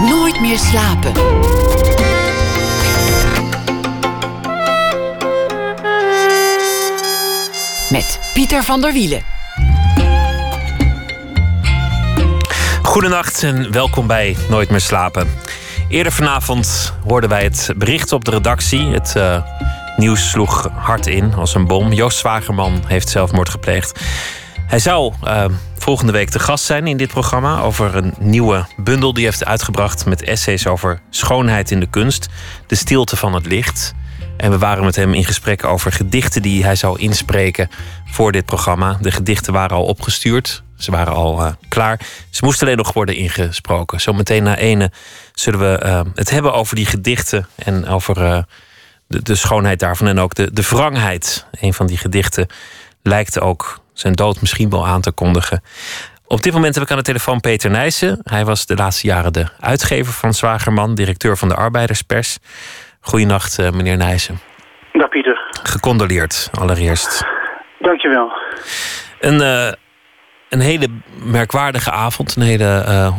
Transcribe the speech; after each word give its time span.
Nooit 0.00 0.40
meer 0.40 0.58
slapen. 0.58 1.12
Met 7.90 8.20
Pieter 8.34 8.62
van 8.62 8.80
der 8.80 8.92
Wielen. 8.92 9.22
Goedenacht 12.82 13.42
en 13.42 13.72
welkom 13.72 14.06
bij 14.06 14.36
Nooit 14.48 14.70
meer 14.70 14.80
slapen. 14.80 15.28
Eerder 15.88 16.12
vanavond 16.12 16.94
hoorden 17.06 17.30
wij 17.30 17.42
het 17.42 17.72
bericht 17.76 18.12
op 18.12 18.24
de 18.24 18.30
redactie. 18.30 18.86
Het 18.86 19.14
uh, 19.16 19.42
nieuws 19.96 20.30
sloeg 20.30 20.68
hard 20.74 21.06
in 21.06 21.34
als 21.34 21.54
een 21.54 21.66
bom. 21.66 21.92
Joost 21.92 22.18
Zwagerman 22.18 22.82
heeft 22.86 23.08
zelfmoord 23.08 23.48
gepleegd. 23.48 24.00
Hij 24.66 24.78
zou 24.78 25.12
uh, 25.24 25.44
volgende 25.78 26.12
week 26.12 26.30
te 26.30 26.38
gast 26.38 26.64
zijn 26.64 26.86
in 26.86 26.96
dit 26.96 27.08
programma 27.08 27.60
over 27.60 27.96
een 27.96 28.14
nieuwe 28.18 28.66
bundel 28.76 29.12
die 29.12 29.22
hij 29.22 29.32
heeft 29.32 29.48
uitgebracht 29.48 30.06
met 30.06 30.22
essays 30.22 30.66
over 30.66 31.00
schoonheid 31.10 31.70
in 31.70 31.80
de 31.80 31.86
kunst, 31.86 32.28
de 32.66 32.74
stilte 32.74 33.16
van 33.16 33.34
het 33.34 33.46
licht. 33.46 33.94
En 34.36 34.50
we 34.50 34.58
waren 34.58 34.84
met 34.84 34.96
hem 34.96 35.14
in 35.14 35.24
gesprek 35.24 35.64
over 35.64 35.92
gedichten 35.92 36.42
die 36.42 36.64
hij 36.64 36.76
zou 36.76 36.98
inspreken 36.98 37.68
voor 38.04 38.32
dit 38.32 38.44
programma. 38.44 38.98
De 39.00 39.10
gedichten 39.10 39.52
waren 39.52 39.76
al 39.76 39.84
opgestuurd, 39.84 40.62
ze 40.76 40.90
waren 40.90 41.14
al 41.14 41.40
uh, 41.40 41.52
klaar. 41.68 42.00
Ze 42.30 42.44
moesten 42.44 42.66
alleen 42.66 42.78
nog 42.78 42.92
worden 42.92 43.16
ingesproken. 43.16 44.00
Zometeen 44.00 44.42
na 44.42 44.56
ene 44.56 44.90
zullen 45.32 45.60
we 45.60 45.82
uh, 45.84 46.00
het 46.14 46.30
hebben 46.30 46.54
over 46.54 46.76
die 46.76 46.86
gedichten 46.86 47.46
en 47.54 47.86
over 47.86 48.22
uh, 48.22 48.42
de, 49.06 49.22
de, 49.22 49.34
schoonheid 49.34 49.78
daarvan 49.78 50.06
en 50.06 50.18
ook 50.18 50.34
de, 50.34 50.52
de 50.52 50.62
wrangheid. 50.62 51.46
Een 51.60 51.74
van 51.74 51.86
die 51.86 51.98
gedichten 51.98 52.46
lijkt 53.02 53.40
ook 53.40 53.82
zijn 53.94 54.12
dood 54.12 54.40
misschien 54.40 54.70
wel 54.70 54.86
aan 54.86 55.00
te 55.00 55.12
kondigen. 55.12 55.62
Op 56.26 56.42
dit 56.42 56.52
moment 56.52 56.74
heb 56.74 56.84
ik 56.84 56.90
aan 56.90 56.96
de 56.96 57.02
telefoon 57.02 57.40
Peter 57.40 57.70
Nijssen. 57.70 58.20
Hij 58.22 58.44
was 58.44 58.66
de 58.66 58.74
laatste 58.74 59.06
jaren 59.06 59.32
de 59.32 59.46
uitgever 59.60 60.12
van 60.12 60.34
Zwagerman, 60.34 60.94
directeur 60.94 61.36
van 61.36 61.48
de 61.48 61.54
Arbeiderspers. 61.54 62.38
Goedenacht, 63.00 63.58
uh, 63.58 63.70
meneer 63.70 63.96
Nijssen. 63.96 64.40
Dag 64.92 65.08
Pieter. 65.08 65.38
Gecondoleerd, 65.62 66.50
allereerst. 66.58 67.24
Dankjewel. 67.78 68.32
Een, 69.20 69.40
uh, 69.40 69.72
een 70.48 70.60
hele 70.60 70.88
merkwaardige 71.24 71.90
avond, 71.90 72.36
een 72.36 72.42
hele 72.42 72.84
uh, 72.88 73.16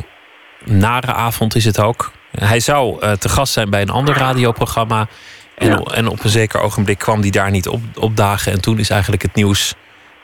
nare 0.63 1.13
avond 1.13 1.55
is 1.55 1.65
het 1.65 1.79
ook. 1.79 2.11
Hij 2.31 2.59
zou 2.59 2.99
te 3.17 3.29
gast 3.29 3.53
zijn 3.53 3.69
bij 3.69 3.81
een 3.81 3.89
ander 3.89 4.17
radioprogramma. 4.17 5.07
En, 5.55 5.69
ja. 5.69 5.77
en 5.77 6.07
op 6.07 6.23
een 6.23 6.29
zeker 6.29 6.59
ogenblik 6.59 6.97
kwam 6.97 7.21
hij 7.21 7.29
daar 7.29 7.51
niet 7.51 7.67
op, 7.67 7.81
opdagen. 7.99 8.51
En 8.51 8.61
toen 8.61 8.79
is 8.79 8.89
eigenlijk 8.89 9.21
het 9.21 9.35
nieuws 9.35 9.75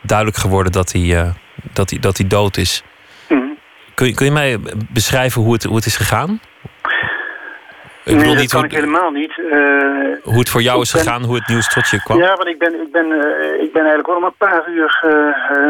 duidelijk 0.02 0.38
geworden 0.38 0.72
dat 0.72 0.92
hij, 0.92 1.02
uh, 1.02 1.30
dat 1.74 1.90
hij, 1.90 2.00
dat 2.00 2.18
hij 2.18 2.28
dood 2.28 2.58
is. 2.58 2.84
Mm. 3.30 3.58
Kun, 3.94 4.08
je, 4.08 4.14
kun 4.14 4.26
je 4.26 4.32
mij 4.32 4.60
beschrijven 4.94 5.42
hoe 5.42 5.54
het, 5.54 5.64
hoe 5.64 5.76
het 5.76 5.86
is 5.86 5.98
gegaan? 5.98 6.40
Ik 8.04 8.16
nee, 8.16 8.26
dat 8.26 8.36
niet 8.36 8.52
kan 8.52 8.60
hoe, 8.60 8.70
ik 8.70 8.76
helemaal 8.76 9.12
niet. 9.12 9.38
Uh, 9.38 10.24
hoe 10.24 10.40
het 10.40 10.50
voor 10.50 10.62
jou 10.62 10.82
is 10.82 10.92
ben, 10.92 11.02
gegaan, 11.02 11.24
hoe 11.24 11.36
het 11.36 11.48
nieuws 11.48 11.74
tot 11.74 11.90
je 11.90 12.04
kwam? 12.04 12.18
Ja, 12.18 12.36
want 12.36 12.48
ik 12.48 12.60
ben, 12.60 12.82
ik 12.82 12.92
ben, 12.92 13.06
uh, 13.06 13.64
ik 13.64 13.72
ben 13.74 13.82
eigenlijk 13.82 14.08
wel 14.08 14.18
om 14.18 14.24
een 14.24 14.34
paar 14.38 14.70
uur 14.70 15.06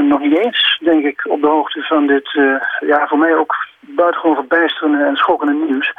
nog 0.07 0.19
niet 0.19 0.37
eens, 0.37 0.79
denk 0.83 1.05
ik, 1.05 1.21
op 1.27 1.41
de 1.41 1.47
hoogte 1.47 1.81
van 1.81 2.07
dit, 2.07 2.31
ja, 2.79 3.07
voor 3.07 3.17
mij 3.17 3.35
ook 3.35 3.55
buitengewoon 3.95 4.35
verbijsterende 4.35 5.05
en 5.05 5.15
schokkende 5.15 5.53
nieuws. 5.53 5.93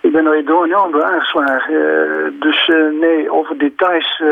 Ik 0.00 0.12
ben 0.12 0.26
er 0.26 0.44
door 0.44 0.64
enorm 0.64 0.92
door 0.92 1.04
aangeslagen. 1.04 1.72
Uh, 1.72 2.40
dus 2.40 2.68
uh, 2.68 3.00
nee, 3.00 3.32
over 3.32 3.58
details 3.58 4.20
uh, 4.24 4.28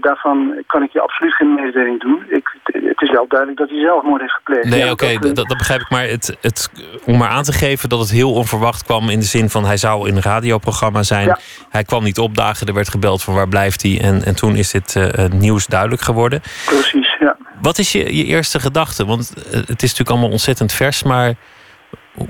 daarvan 0.00 0.62
kan 0.66 0.82
ik 0.82 0.92
je 0.92 1.00
absoluut 1.00 1.34
geen 1.34 1.54
mededeling 1.54 2.00
doen. 2.00 2.24
Ik, 2.28 2.56
het 2.62 3.02
is 3.02 3.10
wel 3.10 3.26
duidelijk 3.28 3.58
dat 3.58 3.68
hij 3.68 3.80
zelfmoord 3.80 4.20
heeft 4.20 4.32
gepleegd. 4.32 4.64
Nee, 4.64 4.78
ja, 4.78 4.90
oké, 4.90 5.04
okay, 5.04 5.18
dat, 5.18 5.36
dat, 5.36 5.56
begrijp 5.58 5.80
ik. 5.80 5.90
Maar 5.90 6.02
het, 6.02 6.36
het, 6.40 6.70
om 7.04 7.18
maar 7.18 7.28
aan 7.28 7.42
te 7.42 7.52
geven 7.52 7.88
dat 7.88 7.98
het 7.98 8.10
heel 8.10 8.32
onverwacht 8.32 8.84
kwam... 8.84 9.08
in 9.08 9.18
de 9.18 9.24
zin 9.24 9.50
van 9.50 9.64
hij 9.64 9.76
zou 9.76 10.08
in 10.08 10.16
een 10.16 10.22
radioprogramma 10.22 11.02
zijn. 11.02 11.26
Ja. 11.26 11.38
Hij 11.68 11.84
kwam 11.84 12.02
niet 12.02 12.18
opdagen, 12.18 12.66
er 12.66 12.74
werd 12.74 12.90
gebeld 12.90 13.22
van 13.22 13.34
waar 13.34 13.48
blijft 13.48 13.82
hij. 13.82 14.00
En, 14.02 14.22
en 14.24 14.36
toen 14.36 14.56
is 14.56 14.70
dit 14.70 14.96
nieuws 15.32 15.66
duidelijk 15.66 16.02
geworden. 16.02 16.40
Precies, 16.66 17.16
ja. 17.18 17.36
Wat 17.62 17.78
is 17.78 17.92
je, 17.92 18.16
je 18.16 18.24
eerste 18.24 18.60
gedachte? 18.60 19.06
Want 19.06 19.28
het 19.50 19.82
is 19.82 19.90
natuurlijk 19.90 20.10
allemaal 20.10 20.30
ontzettend 20.30 20.72
vers, 20.72 21.02
maar... 21.02 21.34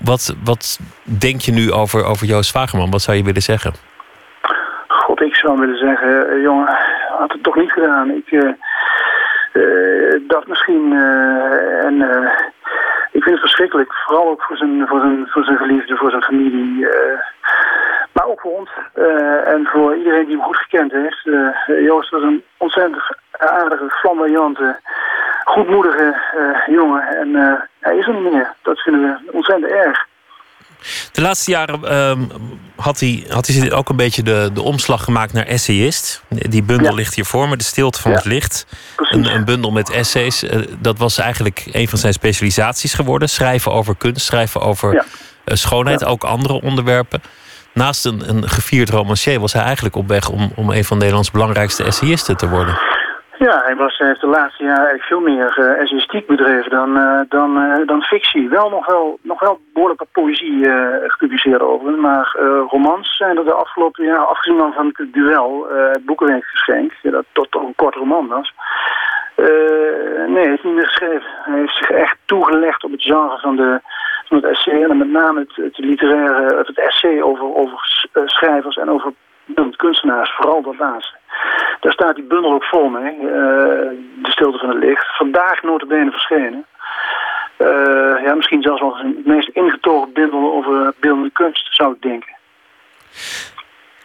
Wat, 0.04 0.36
wat 0.44 0.78
denk 1.02 1.40
je 1.40 1.52
nu 1.52 1.72
over, 1.72 2.04
over 2.04 2.26
Joost 2.26 2.50
Vagerman? 2.50 2.90
Wat 2.90 3.02
zou 3.02 3.16
je 3.16 3.24
willen 3.24 3.42
zeggen? 3.42 3.72
God, 4.88 5.20
ik 5.20 5.34
zou 5.34 5.58
willen 5.58 5.78
zeggen, 5.78 6.32
uh, 6.32 6.42
jongen, 6.42 6.76
had 7.18 7.32
het 7.32 7.42
toch 7.42 7.56
niet 7.56 7.72
gedaan. 7.72 8.10
Ik 8.10 8.30
uh, 8.30 8.50
uh, 9.52 10.20
dacht 10.28 10.46
misschien, 10.46 10.92
en 11.82 11.94
ik 13.12 13.22
vind 13.22 13.34
het 13.34 13.40
verschrikkelijk, 13.40 13.92
vooral 13.92 14.28
ook 14.28 14.42
voor 14.42 14.56
zijn, 14.56 14.86
voor 14.86 15.00
zijn, 15.00 15.26
voor 15.28 15.44
zijn 15.44 15.56
geliefde, 15.56 15.96
voor 15.96 16.10
zijn 16.10 16.22
familie. 16.22 16.86
maar 18.12 18.26
ook 18.26 18.40
voor 18.40 18.58
ons 18.58 18.70
en 19.44 19.68
voor 19.72 19.96
iedereen 19.96 20.26
die 20.26 20.36
hem 20.36 20.44
goed 20.44 20.56
gekend 20.56 20.92
heeft. 20.92 21.28
Joost 21.66 22.10
was 22.10 22.22
een 22.22 22.42
ontzettend 22.56 23.02
aardige, 23.38 23.88
flamboyante, 23.88 24.80
goedmoedige 25.44 26.20
uh, 26.36 26.74
jongen. 26.74 27.02
En 27.02 27.28
uh, 27.28 27.52
hij 27.80 27.96
is 27.96 28.06
er 28.06 28.14
niet 28.14 28.32
meer. 28.32 28.54
Dat 28.62 28.78
vinden 28.78 29.02
we 29.02 29.32
ontzettend 29.32 29.72
erg. 29.72 30.06
De 31.12 31.20
laatste 31.20 31.50
jaren 31.50 31.96
um, 31.96 32.30
had, 32.76 33.00
hij, 33.00 33.24
had 33.28 33.46
hij 33.46 33.72
ook 33.72 33.88
een 33.88 33.96
beetje 33.96 34.22
de, 34.22 34.50
de 34.52 34.62
omslag 34.62 35.04
gemaakt 35.04 35.32
naar 35.32 35.46
essayist. 35.46 36.22
Die 36.28 36.62
bundel 36.62 36.90
ja. 36.90 36.94
ligt 36.94 37.14
hier 37.14 37.24
voor 37.24 37.48
me, 37.48 37.56
De 37.56 37.64
Stilte 37.64 38.00
van 38.00 38.10
ja. 38.10 38.16
het 38.16 38.26
Licht. 38.26 38.66
Een, 38.96 39.34
een, 39.34 39.44
bundel 39.44 39.70
met 39.70 39.90
essays. 39.90 40.44
Uh, 40.44 40.50
dat 40.78 40.98
was 40.98 41.18
eigenlijk 41.18 41.68
een 41.72 41.88
van 41.88 41.98
zijn 41.98 42.12
specialisaties 42.12 42.94
geworden. 42.94 43.28
Schrijven 43.28 43.72
over 43.72 43.96
kunst, 43.96 44.26
schrijven 44.26 44.60
over 44.60 44.94
ja. 44.94 45.04
schoonheid. 45.56 46.04
Ook 46.04 46.24
andere 46.24 46.62
onderwerpen. 46.62 47.22
Naast 47.74 48.04
een, 48.04 48.28
een 48.28 48.48
gevierd 48.48 48.90
romancier 48.90 49.40
was 49.40 49.52
hij 49.52 49.62
eigenlijk 49.62 49.96
op 49.96 50.08
weg 50.08 50.28
om, 50.28 50.52
om 50.54 50.70
een 50.70 50.84
van 50.84 50.98
Nederlands 50.98 51.30
belangrijkste 51.30 51.84
essayisten 51.84 52.36
te 52.36 52.48
worden. 52.48 52.78
Ja, 53.38 53.62
hij, 53.64 53.76
was, 53.76 53.98
heeft 53.98 54.20
de 54.20 54.26
laatste 54.26 54.62
jaren 54.62 54.86
eigenlijk 54.86 55.08
veel 55.08 55.20
meer 55.20 55.58
uh, 55.58 55.80
essayistiek 55.80 56.26
bedreven 56.26 56.70
dan, 56.70 56.96
uh, 56.96 57.20
dan, 57.28 57.58
uh, 57.58 57.86
dan 57.86 58.02
fictie. 58.02 58.48
Wel 58.48 58.70
nog 58.70 58.86
wel, 58.86 59.18
nog 59.22 59.40
wel 59.40 59.60
behoorlijk 59.72 60.00
wat 60.00 60.12
poëzie 60.12 60.70
gepubliceerd 61.06 61.60
over. 61.60 61.92
Maar 61.92 62.36
romans 62.70 63.16
zijn 63.16 63.36
er 63.36 63.44
de 63.44 63.52
afgelopen 63.52 64.04
jaren, 64.04 64.28
afgezien 64.28 64.58
dan 64.58 64.72
van 64.72 64.90
het 64.92 65.12
duel, 65.12 65.66
het 65.70 66.04
boekenweekgeschenk, 66.04 66.92
dat 67.02 67.24
tot, 67.32 67.50
tot 67.50 67.62
een 67.62 67.74
kort 67.76 67.94
roman 67.94 68.26
was. 68.26 68.54
nee, 70.26 70.42
hij 70.42 70.48
heeft 70.48 70.64
niet 70.64 70.74
meer 70.74 70.86
geschreven. 70.86 71.30
Hij 71.42 71.58
heeft 71.58 71.76
zich 71.76 71.90
echt 71.90 72.16
toegelegd 72.24 72.84
op 72.84 72.90
het 72.90 73.02
genre 73.02 73.38
van, 73.38 73.56
de, 73.56 73.80
van 74.24 74.36
het 74.36 74.46
essay. 74.46 74.82
En 74.82 74.96
met 74.96 75.10
name 75.10 75.40
het, 75.40 75.56
het 75.56 75.78
literaire, 75.78 76.56
het 76.56 76.78
essay 76.78 77.22
over, 77.22 77.54
over 77.54 78.08
schrijvers 78.24 78.76
en 78.76 78.90
over 78.90 79.12
kunstenaars, 79.76 80.34
vooral 80.34 80.62
dat 80.62 80.78
laatste. 80.78 81.17
Daar 81.80 81.92
staat 81.92 82.14
die 82.14 82.24
bundel 82.24 82.52
ook 82.52 82.64
vol 82.64 82.88
mee, 82.88 83.14
uh, 83.14 83.30
De 84.22 84.30
Stilte 84.30 84.58
van 84.58 84.68
het 84.68 84.78
Licht. 84.78 85.16
Vandaag 85.16 85.62
notabene 85.62 86.10
verschenen. 86.10 86.66
Uh, 87.58 88.24
ja, 88.24 88.34
misschien 88.34 88.62
zelfs 88.62 88.80
wel 88.80 88.96
het 88.96 89.26
meest 89.26 89.48
ingetogen 89.48 90.12
bundel 90.12 90.52
over 90.52 90.94
beeldende 91.00 91.30
kunst, 91.30 91.68
zou 91.74 91.92
ik 91.92 92.02
denken. 92.02 92.36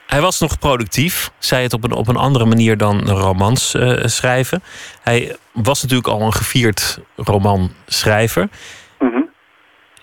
Hij 0.07 0.21
was 0.21 0.39
nog 0.39 0.59
productief, 0.59 1.31
zei 1.37 1.63
het 1.63 1.73
op 1.73 1.83
een, 1.83 1.91
op 1.91 2.07
een 2.07 2.15
andere 2.15 2.45
manier 2.45 2.77
dan 2.77 3.09
romans 3.09 3.73
uh, 3.73 4.03
schrijven. 4.03 4.63
Hij 5.01 5.35
was 5.51 5.81
natuurlijk 5.81 6.07
al 6.07 6.21
een 6.21 6.33
gevierd 6.33 6.99
romanschrijver. 7.15 8.47
Mm 8.99 9.11
-hmm. 9.11 9.29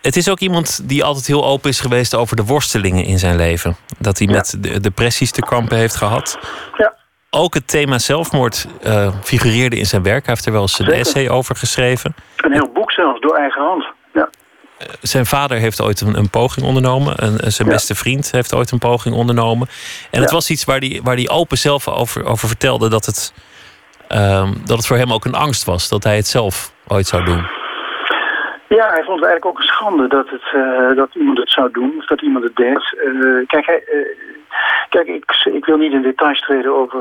Het 0.01 0.17
is 0.17 0.29
ook 0.29 0.41
iemand 0.41 0.89
die 0.89 1.05
altijd 1.05 1.27
heel 1.27 1.45
open 1.45 1.71
is 1.71 1.81
geweest 1.81 2.15
over 2.15 2.37
de 2.37 2.45
worstelingen 2.45 3.05
in 3.05 3.19
zijn 3.19 3.37
leven. 3.37 3.77
Dat 3.99 4.19
hij 4.19 4.27
ja. 4.27 4.33
met 4.33 4.57
de 4.61 4.81
depressies 4.81 5.31
te 5.31 5.41
kampen 5.41 5.77
heeft 5.77 5.97
gehad. 5.97 6.39
Ja. 6.77 6.99
Ook 7.31 7.55
het 7.55 7.69
thema 7.69 7.99
zelfmoord 7.99 8.67
uh, 8.87 9.15
figureerde 9.23 9.77
in 9.77 9.87
zijn 9.87 10.03
werk. 10.03 10.25
Hij 10.27 10.35
heeft 10.35 10.47
er 10.47 10.53
wel 10.53 10.61
eens 10.63 10.79
een 10.79 10.85
Zeker. 10.85 11.01
essay 11.01 11.29
over 11.29 11.57
geschreven. 11.57 12.15
Een 12.37 12.53
heel 12.53 12.71
boek 12.73 12.93
zelfs, 12.93 13.21
door 13.21 13.37
eigen 13.37 13.63
hand. 13.63 13.85
Ja. 14.13 14.29
Uh, 14.83 14.89
zijn 15.01 15.27
vader 15.27 15.59
heeft 15.59 15.81
ooit 15.81 16.01
een, 16.01 16.17
een 16.17 16.31
poging 16.31 16.67
ondernomen. 16.67 17.17
En 17.17 17.53
zijn 17.53 17.69
Ja. 17.69 17.75
beste 17.75 17.95
vriend 17.95 18.31
heeft 18.31 18.55
ooit 18.55 18.71
een 18.71 18.79
poging 18.79 19.15
ondernomen. 19.15 19.69
En 20.11 20.21
het 20.21 20.31
was 20.31 20.51
iets 20.51 20.65
waar 20.65 20.79
hij 20.79 21.01
waar 21.03 21.17
die 21.17 21.29
open 21.29 21.59
zelf 21.59 21.89
over, 21.89 22.25
over 22.25 22.49
vertelde 22.49 22.89
dat 22.89 23.07
het, 23.07 23.33
um, 24.09 24.61
dat 24.65 24.77
het 24.77 24.87
voor 24.87 24.97
hem 24.97 25.13
ook 25.13 25.25
een 25.25 25.35
angst 25.35 25.65
was. 25.65 25.89
Dat 25.89 26.05
hij 26.05 26.17
het 26.17 26.27
zelf 26.29 26.73
ooit 26.87 27.07
zou 27.07 27.25
doen. 27.25 27.47
Ja, 28.77 28.89
hij 28.89 29.05
vond 29.05 29.21
het 29.21 29.29
eigenlijk 29.29 29.47
ook 29.47 29.59
een 29.59 29.75
schande 29.75 30.09
dat, 30.09 30.29
het, 30.29 30.43
uh, 30.55 30.97
dat 30.97 31.15
iemand 31.15 31.39
het 31.39 31.51
zou 31.51 31.71
doen, 31.73 31.95
of 31.99 32.07
dat 32.07 32.23
iemand 32.23 32.45
het 32.45 32.57
deed. 32.57 32.95
Uh, 33.05 33.47
kijk, 33.47 33.69
uh, 33.69 34.07
kijk 34.89 35.07
ik, 35.07 35.25
ik 35.53 35.65
wil 35.65 35.77
niet 35.77 35.93
in 35.93 36.03
details 36.03 36.41
treden 36.41 36.75
over 36.75 36.99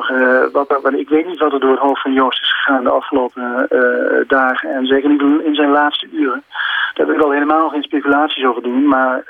wat, 0.52 0.80
wat, 0.82 0.94
ik 0.94 1.10
weet 1.10 1.28
niet 1.28 1.40
wat 1.40 1.54
er 1.54 1.60
door 1.60 1.72
het 1.72 1.80
hoofd 1.80 2.02
van 2.02 2.14
Joost 2.14 2.42
is 2.42 2.54
gegaan 2.54 2.84
de 2.84 2.90
afgelopen 2.90 3.68
dagen. 4.28 4.70
En 4.70 4.86
zeker 4.86 5.10
niet 5.10 5.22
in 5.22 5.56
zijn 5.56 5.70
laatste 5.70 6.08
uren. 6.12 6.44
Daar 6.94 7.06
wil 7.06 7.16
ik 7.16 7.22
wel 7.22 7.32
helemaal 7.32 7.70
geen 7.70 7.84
speculaties 7.84 8.46
over 8.46 8.62
doen, 8.62 8.88
maar 8.88 9.24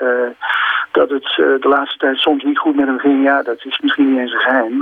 dat 0.92 1.10
het 1.10 1.32
de 1.36 1.68
laatste 1.68 1.98
tijd 1.98 2.18
soms 2.18 2.42
niet 2.42 2.58
goed 2.58 2.76
met 2.76 2.86
hem 2.86 2.98
ging, 2.98 3.24
ja, 3.24 3.42
dat 3.42 3.64
is 3.64 3.80
misschien 3.80 4.10
niet 4.10 4.20
eens 4.20 4.32
een 4.32 4.40
geheim. 4.40 4.80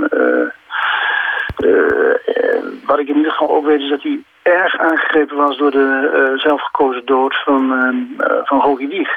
wat 2.85 2.99
ik 2.99 3.07
in 3.07 3.15
ieder 3.15 3.31
geval 3.31 3.55
ook 3.55 3.65
weet 3.65 3.81
is 3.81 3.89
dat 3.89 4.01
hij 4.01 4.23
erg 4.41 4.77
aangegrepen 4.77 5.37
was 5.37 5.57
door 5.57 5.71
de 5.71 6.31
uh, 6.33 6.41
zelfgekozen 6.41 7.05
dood 7.05 7.35
van, 7.43 7.71
uh, 7.71 8.27
van 8.43 8.61
Rogi 8.61 8.87
Wieg. 8.87 9.09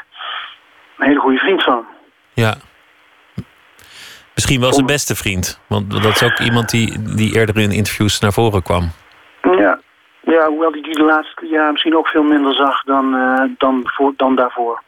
Een 0.99 1.07
hele 1.07 1.21
goede 1.21 1.39
vriend 1.39 1.63
van. 1.63 1.85
Ja. 2.33 2.55
Misschien 4.35 4.61
wel 4.61 4.73
zijn 4.73 4.87
beste 4.87 5.15
vriend. 5.15 5.61
Want 5.67 5.91
dat 5.91 6.05
is 6.05 6.23
ook 6.23 6.39
iemand 6.39 6.71
die, 6.71 7.15
die 7.15 7.35
eerder 7.35 7.59
in 7.59 7.71
interviews 7.71 8.21
naar 8.21 8.33
voren 8.33 8.63
kwam. 8.63 8.91
Ja, 9.43 9.81
ja 10.21 10.47
hoewel 10.49 10.73
hij 10.73 10.83
die 10.83 10.95
de 10.95 11.03
laatste 11.05 11.47
jaar 11.47 11.71
misschien 11.71 11.97
ook 11.97 12.09
veel 12.09 12.23
minder 12.23 12.55
zag 12.55 12.83
dan, 12.83 13.15
uh, 13.15 13.43
dan, 13.59 13.81
voor, 13.85 14.13
dan 14.17 14.37
daarvoor. 14.37 14.83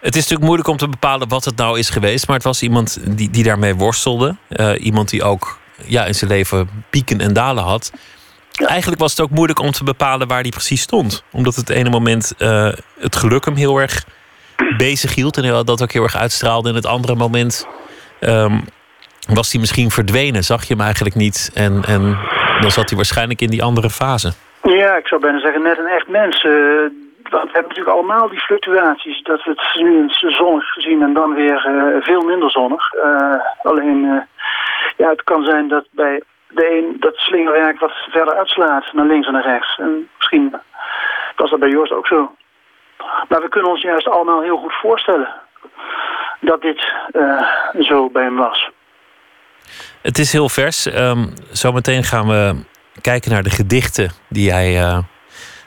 Het 0.00 0.14
is 0.14 0.20
natuurlijk 0.20 0.46
moeilijk 0.46 0.68
om 0.68 0.76
te 0.76 0.88
bepalen 0.88 1.28
wat 1.28 1.44
het 1.44 1.56
nou 1.56 1.78
is 1.78 1.90
geweest. 1.90 2.26
Maar 2.26 2.36
het 2.36 2.44
was 2.44 2.62
iemand 2.62 3.16
die, 3.16 3.30
die 3.30 3.44
daarmee 3.44 3.74
worstelde. 3.74 4.36
Uh, 4.48 4.84
iemand 4.84 5.10
die 5.10 5.22
ook 5.22 5.58
ja, 5.84 6.04
in 6.04 6.14
zijn 6.14 6.30
leven 6.30 6.84
pieken 6.90 7.20
en 7.20 7.32
dalen 7.32 7.64
had. 7.64 7.92
Ja. 8.58 8.66
Eigenlijk 8.66 9.00
was 9.00 9.10
het 9.10 9.20
ook 9.20 9.30
moeilijk 9.30 9.60
om 9.60 9.70
te 9.70 9.84
bepalen 9.84 10.28
waar 10.28 10.40
hij 10.40 10.50
precies 10.50 10.82
stond. 10.82 11.24
Omdat 11.32 11.54
het 11.54 11.70
ene 11.70 11.90
moment 11.90 12.34
uh, 12.38 12.72
het 12.98 13.16
geluk 13.16 13.44
hem 13.44 13.54
heel 13.54 13.78
erg 13.78 14.04
bezig 14.76 15.14
hield. 15.14 15.36
En 15.36 15.64
dat 15.64 15.82
ook 15.82 15.92
heel 15.92 16.02
erg 16.02 16.16
uitstraalde. 16.16 16.68
En 16.68 16.74
het 16.74 16.86
andere 16.86 17.14
moment 17.14 17.68
um, 18.20 18.64
was 19.28 19.52
hij 19.52 19.60
misschien 19.60 19.90
verdwenen. 19.90 20.44
Zag 20.44 20.64
je 20.64 20.74
hem 20.74 20.82
eigenlijk 20.82 21.14
niet. 21.14 21.50
En, 21.54 21.82
en 21.86 22.18
dan 22.60 22.70
zat 22.70 22.88
hij 22.88 22.96
waarschijnlijk 22.96 23.40
in 23.40 23.50
die 23.50 23.62
andere 23.62 23.90
fase. 23.90 24.32
Ja, 24.62 24.96
ik 24.96 25.06
zou 25.08 25.20
bijna 25.20 25.40
zeggen 25.40 25.62
net 25.62 25.78
een 25.78 25.86
echt 25.86 26.08
mens. 26.08 26.44
Uh, 26.44 26.52
want 27.30 27.44
we 27.44 27.52
hebben 27.52 27.68
natuurlijk 27.68 27.96
allemaal 27.96 28.28
die 28.28 28.40
fluctuaties. 28.40 29.22
Dat 29.22 29.44
we 29.44 29.50
het 29.50 29.82
nu 29.82 30.02
eens 30.02 30.36
zonnig 30.36 30.64
gezien 30.64 31.02
en 31.02 31.12
dan 31.12 31.34
weer 31.34 31.66
uh, 31.68 32.02
veel 32.02 32.20
minder 32.20 32.50
zonnig. 32.50 32.94
Uh, 32.94 33.34
alleen, 33.62 34.26
ja, 34.96 35.08
het 35.08 35.22
kan 35.22 35.44
zijn 35.44 35.68
dat 35.68 35.86
bij 35.90 36.22
de 36.48 36.76
een 36.76 36.96
dat 37.00 37.16
slingerwerk 37.16 37.78
wat 37.78 37.92
verder 37.92 38.34
uitslaat 38.34 38.92
naar 38.92 39.06
links 39.06 39.26
en 39.26 39.32
naar 39.32 39.46
rechts. 39.46 39.78
En 39.78 40.08
misschien 40.16 40.56
was 41.36 41.50
dat 41.50 41.60
bij 41.60 41.68
Joost 41.68 41.92
ook 41.92 42.06
zo. 42.06 42.34
Maar 43.28 43.40
we 43.40 43.48
kunnen 43.48 43.70
ons 43.70 43.82
juist 43.82 44.08
allemaal 44.08 44.42
heel 44.42 44.56
goed 44.56 44.74
voorstellen 44.80 45.28
dat 46.40 46.60
dit 46.60 46.92
uh, 47.12 47.42
zo 47.80 48.10
bij 48.10 48.22
hem 48.22 48.36
was. 48.36 48.70
Het 50.02 50.18
is 50.18 50.32
heel 50.32 50.48
vers. 50.48 50.86
Um, 50.86 51.32
zometeen 51.50 52.04
gaan 52.04 52.26
we 52.28 52.54
kijken 53.00 53.30
naar 53.30 53.42
de 53.42 53.50
gedichten 53.50 54.10
die 54.28 54.52
hij, 54.52 54.80
uh, 54.80 54.98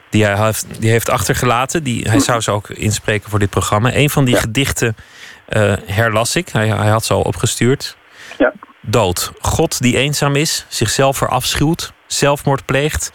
die 0.10 0.26
hij 0.26 0.46
heeft, 0.46 0.82
die 0.82 0.90
heeft 0.90 1.10
achtergelaten. 1.10 1.84
Die, 1.84 2.10
hij 2.10 2.20
zou 2.20 2.42
ze 2.42 2.52
ook 2.52 2.70
inspreken 2.70 3.30
voor 3.30 3.40
dit 3.40 3.50
programma. 3.50 3.94
Een 3.94 4.10
van 4.10 4.26
die 4.26 4.34
ja. 4.34 4.40
gedichten 4.40 4.96
uh, 5.50 5.74
herlas 5.86 6.36
ik. 6.36 6.50
Hij, 6.50 6.68
hij 6.68 6.90
had 6.90 7.06
ze 7.06 7.14
al 7.14 7.22
opgestuurd. 7.22 7.98
Ja. 8.38 8.54
Dood. 8.82 9.32
God 9.42 9.82
die 9.82 9.98
eenzaam 9.98 10.36
is, 10.36 10.66
zichzelf 10.68 11.18
verafschuwt, 11.18 11.94
zelfmoord 12.08 12.66
pleegt, 12.66 13.12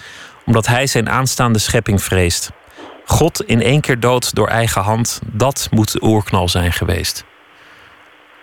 omdat 0.47 0.67
hij 0.67 0.87
zijn 0.87 1.11
aanstaande 1.11 1.59
schepping 1.59 2.03
vreest. 2.03 2.51
God 3.05 3.43
in 3.45 3.61
één 3.61 3.81
keer 3.81 4.01
dood 4.01 4.35
door 4.35 4.49
eigen 4.49 4.83
hand, 4.83 5.21
dat 5.27 5.69
moet 5.71 5.93
de 5.93 6.03
oerknal 6.03 6.49
zijn 6.49 6.73
geweest. 6.73 7.25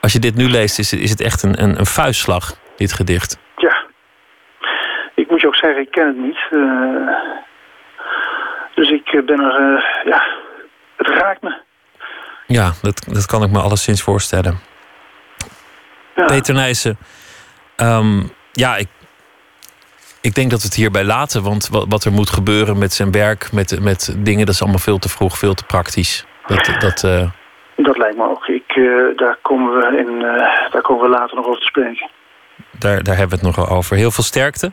Als 0.02 0.14
je 0.14 0.20
dit 0.20 0.36
nu 0.36 0.50
leest, 0.50 0.80
is, 0.80 0.94
is 0.94 1.10
het 1.10 1.22
echt 1.22 1.44
een, 1.44 1.64
een, 1.64 1.80
een 1.80 1.86
vuistslag, 1.86 2.54
dit 2.76 2.94
gedicht. 2.94 3.40
Ja. 3.56 3.84
Ik 5.16 5.30
moet 5.30 5.42
je 5.42 5.48
ook 5.48 5.56
zeggen, 5.56 5.82
ik 5.82 5.92
ken 5.92 6.08
het 6.08 6.18
niet. 6.18 6.40
Uh, 6.52 7.08
dus 8.76 8.90
ik 8.90 9.26
ben 9.26 9.40
er, 9.40 9.60
uh, 9.60 9.84
ja, 10.06 10.24
het 10.98 11.08
raakt 11.08 11.42
me. 11.42 11.62
Ja, 12.48 12.72
dat, 12.82 13.06
dat 13.08 13.26
kan 13.26 13.44
ik 13.44 13.52
me 13.52 13.60
alleszins 13.60 14.02
voorstellen. 14.02 14.60
Ja. 16.16 16.26
Peter 16.26 16.54
Nijssen, 16.54 16.98
um, 17.78 18.32
ja, 18.52 18.78
ik, 18.78 18.88
ik 20.22 20.36
denk 20.36 20.52
dat 20.52 20.60
we 20.60 20.66
het 20.66 20.76
hierbij 20.76 21.04
laten. 21.04 21.44
Want 21.44 21.68
wat, 21.68 21.86
wat, 21.90 22.04
er 22.04 22.12
moet 22.12 22.30
gebeuren 22.30 22.78
met 22.78 22.94
zijn 22.94 23.12
werk, 23.12 23.52
met, 23.52 23.80
met 23.82 24.16
dingen, 24.18 24.46
dat 24.46 24.56
is 24.56 24.62
allemaal 24.62 24.80
veel 24.80 24.98
te 24.98 25.10
vroeg, 25.10 25.38
veel 25.38 25.54
te 25.54 25.66
praktisch. 25.66 26.26
Dat, 26.48 26.76
dat, 26.80 27.04
uh... 27.04 27.32
dat 27.76 27.98
lijkt 27.98 28.18
me 28.18 28.30
ook. 28.30 28.48
Ik, 28.48 28.76
uh, 28.76 29.18
daar, 29.18 29.38
komen 29.42 29.74
we 29.74 29.98
in, 29.98 30.14
uh, 30.14 30.72
daar 30.72 30.82
komen 30.82 31.04
we 31.04 31.10
later 31.10 31.36
nog 31.36 31.46
over 31.46 31.60
te 31.60 31.68
spreken. 31.68 32.10
Daar, 32.72 33.04
daar 33.04 33.18
hebben 33.18 33.40
we 33.40 33.46
het 33.46 33.56
nog 33.56 33.68
wel 33.68 33.78
over. 33.78 33.96
Heel 33.96 34.12
veel 34.12 34.24
sterkte. 34.24 34.72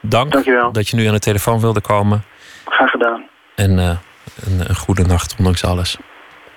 Dank 0.00 0.32
Dankjewel. 0.32 0.72
dat 0.72 0.88
je 0.88 0.96
nu 0.96 1.06
aan 1.06 1.12
de 1.12 1.18
telefoon 1.18 1.60
wilde 1.60 1.80
komen. 1.80 2.24
Graag 2.64 2.90
gedaan. 2.90 3.28
En 3.54 3.78
een, 3.78 3.98
een, 4.68 4.76
goede 4.76 5.02
nacht, 5.02 5.34
ondanks 5.38 5.64
alles. 5.64 5.96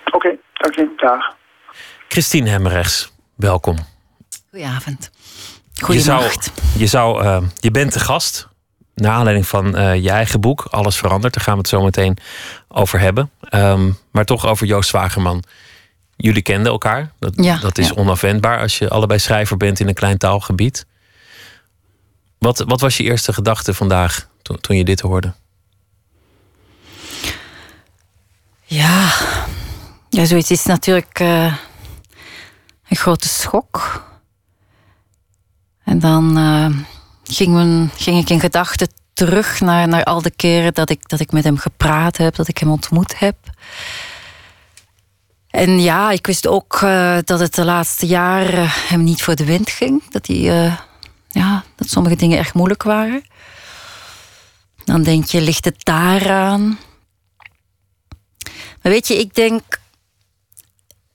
Oké, 0.06 0.16
okay, 0.16 0.40
dank 0.54 0.76
je. 0.76 0.90
Dag. 0.98 1.36
Christine 2.08 2.50
Hemmerrechts, 2.50 3.14
welkom. 3.36 3.93
Goedenavond. 4.54 5.10
Goedenacht. 5.82 6.52
Je, 6.78 6.88
zou, 6.88 7.14
je, 7.14 7.24
zou, 7.24 7.24
uh, 7.24 7.50
je 7.60 7.72
bent 7.72 7.94
de 7.94 8.00
gast. 8.00 8.48
Naar 8.96 9.12
aanleiding 9.12 9.48
van 9.48 9.80
uh, 9.80 10.04
je 10.04 10.10
eigen 10.10 10.42
boek, 10.42 10.68
Alles 10.70 10.98
verandert. 10.98 11.34
Daar 11.34 11.44
gaan 11.44 11.54
we 11.54 11.60
het 11.60 11.70
zo 11.70 11.84
meteen 11.84 12.18
over 12.68 13.00
hebben. 13.00 13.32
Um, 13.52 13.98
maar 14.12 14.26
toch 14.26 14.46
over 14.46 14.68
Joost 14.68 14.90
Zwagerman. 14.90 15.44
Jullie 16.16 16.42
kenden 16.42 16.72
elkaar. 16.72 17.12
Dat, 17.20 17.34
ja, 17.36 17.58
dat 17.58 17.78
is 17.78 17.88
ja. 17.88 17.94
onafwendbaar 17.94 18.60
als 18.60 18.78
je 18.78 18.90
allebei 18.90 19.20
schrijver 19.20 19.58
bent 19.58 19.80
in 19.80 19.88
een 19.88 19.94
klein 19.94 20.18
taalgebied. 20.18 20.86
Wat, 22.38 22.64
wat 22.68 22.82
was 22.82 22.98
je 22.98 23.04
eerste 23.04 23.34
gedachte 23.34 23.74
vandaag 23.74 24.28
toen, 24.42 24.60
toen 24.60 24.78
je 24.78 24.84
dit 24.84 25.00
hoorde? 25.00 25.34
Ja, 28.64 29.14
ja 30.10 30.26
zoiets 30.26 30.52
is 30.52 30.66
natuurlijk 30.66 31.20
uh, 31.20 31.56
een 32.88 32.98
grote 32.98 33.28
schok. 33.28 34.12
En 35.84 36.00
dan 36.00 36.38
uh, 36.38 36.68
ging, 37.24 37.54
men, 37.54 37.92
ging, 37.96 38.22
ik 38.22 38.30
in 38.30 38.40
gedachten 38.40 38.88
terug 39.14 39.62
naar, 39.62 39.88
naar 39.88 40.04
al 40.04 40.22
de 40.22 40.32
keren 40.32 40.74
dat 40.74 40.90
ik, 40.90 41.10
dat 41.10 41.20
ik 41.20 41.32
met 41.32 41.44
hem 41.44 41.58
gepraat 41.58 42.18
heb, 42.18 42.36
dat 42.36 42.48
ik 42.48 42.58
hem 42.58 42.72
ontmoet 42.72 43.20
heb. 43.20 43.36
En 45.50 45.82
ja, 45.82 46.12
ik 46.12 46.28
wist 46.28 46.48
ook 46.48 46.82
uh, 46.84 47.18
dat 47.24 47.40
het 47.40 47.56
de 47.56 47.66
laatste 47.66 48.06
jaren 48.06 48.70
hem 48.70 49.04
niet 49.04 49.24
voor 49.24 49.36
de 49.36 49.46
wind 49.46 49.70
ging. 49.70 50.04
Dat, 50.10 50.28
hij, 50.28 50.78
ja, 51.28 51.64
dat 51.76 51.90
sommige 51.90 52.16
dingen 52.16 52.38
erg 52.38 52.54
moeilijk 52.54 52.84
waren. 52.84 53.24
Dan 54.86 55.04
denk 55.04 55.26
je, 55.26 55.42
ligt 55.42 55.66
het 55.66 55.86
daaraan? 55.86 56.80
Maar 58.82 58.92
weet 58.92 59.08
je, 59.08 59.20
ik 59.20 59.36
denk, 59.36 59.62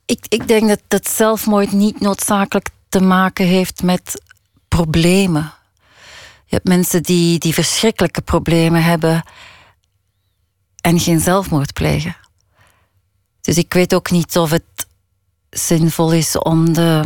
ik, 0.07 0.27
ik 0.29 0.49
denk 0.49 0.69
dat, 0.69 0.81
dat 0.89 1.09
zelfmoord 1.09 1.73
niet 1.73 2.01
noodzakelijk 2.01 2.69
te 2.89 3.01
maken 3.01 3.47
heeft 3.47 3.83
met 3.83 4.23
problemen. 4.69 5.53
Je 6.45 6.55
hebt 6.55 6.69
mensen 6.69 7.03
die, 7.03 7.39
die 7.39 7.55
verschrikkelijke 7.55 8.21
problemen 8.21 8.83
hebben 8.83 9.23
en 10.81 11.01
geen 11.01 11.21
zelfmoord 11.21 11.73
plegen. 11.73 12.17
Dus 13.41 13.59
ik 13.59 13.73
weet 13.73 13.95
ook 13.95 14.11
niet 14.11 14.37
of 14.37 14.51
het 14.51 14.87
zinvol 15.51 16.13
is 16.13 16.39
om 16.39 16.73
de, 16.73 17.03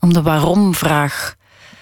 om 0.00 0.12
de 0.12 0.22
waarom-vraag 0.22 1.36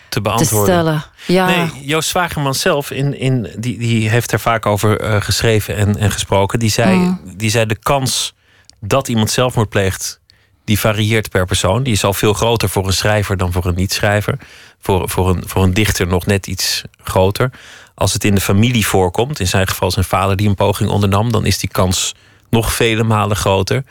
te 0.09 0.21
beantwoorden. 0.21 0.75
Te 0.75 0.81
stellen. 0.81 1.05
Ja. 1.27 1.47
Nee, 1.47 1.87
Joost 1.87 2.09
Zwagerman 2.09 2.55
zelf, 2.55 2.91
in, 2.91 3.19
in, 3.19 3.55
die, 3.59 3.79
die 3.79 4.09
heeft 4.09 4.33
er 4.33 4.41
vaak 4.41 4.67
over 4.67 5.05
uh, 5.05 5.21
geschreven 5.21 5.77
en, 5.77 5.97
en 5.97 6.11
gesproken. 6.11 6.59
Die 6.59 6.71
zei, 6.71 6.97
mm. 6.97 7.21
die 7.37 7.51
zei 7.51 7.67
de 7.67 7.79
kans 7.79 8.35
dat 8.81 9.09
iemand 9.09 9.31
zelfmoord 9.31 9.69
pleegt, 9.69 10.21
die 10.65 10.79
varieert 10.79 11.31
per 11.31 11.47
persoon. 11.47 11.83
Die 11.83 11.93
is 11.93 12.05
al 12.05 12.13
veel 12.13 12.33
groter 12.33 12.69
voor 12.69 12.87
een 12.87 12.93
schrijver 12.93 13.37
dan 13.37 13.53
voor 13.53 13.67
een 13.67 13.75
niet-schrijver. 13.75 14.39
Voor, 14.81 15.09
voor, 15.09 15.29
een, 15.29 15.43
voor 15.47 15.63
een 15.63 15.75
dichter 15.75 16.07
nog 16.07 16.27
net 16.27 16.47
iets 16.47 16.83
groter. 17.03 17.51
Als 17.95 18.13
het 18.13 18.25
in 18.25 18.35
de 18.35 18.41
familie 18.41 18.87
voorkomt, 18.87 19.41
in 19.41 19.47
zijn 19.47 19.69
geval 19.69 19.91
zijn 19.91 20.05
vader 20.05 20.37
die 20.37 20.49
een 20.49 20.55
poging 20.55 20.91
ondernam, 20.91 21.33
dan 21.33 21.47
is 21.47 21.59
die 21.59 21.71
kans 21.71 22.15
nog 22.51 22.73
vele 22.73 23.03
malen 23.03 23.37
groter. 23.37 23.85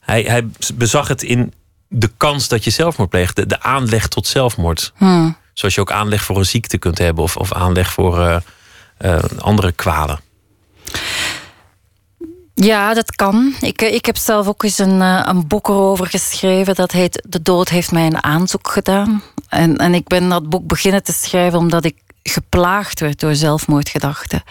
Hij, 0.00 0.22
hij 0.22 0.46
bezag 0.74 1.08
het 1.08 1.22
in 1.22 1.52
de 1.88 2.10
kans 2.16 2.48
dat 2.48 2.64
je 2.64 2.70
zelfmoord 2.70 3.10
pleegt, 3.10 3.36
de, 3.36 3.46
de 3.46 3.62
aanleg 3.62 4.08
tot 4.08 4.26
zelfmoord. 4.26 4.92
Hmm. 4.96 5.36
Zoals 5.52 5.74
je 5.74 5.80
ook 5.80 5.92
aanleg 5.92 6.22
voor 6.24 6.36
een 6.36 6.46
ziekte 6.46 6.78
kunt 6.78 6.98
hebben 6.98 7.24
of, 7.24 7.36
of 7.36 7.52
aanleg 7.52 7.92
voor 7.92 8.18
uh, 8.18 8.36
uh, 9.00 9.18
andere 9.38 9.72
kwalen. 9.72 10.20
Ja, 12.60 12.94
dat 12.94 13.14
kan. 13.14 13.54
Ik, 13.60 13.82
ik 13.82 14.06
heb 14.06 14.16
zelf 14.16 14.46
ook 14.46 14.62
eens 14.62 14.78
een, 14.78 15.00
een 15.00 15.46
boek 15.46 15.68
erover 15.68 16.06
geschreven. 16.06 16.74
Dat 16.74 16.92
heet 16.92 17.22
De 17.28 17.42
dood 17.42 17.68
heeft 17.68 17.92
mij 17.92 18.06
een 18.06 18.24
aanzoek 18.24 18.70
gedaan. 18.70 19.22
En, 19.48 19.76
en 19.76 19.94
ik 19.94 20.06
ben 20.06 20.28
dat 20.28 20.48
boek 20.48 20.66
beginnen 20.66 21.02
te 21.02 21.12
schrijven 21.12 21.58
omdat 21.58 21.84
ik 21.84 21.96
geplaagd 22.22 23.00
werd 23.00 23.20
door 23.20 23.34
zelfmoordgedachten. 23.34 24.42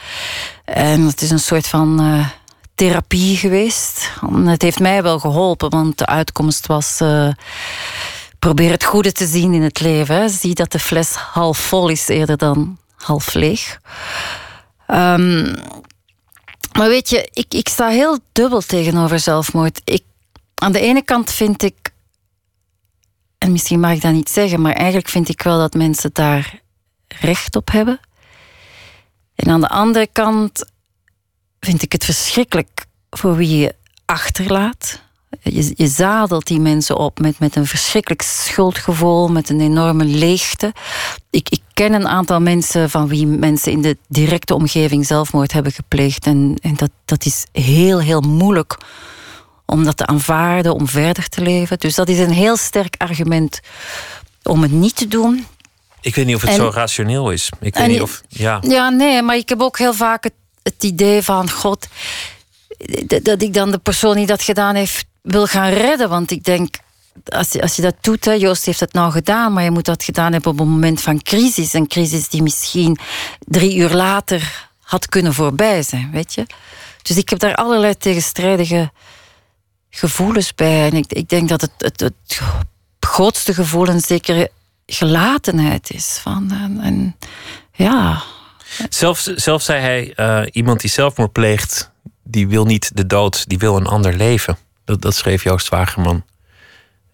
En 0.65 1.01
het 1.01 1.21
is 1.21 1.29
een 1.29 1.39
soort 1.39 1.67
van 1.67 2.01
uh, 2.01 2.27
therapie 2.75 3.37
geweest. 3.37 4.11
Het 4.45 4.61
heeft 4.61 4.79
mij 4.79 5.03
wel 5.03 5.19
geholpen, 5.19 5.69
want 5.69 5.97
de 5.97 6.05
uitkomst 6.05 6.67
was. 6.67 7.01
Probeer 8.39 8.71
het 8.71 8.83
goede 8.83 9.11
te 9.11 9.25
zien 9.25 9.53
in 9.53 9.61
het 9.61 9.79
leven. 9.79 10.29
Zie 10.29 10.55
dat 10.55 10.71
de 10.71 10.79
fles 10.79 11.13
half 11.13 11.57
vol 11.57 11.89
is 11.89 12.07
eerder 12.07 12.37
dan 12.37 12.77
half 12.95 13.33
leeg. 13.33 13.79
Um, 14.87 15.55
maar 16.77 16.87
weet 16.87 17.09
je, 17.09 17.29
ik, 17.33 17.53
ik 17.53 17.67
sta 17.69 17.87
heel 17.87 18.19
dubbel 18.31 18.61
tegenover 18.61 19.19
zelfmoord. 19.19 19.81
Ik, 19.83 20.03
aan 20.55 20.71
de 20.71 20.79
ene 20.79 21.01
kant 21.01 21.31
vind 21.31 21.63
ik, 21.63 21.93
en 23.37 23.51
misschien 23.51 23.79
mag 23.79 23.91
ik 23.91 24.01
dat 24.01 24.13
niet 24.13 24.29
zeggen, 24.29 24.61
maar 24.61 24.73
eigenlijk 24.73 25.09
vind 25.09 25.29
ik 25.29 25.41
wel 25.41 25.57
dat 25.57 25.73
mensen 25.73 26.09
daar 26.13 26.61
recht 27.07 27.55
op 27.55 27.71
hebben. 27.71 27.99
En 29.35 29.49
aan 29.51 29.61
de 29.61 29.69
andere 29.69 30.07
kant 30.11 30.65
vind 31.59 31.81
ik 31.81 31.91
het 31.91 32.05
verschrikkelijk 32.05 32.85
voor 33.09 33.35
wie 33.35 33.57
je 33.57 33.75
achterlaat. 34.05 35.01
Je, 35.41 35.73
je 35.75 35.87
zadelt 35.87 36.47
die 36.47 36.59
mensen 36.59 36.97
op 36.97 37.19
met, 37.19 37.39
met 37.39 37.55
een 37.55 37.65
verschrikkelijk 37.65 38.21
schuldgevoel, 38.21 39.27
met 39.27 39.49
een 39.49 39.61
enorme 39.61 40.05
leegte. 40.05 40.73
Ik, 41.29 41.49
ik 41.49 41.61
ken 41.73 41.93
een 41.93 42.07
aantal 42.07 42.39
mensen 42.39 42.89
van 42.89 43.07
wie 43.07 43.27
mensen 43.27 43.71
in 43.71 43.81
de 43.81 43.97
directe 44.07 44.55
omgeving 44.55 45.05
zelfmoord 45.05 45.51
hebben 45.51 45.71
gepleegd. 45.71 46.25
En, 46.25 46.57
en 46.61 46.75
dat, 46.75 46.89
dat 47.05 47.25
is 47.25 47.45
heel, 47.51 47.99
heel 47.99 48.21
moeilijk 48.21 48.77
om 49.65 49.83
dat 49.83 49.97
te 49.97 50.05
aanvaarden, 50.05 50.73
om 50.73 50.87
verder 50.87 51.29
te 51.29 51.41
leven. 51.41 51.77
Dus 51.79 51.95
dat 51.95 52.09
is 52.09 52.19
een 52.19 52.31
heel 52.31 52.57
sterk 52.57 52.95
argument 52.97 53.59
om 54.43 54.61
het 54.61 54.71
niet 54.71 54.95
te 54.95 55.07
doen. 55.07 55.45
Ik 56.01 56.15
weet 56.15 56.25
niet 56.25 56.35
of 56.35 56.41
het 56.41 56.53
zo 56.53 56.69
rationeel 56.73 57.31
is. 57.31 57.49
Ik 57.59 57.75
weet 57.75 57.87
niet 57.87 58.01
of. 58.01 58.21
Ja. 58.27 58.59
ja, 58.61 58.89
nee, 58.89 59.21
maar 59.21 59.35
ik 59.35 59.49
heb 59.49 59.61
ook 59.61 59.77
heel 59.77 59.93
vaak 59.93 60.23
het, 60.23 60.33
het 60.63 60.83
idee 60.83 61.21
van: 61.21 61.49
God, 61.49 61.87
dat 63.23 63.41
ik 63.41 63.53
dan 63.53 63.71
de 63.71 63.77
persoon 63.77 64.15
die 64.15 64.25
dat 64.25 64.41
gedaan 64.41 64.75
heeft 64.75 65.05
wil 65.27 65.45
gaan 65.45 65.69
redden. 65.69 66.09
Want 66.09 66.31
ik 66.31 66.43
denk, 66.43 66.75
als 67.25 67.51
je, 67.51 67.61
als 67.61 67.75
je 67.75 67.81
dat 67.81 67.95
doet, 68.01 68.25
hè, 68.25 68.31
Joost 68.31 68.65
heeft 68.65 68.79
het 68.79 68.93
nou 68.93 69.11
gedaan, 69.11 69.53
maar 69.53 69.63
je 69.63 69.71
moet 69.71 69.85
dat 69.85 70.03
gedaan 70.03 70.31
hebben 70.31 70.51
op 70.51 70.59
een 70.59 70.69
moment 70.69 71.01
van 71.01 71.21
crisis. 71.21 71.73
Een 71.73 71.87
crisis 71.87 72.29
die 72.29 72.41
misschien 72.41 72.97
drie 73.39 73.75
uur 73.77 73.93
later 73.93 74.69
had 74.81 75.07
kunnen 75.07 75.33
voorbij 75.33 75.83
zijn, 75.83 76.11
weet 76.11 76.33
je. 76.33 76.45
Dus 77.01 77.17
ik 77.17 77.29
heb 77.29 77.39
daar 77.39 77.55
allerlei 77.55 77.97
tegenstrijdige 77.97 78.91
gevoelens 79.89 80.55
bij. 80.55 80.85
En 80.85 80.93
ik, 80.93 81.13
ik 81.13 81.29
denk 81.29 81.49
dat 81.49 81.61
het, 81.61 81.71
het, 81.77 81.99
het 81.99 82.41
grootste 82.99 83.53
gevoel 83.53 83.87
een 83.87 84.01
zekere 84.01 84.51
gelatenheid 84.85 85.91
is. 85.91 86.19
Van, 86.21 86.51
en, 86.81 87.15
ja. 87.73 88.23
Zelfs, 88.89 89.23
zelf 89.23 89.61
zei 89.61 89.81
hij, 89.81 90.13
uh, 90.15 90.47
iemand 90.51 90.79
die 90.79 90.89
zelfmoord 90.89 91.31
pleegt, 91.31 91.91
die 92.23 92.47
wil 92.47 92.65
niet 92.65 92.91
de 92.93 93.05
dood, 93.05 93.49
die 93.49 93.57
wil 93.57 93.75
een 93.75 93.87
ander 93.87 94.13
leven. 94.13 94.57
Dat, 94.87 95.01
dat 95.01 95.15
schreef 95.15 95.43
Joost 95.43 95.69
Wagerman. 95.69 96.23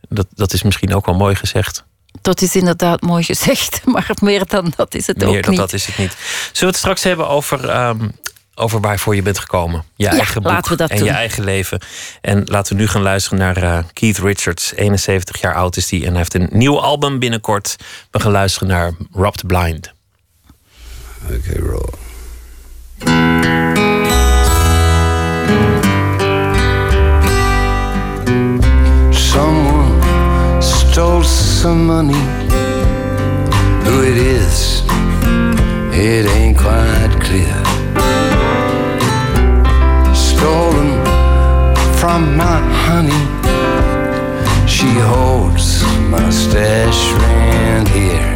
Dat, 0.10 0.28
dat 0.36 0.54
is 0.54 0.64
misschien 0.64 0.96
ook 0.96 1.06
wel 1.06 1.16
mooi 1.16 1.36
gezegd. 1.36 1.84
Dat 2.22 2.42
is 2.42 2.56
inderdaad 2.56 3.02
mooi 3.02 3.24
gezegd, 3.24 3.82
maar 3.94 4.10
meer 4.22 4.46
dan 4.46 4.74
dat 4.76 4.96
is 4.96 5.08
het 5.08 5.18
meer 5.18 5.28
ook 5.28 5.34
niet. 5.34 5.46
Meer 5.46 5.56
dan 5.56 5.66
dat 5.66 5.74
is 5.74 5.86
het 5.86 5.98
niet. 5.98 6.12
Zullen 6.42 6.60
we 6.60 6.66
het 6.66 6.76
straks 6.76 7.04
hebben 7.04 7.28
over, 7.28 7.88
um, 7.88 8.12
over 8.56 8.82
waarvoor 8.82 9.16
je 9.16 9.22
bent 9.22 9.40
gekomen? 9.40 9.84
Je 9.96 10.08
eigen 10.08 10.42
boek 10.42 10.52
laten 10.52 10.72
we 10.72 10.78
dat 10.78 10.90
en 10.90 10.98
doen. 10.98 11.06
je 11.06 11.12
eigen 11.14 11.44
leven. 11.44 11.80
En 12.22 12.44
laten 12.46 12.76
we 12.76 12.82
nu 12.82 12.88
gaan 12.88 13.02
luisteren 13.02 13.40
naar 13.40 13.64
uh, 13.64 13.78
Keith 13.94 14.18
Richards. 14.18 14.74
71 14.76 15.42
jaar 15.42 15.56
oud 15.56 15.78
is 15.78 15.92
hij 15.92 16.00
en 16.00 16.08
hij 16.08 16.18
heeft 16.18 16.34
een 16.34 16.50
nieuw 16.52 16.82
album 16.82 17.20
binnenkort. 17.20 17.76
We 18.12 18.20
gaan 18.20 18.32
luisteren 18.32 18.68
naar 18.68 18.94
Robbed 19.12 19.48
Blind. 19.48 19.94
Oké, 21.24 21.34
okay, 21.34 21.62
roll. 21.62 21.94
Someone 29.34 30.62
stole 30.62 31.24
some 31.24 31.88
money. 31.88 32.24
Who 33.84 34.04
it 34.04 34.16
is, 34.16 34.84
it 35.92 36.28
ain't 36.38 36.56
quite 36.56 37.14
clear. 37.20 37.58
Stolen 40.14 40.92
from 41.98 42.38
my 42.38 42.60
honey. 42.86 43.24
She 44.68 44.92
holds 45.12 45.82
my 46.12 46.30
stash 46.30 47.02
around 47.18 47.88
here. 47.88 48.36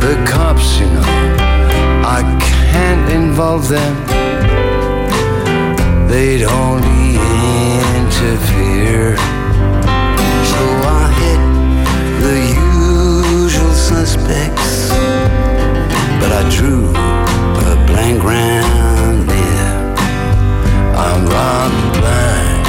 The 0.00 0.14
cops, 0.26 0.78
you 0.80 0.86
know, 0.86 1.12
I 2.18 2.22
can't 2.40 3.12
involve 3.12 3.68
them. 3.68 3.94
They'd 6.08 6.44
only 6.44 7.51
interfere. 8.22 9.16
So 10.50 10.62
I 10.86 11.04
hit 11.20 11.42
the 12.22 12.36
usual 13.42 13.74
suspects, 13.74 14.90
but 16.20 16.30
I 16.30 16.42
drew 16.48 16.90
a 16.90 17.76
blank 17.88 18.22
round 18.22 19.28
there. 19.28 19.94
I'm 20.96 21.26
robbed 21.26 21.92
blind, 21.98 22.64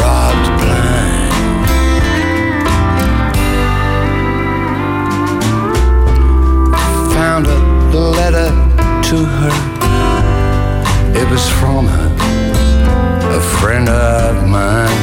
robbed 0.00 0.50
blind. 0.60 1.32
Found 7.14 7.46
a 7.46 7.48
letter 7.96 8.50
to 9.08 9.16
her. 9.24 9.77
It 11.20 11.28
was 11.28 11.48
from 11.48 11.88
her, 11.88 12.10
a 13.38 13.40
friend 13.58 13.88
of 13.88 14.46
mine. 14.46 15.02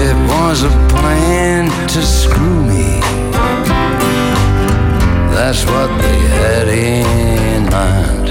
It 0.00 0.16
was 0.32 0.62
a 0.62 0.70
plan 0.88 1.68
to 1.88 2.00
screw 2.00 2.62
me. 2.64 3.00
That's 5.34 5.66
what 5.66 5.88
they 6.00 6.18
had 6.40 6.68
in 6.68 7.64
mind. 7.64 8.28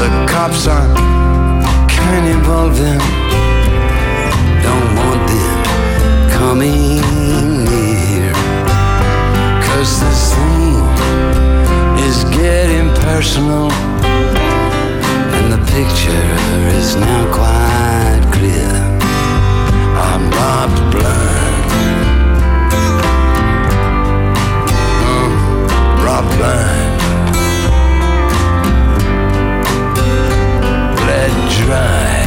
The 0.00 0.10
cops, 0.26 0.66
I 0.66 0.82
can't 1.88 2.26
involve 2.26 2.76
them. 2.76 3.00
Don't 4.66 4.90
want 5.00 5.22
them 5.30 6.30
coming 6.38 7.00
near. 7.70 8.32
Cause 9.64 10.00
this 10.00 10.34
thing 10.34 10.61
getting 12.42 12.88
personal, 12.94 13.70
and 15.36 15.52
the 15.52 15.58
picture 15.70 16.28
is 16.76 16.96
now 16.96 17.22
quite 17.32 18.22
clear. 18.32 18.72
I'm 20.06 20.24
robbed 20.38 20.82
blind, 20.92 21.70
uh, 25.08 25.28
robbed 26.04 26.34
blind, 26.36 26.98
bled 30.98 31.34
dry. 31.60 32.21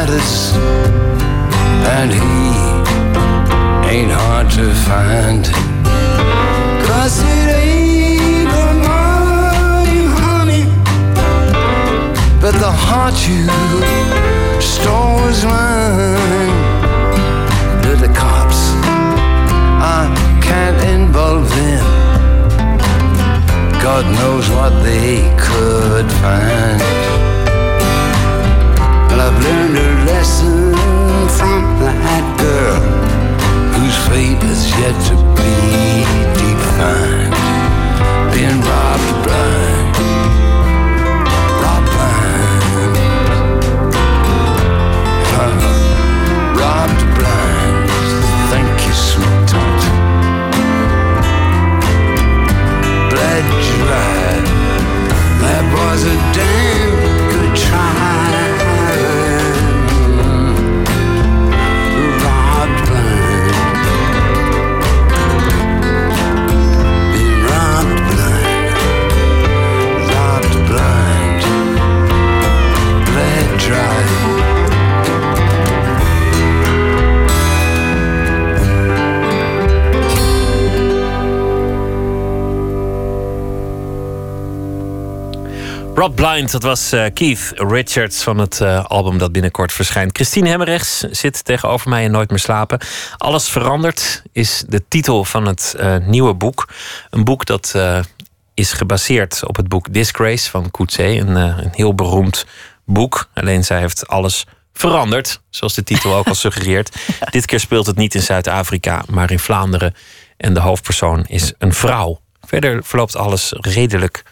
Matters, 0.00 0.54
and 1.96 2.10
he 2.10 2.40
ain't 3.92 4.10
hard 4.10 4.48
to 4.50 4.66
find. 4.88 5.44
Cause 6.86 7.16
it 7.22 7.48
ain't 7.62 8.48
the 8.58 8.68
money, 8.88 10.00
honey, 10.22 10.64
but 12.40 12.54
the 12.64 12.72
heart 12.86 13.16
you 13.28 13.44
stole 14.60 15.20
was 15.26 15.44
mine. 15.44 16.54
To 17.84 17.92
the 18.04 18.10
cops, 18.22 18.60
I 19.98 20.00
can't 20.48 20.80
involve 20.96 21.48
them. 21.60 21.84
God 23.82 24.04
knows 24.18 24.48
what 24.48 24.72
they 24.82 25.14
could 25.46 26.10
find. 26.22 27.29
I've 29.22 29.38
learned 29.44 29.76
a 29.76 30.04
lesson 30.06 30.72
from 31.36 31.60
that 31.84 32.24
girl 32.40 32.80
whose 33.76 33.96
fate 34.08 34.42
is 34.48 34.62
yet 34.80 34.96
to 35.08 35.14
be 35.36 35.54
defined. 36.40 37.36
Being 38.32 38.60
robbed 38.64 39.10
Rod 86.00 86.14
Blind, 86.14 86.50
dat 86.50 86.62
was 86.62 86.92
uh, 86.92 87.06
Keith 87.14 87.52
Richards 87.54 88.22
van 88.22 88.38
het 88.38 88.60
uh, 88.60 88.84
album 88.84 89.18
dat 89.18 89.32
binnenkort 89.32 89.72
verschijnt. 89.72 90.10
Christine 90.12 90.48
Hemmerrechts 90.48 90.98
zit 90.98 91.44
tegenover 91.44 91.88
mij 91.88 92.04
en 92.04 92.10
Nooit 92.10 92.30
meer 92.30 92.38
slapen. 92.38 92.80
Alles 93.16 93.48
verandert 93.48 94.22
is 94.32 94.64
de 94.68 94.88
titel 94.88 95.24
van 95.24 95.46
het 95.46 95.74
uh, 95.80 95.96
nieuwe 95.96 96.34
boek. 96.34 96.68
Een 97.10 97.24
boek 97.24 97.44
dat 97.46 97.78
is 98.54 98.72
gebaseerd 98.72 99.46
op 99.46 99.56
het 99.56 99.68
boek 99.68 99.92
Disgrace 99.92 100.50
van 100.50 100.70
Coetzee. 100.70 101.20
Een, 101.20 101.34
een 101.34 101.72
heel 101.72 101.94
beroemd 101.94 102.46
boek. 102.84 103.28
Alleen 103.34 103.64
zij 103.64 103.78
heeft 103.78 104.08
alles 104.08 104.46
veranderd, 104.72 105.40
zoals 105.50 105.74
de 105.74 105.82
titel 105.82 106.14
ook 106.14 106.26
al 106.26 106.34
suggereert. 106.46 106.96
Dit 107.30 107.46
keer 107.46 107.60
speelt 107.60 107.86
het 107.86 107.96
niet 107.96 108.14
in 108.14 108.22
Zuid-Afrika, 108.22 109.04
maar 109.10 109.30
in 109.30 109.38
Vlaanderen. 109.38 109.94
En 110.36 110.54
de 110.54 110.60
hoofdpersoon 110.60 111.24
is 111.26 111.52
een 111.58 111.74
vrouw. 111.74 112.20
Verder 112.40 112.84
verloopt 112.84 113.16
alles 113.16 113.52
redelijk 113.56 114.22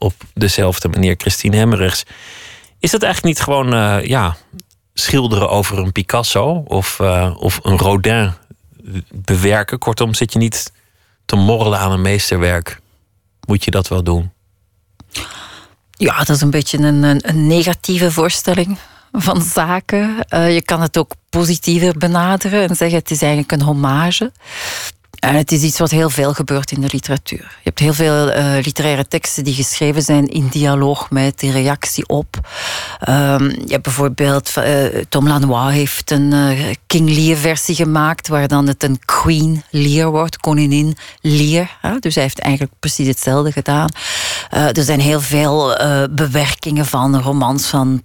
op 0.00 0.14
dezelfde 0.34 0.88
manier. 0.88 1.14
Christine 1.18 1.56
Hemmerichs. 1.56 2.04
Is 2.78 2.90
dat 2.90 3.02
eigenlijk 3.02 3.34
niet 3.34 3.44
gewoon 3.44 3.74
uh, 3.74 4.04
ja, 4.04 4.36
schilderen 4.94 5.50
over 5.50 5.78
een 5.78 5.92
Picasso 5.92 6.62
of, 6.66 6.98
uh, 7.00 7.34
of 7.38 7.60
een 7.62 7.78
Rodin 7.78 8.32
bewerken? 9.12 9.78
Kortom, 9.78 10.14
zit 10.14 10.32
je 10.32 10.38
niet 10.38 10.72
te 11.24 11.36
morrelen 11.36 11.78
aan 11.78 11.92
een 11.92 12.02
meesterwerk? 12.02 12.80
Moet 13.46 13.64
je 13.64 13.70
dat 13.70 13.88
wel 13.88 14.02
doen? 14.02 14.32
Ja, 15.90 16.18
dat 16.18 16.36
is 16.36 16.40
een 16.40 16.50
beetje 16.50 16.78
een, 16.78 17.02
een, 17.02 17.46
negatieve 17.46 18.10
voorstelling 18.10 18.78
van 19.12 19.42
zaken. 19.42 20.16
Uh, 20.34 20.54
je 20.54 20.62
kan 20.62 20.80
het 20.80 20.98
ook 20.98 21.12
positiever 21.30 21.98
benaderen 21.98 22.68
en 22.68 22.76
zeggen 22.76 22.98
het 22.98 23.10
is 23.10 23.22
eigenlijk 23.22 23.52
een 23.52 23.62
hommage. 23.62 24.32
En 25.20 25.34
het 25.34 25.52
is 25.52 25.62
iets 25.62 25.78
wat 25.78 25.90
heel 25.90 26.10
veel 26.10 26.34
gebeurt 26.34 26.72
in 26.72 26.80
de 26.80 26.88
literatuur. 26.90 27.38
Je 27.38 27.60
hebt 27.62 27.78
heel 27.78 27.92
veel 27.92 28.28
uh, 28.28 28.54
literaire 28.62 29.08
teksten 29.08 29.44
die 29.44 29.54
geschreven 29.54 30.02
zijn 30.02 30.26
in 30.26 30.48
dialoog 30.48 31.10
met 31.10 31.40
de 31.40 31.50
reactie 31.50 32.08
op. 32.08 32.36
Um, 33.08 33.50
je 33.50 33.66
hebt 33.68 33.82
bijvoorbeeld, 33.82 34.52
uh, 34.58 34.64
Tom 35.08 35.28
Lanois 35.28 35.72
heeft 35.72 36.10
een 36.10 36.32
uh, 36.32 36.74
King 36.86 37.10
Lear 37.10 37.36
versie 37.36 37.74
gemaakt, 37.74 38.28
waar 38.28 38.48
dan 38.48 38.66
het 38.66 38.82
een 38.82 38.98
Queen 39.04 39.62
Lear 39.70 40.10
wordt, 40.10 40.36
koningin 40.36 40.96
Lear. 41.20 41.78
Dus 41.98 42.14
hij 42.14 42.22
heeft 42.22 42.38
eigenlijk 42.38 42.74
precies 42.80 43.06
hetzelfde 43.06 43.52
gedaan. 43.52 43.88
er 44.50 44.82
zijn 44.82 45.00
heel 45.00 45.20
veel 45.20 45.76
bewerkingen 46.10 46.86
van 46.86 47.20
romans 47.20 47.66
van 47.66 48.02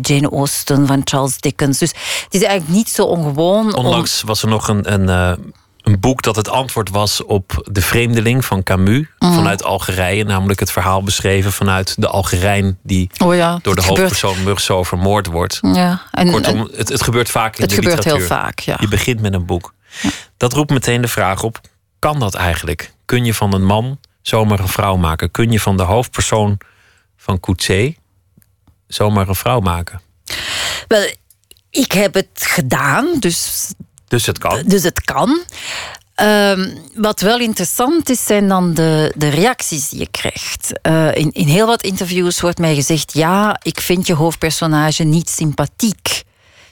Jane 0.00 0.30
Austen, 0.30 0.86
van 0.86 1.00
Charles 1.04 1.38
Dickens. 1.40 1.78
Dus 1.78 1.90
het 2.24 2.34
is 2.34 2.42
eigenlijk 2.42 2.78
niet 2.78 2.88
zo 2.88 3.02
ongewoon. 3.02 3.74
Onlangs 3.74 4.22
was 4.22 4.42
er 4.42 4.48
nog 4.48 4.68
een, 4.68 4.92
een 4.92 5.38
een 5.88 6.00
boek 6.00 6.22
dat 6.22 6.36
het 6.36 6.48
antwoord 6.48 6.90
was 6.90 7.24
op 7.24 7.68
De 7.70 7.82
Vreemdeling 7.82 8.44
van 8.44 8.62
Camus 8.62 9.06
mhm. 9.18 9.32
vanuit 9.34 9.64
Algerije. 9.64 10.24
Namelijk 10.24 10.60
het 10.60 10.70
verhaal 10.70 11.02
beschreven 11.02 11.52
vanuit 11.52 11.94
de 11.98 12.08
Algerijn 12.08 12.78
die 12.82 13.10
oh 13.18 13.34
ja, 13.34 13.58
door 13.62 13.74
de 13.74 13.82
hoofdpersoon 13.82 14.34
gebeurt... 14.34 14.60
zo 14.60 14.82
vermoord 14.82 15.26
wordt. 15.26 15.58
Ja, 15.62 16.02
en, 16.10 16.30
Kortom, 16.30 16.68
het, 16.76 16.88
het 16.88 17.02
gebeurt 17.02 17.30
vaak 17.30 17.56
in 17.56 17.60
het 17.60 17.70
de 17.70 17.76
gebeurt 17.76 17.96
literatuur. 17.96 18.28
heel 18.28 18.36
vaak, 18.36 18.58
ja. 18.58 18.76
Je 18.80 18.88
begint 18.88 19.20
met 19.20 19.34
een 19.34 19.46
boek. 19.46 19.74
Dat 20.36 20.52
roept 20.52 20.70
meteen 20.70 21.00
de 21.00 21.08
vraag 21.08 21.42
op, 21.42 21.60
kan 21.98 22.18
dat 22.18 22.34
eigenlijk? 22.34 22.92
Kun 23.04 23.24
je 23.24 23.34
van 23.34 23.54
een 23.54 23.64
man 23.64 23.98
zomaar 24.22 24.60
een 24.60 24.68
vrouw 24.68 24.96
maken? 24.96 25.30
Kun 25.30 25.50
je 25.50 25.60
van 25.60 25.76
de 25.76 25.82
hoofdpersoon 25.82 26.58
van 27.16 27.40
Coetzee 27.40 27.98
zomaar 28.86 29.28
een 29.28 29.34
vrouw 29.34 29.60
maken? 29.60 30.00
Wel, 30.88 31.10
ik 31.70 31.92
heb 31.92 32.14
het 32.14 32.28
gedaan, 32.34 33.18
dus 33.18 33.66
dus 34.08 34.26
het 34.26 34.38
kan. 34.38 34.62
Dus 34.66 34.82
het 34.82 35.00
kan. 35.00 35.40
Um, 36.20 36.78
wat 36.94 37.20
wel 37.20 37.38
interessant 37.38 38.10
is, 38.10 38.26
zijn 38.26 38.48
dan 38.48 38.74
de, 38.74 39.12
de 39.16 39.28
reacties 39.28 39.88
die 39.88 39.98
je 39.98 40.08
krijgt. 40.10 40.72
Uh, 40.82 41.14
in, 41.14 41.32
in 41.32 41.46
heel 41.46 41.66
wat 41.66 41.82
interviews 41.82 42.40
wordt 42.40 42.58
mij 42.58 42.74
gezegd: 42.74 43.12
ja, 43.12 43.56
ik 43.62 43.80
vind 43.80 44.06
je 44.06 44.14
hoofdpersonage 44.14 45.04
niet 45.04 45.30
sympathiek. 45.30 46.22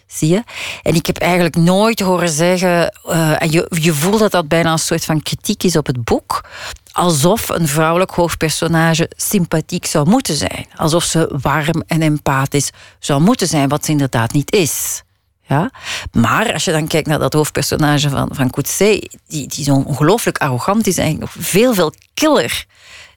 Zie 0.07 0.29
je? 0.29 0.43
En 0.83 0.95
ik 0.95 1.07
heb 1.07 1.19
eigenlijk 1.19 1.57
nooit 1.57 2.01
horen 2.01 2.29
zeggen, 2.29 2.99
uh, 3.07 3.43
en 3.43 3.51
je, 3.51 3.67
je 3.81 3.95
voelt 3.95 4.19
dat 4.19 4.31
dat 4.31 4.49
bijna 4.49 4.73
een 4.73 4.79
soort 4.79 5.05
van 5.05 5.23
kritiek 5.23 5.63
is 5.63 5.77
op 5.77 5.87
het 5.87 6.05
boek, 6.05 6.45
alsof 6.93 7.49
een 7.49 7.69
vrouwelijk 7.69 8.11
hoofdpersonage 8.11 9.11
sympathiek 9.17 9.87
zou 9.87 10.09
moeten 10.09 10.37
zijn. 10.37 10.67
Alsof 10.77 11.05
ze 11.05 11.39
warm 11.43 11.83
en 11.87 12.03
empathisch 12.03 12.71
zou 12.99 13.21
moeten 13.21 13.47
zijn, 13.47 13.69
wat 13.69 13.85
ze 13.85 13.91
inderdaad 13.91 14.33
niet 14.33 14.53
is. 14.53 15.03
Ja? 15.47 15.71
Maar 16.13 16.53
als 16.53 16.65
je 16.65 16.73
dan 16.73 16.87
kijkt 16.87 17.09
naar 17.09 17.19
dat 17.19 17.33
hoofdpersonage 17.33 18.09
van, 18.09 18.29
van 18.33 18.51
Coetzee, 18.51 19.11
die, 19.27 19.47
die 19.47 19.65
zo 19.65 19.75
ongelooflijk 19.75 20.39
arrogant 20.39 20.87
is, 20.87 20.99
eigenlijk 20.99 21.35
nog 21.35 21.45
veel, 21.47 21.75
veel 21.75 21.93
killer 22.15 22.67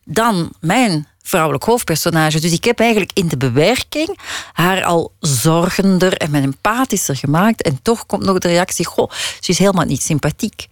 dan 0.04 0.52
mijn 0.60 1.08
vrouwelijk 1.24 1.63
hoofdpersonage. 1.63 2.39
Dus 2.39 2.52
ik 2.52 2.63
heb 2.63 2.80
eigenlijk 2.80 3.12
in 3.13 3.28
de 3.28 3.38
bewerking 3.38 4.20
haar 4.54 4.84
al 4.84 5.12
zorgender 5.20 6.13
en 6.13 6.36
empathischer 6.36 7.15
gemaakt. 7.15 7.62
En 7.62 7.80
toch 7.82 8.06
komt 8.06 8.24
nog 8.24 8.38
de 8.38 8.48
reactie: 8.48 8.86
Goh, 8.86 9.12
ze 9.39 9.52
is 9.52 9.58
helemaal 9.58 9.86
niet 9.86 10.02
sympathiek. 10.02 10.68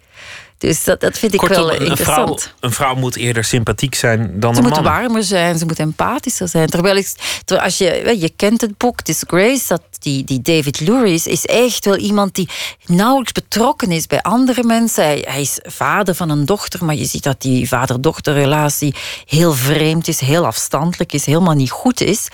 Dus 0.58 0.84
dat, 0.84 1.00
dat 1.00 1.18
vind 1.18 1.34
ik 1.34 1.40
wel 1.40 1.70
interessant. 1.72 2.30
Een 2.30 2.38
vrouw, 2.38 2.52
een 2.60 2.72
vrouw, 2.72 2.94
moet 2.94 3.16
eerder 3.16 3.44
sympathiek 3.44 3.94
zijn 3.94 4.40
dan 4.40 4.54
ze 4.54 4.60
een 4.60 4.66
man. 4.66 4.74
Ze 4.74 4.80
moet 4.80 4.90
warmer 4.90 5.22
zijn, 5.24 5.58
ze 5.58 5.66
moet 5.66 5.78
empathischer 5.78 6.48
zijn. 6.48 6.68
Terwijl, 6.68 6.96
ik, 6.96 7.08
als 7.46 7.78
je, 7.78 8.16
je 8.18 8.32
kent 8.36 8.60
het 8.60 8.76
boek 8.76 9.04
Disgrace, 9.04 9.64
dat 9.68 9.82
die, 9.98 10.24
die 10.24 10.42
David 10.42 10.80
Lurie 10.80 11.22
is 11.24 11.46
echt 11.46 11.84
wel 11.84 11.96
iemand 11.96 12.34
die 12.34 12.48
nauwelijks 12.86 13.32
betrokken 13.32 13.92
is 13.92 14.06
bij 14.06 14.22
andere 14.22 14.64
mensen. 14.64 15.04
Hij, 15.04 15.24
hij 15.28 15.40
is 15.40 15.58
vader 15.62 16.14
van 16.14 16.30
een 16.30 16.44
dochter, 16.44 16.84
maar 16.84 16.94
je 16.94 17.04
ziet 17.04 17.22
dat 17.22 17.40
die 17.40 17.68
vader-dochterrelatie 17.68 18.94
heel 19.26 19.52
vreemd 19.52 20.08
is, 20.08 20.20
heel 20.20 20.46
afstandelijk 20.46 21.12
is, 21.12 21.26
helemaal 21.26 21.54
niet 21.54 21.70
goed 21.70 22.00
is. 22.00 22.28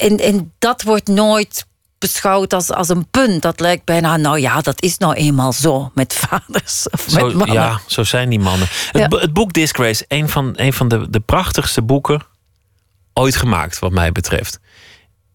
En, 0.00 0.16
en 0.16 0.52
dat 0.58 0.82
wordt 0.82 1.08
nooit 1.08 1.66
beschouwd 1.98 2.52
als, 2.52 2.70
als 2.70 2.88
een 2.88 3.06
punt. 3.10 3.42
Dat 3.42 3.60
lijkt 3.60 3.84
bijna, 3.84 4.16
nou 4.16 4.40
ja, 4.40 4.60
dat 4.60 4.82
is 4.82 4.98
nou 4.98 5.14
eenmaal 5.14 5.52
zo 5.52 5.90
met 5.94 6.14
vaders 6.28 6.90
of 6.90 7.04
zo, 7.08 7.26
met 7.26 7.34
mannen. 7.34 7.54
Ja, 7.56 7.80
zo 7.86 8.04
zijn 8.04 8.28
die 8.28 8.40
mannen. 8.40 8.68
Het, 8.92 9.12
het 9.20 9.32
boek 9.32 9.52
Disgrace, 9.52 10.04
een 10.08 10.28
van, 10.28 10.52
een 10.56 10.72
van 10.72 10.88
de, 10.88 11.10
de 11.10 11.20
prachtigste 11.20 11.82
boeken 11.82 12.22
ooit 13.12 13.36
gemaakt, 13.36 13.78
wat 13.78 13.92
mij 13.92 14.12
betreft. 14.12 14.60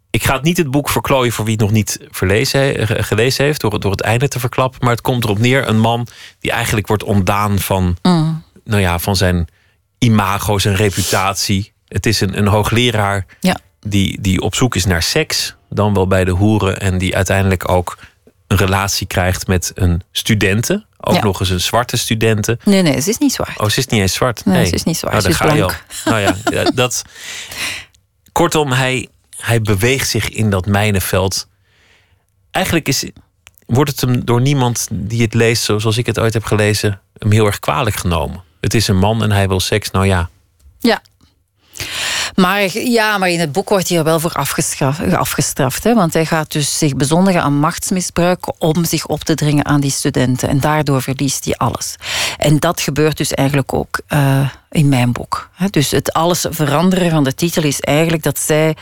Ik 0.10 0.24
ga 0.24 0.34
het 0.34 0.44
niet 0.44 0.58
het 0.58 0.72
boek 0.72 0.90
verklooien 0.90 1.34
voor 1.34 1.46
wie 1.46 1.54
het 1.54 1.64
nog 1.64 1.72
niet 1.72 2.00
verlezen, 2.10 2.88
gelezen 3.04 3.46
heeft, 3.46 3.62
door, 3.62 3.80
door 3.80 3.92
het 3.92 4.02
einde 4.02 4.28
te 4.28 4.40
verklappen. 4.40 4.80
Maar 4.82 4.92
het 4.92 5.02
komt 5.02 5.24
erop 5.24 5.40
neer: 5.40 5.68
een 5.68 5.80
man 5.80 6.08
die 6.40 6.52
eigenlijk 6.52 6.88
wordt 6.88 7.04
ontdaan 7.04 7.60
van, 7.60 7.98
mm. 8.02 8.44
nou 8.64 8.82
ja, 8.82 9.00
van 9.00 9.16
zijn 9.16 9.48
imago, 9.98 10.60
zijn 10.60 10.76
reputatie. 10.76 11.74
Het 11.88 12.06
is 12.06 12.22
een, 12.22 12.38
een 12.38 12.48
hoogleraar 12.48 13.26
ja. 13.40 13.58
die, 13.80 14.22
die 14.22 14.42
op 14.42 14.56
zoek 14.56 14.76
is 14.76 14.86
naar 14.86 15.04
seks 15.04 15.56
dan 15.76 15.94
wel 15.94 16.08
bij 16.08 16.24
de 16.24 16.32
hoeren. 16.32 16.80
En 16.80 16.98
die 16.98 17.16
uiteindelijk 17.16 17.70
ook 17.70 17.98
een 18.48 18.58
relatie 18.58 19.08
krijgt 19.08 19.48
met 19.48 19.72
een 19.76 20.02
studente. 20.12 20.86
Ook 20.98 21.24
nog 21.24 21.40
eens 21.40 21.50
een 21.50 21.62
zwarte 21.62 21.98
studente. 21.98 22.58
Nee, 22.64 22.82
nee, 22.82 23.02
ze 23.02 23.10
is 23.10 23.18
niet 23.18 23.34
zwart. 23.34 23.60
Oh, 23.60 23.70
ze 23.70 23.80
is 23.80 23.88
niet 23.88 24.02
eens 24.02 24.14
zwart. 24.14 24.46
Nee, 24.46 24.66
ze 24.66 24.74
is 24.74 24.84
niet 24.84 24.98
zwart. 24.98 25.14
Nou, 25.14 25.30
is 25.30 25.38
blank. 25.38 25.84
Nou 26.06 26.20
ja, 26.20 26.64
dat. 26.76 27.02
Kortom, 28.32 28.72
hij, 28.72 29.08
hij 29.38 29.62
beweegt 29.62 30.10
zich 30.10 30.30
in 30.30 30.50
dat 30.50 30.66
mijnenveld. 30.66 31.48
Eigenlijk 32.52 32.88
is, 32.88 33.06
wordt 33.66 33.92
het 33.92 34.02
hem 34.02 34.26
door 34.26 34.42
niemand 34.42 34.88
die 34.92 35.22
het 35.22 35.34
leest, 35.34 35.64
zoals 35.64 35.98
ik 35.98 36.06
het 36.06 36.20
ooit 36.20 36.34
heb 36.34 36.44
gelezen, 36.44 37.02
hem 37.18 37.32
heel 37.32 37.46
erg 37.46 37.60
kwalijk 37.60 37.96
genomen. 37.96 38.44
Het 38.62 38.74
is 38.74 38.88
een 38.88 38.98
man 38.98 39.24
en 39.24 39.32
hij 39.32 39.48
wil 39.48 39.60
seks. 39.60 39.92
Nou 39.92 40.06
ja. 40.06 40.30
Ja. 40.80 41.02
Maar, 42.36 42.78
ja, 42.78 43.18
maar 43.18 43.30
in 43.30 43.40
het 43.40 43.52
boek 43.52 43.70
wordt 43.70 43.90
hij 43.90 43.98
er 43.98 44.04
wel 44.04 44.20
voor 44.20 44.34
afgestraft. 44.34 45.84
hè? 45.84 45.94
Want 45.94 46.14
hij 46.14 46.26
gaat 46.26 46.52
dus 46.52 46.78
zich 46.78 46.96
bezondigen 46.96 47.42
aan 47.42 47.54
machtsmisbruik 47.54 48.54
om 48.58 48.86
zich 48.86 49.06
op 49.06 49.24
te 49.24 49.36
dringen 49.36 49.66
aan 49.66 49.82
die 49.82 49.92
studenten. 49.92 50.50
En 50.50 50.60
daardoor 50.60 51.02
verliest 51.02 51.46
hij 51.46 51.56
alles. 51.56 51.96
En 52.38 52.60
dat 52.60 52.82
gebeurt 52.82 53.18
dus 53.18 53.32
eigenlijk 53.32 53.74
ook 53.74 54.00
uh, 54.10 54.50
in 54.72 54.90
mijn 54.90 55.12
boek. 55.12 55.50
Dus 55.70 55.92
het 55.92 56.14
alles 56.14 56.46
veranderen 56.50 57.10
van 57.10 57.24
de 57.24 57.36
titel 57.36 57.64
is 57.64 57.80
eigenlijk 57.80 58.24
dat 58.24 58.40
zij 58.40 58.76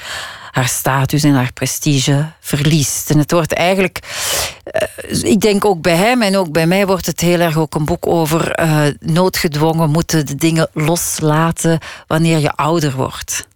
haar 0.51 0.67
status 0.67 1.23
en 1.23 1.33
haar 1.33 1.53
prestige 1.53 2.31
verliest. 2.39 3.09
En 3.09 3.17
het 3.17 3.31
wordt 3.31 3.53
eigenlijk, 3.53 3.99
uh, 5.11 5.23
ik 5.23 5.39
denk 5.39 5.65
ook 5.65 5.81
bij 5.81 5.95
hem 5.95 6.21
en 6.21 6.37
ook 6.37 6.51
bij 6.51 6.67
mij 6.67 6.85
wordt 6.85 7.05
het 7.05 7.19
heel 7.19 7.39
erg 7.39 7.57
ook 7.57 7.75
een 7.75 7.85
boek 7.85 8.07
over 8.07 8.59
uh, 8.59 8.83
noodgedwongen 8.99 9.89
moeten 9.89 10.25
de 10.25 10.35
dingen 10.35 10.69
loslaten 10.73 11.79
wanneer 12.07 12.39
je 12.39 12.51
ouder 12.51 12.95
wordt. 12.95 13.49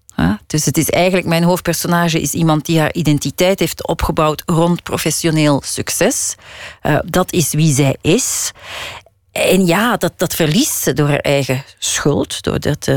Dus 0.48 0.66
het 0.66 0.78
is 0.78 0.90
eigenlijk, 0.90 1.28
mijn 1.28 1.44
hoofdpersonage 1.44 2.22
is 2.22 2.34
iemand 2.34 2.66
die 2.66 2.80
haar 2.80 2.94
identiteit 2.94 3.60
heeft 3.60 3.88
opgebouwd 3.88 4.44
rond 4.46 4.84
professioneel 4.84 5.62
succes. 5.66 6.36
Uh, 6.84 6.98
dat 7.06 7.32
is 7.32 7.54
wie 7.54 7.74
zij 7.74 7.98
is. 8.02 8.52
En 9.32 9.66
ja, 9.66 9.98
dat, 9.98 10.14
dat 10.18 10.34
verliest 10.34 10.82
ze 10.82 10.94
door 10.94 11.08
haar 11.08 11.20
eigen 11.20 11.64
schuld, 11.78 12.44
door 12.44 12.60
dat 12.60 12.90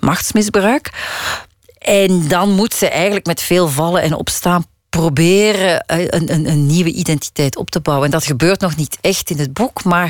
machtsmisbruik. 0.00 0.90
En 1.84 2.28
dan 2.28 2.50
moet 2.50 2.74
ze 2.74 2.88
eigenlijk 2.88 3.26
met 3.26 3.42
veel 3.42 3.68
vallen 3.68 4.02
en 4.02 4.14
opstaan 4.14 4.64
proberen 4.88 5.84
een, 5.86 6.32
een, 6.32 6.48
een, 6.50 6.66
nieuwe 6.66 6.92
identiteit 6.92 7.56
op 7.56 7.70
te 7.70 7.80
bouwen. 7.80 8.06
En 8.06 8.12
dat 8.12 8.24
gebeurt 8.24 8.60
nog 8.60 8.76
niet 8.76 8.98
echt 9.00 9.30
in 9.30 9.38
het 9.38 9.52
boek, 9.52 9.84
maar 9.84 10.06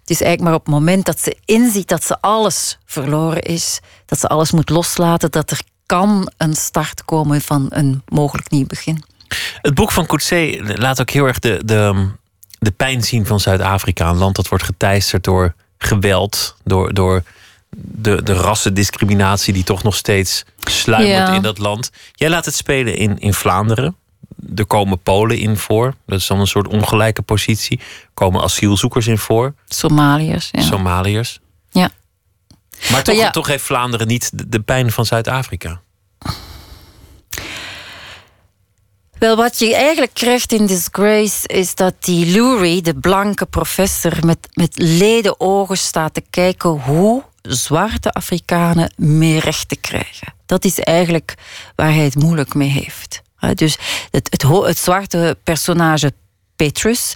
het 0.00 0.10
is 0.10 0.20
eigenlijk 0.20 0.40
maar 0.42 0.54
op 0.54 0.64
het 0.64 0.74
moment 0.74 1.04
dat 1.04 1.20
ze 1.20 1.36
inziet 1.44 1.88
dat 1.88 2.04
ze 2.04 2.20
alles 2.20 2.78
verloren 2.84 3.42
is, 3.42 3.80
dat 4.06 4.20
ze 4.20 4.28
alles 4.28 4.50
moet 4.50 4.68
loslaten, 4.68 5.30
dat 5.30 5.50
er 5.50 5.60
kan 5.86 6.32
een 6.36 6.54
start 6.54 7.04
komen 7.04 7.40
van 7.40 7.66
een 7.68 8.02
mogelijk 8.08 8.50
nieuw 8.50 8.66
begin. 8.66 9.04
Het 9.62 9.74
boek 9.74 9.92
van 9.92 10.06
Coetzee 10.06 10.78
laat 10.78 11.00
ook 11.00 11.10
heel 11.10 11.26
erg 11.26 11.38
de, 11.38 11.62
de, 11.64 12.08
de 12.58 12.70
pijn 12.70 13.02
zien 13.02 13.26
van 13.26 13.40
Zuid-Afrika. 13.40 14.08
Een 14.08 14.16
land 14.16 14.36
dat 14.36 14.48
wordt 14.48 14.64
geteisterd 14.64 15.24
door 15.24 15.54
geweld, 15.78 16.56
door, 16.64 16.94
door 16.94 17.22
de, 17.76 18.22
de 18.22 18.32
rassendiscriminatie 18.32 19.52
die 19.52 19.64
toch 19.64 19.82
nog 19.82 19.96
steeds 19.96 20.44
sluimert 20.58 21.34
in 21.34 21.42
dat 21.42 21.58
land. 21.58 21.90
Jij 22.12 22.28
laat 22.28 22.44
het 22.44 22.54
spelen 22.54 22.96
in, 22.96 23.18
in 23.18 23.34
Vlaanderen. 23.34 23.96
Er 24.54 24.66
komen 24.66 24.98
Polen 24.98 25.38
in 25.38 25.56
voor. 25.56 25.94
Dat 26.06 26.18
is 26.18 26.26
dan 26.26 26.40
een 26.40 26.46
soort 26.46 26.68
ongelijke 26.68 27.22
positie. 27.22 27.78
Er 27.78 28.10
komen 28.14 28.42
asielzoekers 28.42 29.06
in 29.06 29.18
voor. 29.18 29.54
Somaliërs. 29.68 30.48
Ja. 30.52 30.60
Somaliërs. 30.60 31.40
Ja. 31.70 31.90
Maar 32.90 33.02
toch, 33.02 33.30
toch 33.30 33.46
heeft 33.46 33.64
Vlaanderen 33.64 34.06
niet 34.06 34.38
de, 34.38 34.48
de 34.48 34.60
pijn 34.60 34.92
van 34.92 35.06
Zuid-Afrika. 35.06 35.80
Wel, 39.18 39.36
wat 39.36 39.58
je 39.58 39.74
eigenlijk 39.74 40.14
krijgt 40.14 40.52
in 40.52 40.66
Disgrace 40.66 41.48
is 41.48 41.74
dat 41.74 41.94
die 41.98 42.26
Lurie, 42.26 42.82
de 42.82 42.94
blanke 42.94 43.46
professor, 43.46 44.12
met, 44.26 44.48
met 44.52 44.78
leden 44.78 45.40
ogen 45.40 45.78
staat 45.78 46.14
te 46.14 46.22
kijken 46.30 46.70
hoe 46.70 47.22
zwarte 47.42 48.12
Afrikanen 48.12 48.92
meer 48.96 49.40
rechten 49.40 49.80
krijgen. 49.80 50.34
Dat 50.46 50.64
is 50.64 50.78
eigenlijk 50.78 51.34
waar 51.74 51.92
hij 51.92 52.04
het 52.04 52.14
moeilijk 52.14 52.54
mee 52.54 52.68
heeft. 52.68 53.22
Dus 53.54 53.78
het, 54.10 54.26
het, 54.30 54.42
het 54.42 54.78
zwarte 54.78 55.38
personage 55.42 56.12
Petrus 56.60 57.14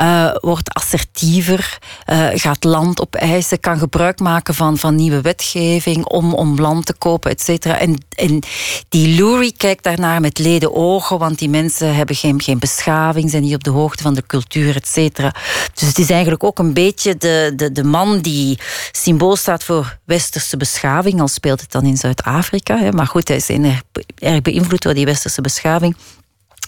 uh, 0.00 0.30
wordt 0.40 0.74
assertiever, 0.74 1.78
uh, 2.06 2.28
gaat 2.34 2.64
land 2.64 3.00
opeisen, 3.00 3.60
kan 3.60 3.78
gebruik 3.78 4.18
maken 4.18 4.54
van, 4.54 4.78
van 4.78 4.94
nieuwe 4.94 5.20
wetgeving 5.20 6.04
om, 6.06 6.34
om 6.34 6.60
land 6.60 6.86
te 6.86 6.94
kopen, 6.94 7.30
et 7.30 7.40
cetera. 7.40 7.78
En, 7.78 8.04
en 8.16 8.42
die 8.88 9.08
Lurie 9.08 9.54
kijkt 9.56 9.82
daarnaar 9.82 10.20
met 10.20 10.38
leden 10.38 10.74
ogen, 10.74 11.18
want 11.18 11.38
die 11.38 11.48
mensen 11.48 11.94
hebben 11.94 12.16
geen, 12.16 12.42
geen 12.42 12.58
beschaving, 12.58 13.30
zijn 13.30 13.42
niet 13.42 13.54
op 13.54 13.64
de 13.64 13.70
hoogte 13.70 14.02
van 14.02 14.14
de 14.14 14.26
cultuur, 14.26 14.76
et 14.76 14.88
cetera. 14.88 15.34
Dus 15.74 15.88
het 15.88 15.98
is 15.98 16.10
eigenlijk 16.10 16.44
ook 16.44 16.58
een 16.58 16.74
beetje 16.74 17.16
de, 17.16 17.52
de, 17.56 17.72
de 17.72 17.84
man 17.84 18.20
die 18.20 18.58
symbool 18.92 19.36
staat 19.36 19.64
voor 19.64 19.98
westerse 20.04 20.56
beschaving, 20.56 21.20
al 21.20 21.28
speelt 21.28 21.60
het 21.60 21.72
dan 21.72 21.84
in 21.84 21.96
Zuid-Afrika. 21.96 22.90
Maar 22.90 23.06
goed, 23.06 23.28
hij 23.28 23.36
is 23.36 23.48
erg 24.18 24.42
beïnvloed 24.42 24.82
door 24.82 24.94
die 24.94 25.04
westerse 25.04 25.40
beschaving 25.40 25.96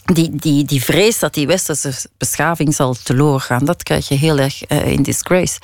die, 0.04 0.36
die, 0.36 0.64
die 0.64 0.82
vrees 0.82 1.18
dat 1.18 1.34
die 1.34 1.46
westerse 1.46 1.92
beschaving 2.18 2.74
zal 2.74 2.94
teloor 3.02 3.40
gaan, 3.40 3.64
dat 3.64 3.82
krijg 3.82 4.08
je 4.08 4.14
heel 4.14 4.38
erg 4.38 4.70
uh, 4.70 4.86
in 4.86 5.02
Disgrace. 5.02 5.58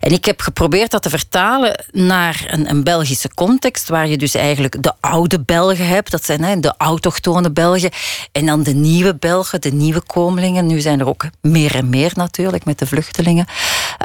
En 0.00 0.12
ik 0.12 0.24
heb 0.24 0.40
geprobeerd 0.40 0.90
dat 0.90 1.02
te 1.02 1.10
vertalen 1.10 1.84
naar 1.92 2.46
een, 2.50 2.70
een, 2.70 2.84
Belgische 2.84 3.34
context, 3.34 3.88
waar 3.88 4.08
je 4.08 4.16
dus 4.16 4.34
eigenlijk 4.34 4.82
de 4.82 4.92
oude 5.00 5.40
Belgen 5.40 5.86
hebt, 5.86 6.10
dat 6.10 6.24
zijn 6.24 6.44
hè, 6.44 6.60
de 6.60 6.74
autochtone 6.76 7.50
Belgen, 7.50 7.90
en 8.32 8.46
dan 8.46 8.62
de 8.62 8.74
nieuwe 8.74 9.14
Belgen, 9.14 9.60
de 9.60 9.72
nieuwe 9.72 10.00
komelingen. 10.00 10.66
Nu 10.66 10.80
zijn 10.80 11.00
er 11.00 11.08
ook 11.08 11.24
meer 11.40 11.74
en 11.74 11.88
meer 11.88 12.12
natuurlijk 12.14 12.64
met 12.64 12.78
de 12.78 12.86
vluchtelingen. 12.86 13.46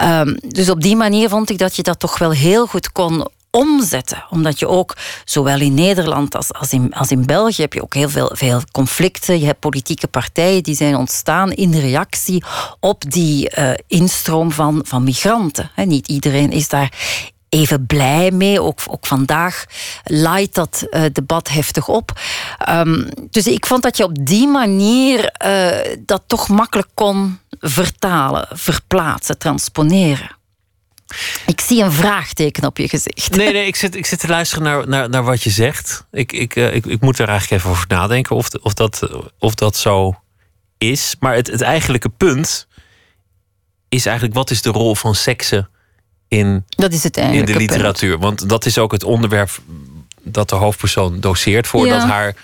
Um, 0.03 0.38
dus 0.47 0.69
op 0.69 0.81
die 0.81 0.95
manier 0.95 1.29
vond 1.29 1.49
ik 1.49 1.57
dat 1.57 1.75
je 1.75 1.83
dat 1.83 1.99
toch 1.99 2.17
wel 2.17 2.31
heel 2.31 2.67
goed 2.67 2.91
kon 2.91 3.27
omzetten. 3.55 4.25
Omdat 4.29 4.59
je 4.59 4.67
ook, 4.67 4.95
zowel 5.25 5.59
in 5.59 5.73
Nederland 5.73 6.35
als, 6.35 6.53
als, 6.53 6.71
in, 6.71 6.93
als 6.93 7.11
in 7.11 7.25
België, 7.25 7.61
heb 7.61 7.73
je 7.73 7.83
ook 7.83 7.93
heel 7.93 8.09
veel, 8.09 8.29
veel 8.33 8.61
conflicten. 8.71 9.39
Je 9.39 9.45
hebt 9.45 9.59
politieke 9.59 10.07
partijen 10.07 10.63
die 10.63 10.75
zijn 10.75 10.95
ontstaan 10.95 11.51
in 11.51 11.79
reactie 11.79 12.43
op 12.79 13.11
die 13.11 13.57
uh, 13.57 13.71
instroom 13.87 14.51
van, 14.51 14.81
van 14.85 15.03
migranten. 15.03 15.71
Niet 15.75 16.07
iedereen 16.07 16.51
is 16.51 16.67
daar 16.67 16.91
even 17.49 17.85
blij 17.85 18.31
mee. 18.31 18.61
Ook, 18.61 18.79
ook 18.89 19.05
vandaag 19.05 19.65
leidt 20.03 20.55
dat 20.55 20.85
uh, 20.89 21.03
debat 21.11 21.49
heftig 21.49 21.87
op. 21.87 22.19
Um, 22.69 23.07
dus 23.29 23.47
ik 23.47 23.65
vond 23.65 23.83
dat 23.83 23.97
je 23.97 24.03
op 24.03 24.25
die 24.25 24.47
manier 24.47 25.33
uh, 25.45 25.95
dat 25.99 26.23
toch 26.27 26.47
makkelijk 26.47 26.89
kon 26.93 27.39
vertalen, 27.59 28.47
verplaatsen, 28.51 29.37
transponeren. 29.37 30.35
Ik 31.45 31.61
zie 31.61 31.83
een 31.83 31.91
vraagteken 31.91 32.65
op 32.65 32.77
je 32.77 32.89
gezicht. 32.89 33.35
Nee, 33.35 33.53
nee 33.53 33.67
ik, 33.67 33.75
zit, 33.75 33.95
ik 33.95 34.05
zit 34.05 34.19
te 34.19 34.27
luisteren 34.27 34.63
naar, 34.63 34.87
naar, 34.87 35.09
naar 35.09 35.23
wat 35.23 35.43
je 35.43 35.49
zegt. 35.49 36.05
Ik, 36.11 36.31
ik, 36.31 36.55
uh, 36.55 36.75
ik, 36.75 36.85
ik 36.85 37.01
moet 37.01 37.19
er 37.19 37.29
eigenlijk 37.29 37.61
even 37.61 37.71
over 37.71 37.85
nadenken 37.87 38.35
of, 38.35 38.49
of, 38.61 38.73
dat, 38.73 39.09
of 39.39 39.55
dat 39.55 39.77
zo 39.77 40.19
is. 40.77 41.15
Maar 41.19 41.35
het, 41.35 41.47
het 41.47 41.61
eigenlijke 41.61 42.09
punt 42.09 42.67
is 43.89 44.05
eigenlijk: 44.05 44.35
wat 44.35 44.51
is 44.51 44.61
de 44.61 44.69
rol 44.69 44.95
van 44.95 45.15
seksen 45.15 45.69
in, 46.27 46.65
dat 46.69 46.93
is 46.93 47.03
het 47.03 47.17
in 47.17 47.45
de 47.45 47.55
literatuur? 47.55 48.17
Punt. 48.17 48.23
Want 48.23 48.49
dat 48.49 48.65
is 48.65 48.77
ook 48.77 48.91
het 48.91 49.03
onderwerp 49.03 49.61
dat 50.23 50.49
de 50.49 50.55
hoofdpersoon 50.55 51.19
doseert 51.19 51.67
voordat 51.67 52.01
ja. 52.01 52.07
haar 52.07 52.35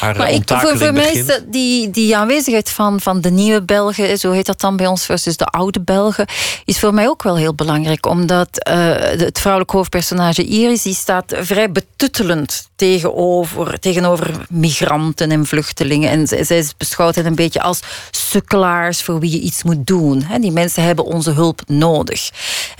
maar 0.00 0.30
ik, 0.30 0.42
voor, 0.46 0.78
voor 0.78 0.92
mij 0.92 1.12
is 1.12 1.40
die, 1.46 1.90
die 1.90 2.16
aanwezigheid 2.16 2.70
van, 2.70 3.00
van 3.00 3.20
de 3.20 3.30
nieuwe 3.30 3.62
Belgen, 3.62 4.18
zo 4.18 4.32
heet 4.32 4.46
dat 4.46 4.60
dan 4.60 4.76
bij 4.76 4.86
ons 4.86 5.04
versus 5.04 5.36
de 5.36 5.44
oude 5.44 5.80
Belgen, 5.80 6.26
is 6.64 6.78
voor 6.78 6.94
mij 6.94 7.08
ook 7.08 7.22
wel 7.22 7.36
heel 7.36 7.54
belangrijk. 7.54 8.06
Omdat 8.06 8.48
uh, 8.68 8.74
het 8.98 9.38
vrouwelijk 9.38 9.70
hoofdpersonage 9.70 10.44
Iris, 10.44 10.82
die 10.82 10.94
staat 10.94 11.34
vrij 11.36 11.72
betuttelend 11.72 12.68
tegenover, 12.76 13.78
tegenover 13.78 14.46
migranten 14.48 15.30
en 15.30 15.46
vluchtelingen. 15.46 16.10
En 16.10 16.44
zij, 16.46 16.64
beschouwt 16.76 17.14
hen 17.14 17.26
een 17.26 17.34
beetje 17.34 17.62
als 17.62 17.80
sukkelaars 18.10 19.02
voor 19.02 19.20
wie 19.20 19.30
je 19.30 19.40
iets 19.40 19.62
moet 19.62 19.86
doen. 19.86 20.26
Die 20.40 20.52
mensen 20.52 20.82
hebben 20.82 21.04
onze 21.04 21.30
hulp 21.30 21.62
nodig. 21.66 22.30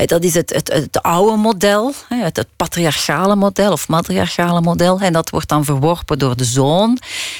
Dat 0.04 0.24
is 0.24 0.34
het, 0.34 0.50
het, 0.54 0.72
het 0.72 1.02
oude 1.02 1.36
model, 1.36 1.94
het, 2.08 2.36
het 2.36 2.48
patriarchale 2.56 3.36
model 3.36 3.72
of 3.72 3.88
matriarchale 3.88 4.60
model. 4.60 5.00
En 5.00 5.12
dat 5.12 5.30
wordt 5.30 5.48
dan 5.48 5.64
verworpen 5.64 6.18
door 6.18 6.36
de 6.36 6.44
zoon. 6.44 6.98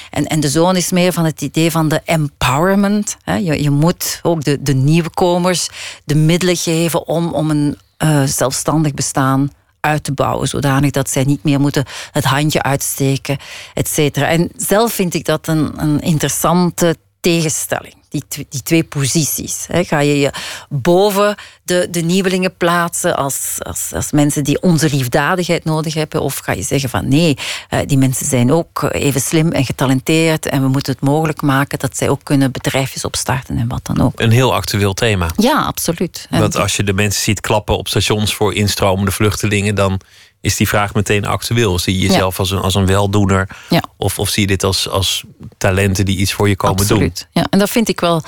En, 0.09 0.27
en 0.27 0.39
de 0.39 0.49
zoon 0.49 0.75
is 0.75 0.91
meer 0.91 1.13
van 1.13 1.25
het 1.25 1.41
idee 1.41 1.71
van 1.71 1.87
de 1.87 2.01
empowerment. 2.05 3.17
Je, 3.25 3.63
je 3.63 3.69
moet 3.69 4.19
ook 4.23 4.43
de, 4.43 4.61
de 4.61 4.73
nieuwkomers 4.73 5.69
de 6.05 6.15
middelen 6.15 6.57
geven 6.57 7.07
om, 7.07 7.33
om 7.33 7.49
een 7.49 7.77
uh, 8.03 8.23
zelfstandig 8.23 8.93
bestaan 8.93 9.51
uit 9.79 10.03
te 10.03 10.13
bouwen, 10.13 10.47
zodanig 10.47 10.91
dat 10.91 11.09
zij 11.09 11.23
niet 11.23 11.43
meer 11.43 11.59
moeten 11.59 11.85
het 12.11 12.23
handje 12.23 12.61
uitsteken, 12.63 13.37
et 13.73 13.87
cetera. 13.87 14.27
En 14.27 14.49
zelf 14.55 14.93
vind 14.93 15.13
ik 15.13 15.25
dat 15.25 15.47
een, 15.47 15.81
een 15.81 15.99
interessante 15.99 16.95
tegenstelling 17.19 18.00
die, 18.11 18.45
die 18.49 18.63
twee 18.63 18.83
posities. 18.83 19.65
Hè. 19.67 19.83
Ga 19.83 19.99
je 19.99 20.19
je 20.19 20.31
boven 20.69 21.35
de, 21.63 21.87
de 21.91 22.01
nieuwelingen 22.01 22.57
plaatsen 22.57 23.15
als, 23.15 23.55
als, 23.59 23.91
als 23.93 24.11
mensen 24.11 24.43
die 24.43 24.61
onze 24.61 24.89
liefdadigheid 24.89 25.63
nodig 25.63 25.93
hebben? 25.93 26.21
Of 26.21 26.37
ga 26.37 26.51
je 26.51 26.61
zeggen 26.61 26.89
van 26.89 27.07
nee, 27.07 27.37
eh, 27.69 27.79
die 27.85 27.97
mensen 27.97 28.25
zijn 28.25 28.51
ook 28.51 28.89
even 28.91 29.21
slim 29.21 29.51
en 29.51 29.65
getalenteerd 29.65 30.45
en 30.45 30.61
we 30.61 30.67
moeten 30.67 30.93
het 30.93 31.01
mogelijk 31.01 31.41
maken 31.41 31.79
dat 31.79 31.97
zij 31.97 32.09
ook 32.09 32.23
kunnen 32.23 32.51
bedrijfjes 32.51 33.05
opstarten 33.05 33.57
en 33.57 33.67
wat 33.67 33.85
dan 33.85 34.01
ook. 34.01 34.19
Een 34.19 34.31
heel 34.31 34.53
actueel 34.53 34.93
thema. 34.93 35.29
Ja, 35.35 35.61
absoluut. 35.61 36.27
Want 36.29 36.55
als 36.55 36.75
je 36.75 36.83
de 36.83 36.93
mensen 36.93 37.21
ziet 37.21 37.41
klappen 37.41 37.77
op 37.77 37.87
stations 37.87 38.35
voor 38.35 38.53
instromende 38.53 39.11
vluchtelingen, 39.11 39.75
dan 39.75 40.01
is 40.41 40.55
die 40.55 40.67
vraag 40.67 40.93
meteen 40.93 41.25
actueel. 41.25 41.79
Zie 41.79 41.99
je 41.99 42.07
jezelf 42.07 42.39
als, 42.39 42.51
een, 42.51 42.59
als 42.59 42.75
een 42.75 42.85
weldoener? 42.85 43.49
Ja. 43.69 43.83
Of, 43.97 44.19
of 44.19 44.29
zie 44.29 44.41
je 44.41 44.47
dit 44.47 44.63
als, 44.63 44.89
als 44.89 45.23
talenten 45.57 46.05
die 46.05 46.17
iets 46.17 46.33
voor 46.33 46.49
je 46.49 46.55
komen 46.55 46.79
Absoluut. 46.79 47.27
doen? 47.31 47.43
Ja, 47.43 47.47
en 47.49 47.59
dat 47.59 47.69
vind 47.69 47.89
ik 47.89 47.99
wel. 47.99 48.23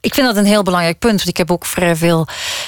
Ik 0.00 0.14
vind 0.14 0.26
dat 0.26 0.36
een 0.36 0.44
heel 0.44 0.62
belangrijk 0.62 0.98
punt. 0.98 1.16
Want 1.16 1.28
ik 1.28 1.36
heb 1.36 1.50
ook 1.50 1.66
vrij 1.66 1.96
veel 1.96 2.26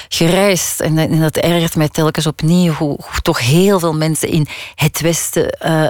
gereisd. 0.09 0.79
En, 0.79 0.97
en 0.97 1.19
dat 1.19 1.35
ergert 1.35 1.75
mij 1.75 1.89
telkens 1.89 2.27
opnieuw. 2.27 2.73
Hoe, 2.73 2.97
hoe 3.01 3.21
toch 3.21 3.39
heel 3.39 3.79
veel 3.79 3.93
mensen 3.93 4.29
in 4.29 4.47
het 4.75 5.01
Westen. 5.01 5.57
Uh, 5.65 5.89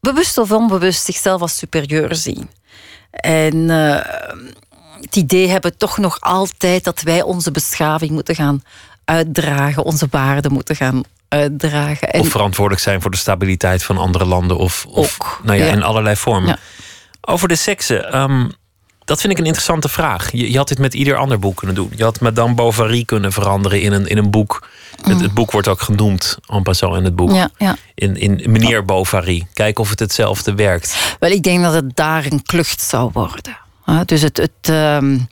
bewust 0.00 0.38
of 0.38 0.52
onbewust 0.52 1.04
zichzelf 1.04 1.40
als 1.40 1.56
superieur 1.56 2.14
zien. 2.14 2.50
En. 3.10 3.54
Uh, 3.54 4.00
het 5.00 5.16
idee 5.16 5.48
hebben 5.48 5.76
toch 5.76 5.98
nog 5.98 6.20
altijd 6.20 6.84
dat 6.84 7.00
wij 7.00 7.22
onze 7.22 7.50
beschaving 7.50 8.10
moeten 8.10 8.34
gaan 8.34 8.62
uitdragen, 9.04 9.84
onze 9.84 10.06
waarden 10.10 10.52
moeten 10.52 10.76
gaan 10.76 11.02
uitdragen. 11.28 12.12
En 12.12 12.20
of 12.20 12.28
verantwoordelijk 12.28 12.82
zijn 12.82 13.00
voor 13.00 13.10
de 13.10 13.16
stabiliteit 13.16 13.82
van 13.82 13.98
andere 13.98 14.24
landen. 14.24 14.58
Of, 14.58 14.86
of 14.88 15.40
nou 15.42 15.58
ja, 15.58 15.66
in 15.66 15.82
allerlei 15.82 16.16
vormen. 16.16 16.58
Over 17.20 17.48
de 17.48 17.56
seksen. 17.56 18.18
Um, 18.18 18.50
dat 19.08 19.20
vind 19.20 19.32
ik 19.32 19.38
een 19.38 19.44
interessante 19.44 19.88
vraag. 19.88 20.32
Je, 20.32 20.50
je, 20.50 20.56
had 20.56 20.68
dit 20.68 20.78
met 20.78 20.94
ieder 20.94 21.16
ander 21.16 21.38
boek 21.38 21.56
kunnen 21.56 21.76
doen. 21.76 21.92
Je 21.96 22.02
had 22.02 22.20
Madame 22.20 22.54
Bovary 22.54 23.04
kunnen 23.04 23.32
veranderen 23.32 23.80
in 23.80 23.92
een, 23.92 24.06
in 24.06 24.18
een 24.18 24.30
boek. 24.30 24.68
Het, 24.96 25.20
het, 25.20 25.28
mm. 25.28 25.34
boek 25.34 25.50
wordt 25.50 25.68
ook 25.68 25.80
genoemd, 25.80 26.38
en 26.46 26.62
passant 26.62 26.96
in 26.96 27.04
het 27.04 27.16
boek. 27.16 27.30
Ja, 27.30 27.50
ja. 27.58 27.76
In, 27.94 28.16
in 28.16 28.42
meneer 28.46 28.84
Bovary. 28.84 29.46
Kijken 29.52 29.82
of 29.84 29.90
het 29.90 29.98
hetzelfde 29.98 30.54
werkt. 30.54 31.16
Wel, 31.18 31.30
ik 31.30 31.42
denk 31.42 31.62
dat 31.62 31.74
het 31.74 31.96
daar 31.96 32.24
een 32.24 32.42
klucht 32.42 32.80
zou 32.80 33.10
worden. 33.12 33.56
Dus 34.04 34.22
het, 34.22 34.48
um, 34.70 35.28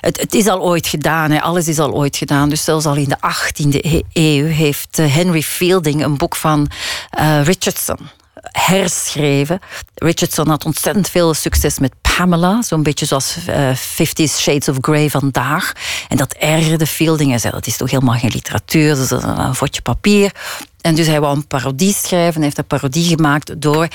het, 0.00 0.20
het, 0.20 0.34
is 0.34 0.46
al 0.46 0.60
ooit 0.60 0.86
gedaan, 0.86 1.30
hè. 1.30 1.40
alles 1.40 1.68
is 1.68 1.78
al 1.78 1.92
ooit 1.92 2.16
gedaan. 2.16 2.48
Dus 2.48 2.64
zelfs 2.64 2.86
al 2.86 2.94
in 2.94 3.08
de 3.08 3.16
18e 3.16 4.00
eeuw 4.12 4.46
heeft 4.46 4.98
eh, 4.98 5.14
Henry 5.14 5.42
Fielding 5.42 6.04
een 6.04 6.16
boek 6.16 6.36
van 6.36 6.70
uh, 7.18 7.44
Richardson 7.44 7.98
herschreven. 8.42 9.60
Richardson 9.94 10.48
had 10.48 10.64
ontzettend 10.64 11.08
veel 11.08 11.34
succes 11.34 11.78
met 11.78 11.92
Pamela, 12.00 12.62
zo'n 12.62 12.82
beetje 12.82 13.06
zoals 13.06 13.36
uh, 13.48 13.74
Fifty 13.74 14.26
Shades 14.26 14.68
of 14.68 14.76
Grey 14.80 15.10
vandaag. 15.10 15.72
En 16.08 16.16
dat 16.16 16.32
ergerde 16.32 16.86
Fielding. 16.86 17.30
Hij 17.30 17.38
zei, 17.38 17.52
dat 17.52 17.66
is 17.66 17.76
toch 17.76 17.90
helemaal 17.90 18.18
geen 18.18 18.30
literatuur, 18.32 18.94
dat 18.94 19.04
is 19.04 19.10
een, 19.10 19.38
een 19.38 19.82
papier. 19.82 20.32
En 20.80 20.94
dus 20.94 21.06
hij 21.06 21.20
wou 21.20 21.36
een 21.36 21.46
parodie 21.46 21.94
schrijven. 21.94 22.34
Hij 22.34 22.44
heeft 22.44 22.58
een 22.58 22.64
parodie 22.64 23.06
gemaakt 23.06 23.60
door 23.60 23.88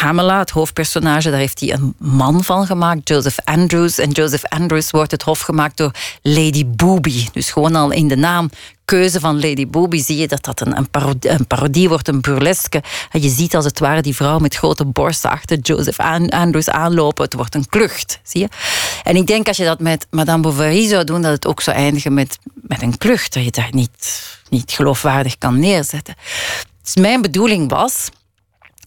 Pamela, 0.00 0.38
het 0.38 0.50
hoofdpersonage, 0.50 1.30
daar 1.30 1.38
heeft 1.38 1.60
hij 1.60 1.72
een 1.72 1.94
man 1.98 2.44
van 2.44 2.66
gemaakt, 2.66 3.08
Joseph 3.08 3.38
Andrews. 3.44 3.98
En 3.98 4.10
Joseph 4.10 4.44
Andrews 4.44 4.90
wordt 4.90 5.10
het 5.10 5.22
hof 5.22 5.40
gemaakt 5.40 5.76
door 5.76 5.90
Lady 6.22 6.66
Booby. 6.66 7.26
Dus 7.32 7.50
gewoon 7.50 7.74
al 7.74 7.90
in 7.90 8.08
de 8.08 8.16
naam 8.16 8.50
keuze 8.84 9.20
van 9.20 9.34
Lady 9.34 9.66
Booby 9.66 10.02
zie 10.02 10.16
je 10.16 10.28
dat 10.28 10.44
dat 10.44 10.60
een, 10.60 10.76
een, 10.76 10.90
parodie, 10.90 11.30
een 11.30 11.46
parodie 11.46 11.88
wordt, 11.88 12.08
een 12.08 12.20
burleske. 12.20 12.82
En 13.10 13.22
je 13.22 13.28
ziet 13.28 13.56
als 13.56 13.64
het 13.64 13.78
ware 13.78 14.02
die 14.02 14.14
vrouw 14.14 14.38
met 14.38 14.54
grote 14.54 14.84
borsten 14.84 15.30
achter 15.30 15.58
Joseph 15.58 16.00
Andrews 16.30 16.68
aanlopen. 16.68 17.24
Het 17.24 17.34
wordt 17.34 17.54
een 17.54 17.68
klucht, 17.68 18.20
zie 18.22 18.40
je? 18.40 18.48
En 19.02 19.16
ik 19.16 19.26
denk 19.26 19.48
als 19.48 19.56
je 19.56 19.64
dat 19.64 19.80
met 19.80 20.06
Madame 20.10 20.42
Bovary 20.42 20.88
zou 20.88 21.04
doen, 21.04 21.22
dat 21.22 21.32
het 21.32 21.46
ook 21.46 21.60
zou 21.60 21.76
eindigen 21.76 22.14
met, 22.14 22.38
met 22.54 22.82
een 22.82 22.98
klucht. 22.98 23.34
Dat 23.34 23.44
je 23.44 23.50
daar 23.50 23.70
niet, 23.70 24.22
niet 24.48 24.72
geloofwaardig 24.72 25.38
kan 25.38 25.58
neerzetten. 25.58 26.14
Dus 26.82 26.96
mijn 26.96 27.22
bedoeling 27.22 27.70
was 27.70 28.08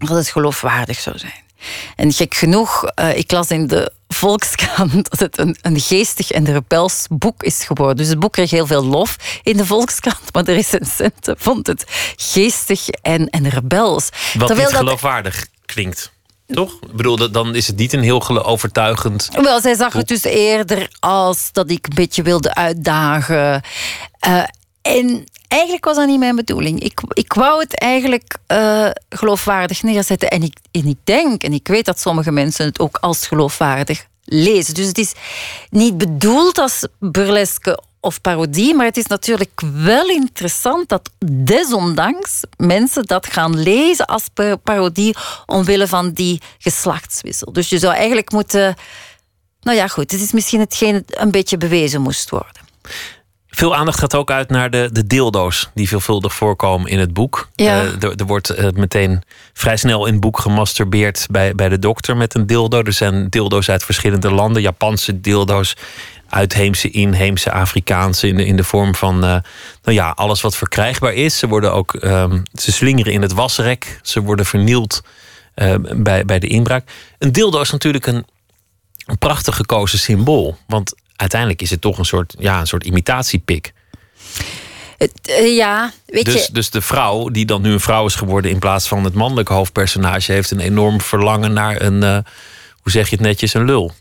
dat 0.08 0.18
het 0.18 0.30
geloofwaardig 0.30 1.00
zou 1.00 1.18
zijn. 1.18 1.50
En 1.96 2.12
gek 2.12 2.34
genoeg, 2.34 2.92
uh, 3.00 3.18
ik 3.18 3.32
las 3.32 3.50
in 3.50 3.68
de 3.68 3.92
Volkskrant 4.08 5.10
dat 5.10 5.20
het 5.20 5.40
een, 5.40 5.58
een 5.62 5.80
geestig 5.80 6.32
en 6.32 6.46
rebels 6.46 7.06
boek 7.10 7.44
is 7.44 7.64
geworden. 7.64 7.98
Dus 7.98 8.08
het 8.08 8.20
boek 8.20 8.32
kreeg 8.32 8.50
heel 8.50 8.68
veel 8.68 8.86
lof 8.86 9.16
in 9.44 9.58
de 9.58 9.66
Volkskrant, 9.66 10.34
maar 10.34 10.44
de 10.44 10.54
recensenten 10.54 11.36
vond 11.38 11.68
het 11.68 11.84
geestig 12.16 12.88
en, 12.88 13.30
en 13.30 13.50
rebels. 13.50 14.10
Wat 14.34 14.48
Terwijl 14.48 14.70
niet 14.70 14.78
geloofwaardig 14.78 15.46
klinkt. 15.66 16.12
Toch? 16.48 16.74
Ik 16.82 16.96
bedoel, 16.96 17.32
dan 17.32 17.56
is 17.56 17.68
het 17.68 17.76
niet 17.76 17.94
een 17.94 18.02
heel 18.02 18.46
overtuigend. 18.46 19.30
Wel, 19.42 19.62
zij 19.62 19.76
zag 19.76 19.94
het 19.94 20.08
dus 20.08 20.24
eerder 20.24 20.88
als 21.00 21.52
dat 21.52 21.72
ik 21.72 21.88
een 21.88 21.96
beetje 21.96 22.24
wilde 22.24 22.54
uitdagen. 22.54 23.62
Uh, 24.28 24.44
en 24.82 25.24
eigenlijk 25.52 25.86
was 25.86 25.96
dat 25.96 26.08
niet 26.08 26.20
mijn 26.20 26.36
bedoeling. 26.36 26.80
Ik, 26.80 27.02
ik 27.14 27.34
wou 27.34 27.60
het 27.60 27.80
eigenlijk 27.80 28.38
uh, 28.48 28.90
geloofwaardig 29.10 29.84
neerzetten. 29.84 30.30
En 30.30 30.44
ik, 30.44 30.58
ik 30.72 30.98
denk, 31.04 31.44
en 31.44 31.54
ik 31.54 31.68
weet 31.68 31.86
dat 31.86 32.00
sommige 32.00 32.32
mensen 32.32 32.66
het 32.66 32.80
ook 32.80 32.98
als 32.98 33.28
geloofwaardig 33.28 34.06
lezen. 34.24 34.74
Dus 34.74 34.88
het 34.88 34.98
is 34.98 35.14
niet 35.70 35.98
bedoeld 35.98 36.58
als 36.58 36.88
burleske 37.00 37.84
of 38.00 38.22
parodie, 38.22 38.76
maar 38.76 38.86
het 38.86 38.98
is 38.98 39.06
natuurlijk 39.06 39.62
wel 39.74 40.08
interessant 40.08 40.90
dat 40.90 41.10
desondanks 41.26 42.40
mensen 42.58 43.06
dat 43.06 43.28
gaan 43.28 43.60
lezen 43.60 44.06
als 44.06 44.28
parodie 44.64 45.16
omwille 45.46 45.88
van 45.88 46.12
die 46.12 46.42
geslachtswissel. 46.60 47.54
Dus 47.54 47.70
je 47.70 47.80
zou 47.80 47.94
eigenlijk 47.94 48.32
moeten. 48.32 48.76
Nou 49.62 49.78
ja, 49.78 49.88
goed, 49.88 50.12
het 50.12 50.22
is 50.22 50.32
misschien 50.32 50.60
hetgeen 50.60 51.06
een 51.08 51.32
beetje 51.32 51.58
bewezen 51.58 52.02
moest 52.02 52.30
worden. 52.30 52.62
Veel 53.52 53.76
aandacht 53.76 54.00
gaat 54.00 54.16
ook 54.16 54.32
uit 54.32 54.50
naar 54.50 54.70
de, 54.70 54.90
de 54.92 55.08
dildo's 55.08 55.70
die 55.74 55.88
veelvuldig 55.88 56.34
voorkomen 56.34 56.90
in 56.90 57.00
het 57.00 57.14
boek. 57.14 57.50
Ja. 57.56 57.84
Uh, 57.84 58.04
er, 58.04 58.16
er, 58.16 58.26
wordt 58.26 58.60
uh, 58.60 58.70
meteen 58.70 59.22
vrij 59.54 59.78
snel 59.78 60.06
in 60.06 60.12
het 60.12 60.22
boek 60.22 60.40
gemasturbeerd 60.40 61.28
bij, 61.32 61.56
bij 61.56 61.70
de 61.70 61.80
dokter 61.80 62.18
met 62.18 62.36
een 62.36 62.48
dildo. 62.48 62.82
Er 62.82 62.94
zijn 62.94 63.30
dildo's 63.30 63.70
uit 63.70 63.84
verschillende 63.84 64.32
landen, 64.32 64.62
Japanse 64.62 65.22
dildo's, 65.22 65.76
uitheemse, 66.30 66.90
inheemse, 66.90 67.52
Afrikaanse, 67.52 68.28
in 68.28 68.36
de, 68.36 68.46
in 68.46 68.56
de 68.56 68.64
vorm 68.64 68.96
van 68.96 69.16
uh, 69.16 69.22
nou 69.22 69.44
ja, 69.84 70.10
alles 70.10 70.42
wat 70.42 70.56
verkrijgbaar 70.56 71.14
is. 71.14 71.38
Ze 71.38 71.48
worden 71.48 71.74
ook, 71.74 71.94
um, 72.04 72.44
ze 72.54 72.72
slingeren 72.72 73.14
in 73.14 73.22
het 73.22 73.34
wasrek, 73.34 74.00
ze 74.02 74.22
worden 74.22 74.46
vernield 74.46 75.02
bij, 75.96 76.26
bij 76.26 76.40
de 76.40 76.48
inbraak. 76.48 76.90
Een 77.18 77.32
dildo 77.32 77.62
is 77.62 77.72
natuurlijk 77.72 78.06
een, 78.06 78.26
een 79.06 79.18
prachtig 79.18 79.56
gekozen 79.56 80.00
symbool. 80.00 80.58
Want 80.68 80.94
uiteindelijk 81.22 81.62
is 81.62 81.70
het 81.70 81.82
toch 81.82 81.98
een 81.98 82.06
soort, 82.06 82.36
ja, 82.40 82.60
een 82.60 82.68
soort 82.68 82.86
imitatiepik. 82.86 83.74
Uh, 85.30 85.56
ja, 85.56 85.92
weet 86.06 86.26
dus, 86.26 86.46
je. 86.46 86.54
Dus 86.54 86.70
de 86.70 86.82
vrouw, 86.82 87.30
die 87.30 87.46
dan 87.46 87.62
nu 87.62 87.72
een 87.72 87.80
vrouw 87.80 88.06
is 88.06 88.16
geworden 88.16 88.52
in 88.52 88.60
plaats 88.60 88.88
van 88.88 89.04
het 89.04 89.14
mannelijke 89.14 89.54
hoofdpersonage, 89.54 90.32
heeft 90.32 90.52
een 90.52 90.60
enorm 90.60 91.02
verlangen 91.02 91.54
naar 91.54 91.82
een, 91.82 92.04
uh, 92.04 92.18
hoe 92.82 92.92
zeg 92.92 93.10
je 93.10 93.16
het 93.16 93.26
netjes, 93.26 93.54
een 93.54 93.66
lul. 93.66 93.92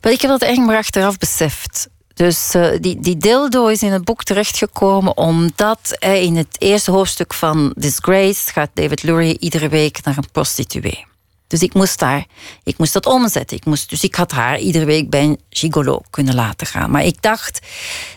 Wel, 0.00 0.12
ik 0.12 0.20
heb 0.20 0.30
dat 0.30 0.42
eigenlijk 0.42 0.72
maar 0.72 0.82
achteraf 0.82 1.18
beseft. 1.18 1.88
Dus 2.14 2.54
uh, 2.54 2.68
die, 2.80 3.00
die 3.00 3.16
dildo 3.16 3.66
is 3.66 3.82
in 3.82 3.92
het 3.92 4.04
boek 4.04 4.24
terechtgekomen 4.24 5.16
omdat 5.16 5.96
in 6.00 6.36
het 6.36 6.56
eerste 6.58 6.90
hoofdstuk 6.90 7.34
van 7.34 7.72
Disgrace 7.76 8.52
gaat 8.52 8.70
David 8.74 9.02
Lurie 9.02 9.38
iedere 9.38 9.68
week 9.68 10.04
naar 10.04 10.16
een 10.16 10.30
prostituee. 10.32 11.08
Dus 11.50 11.60
ik 11.60 11.74
moest 11.74 11.98
daar, 11.98 12.26
ik 12.62 12.78
moest 12.78 12.92
dat 12.92 13.06
omzetten. 13.06 13.56
Ik 13.56 13.64
moest, 13.64 13.90
dus 13.90 14.02
ik 14.02 14.14
had 14.14 14.30
haar 14.30 14.58
iedere 14.58 14.84
week 14.84 15.10
bij 15.10 15.22
een 15.22 15.40
gigolo 15.50 16.02
kunnen 16.10 16.34
laten 16.34 16.66
gaan. 16.66 16.90
Maar 16.90 17.04
ik 17.04 17.22
dacht 17.22 17.66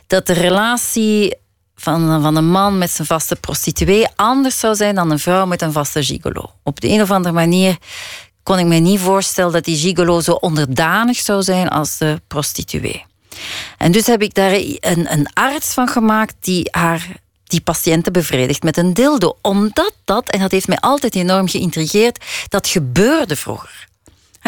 dat 0.08 0.28
de 0.28 0.34
relatie 0.34 1.36
van, 1.76 2.22
van 2.22 2.36
een 2.36 2.50
man 2.50 2.78
met 2.78 2.92
zijn 2.92 3.08
vaste 3.08 3.36
prostituee 3.36 4.08
anders 4.16 4.60
zou 4.60 4.76
zijn 4.76 4.96
dan 4.96 5.12
een 5.12 5.20
vrouw 5.20 5.46
met 5.46 5.62
een 5.62 5.72
vaste 5.72 6.04
gigolo. 6.04 6.52
Op 6.64 6.82
de 6.82 6.90
een 6.90 7.02
of 7.02 7.12
andere 7.12 7.34
manier 7.34 7.78
kon 8.44 8.60
ik 8.60 8.66
me 8.66 8.76
niet 8.76 9.00
voorstellen 9.00 9.52
dat 9.52 9.64
die 9.64 9.78
gigolo 9.78 10.22
zo 10.22 10.32
onderdanig 10.32 11.18
zou 11.18 11.44
zijn 11.44 11.70
als 11.70 11.98
de 11.98 12.22
prostituee. 12.28 13.06
En 13.78 13.92
dus 13.92 14.08
heb 14.08 14.22
ik 14.22 14.34
daar 14.34 14.54
een, 14.54 15.12
een 15.12 15.28
arts 15.34 15.74
van 15.74 15.88
gemaakt 15.88 16.36
die 16.40 16.68
haar 16.72 17.08
die 17.54 17.62
patiënten 17.62 18.14
bevredigt 18.14 18.64
met 18.64 18.78
een 18.78 18.94
dildo. 18.94 19.38
Omdat 19.42 19.94
dat, 20.06 20.30
en 20.30 20.40
dat 20.40 20.52
heeft 20.52 20.68
mij 20.68 20.80
altijd 20.80 21.16
enorm 21.16 21.48
geïntrigeerd, 21.48 22.24
dat 22.48 22.68
gebeurde 22.68 23.36
vroeger. 23.36 23.88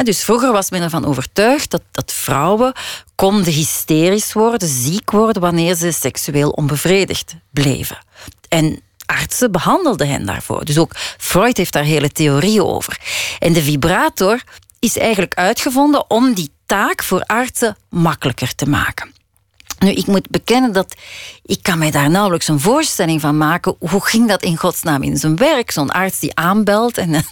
dus 0.04 0.24
vroeger 0.24 0.52
was 0.52 0.70
men 0.70 0.82
ervan 0.82 1.06
overtuigd 1.06 1.72
dat, 1.72 1.82
dat 1.92 2.14
vrouwen 2.14 2.74
konden 3.16 3.54
hysterisch 3.54 4.34
worden, 4.34 4.68
ziek 4.68 5.12
worden, 5.12 5.42
wanneer 5.42 5.76
ze 5.76 5.92
seksueel 5.92 6.50
onbevredigd 6.50 7.36
bleven. 7.52 7.98
En 8.50 8.82
artsen 9.06 9.52
behandelden 9.52 10.08
hen 10.08 10.26
daarvoor. 10.26 10.66
Dus 10.66 10.78
ook 10.78 10.92
Freud 11.18 11.58
heeft 11.58 11.74
daar 11.74 11.84
hele 11.84 12.10
theorieën 12.10 12.64
over. 12.64 13.00
En 13.40 13.54
de 13.54 13.62
vibrator 13.62 14.42
is 14.80 14.98
eigenlijk 14.98 15.34
uitgevonden 15.34 16.10
om 16.10 16.34
die 16.34 16.52
taak 16.66 17.04
voor 17.04 17.24
artsen 17.24 17.78
makkelijker 17.90 18.56
te 18.56 18.70
maken. 18.70 19.15
Nu, 19.86 19.92
ik 19.92 20.06
moet 20.06 20.30
bekennen 20.30 20.74
dat 20.74 20.96
ik 21.44 21.58
kan 21.62 21.78
mij 21.78 21.92
daar 21.92 22.10
nauwelijks 22.10 22.48
een 22.48 22.60
voorstelling 22.60 23.22
van 23.22 23.38
maken. 23.38 23.76
Hoe 23.80 24.06
ging 24.06 24.28
dat 24.28 24.44
in 24.44 24.58
godsnaam 24.58 25.04
in 25.04 25.18
zijn 25.18 25.36
werk? 25.36 25.72
Zo'n 25.72 25.92
arts 25.92 26.20
die 26.20 26.36
aanbelt 26.36 26.98
en... 26.98 27.14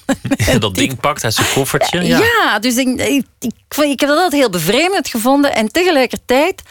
en 0.51 0.59
dat 0.59 0.75
ding 0.75 0.99
pakt 0.99 1.23
uit 1.23 1.33
zijn 1.33 1.47
koffertje. 1.53 2.03
Ja, 2.03 2.17
ja 2.17 2.59
dus 2.59 2.75
ik, 2.75 2.87
ik, 2.87 3.25
ik, 3.39 3.99
heb 3.99 4.09
dat 4.09 4.09
altijd 4.09 4.31
heel 4.31 4.49
bevreemdend 4.49 5.07
gevonden. 5.07 5.55
En 5.55 5.71
tegelijkertijd, 5.71 6.61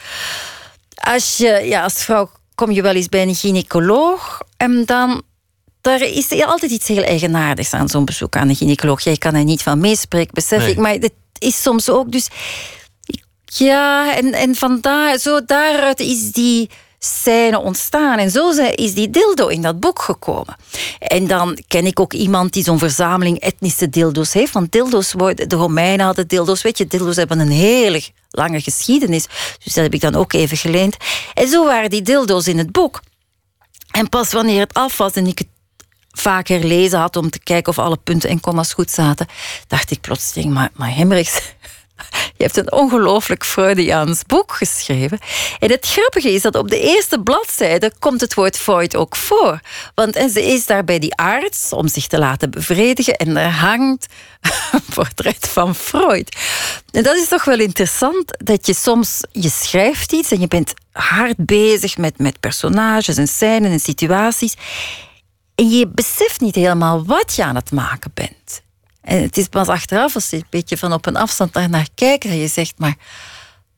als, 0.95 1.37
je, 1.37 1.63
ja, 1.65 1.83
als 1.83 1.95
vrouw 1.95 2.31
kom 2.55 2.71
je 2.71 2.83
wel 2.83 2.95
eens 2.95 3.09
bij 3.09 3.23
een 3.23 3.35
gynaecoloog... 3.35 4.41
en 4.57 4.85
dan 4.85 5.23
daar 5.81 6.01
is 6.01 6.31
er 6.31 6.45
altijd 6.45 6.73
iets 6.73 6.89
heel 6.89 7.03
eigenaardigs 7.03 7.73
aan 7.73 7.89
zo'n 7.89 8.05
bezoek 8.05 8.37
aan 8.37 8.49
een 8.49 8.57
gynaecoloog. 8.57 9.01
Jij 9.01 9.17
kan 9.17 9.35
er 9.35 9.45
niet 9.45 9.63
van 9.63 9.79
meespreken, 9.79 10.35
besef 10.35 10.67
ik. 10.67 10.77
Maar 10.77 10.93
het 10.93 11.13
is 11.39 11.63
soms 11.63 11.91
ook... 11.91 12.13
Dus 12.13 12.29
ja, 13.59 14.17
en, 14.17 14.33
en 14.33 14.55
vandaar, 14.55 15.19
zo 15.19 15.45
daaruit 15.45 16.01
is 16.01 16.33
die 16.33 16.71
scène 16.99 17.59
ontstaan. 17.59 18.19
En 18.19 18.31
zo 18.31 18.51
is 18.75 18.95
die 18.95 19.11
dildo 19.11 19.47
in 19.47 19.63
dat 19.63 19.81
boek 19.81 20.03
gekomen. 20.03 20.57
En 20.99 21.27
dan 21.27 21.59
ken 21.69 21.87
ik 21.87 22.01
ook 22.01 22.13
iemand 22.13 22.53
die 22.53 22.65
zo'n 22.65 22.79
verzameling 22.79 23.39
etnische 23.39 23.89
dildo's 23.89 24.33
heeft. 24.33 24.53
Want 24.53 24.73
dildo's 24.73 25.11
de 25.35 25.47
Romeinen 25.49 26.07
hadden 26.07 26.29
dildo's. 26.29 26.63
Weet 26.63 26.79
je, 26.79 26.87
dildo's 26.87 27.17
hebben 27.17 27.39
een 27.39 27.51
hele 27.51 28.03
lange 28.31 28.61
geschiedenis. 28.61 29.27
Dus 29.65 29.75
dat 29.75 29.85
heb 29.85 29.95
ik 29.95 30.01
dan 30.01 30.15
ook 30.15 30.33
even 30.33 30.57
geleend. 30.57 30.97
En 31.35 31.49
zo 31.49 31.65
waren 31.65 31.91
die 31.91 32.03
dildo's 32.03 32.47
in 32.47 32.59
het 32.59 32.73
boek. 32.73 33.01
En 33.91 34.09
pas 34.09 34.33
wanneer 34.33 34.61
het 34.61 34.75
af 34.75 34.97
was 34.97 35.13
en 35.13 35.27
ik 35.27 35.39
het 35.39 35.49
vaker 36.13 36.65
lezen 36.65 36.99
had 36.99 37.17
om 37.17 37.31
te 37.31 37.39
kijken 37.39 37.73
of 37.73 37.79
alle 37.79 37.97
punten 37.97 38.31
en 38.31 38.41
commas 38.41 38.73
goed 38.73 38.91
zaten, 38.91 39.27
dacht 39.67 39.91
ik 39.91 40.01
plotseling, 40.01 40.53
maar, 40.53 40.71
maar 40.75 40.95
Hemmerichs, 40.95 41.41
je 42.43 42.49
hebt 42.49 42.67
een 42.67 42.79
ongelooflijk 42.79 43.45
Freudiaans 43.45 44.23
boek 44.27 44.53
geschreven. 44.53 45.19
En 45.59 45.71
het 45.71 45.87
grappige 45.87 46.33
is 46.33 46.43
dat 46.43 46.55
op 46.55 46.69
de 46.69 46.81
eerste 46.81 47.21
bladzijde 47.21 47.93
komt 47.99 48.21
het 48.21 48.35
woord 48.35 48.59
Freud 48.59 48.97
ook 48.97 49.17
voor. 49.17 49.61
Want 49.95 50.17
ze 50.33 50.43
is 50.43 50.67
daar 50.67 50.85
bij 50.85 50.99
die 50.99 51.15
arts 51.15 51.73
om 51.73 51.89
zich 51.89 52.07
te 52.07 52.19
laten 52.19 52.51
bevredigen 52.51 53.17
en 53.17 53.37
er 53.37 53.51
hangt 53.51 54.07
een 54.73 54.83
portret 54.95 55.49
van 55.49 55.75
Freud. 55.75 56.37
En 56.91 57.03
dat 57.03 57.17
is 57.17 57.29
toch 57.29 57.45
wel 57.45 57.59
interessant 57.59 58.45
dat 58.45 58.67
je 58.67 58.75
soms, 58.75 59.21
je 59.33 59.51
schrijft 59.51 60.13
iets 60.13 60.31
en 60.31 60.41
je 60.41 60.49
bent 60.49 60.75
hard 60.93 61.37
bezig 61.37 61.99
met, 61.99 62.19
met 62.19 62.41
personages 62.41 63.17
en 63.17 63.29
scènes 63.29 63.71
en 63.71 63.81
situaties. 63.81 64.55
En 65.55 65.69
je 65.69 65.89
beseft 65.89 66.41
niet 66.41 66.55
helemaal 66.55 67.05
wat 67.05 67.35
je 67.35 67.45
aan 67.45 67.57
het 67.57 67.71
maken 67.71 68.11
bent. 68.15 68.62
En 69.03 69.23
het 69.23 69.37
is 69.37 69.47
pas 69.47 69.69
achteraf, 69.69 70.15
als 70.15 70.31
je 70.31 70.37
een 70.37 70.45
beetje 70.51 70.77
van 70.77 70.93
op 70.93 71.07
een 71.07 71.17
afstand 71.17 71.55
naar 71.55 71.89
kijkt, 71.95 72.29
dat 72.29 72.39
je 72.39 72.49
zegt, 72.49 72.75
maar 72.77 72.97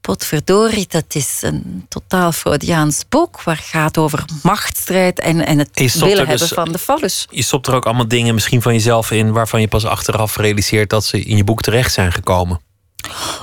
potverdorie, 0.00 0.86
dat 0.88 1.14
is 1.14 1.38
een 1.40 1.86
totaal 1.88 2.32
Freudiaans 2.32 3.04
boek, 3.08 3.42
waar 3.42 3.56
het 3.56 3.64
gaat 3.64 3.98
over 3.98 4.24
machtsstrijd 4.42 5.20
en, 5.20 5.46
en 5.46 5.58
het 5.58 5.94
willen 5.94 6.16
hebben 6.16 6.38
dus, 6.38 6.48
van 6.48 6.72
de 6.72 6.78
fallus. 6.78 7.26
Je 7.30 7.42
stopt 7.42 7.66
er 7.66 7.74
ook 7.74 7.84
allemaal 7.84 8.08
dingen 8.08 8.34
misschien 8.34 8.62
van 8.62 8.72
jezelf 8.72 9.10
in, 9.10 9.32
waarvan 9.32 9.60
je 9.60 9.68
pas 9.68 9.84
achteraf 9.84 10.36
realiseert 10.36 10.90
dat 10.90 11.04
ze 11.04 11.22
in 11.22 11.36
je 11.36 11.44
boek 11.44 11.62
terecht 11.62 11.92
zijn 11.92 12.12
gekomen. 12.12 12.60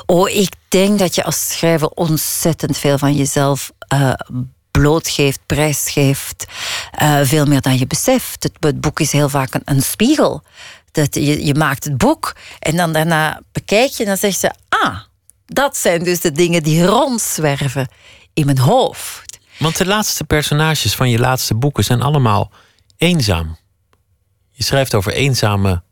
Oh, 0.06 0.30
ik 0.30 0.54
denk 0.68 1.00
dat 1.00 1.16
je 1.16 1.24
als 1.24 1.50
schrijver 1.50 1.88
ontzettend 1.88 2.78
veel 2.78 2.98
van 2.98 3.14
jezelf 3.14 3.72
uh, 3.94 4.14
blootgeeft, 4.72 5.40
prijsgeeft. 5.46 6.46
Uh, 7.02 7.20
veel 7.24 7.46
meer 7.46 7.62
dan 7.62 7.78
je 7.78 7.88
beseft. 7.88 8.44
Het, 8.44 8.58
het 8.60 8.82
boek 8.82 9.00
is 9.00 9.12
heel 9.12 9.30
vaak 9.30 9.54
een, 9.54 9.62
een 9.66 9.82
spiegel. 9.82 10.44
Dat 10.92 11.16
je, 11.16 11.46
je 11.46 11.56
maakt 11.56 11.84
het 11.84 11.98
boek 11.98 12.36
en 12.60 12.76
dan 12.76 12.94
daarna 12.94 13.42
bekijk 13.52 13.92
je 13.92 14.04
en 14.04 14.10
dan 14.10 14.18
zeg 14.18 14.42
je... 14.42 14.52
Ah, 14.70 15.00
dat 15.46 15.78
zijn 15.78 16.04
dus 16.04 16.20
de 16.20 16.32
dingen 16.32 16.64
die 16.64 16.86
rondzwerven 16.86 17.88
in 18.34 18.46
mijn 18.46 18.60
hoofd. 18.60 19.40
Want 19.58 19.78
de 19.78 19.86
laatste 19.86 20.24
personages 20.24 20.96
van 20.96 21.10
je 21.10 21.20
laatste 21.20 21.56
boeken 21.56 21.84
zijn 21.84 22.02
allemaal 22.02 22.52
eenzaam. 22.98 23.58
Je 24.52 24.64
schrijft 24.64 24.96
over 24.96 25.14
eenzame 25.14 25.84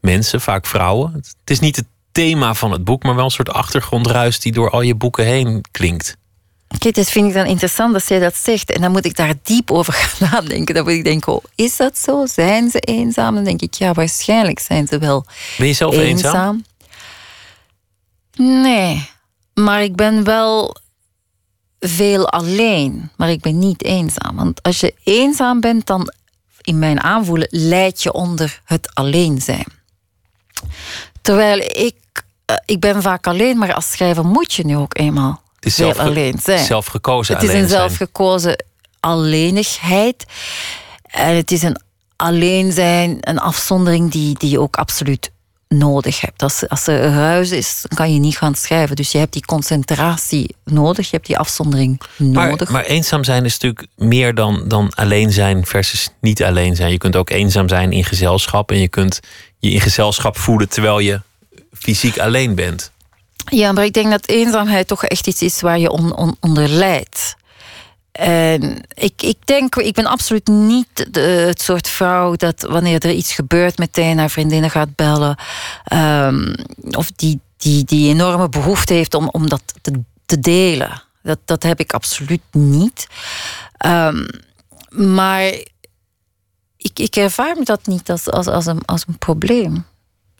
mensen, 0.00 0.40
vaak 0.40 0.66
vrouwen. 0.66 1.12
Het 1.12 1.34
is 1.44 1.60
niet 1.60 1.76
het 1.76 1.86
thema 2.12 2.54
van 2.54 2.72
het 2.72 2.84
boek, 2.84 3.02
maar 3.02 3.14
wel 3.14 3.24
een 3.24 3.30
soort 3.30 3.50
achtergrondruis 3.50 4.40
die 4.40 4.52
door 4.52 4.70
al 4.70 4.80
je 4.80 4.94
boeken 4.94 5.24
heen 5.24 5.64
klinkt. 5.70 6.16
Kijk, 6.78 6.94
dat 6.94 7.10
vind 7.10 7.26
ik 7.26 7.34
dan 7.34 7.46
interessant 7.46 7.92
dat 7.92 8.08
jij 8.08 8.18
dat 8.18 8.36
zegt. 8.36 8.72
En 8.72 8.80
dan 8.80 8.92
moet 8.92 9.04
ik 9.04 9.16
daar 9.16 9.34
diep 9.42 9.70
over 9.70 9.92
gaan 9.92 10.28
nadenken. 10.30 10.74
Dan 10.74 10.84
moet 10.84 10.92
ik 10.92 11.04
denken, 11.04 11.32
oh, 11.32 11.44
is 11.54 11.76
dat 11.76 11.98
zo? 11.98 12.26
Zijn 12.26 12.70
ze 12.70 12.80
eenzaam? 12.80 13.34
Dan 13.34 13.44
denk 13.44 13.60
ik, 13.60 13.74
ja, 13.74 13.92
waarschijnlijk 13.92 14.58
zijn 14.58 14.86
ze 14.86 14.98
wel 14.98 15.24
Ben 15.58 15.66
je 15.66 15.72
zelf 15.72 15.94
eenzaam? 15.94 16.34
eenzaam? 16.34 16.64
Nee, 18.62 19.10
maar 19.54 19.82
ik 19.82 19.96
ben 19.96 20.24
wel 20.24 20.76
veel 21.80 22.30
alleen. 22.30 23.10
Maar 23.16 23.30
ik 23.30 23.40
ben 23.40 23.58
niet 23.58 23.84
eenzaam. 23.84 24.36
Want 24.36 24.62
als 24.62 24.80
je 24.80 24.94
eenzaam 25.04 25.60
bent, 25.60 25.86
dan 25.86 26.12
in 26.60 26.78
mijn 26.78 27.00
aanvoelen 27.00 27.48
leid 27.50 28.02
je 28.02 28.12
onder 28.12 28.60
het 28.64 28.94
alleen 28.94 29.40
zijn. 29.40 29.66
Terwijl 31.22 31.58
ik, 31.58 31.96
uh, 32.50 32.56
ik 32.64 32.80
ben 32.80 33.02
vaak 33.02 33.26
alleen, 33.26 33.58
maar 33.58 33.74
als 33.74 33.90
schrijver 33.90 34.26
moet 34.26 34.52
je 34.52 34.64
nu 34.64 34.76
ook 34.76 34.98
eenmaal 34.98 35.42
is 35.64 35.74
zelf, 35.74 35.98
alleen 35.98 36.38
zijn. 36.42 36.64
Zelfgekozen 36.64 37.34
Het 37.34 37.44
is 37.44 37.54
een 37.54 37.68
zelfgekozen 37.68 38.64
alleenigheid. 39.00 40.24
En 41.02 41.36
het 41.36 41.50
is 41.50 41.62
een 41.62 41.80
alleen 42.16 42.72
zijn, 42.72 43.16
een 43.20 43.38
afzondering 43.38 44.10
die, 44.10 44.38
die 44.38 44.50
je 44.50 44.60
ook 44.60 44.76
absoluut 44.76 45.30
nodig 45.68 46.20
hebt. 46.20 46.42
Als, 46.42 46.68
als 46.68 46.86
er 46.86 47.00
ruis 47.00 47.50
is, 47.50 47.84
dan 47.88 47.98
kan 47.98 48.12
je 48.14 48.20
niet 48.20 48.38
gaan 48.38 48.54
schrijven. 48.54 48.96
Dus 48.96 49.12
je 49.12 49.18
hebt 49.18 49.32
die 49.32 49.44
concentratie 49.44 50.54
nodig, 50.64 51.04
je 51.04 51.16
hebt 51.16 51.26
die 51.26 51.38
afzondering 51.38 52.00
nodig. 52.16 52.68
Maar, 52.70 52.82
maar 52.82 52.90
eenzaam 52.90 53.24
zijn 53.24 53.44
is 53.44 53.52
natuurlijk 53.52 53.86
meer 53.96 54.34
dan, 54.34 54.64
dan 54.68 54.92
alleen 54.94 55.32
zijn 55.32 55.66
versus 55.66 56.08
niet 56.20 56.42
alleen 56.42 56.76
zijn. 56.76 56.90
Je 56.90 56.98
kunt 56.98 57.16
ook 57.16 57.30
eenzaam 57.30 57.68
zijn 57.68 57.92
in 57.92 58.04
gezelschap 58.04 58.70
en 58.70 58.80
je 58.80 58.88
kunt 58.88 59.20
je 59.58 59.70
in 59.70 59.80
gezelschap 59.80 60.38
voelen 60.38 60.68
terwijl 60.68 60.98
je 60.98 61.20
fysiek 61.72 62.18
alleen 62.18 62.54
bent. 62.54 62.92
Ja, 63.44 63.72
maar 63.72 63.84
ik 63.84 63.92
denk 63.92 64.10
dat 64.10 64.28
eenzaamheid 64.28 64.86
toch 64.86 65.04
echt 65.04 65.26
iets 65.26 65.42
is 65.42 65.60
waar 65.60 65.78
je 65.78 65.90
on, 65.90 66.36
onder 66.40 66.68
lijdt. 66.68 67.36
En 68.12 68.84
ik, 68.94 69.22
ik 69.22 69.36
denk, 69.44 69.76
ik 69.76 69.94
ben 69.94 70.06
absoluut 70.06 70.46
niet 70.46 71.06
de, 71.10 71.20
het 71.20 71.62
soort 71.62 71.88
vrouw 71.88 72.34
dat 72.34 72.62
wanneer 72.62 73.04
er 73.04 73.12
iets 73.12 73.32
gebeurt, 73.32 73.78
meteen 73.78 74.16
naar 74.16 74.30
vriendinnen 74.30 74.70
gaat 74.70 74.94
bellen. 74.94 75.38
Um, 75.92 76.54
of 76.90 77.10
die, 77.10 77.40
die, 77.56 77.84
die 77.84 78.08
enorme 78.08 78.48
behoefte 78.48 78.94
heeft 78.94 79.14
om, 79.14 79.28
om 79.28 79.48
dat 79.48 79.62
te, 79.80 80.02
te 80.26 80.40
delen. 80.40 81.02
Dat, 81.22 81.38
dat 81.44 81.62
heb 81.62 81.80
ik 81.80 81.92
absoluut 81.92 82.42
niet. 82.50 83.06
Um, 83.86 84.26
maar 84.88 85.42
ik, 86.76 86.98
ik 86.98 87.16
ervaar 87.16 87.56
me 87.56 87.64
dat 87.64 87.86
niet 87.86 88.10
als, 88.10 88.30
als, 88.30 88.46
als, 88.46 88.66
een, 88.66 88.84
als 88.84 89.04
een 89.08 89.18
probleem. 89.18 89.86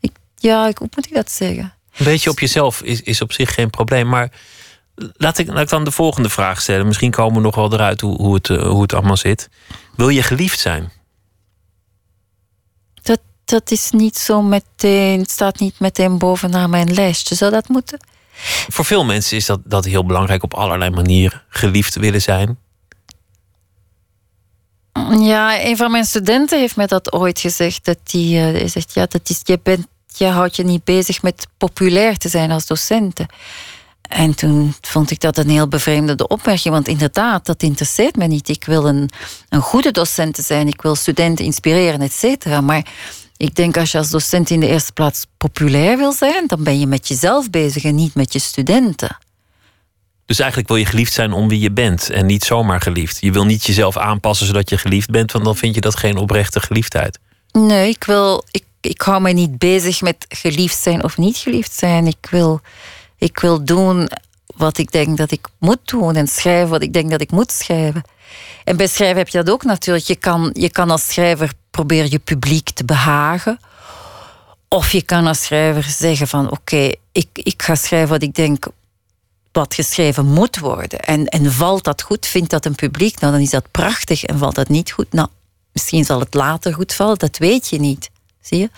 Ik, 0.00 0.12
ja, 0.36 0.62
hoe 0.62 0.88
moet 0.94 1.06
ik 1.06 1.14
dat 1.14 1.30
zeggen? 1.30 1.74
Een 1.96 2.04
beetje 2.04 2.30
op 2.30 2.40
jezelf 2.40 2.82
is, 2.82 3.02
is 3.02 3.20
op 3.20 3.32
zich 3.32 3.54
geen 3.54 3.70
probleem. 3.70 4.08
Maar 4.08 4.30
laat 5.16 5.38
ik, 5.38 5.46
laat 5.46 5.62
ik 5.62 5.68
dan 5.68 5.84
de 5.84 5.90
volgende 5.90 6.28
vraag 6.28 6.60
stellen. 6.60 6.86
Misschien 6.86 7.10
komen 7.10 7.34
we 7.34 7.40
nog 7.40 7.54
wel 7.54 7.72
eruit 7.72 8.00
hoe, 8.00 8.16
hoe, 8.16 8.34
het, 8.34 8.48
hoe 8.48 8.82
het 8.82 8.92
allemaal 8.92 9.16
zit. 9.16 9.48
Wil 9.96 10.08
je 10.08 10.22
geliefd 10.22 10.58
zijn? 10.58 10.92
Dat, 13.02 13.20
dat 13.44 13.70
is 13.70 13.90
niet 13.90 14.18
zo 14.18 14.42
meteen, 14.42 15.24
staat 15.26 15.58
niet 15.58 15.80
meteen 15.80 16.18
bovenaan 16.18 16.70
mijn 16.70 16.94
lijstje. 16.94 17.34
Zou 17.34 17.50
dat 17.50 17.68
moeten? 17.68 17.98
Voor 18.68 18.84
veel 18.84 19.04
mensen 19.04 19.36
is 19.36 19.46
dat, 19.46 19.60
dat 19.64 19.84
heel 19.84 20.04
belangrijk 20.04 20.42
op 20.42 20.54
allerlei 20.54 20.90
manieren. 20.90 21.42
Geliefd 21.48 21.94
willen 21.94 22.22
zijn. 22.22 22.58
Ja, 25.20 25.64
een 25.64 25.76
van 25.76 25.90
mijn 25.90 26.04
studenten 26.04 26.58
heeft 26.58 26.76
mij 26.76 26.86
dat 26.86 27.12
ooit 27.12 27.40
gezegd. 27.40 27.84
Dat 27.84 27.98
die, 28.02 28.54
uh, 28.54 28.68
zegt, 28.68 28.94
ja, 28.94 29.06
dat 29.06 29.30
is, 29.30 29.40
je 29.42 29.60
bent 29.62 29.86
je 30.18 30.26
houdt 30.26 30.56
je 30.56 30.64
niet 30.64 30.84
bezig 30.84 31.22
met 31.22 31.46
populair 31.58 32.16
te 32.16 32.28
zijn 32.28 32.50
als 32.50 32.66
docenten. 32.66 33.26
En 34.08 34.34
toen 34.34 34.74
vond 34.80 35.10
ik 35.10 35.20
dat 35.20 35.38
een 35.38 35.50
heel 35.50 35.68
bevreemdende 35.68 36.28
opmerking, 36.28 36.74
want 36.74 36.88
inderdaad, 36.88 37.46
dat 37.46 37.62
interesseert 37.62 38.16
me 38.16 38.26
niet. 38.26 38.48
Ik 38.48 38.64
wil 38.64 38.86
een, 38.88 39.10
een 39.48 39.60
goede 39.60 39.90
docent 39.90 40.36
zijn, 40.36 40.68
ik 40.68 40.82
wil 40.82 40.94
studenten 40.94 41.44
inspireren, 41.44 42.00
et 42.00 42.12
cetera. 42.12 42.60
Maar 42.60 42.86
ik 43.36 43.54
denk 43.54 43.76
als 43.76 43.92
je 43.92 43.98
als 43.98 44.10
docent 44.10 44.50
in 44.50 44.60
de 44.60 44.68
eerste 44.68 44.92
plaats 44.92 45.26
populair 45.36 45.96
wil 45.96 46.12
zijn, 46.12 46.46
dan 46.46 46.62
ben 46.62 46.78
je 46.78 46.86
met 46.86 47.08
jezelf 47.08 47.50
bezig 47.50 47.84
en 47.84 47.94
niet 47.94 48.14
met 48.14 48.32
je 48.32 48.38
studenten. 48.38 49.16
Dus 50.26 50.38
eigenlijk 50.38 50.68
wil 50.68 50.78
je 50.78 50.86
geliefd 50.86 51.12
zijn 51.12 51.32
om 51.32 51.48
wie 51.48 51.60
je 51.60 51.72
bent 51.72 52.10
en 52.10 52.26
niet 52.26 52.44
zomaar 52.44 52.80
geliefd. 52.80 53.20
Je 53.20 53.32
wil 53.32 53.44
niet 53.44 53.64
jezelf 53.64 53.96
aanpassen 53.96 54.46
zodat 54.46 54.70
je 54.70 54.78
geliefd 54.78 55.10
bent, 55.10 55.32
want 55.32 55.44
dan 55.44 55.56
vind 55.56 55.74
je 55.74 55.80
dat 55.80 55.96
geen 55.96 56.16
oprechte 56.16 56.60
geliefdheid. 56.60 57.18
Nee, 57.52 57.88
ik 57.88 58.04
wil, 58.04 58.44
ik 58.50 58.64
ik 58.84 59.02
hou 59.02 59.20
me 59.20 59.32
niet 59.32 59.58
bezig 59.58 60.00
met 60.00 60.26
geliefd 60.28 60.82
zijn 60.82 61.04
of 61.04 61.16
niet 61.16 61.36
geliefd 61.36 61.72
zijn. 61.72 62.06
Ik 62.06 62.26
wil, 62.30 62.60
ik 63.18 63.38
wil 63.38 63.64
doen 63.64 64.08
wat 64.56 64.78
ik 64.78 64.92
denk 64.92 65.16
dat 65.16 65.30
ik 65.30 65.46
moet 65.58 65.78
doen 65.84 66.16
en 66.16 66.28
schrijven 66.28 66.68
wat 66.68 66.82
ik 66.82 66.92
denk 66.92 67.10
dat 67.10 67.20
ik 67.20 67.30
moet 67.30 67.52
schrijven. 67.52 68.02
En 68.64 68.76
bij 68.76 68.86
schrijven 68.86 69.16
heb 69.16 69.28
je 69.28 69.42
dat 69.42 69.50
ook 69.50 69.64
natuurlijk. 69.64 70.06
Je 70.06 70.16
kan, 70.16 70.50
je 70.52 70.70
kan 70.70 70.90
als 70.90 71.06
schrijver 71.06 71.52
proberen 71.70 72.10
je 72.10 72.18
publiek 72.18 72.70
te 72.70 72.84
behagen. 72.84 73.58
Of 74.68 74.92
je 74.92 75.02
kan 75.02 75.26
als 75.26 75.44
schrijver 75.44 75.82
zeggen 75.82 76.28
van 76.28 76.50
oké, 76.50 76.92
ik, 77.12 77.28
ik 77.32 77.62
ga 77.62 77.74
schrijven 77.74 78.08
wat 78.08 78.22
ik 78.22 78.34
denk 78.34 78.66
wat 79.52 79.74
geschreven 79.74 80.26
moet 80.26 80.58
worden. 80.58 81.00
En, 81.00 81.26
en 81.26 81.52
valt 81.52 81.84
dat 81.84 82.02
goed, 82.02 82.26
vindt 82.26 82.50
dat 82.50 82.64
een 82.64 82.74
publiek, 82.74 83.20
nou 83.20 83.32
dan 83.32 83.42
is 83.42 83.50
dat 83.50 83.70
prachtig. 83.70 84.24
En 84.24 84.38
valt 84.38 84.54
dat 84.54 84.68
niet 84.68 84.90
goed, 84.90 85.12
nou 85.12 85.28
misschien 85.72 86.04
zal 86.04 86.20
het 86.20 86.34
later 86.34 86.74
goed 86.74 86.94
vallen, 86.94 87.18
dat 87.18 87.38
weet 87.38 87.68
je 87.68 87.80
niet. 87.80 88.10
Zie 88.44 88.58
je? 88.58 88.70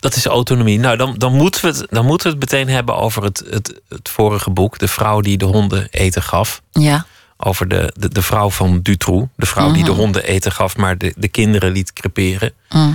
Dat 0.00 0.16
is 0.16 0.26
autonomie. 0.26 0.78
Nou, 0.78 0.96
dan, 0.96 1.14
dan, 1.18 1.32
moeten, 1.32 1.60
we 1.60 1.78
het, 1.78 1.86
dan 1.90 2.06
moeten 2.06 2.26
we 2.26 2.36
het 2.38 2.50
meteen 2.50 2.68
hebben 2.68 2.96
over 2.96 3.22
het, 3.22 3.42
het, 3.50 3.80
het 3.88 4.08
vorige 4.08 4.50
boek. 4.50 4.78
De 4.78 4.88
vrouw 4.88 5.20
die 5.20 5.38
de 5.38 5.44
honden 5.44 5.88
eten 5.90 6.22
gaf. 6.22 6.62
Ja. 6.70 7.06
Over 7.36 7.68
de, 7.68 7.92
de, 7.98 8.08
de 8.08 8.22
vrouw 8.22 8.50
van 8.50 8.80
Dutroux. 8.82 9.28
De 9.36 9.46
vrouw 9.46 9.72
die 9.72 9.84
de 9.84 9.90
mhm. 9.90 10.00
honden 10.00 10.24
eten 10.24 10.52
gaf, 10.52 10.76
maar 10.76 10.98
de, 10.98 11.14
de 11.16 11.28
kinderen 11.28 11.72
liet 11.72 11.92
creperen. 11.92 12.52
Mhm. 12.68 12.92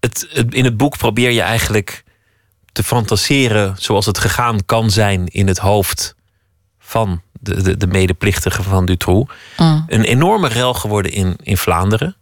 Het, 0.00 0.26
het, 0.30 0.54
in 0.54 0.64
het 0.64 0.76
boek 0.76 0.98
probeer 0.98 1.30
je 1.30 1.42
eigenlijk 1.42 2.04
te 2.72 2.82
fantaseren 2.82 3.74
zoals 3.78 4.06
het 4.06 4.18
gegaan 4.18 4.64
kan 4.66 4.90
zijn 4.90 5.26
in 5.26 5.46
het 5.46 5.58
hoofd 5.58 6.14
van 6.78 7.22
de, 7.32 7.62
de, 7.62 7.76
de 7.76 7.86
medeplichtige 7.86 8.62
van 8.62 8.86
Dutroux. 8.86 9.32
Mhm. 9.56 9.80
Een 9.86 10.04
enorme 10.04 10.48
rel 10.48 10.74
geworden 10.74 11.12
in, 11.12 11.36
in 11.42 11.56
Vlaanderen 11.56 12.16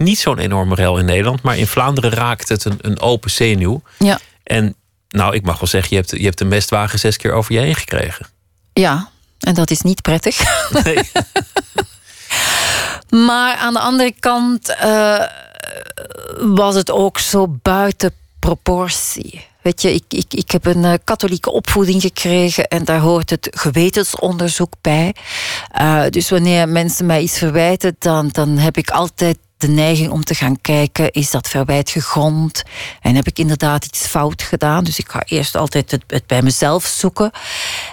niet 0.00 0.18
zo'n 0.18 0.38
enorme 0.38 0.74
rel 0.74 0.98
in 0.98 1.04
Nederland. 1.04 1.42
Maar 1.42 1.58
in 1.58 1.66
Vlaanderen 1.66 2.10
raakt 2.10 2.48
het 2.48 2.64
een, 2.64 2.78
een 2.80 3.00
open 3.00 3.30
zenuw. 3.30 3.82
Ja. 3.98 4.18
En 4.42 4.74
nou, 5.08 5.34
ik 5.34 5.42
mag 5.42 5.58
wel 5.58 5.68
zeggen, 5.68 5.90
je 5.90 5.96
hebt, 5.96 6.10
je 6.10 6.24
hebt 6.24 6.38
de 6.38 6.44
mestwagen 6.44 6.98
zes 6.98 7.16
keer 7.16 7.32
over 7.32 7.54
je 7.54 7.60
heen 7.60 7.74
gekregen. 7.74 8.26
Ja, 8.72 9.10
en 9.38 9.54
dat 9.54 9.70
is 9.70 9.80
niet 9.80 10.02
prettig. 10.02 10.68
Nee. 10.84 11.10
maar 13.28 13.56
aan 13.56 13.72
de 13.72 13.80
andere 13.80 14.14
kant 14.20 14.76
uh, 14.82 15.24
was 16.38 16.74
het 16.74 16.90
ook 16.90 17.18
zo 17.18 17.58
buiten 17.62 18.14
proportie. 18.38 19.48
Weet 19.62 19.82
je, 19.82 19.94
ik, 19.94 20.04
ik, 20.08 20.34
ik 20.34 20.50
heb 20.50 20.66
een 20.66 20.84
uh, 20.84 20.92
katholieke 21.04 21.50
opvoeding 21.50 22.00
gekregen 22.00 22.68
en 22.68 22.84
daar 22.84 23.00
hoort 23.00 23.30
het 23.30 23.48
gewetensonderzoek 23.50 24.72
bij. 24.80 25.14
Uh, 25.80 26.02
dus 26.10 26.30
wanneer 26.30 26.68
mensen 26.68 27.06
mij 27.06 27.22
iets 27.22 27.38
verwijten, 27.38 27.96
dan, 27.98 28.28
dan 28.28 28.58
heb 28.58 28.76
ik 28.76 28.90
altijd 28.90 29.38
de 29.60 29.68
neiging 29.68 30.10
om 30.10 30.24
te 30.24 30.34
gaan 30.34 30.60
kijken, 30.60 31.10
is 31.10 31.30
dat 31.30 31.48
verwijt 31.48 31.90
gegrond? 31.90 32.62
En 33.00 33.14
heb 33.14 33.26
ik 33.26 33.38
inderdaad 33.38 33.84
iets 33.84 34.06
fout 34.06 34.42
gedaan? 34.42 34.84
Dus 34.84 34.98
ik 34.98 35.08
ga 35.08 35.22
eerst 35.24 35.56
altijd 35.56 35.90
het, 35.90 36.02
het, 36.06 36.26
bij 36.26 36.42
mezelf 36.42 36.86
zoeken. 36.86 37.30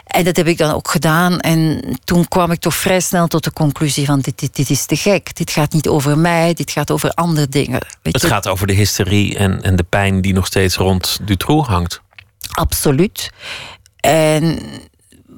En 0.05 0.23
dat 0.23 0.35
heb 0.35 0.47
ik 0.47 0.57
dan 0.57 0.73
ook 0.73 0.89
gedaan. 0.89 1.39
En 1.39 1.81
toen 2.03 2.27
kwam 2.27 2.51
ik 2.51 2.59
toch 2.59 2.75
vrij 2.75 2.99
snel 2.99 3.27
tot 3.27 3.43
de 3.43 3.53
conclusie 3.53 4.05
van 4.05 4.19
dit, 4.19 4.39
dit, 4.39 4.55
dit 4.55 4.69
is 4.69 4.85
te 4.85 4.95
gek. 4.95 5.35
Dit 5.35 5.51
gaat 5.51 5.73
niet 5.73 5.87
over 5.87 6.17
mij, 6.17 6.53
dit 6.53 6.71
gaat 6.71 6.91
over 6.91 7.11
andere 7.11 7.47
dingen. 7.47 7.85
Weet 8.01 8.13
het 8.13 8.25
gaat 8.25 8.47
over 8.47 8.67
de 8.67 8.73
hysterie 8.73 9.37
en, 9.37 9.61
en 9.61 9.75
de 9.75 9.83
pijn 9.83 10.21
die 10.21 10.33
nog 10.33 10.45
steeds 10.45 10.75
rond 10.75 11.19
Dutroux 11.23 11.67
hangt. 11.67 12.01
Absoluut. 12.51 13.31
En 13.97 14.59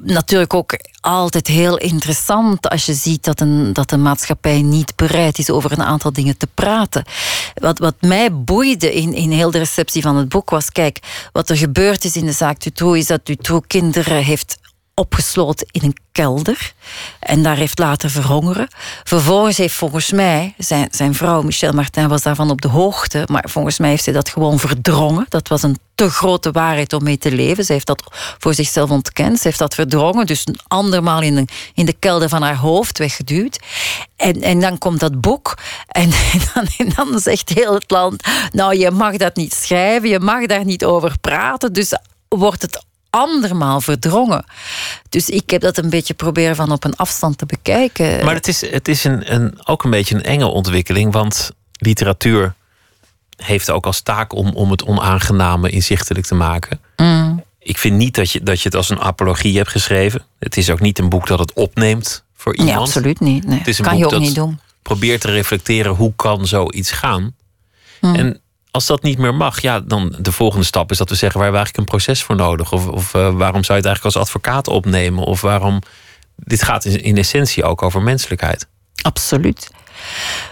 natuurlijk 0.01 0.53
ook 0.53 0.79
altijd 1.01 1.47
heel 1.47 1.77
interessant 1.77 2.69
als 2.69 2.85
je 2.85 2.93
ziet 2.93 3.23
dat 3.23 3.39
een, 3.39 3.73
dat 3.73 3.91
een 3.91 4.01
maatschappij 4.01 4.61
niet 4.61 4.95
bereid 4.95 5.37
is 5.37 5.49
over 5.49 5.71
een 5.71 5.83
aantal 5.83 6.13
dingen 6.13 6.37
te 6.37 6.47
praten. 6.53 7.03
Wat, 7.53 7.79
wat 7.79 7.95
mij 7.99 8.33
boeide 8.33 8.93
in, 8.93 9.13
in 9.13 9.31
heel 9.31 9.51
de 9.51 9.57
receptie 9.57 10.01
van 10.01 10.15
het 10.15 10.29
boek 10.29 10.49
was: 10.49 10.71
kijk, 10.71 10.99
wat 11.31 11.49
er 11.49 11.57
gebeurd 11.57 12.03
is 12.03 12.15
in 12.15 12.25
de 12.25 12.31
zaak 12.31 12.59
Dutroux 12.59 12.97
is 12.97 13.07
dat 13.07 13.25
Dutroux 13.25 13.67
kinderen 13.67 14.23
heeft 14.23 14.57
opgesloten 14.99 15.67
in 15.71 15.83
een 15.83 15.97
kelder. 16.11 16.73
En 17.19 17.43
daar 17.43 17.55
heeft 17.55 17.79
laten 17.79 18.09
verhongeren. 18.09 18.67
Vervolgens 19.03 19.57
heeft 19.57 19.75
volgens 19.75 20.11
mij, 20.11 20.53
zijn, 20.57 20.87
zijn 20.91 21.13
vrouw 21.13 21.41
Michel 21.41 21.71
Martin 21.71 22.07
was 22.07 22.21
daarvan 22.21 22.49
op 22.49 22.61
de 22.61 22.67
hoogte, 22.67 23.27
maar 23.31 23.45
volgens 23.49 23.79
mij 23.79 23.89
heeft 23.89 24.05
hij 24.05 24.13
dat 24.13 24.29
gewoon 24.29 24.59
verdrongen. 24.59 25.25
Dat 25.29 25.47
was 25.47 25.63
een 25.63 25.77
te 25.95 26.09
grote 26.09 26.51
waarheid 26.51 26.93
om 26.93 27.03
mee 27.03 27.17
te 27.17 27.31
leven. 27.31 27.63
Ze 27.63 27.71
heeft 27.71 27.87
dat 27.87 28.03
voor 28.37 28.53
zichzelf 28.53 28.89
ontkend. 28.89 29.37
Ze 29.37 29.47
heeft 29.47 29.59
dat 29.59 29.75
verdrongen, 29.75 30.25
dus 30.25 30.41
een 30.45 30.59
andermaal 30.67 31.21
in 31.21 31.35
de, 31.35 31.45
in 31.73 31.85
de 31.85 31.93
kelder 31.93 32.29
van 32.29 32.41
haar 32.41 32.55
hoofd 32.55 32.97
weggeduwd. 32.97 33.59
En, 34.15 34.41
en 34.41 34.59
dan 34.59 34.77
komt 34.77 34.99
dat 34.99 35.21
boek. 35.21 35.57
En, 35.89 36.09
dan, 36.53 36.67
en 36.77 36.89
dan 36.95 37.19
zegt 37.19 37.49
heel 37.49 37.73
het 37.73 37.91
land: 37.91 38.23
Nou, 38.51 38.77
je 38.77 38.91
mag 38.91 39.17
dat 39.17 39.35
niet 39.35 39.53
schrijven, 39.53 40.09
je 40.09 40.19
mag 40.19 40.45
daar 40.45 40.65
niet 40.65 40.85
over 40.85 41.19
praten. 41.21 41.73
Dus 41.73 41.93
wordt 42.27 42.61
het 42.61 42.85
andermaal 43.09 43.81
verdrongen. 43.81 44.45
Dus 45.09 45.29
ik 45.29 45.49
heb 45.49 45.61
dat 45.61 45.77
een 45.77 45.89
beetje 45.89 46.13
proberen 46.13 46.55
van 46.55 46.71
op 46.71 46.83
een 46.83 46.95
afstand 46.95 47.37
te 47.37 47.45
bekijken. 47.45 48.25
Maar 48.25 48.33
het 48.33 48.47
is, 48.47 48.61
het 48.71 48.87
is 48.87 49.03
een, 49.03 49.33
een, 49.33 49.59
ook 49.63 49.83
een 49.83 49.89
beetje 49.89 50.15
een 50.15 50.23
enge 50.23 50.45
ontwikkeling, 50.45 51.13
want 51.13 51.51
literatuur 51.71 52.53
heeft 53.35 53.69
ook 53.69 53.85
als 53.85 54.01
taak 54.01 54.33
om, 54.33 54.49
om 54.53 54.71
het 54.71 54.83
onaangename 54.83 55.69
inzichtelijk 55.69 56.25
te 56.25 56.35
maken. 56.35 56.79
Mm. 56.95 57.43
Ik 57.59 57.77
vind 57.77 57.95
niet 57.95 58.15
dat 58.15 58.31
je, 58.31 58.43
dat 58.43 58.61
je 58.61 58.63
het 58.67 58.77
als 58.77 58.89
een 58.89 58.99
apologie 58.99 59.57
hebt 59.57 59.69
geschreven. 59.69 60.21
Het 60.39 60.57
is 60.57 60.69
ook 60.69 60.79
niet 60.79 60.99
een 60.99 61.09
boek 61.09 61.27
dat 61.27 61.39
het 61.39 61.53
opneemt 61.53 62.23
voor 62.35 62.55
iemand. 62.55 62.75
Nee, 62.75 62.85
absoluut 62.85 63.19
niet. 63.19 63.45
Nee. 63.45 63.57
Het 63.57 63.67
is 63.67 63.77
een 63.79 63.85
kan 63.85 63.93
boek 63.93 64.01
je 64.01 64.05
ook 64.07 64.11
dat 64.11 64.21
niet 64.21 64.35
doen. 64.35 64.59
probeert 64.81 65.21
te 65.21 65.31
reflecteren 65.31 65.95
hoe 65.95 66.13
kan 66.15 66.47
zoiets 66.47 66.91
gaan. 66.91 67.35
Mm. 68.01 68.15
En 68.15 68.41
als 68.71 68.85
dat 68.85 69.01
niet 69.01 69.17
meer 69.17 69.35
mag, 69.35 69.61
ja, 69.61 69.79
dan 69.79 70.15
de 70.19 70.31
volgende 70.31 70.65
stap 70.65 70.91
is 70.91 70.97
dat 70.97 71.09
we 71.09 71.15
zeggen: 71.15 71.39
waar 71.39 71.51
hebben 71.51 71.61
we 71.61 71.71
eigenlijk 71.71 72.03
een 72.03 72.13
proces 72.13 72.23
voor 72.23 72.35
nodig? 72.35 72.71
Of, 72.71 72.87
of 72.87 73.13
eh, 73.13 73.21
waarom 73.21 73.63
zou 73.63 73.79
je 73.79 73.85
het 73.85 73.85
eigenlijk 73.85 74.03
als 74.03 74.17
advocaat 74.17 74.67
opnemen? 74.67 75.23
Of 75.23 75.41
waarom. 75.41 75.81
Dit 76.35 76.63
gaat 76.63 76.85
in, 76.85 77.17
essentie 77.17 77.63
ook 77.63 77.81
over 77.81 78.01
menselijkheid. 78.01 78.67
Absoluut. 79.01 79.69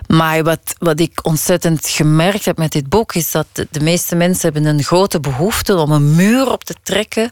Maar 0.07 0.43
wat, 0.43 0.75
wat 0.77 0.99
ik 0.99 1.19
ontzettend 1.25 1.87
gemerkt 1.87 2.45
heb 2.45 2.57
met 2.57 2.71
dit 2.71 2.89
boek, 2.89 3.15
is 3.15 3.31
dat 3.31 3.47
de, 3.51 3.67
de 3.71 3.79
meeste 3.79 4.15
mensen 4.15 4.53
hebben 4.53 4.65
een 4.65 4.83
grote 4.83 5.19
behoefte 5.19 5.75
om 5.75 5.91
een 5.91 6.15
muur 6.15 6.51
op 6.51 6.63
te 6.63 6.75
trekken 6.83 7.31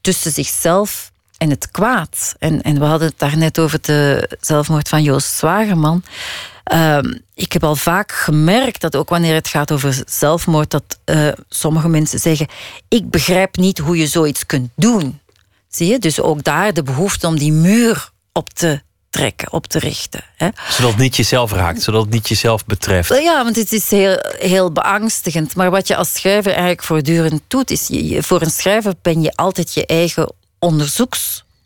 tussen 0.00 0.30
zichzelf 0.30 1.10
en 1.38 1.50
het 1.50 1.70
kwaad. 1.70 2.34
En, 2.38 2.62
en 2.62 2.78
we 2.78 2.84
hadden 2.84 3.08
het 3.08 3.18
daarnet 3.18 3.58
over 3.58 3.78
de 3.82 4.30
zelfmoord 4.40 4.88
van 4.88 5.02
Joost 5.02 5.36
Zwagerman. 5.36 6.02
Ehm, 6.66 7.14
ik 7.34 7.52
heb 7.52 7.64
al 7.64 7.76
vaak 7.76 8.12
gemerkt 8.12 8.80
dat 8.80 8.96
ook 8.96 9.08
wanneer 9.08 9.34
het 9.34 9.48
gaat 9.48 9.72
over 9.72 10.02
zelfmoord, 10.06 10.70
dat 10.70 10.98
eh, 11.04 11.28
sommige 11.48 11.88
mensen 11.88 12.18
zeggen: 12.18 12.46
Ik 12.88 13.10
begrijp 13.10 13.56
niet 13.56 13.78
hoe 13.78 13.96
je 13.96 14.06
zoiets 14.06 14.46
kunt 14.46 14.70
doen. 14.76 15.20
Zie 15.68 15.86
je? 15.86 15.98
Dus 15.98 16.20
ook 16.20 16.44
daar 16.44 16.74
de 16.74 16.82
behoefte 16.82 17.26
om 17.26 17.38
die 17.38 17.52
muur 17.52 18.10
op 18.32 18.50
te 18.50 18.80
trekken, 19.10 19.52
op 19.52 19.66
te 19.66 19.78
richten. 19.78 20.24
Hè? 20.36 20.48
Zodat 20.70 20.90
het 20.90 21.00
niet 21.00 21.16
jezelf 21.16 21.52
raakt, 21.52 21.82
zodat 21.82 22.02
het 22.02 22.10
niet 22.10 22.28
jezelf 22.28 22.64
betreft. 22.64 23.08
Ja, 23.08 23.44
want 23.44 23.56
het 23.56 23.72
is 23.72 23.90
heel, 23.90 24.18
heel 24.38 24.72
beangstigend. 24.72 25.56
Maar 25.56 25.70
wat 25.70 25.88
je 25.88 25.96
als 25.96 26.12
schrijver 26.12 26.50
eigenlijk 26.50 26.82
voortdurend 26.82 27.42
doet, 27.48 27.70
is 27.70 27.86
je, 27.88 28.22
voor 28.22 28.42
een 28.42 28.50
schrijver 28.50 28.94
ben 29.02 29.22
je 29.22 29.32
altijd 29.34 29.74
je 29.74 29.86
eigen 29.86 30.32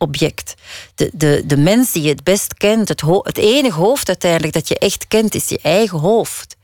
onderzoeksobject. 0.01 0.53
De, 0.95 1.09
de, 1.13 1.43
de 1.45 1.57
mens 1.57 1.91
die 1.91 2.03
je 2.03 2.09
het 2.09 2.23
best 2.23 2.53
kent, 2.53 2.87
het, 2.89 3.01
het 3.21 3.37
enige 3.37 3.79
hoofd 3.79 4.07
uiteindelijk 4.07 4.53
dat 4.53 4.67
je 4.67 4.77
echt 4.77 5.07
kent, 5.07 5.35
is 5.35 5.49
je 5.49 5.59
eigen 5.61 5.99
hoofd. 5.99 6.55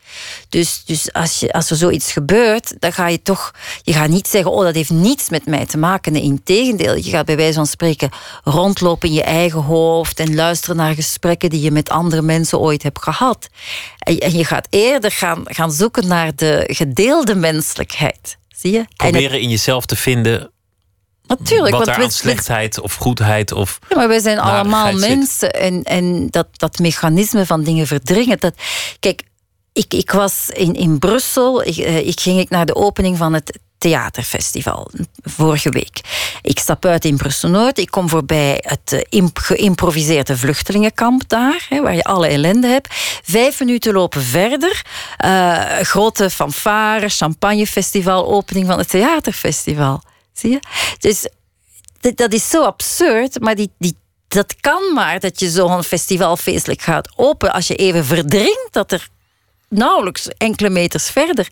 Dus, 0.49 0.83
dus 0.85 1.13
als, 1.13 1.39
je, 1.39 1.51
als 1.53 1.69
er 1.69 1.75
zoiets 1.75 2.11
gebeurt, 2.11 2.73
dan 2.79 2.93
ga 2.93 3.07
je 3.07 3.21
toch... 3.21 3.51
Je 3.83 3.93
gaat 3.93 4.09
niet 4.09 4.27
zeggen, 4.27 4.51
oh, 4.51 4.63
dat 4.63 4.75
heeft 4.75 4.89
niets 4.89 5.29
met 5.29 5.45
mij 5.45 5.65
te 5.65 5.77
maken. 5.77 6.11
Nee, 6.11 6.21
integendeel, 6.21 6.95
je 6.95 7.09
gaat 7.09 7.25
bij 7.25 7.35
wijze 7.35 7.53
van 7.53 7.67
spreken 7.67 8.09
rondlopen 8.43 9.07
in 9.09 9.13
je 9.15 9.23
eigen 9.23 9.61
hoofd... 9.61 10.19
en 10.19 10.35
luisteren 10.35 10.75
naar 10.75 10.93
gesprekken 10.93 11.49
die 11.49 11.61
je 11.61 11.71
met 11.71 11.89
andere 11.89 12.21
mensen 12.21 12.59
ooit 12.59 12.83
hebt 12.83 13.01
gehad. 13.03 13.47
En, 13.99 14.17
en 14.17 14.37
je 14.37 14.45
gaat 14.45 14.67
eerder 14.69 15.11
gaan, 15.11 15.41
gaan 15.45 15.71
zoeken 15.71 16.07
naar 16.07 16.35
de 16.35 16.63
gedeelde 16.73 17.35
menselijkheid. 17.35 18.37
Zie 18.55 18.71
je? 18.71 18.77
En 18.77 18.85
het- 18.87 18.97
Proberen 18.97 19.39
in 19.41 19.49
jezelf 19.49 19.85
te 19.85 19.95
vinden 19.95 20.51
natuurlijk, 21.27 21.75
wat 21.75 21.85
want 21.85 21.97
aan 21.97 22.05
we- 22.05 22.11
slechtheid 22.11 22.79
of 22.81 22.93
goedheid 22.95 23.51
of 23.51 23.79
Ja, 23.89 23.95
maar 23.95 24.07
wij 24.07 24.19
zijn 24.19 24.39
allemaal 24.39 24.97
zit. 24.97 25.09
mensen. 25.09 25.51
En, 25.53 25.83
en 25.83 26.27
dat, 26.29 26.47
dat 26.51 26.79
mechanisme 26.79 27.45
van 27.45 27.63
dingen 27.63 27.87
verdringen. 27.87 28.39
Dat, 28.39 28.53
kijk, 28.99 29.21
ik, 29.73 29.93
ik 29.93 30.11
was 30.11 30.49
in, 30.49 30.73
in 30.73 30.99
Brussel. 30.99 31.63
Ik, 31.67 31.77
eh, 31.77 32.07
ik 32.07 32.19
ging 32.19 32.39
ik 32.39 32.49
naar 32.49 32.65
de 32.65 32.75
opening 32.75 33.17
van 33.17 33.33
het 33.33 33.59
theaterfestival 33.77 34.91
vorige 35.23 35.69
week. 35.69 36.01
Ik 36.41 36.59
stap 36.59 36.85
uit 36.85 37.05
in 37.05 37.17
Brussel-Noord. 37.17 37.77
Ik 37.77 37.91
kom 37.91 38.09
voorbij 38.09 38.57
het 38.61 39.05
eh, 39.09 39.25
geïmproviseerde 39.33 40.37
vluchtelingenkamp 40.37 41.29
daar, 41.29 41.65
hè, 41.69 41.81
waar 41.81 41.95
je 41.95 42.03
alle 42.03 42.27
ellende 42.27 42.67
hebt. 42.67 42.93
Vijf 43.23 43.59
minuten 43.59 43.93
lopen 43.93 44.21
verder. 44.21 44.81
eh, 45.17 45.61
grote 45.81 46.29
fanfare, 46.29 47.09
champagnefestival, 47.09 48.27
opening 48.27 48.67
van 48.67 48.77
het 48.77 48.89
theaterfestival. 48.89 50.01
Zie 50.37 50.51
je? 50.51 50.59
Dus 50.99 51.27
dat- 52.15 52.33
is 52.33 52.49
zo 52.49 52.63
absurd, 52.63 53.39
maar 53.39 53.55
die, 53.55 53.71
die, 53.77 53.95
dat 54.27 54.55
kan 54.59 54.93
maar 54.93 55.19
dat 55.19 55.39
je 55.39 55.49
zo'n 55.49 55.83
festival 55.83 56.37
feestelijk 56.37 56.81
gaat 56.81 57.09
open 57.15 57.53
als 57.53 57.67
je 57.67 57.75
even 57.75 58.05
verdringt 58.05 58.67
dat 58.71 58.91
er 58.91 59.07
nauwelijks 59.69 60.27
enkele 60.37 60.69
meters 60.69 61.09
verder 61.09 61.47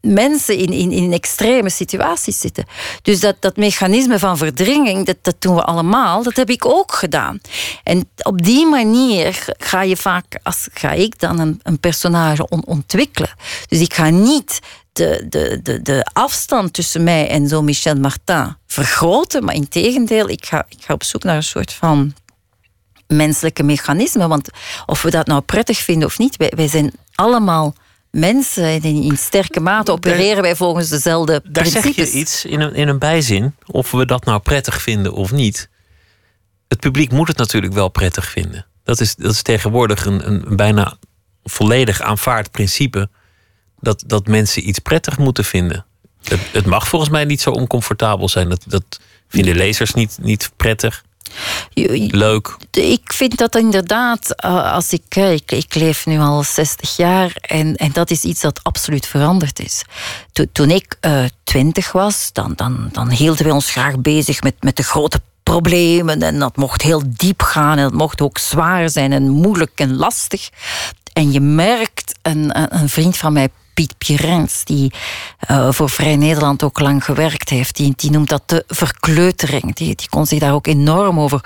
mensen 0.00 0.56
in, 0.56 0.72
in, 0.72 0.92
in 0.92 1.12
extreme 1.12 1.70
situaties 1.70 2.38
zitten. 2.40 2.64
Dus 3.02 3.20
dat, 3.20 3.36
dat 3.40 3.56
mechanisme 3.56 4.18
van 4.18 4.36
verdringing, 4.36 5.06
dat, 5.06 5.16
dat 5.22 5.34
doen 5.38 5.54
we 5.54 5.62
allemaal, 5.62 6.22
dat 6.22 6.36
heb 6.36 6.50
ik 6.50 6.64
ook 6.66 6.92
gedaan. 6.92 7.40
En 7.84 8.08
op 8.22 8.42
die 8.42 8.66
manier 8.66 9.44
ga 9.58 9.82
je 9.82 9.96
vaak, 9.96 10.38
als 10.42 10.68
ga 10.72 10.90
ik 10.92 11.18
dan 11.18 11.38
een, 11.38 11.60
een 11.62 11.78
personage 11.80 12.48
on- 12.48 12.66
ontwikkelen. 12.66 13.30
Dus 13.68 13.80
ik 13.80 13.94
ga 13.94 14.10
niet 14.10 14.58
de, 14.98 15.26
de, 15.28 15.60
de, 15.62 15.82
de 15.82 16.06
afstand 16.12 16.72
tussen 16.72 17.04
mij 17.04 17.28
en 17.28 17.48
zo 17.48 17.62
Michel 17.62 17.94
Martin 17.94 18.56
vergroten, 18.66 19.44
maar 19.44 19.54
in 19.54 19.68
tegendeel, 19.68 20.28
ik 20.28 20.46
ga, 20.46 20.66
ik 20.68 20.78
ga 20.80 20.94
op 20.94 21.04
zoek 21.04 21.22
naar 21.22 21.36
een 21.36 21.42
soort 21.42 21.72
van 21.72 22.14
menselijke 23.06 23.62
mechanismen. 23.62 24.28
Want 24.28 24.48
of 24.86 25.02
we 25.02 25.10
dat 25.10 25.26
nou 25.26 25.40
prettig 25.40 25.78
vinden 25.78 26.08
of 26.08 26.18
niet, 26.18 26.36
wij, 26.36 26.52
wij 26.56 26.68
zijn 26.68 26.92
allemaal 27.14 27.74
mensen. 28.10 28.64
En 28.64 28.82
in, 28.82 29.16
sterke 29.16 29.60
mate 29.60 29.92
opereren 29.92 30.42
wij 30.42 30.56
volgens 30.56 30.88
dezelfde 30.88 31.42
Daar 31.44 31.66
zeg 31.66 31.82
principes. 31.82 32.12
je 32.12 32.18
iets 32.18 32.44
in 32.44 32.60
een, 32.60 32.74
in 32.74 32.88
een 32.88 32.98
bijzin, 32.98 33.54
of 33.66 33.90
we 33.90 34.06
dat 34.06 34.24
nou 34.24 34.40
prettig 34.40 34.82
vinden 34.82 35.12
of 35.12 35.32
niet. 35.32 35.68
Het 36.68 36.80
publiek 36.80 37.10
moet 37.12 37.28
het 37.28 37.36
natuurlijk 37.36 37.72
wel 37.72 37.88
prettig 37.88 38.30
vinden. 38.30 38.66
Dat 38.84 39.00
is, 39.00 39.14
dat 39.14 39.32
is 39.32 39.42
tegenwoordig 39.42 40.06
een, 40.06 40.26
een 40.26 40.56
bijna 40.56 40.96
volledig 41.42 42.00
aanvaard 42.00 42.50
principe. 42.50 43.08
Dat, 43.80 44.04
dat 44.06 44.26
mensen 44.26 44.68
iets 44.68 44.78
prettig 44.78 45.18
moeten 45.18 45.44
vinden. 45.44 45.84
Het, 46.22 46.40
het 46.52 46.66
mag 46.66 46.88
volgens 46.88 47.10
mij 47.10 47.24
niet 47.24 47.40
zo 47.40 47.50
oncomfortabel 47.50 48.28
zijn. 48.28 48.48
Dat, 48.48 48.62
dat 48.66 49.00
vinden 49.28 49.56
lezers 49.56 49.94
niet, 49.94 50.18
niet 50.20 50.50
prettig, 50.56 51.02
leuk. 52.10 52.56
Ik 52.70 53.12
vind 53.12 53.36
dat 53.36 53.56
inderdaad, 53.56 54.34
eh, 54.34 54.72
als 54.72 54.92
ik 54.92 55.02
kijk, 55.08 55.52
ik 55.52 55.74
leef 55.74 56.06
nu 56.06 56.18
al 56.18 56.42
60 56.42 56.96
jaar 56.96 57.36
en, 57.40 57.76
en 57.76 57.92
dat 57.92 58.10
is 58.10 58.22
iets 58.22 58.40
dat 58.40 58.60
absoluut 58.62 59.06
veranderd 59.06 59.58
is. 59.58 59.84
To- 60.32 60.44
toen 60.52 60.70
ik 60.70 60.96
eh, 61.00 61.24
twintig 61.44 61.92
was, 61.92 62.30
dan, 62.32 62.52
dan, 62.56 62.88
dan 62.92 63.10
hielden 63.10 63.44
wij 63.44 63.52
ons 63.52 63.70
graag 63.70 63.98
bezig 64.00 64.42
met, 64.42 64.54
met 64.60 64.76
de 64.76 64.82
grote 64.82 65.20
problemen 65.42 66.22
en 66.22 66.38
dat 66.38 66.56
mocht 66.56 66.82
heel 66.82 67.02
diep 67.06 67.42
gaan 67.42 67.76
en 67.78 67.82
dat 67.82 67.92
mocht 67.92 68.20
ook 68.20 68.38
zwaar 68.38 68.90
zijn 68.90 69.12
en 69.12 69.28
moeilijk 69.28 69.72
en 69.74 69.96
lastig. 69.96 70.50
En 71.12 71.32
je 71.32 71.40
merkt, 71.40 72.18
een, 72.22 72.76
een 72.80 72.88
vriend 72.88 73.16
van 73.16 73.32
mij, 73.32 73.48
Piet 73.78 73.98
Pierens, 73.98 74.64
die 74.64 74.92
eh, 75.38 75.68
voor 75.72 75.90
Vrij 75.90 76.16
Nederland 76.16 76.62
ook 76.62 76.80
lang 76.80 77.04
gewerkt 77.04 77.48
heeft, 77.48 77.76
die, 77.76 77.92
die 77.96 78.10
noemt 78.10 78.28
dat 78.28 78.42
de 78.46 78.64
verkleutering. 78.66 79.74
Die, 79.74 79.94
die 79.94 80.08
kon 80.08 80.26
zich 80.26 80.38
daar 80.38 80.52
ook 80.54 80.66
enorm 80.66 81.20
over 81.20 81.40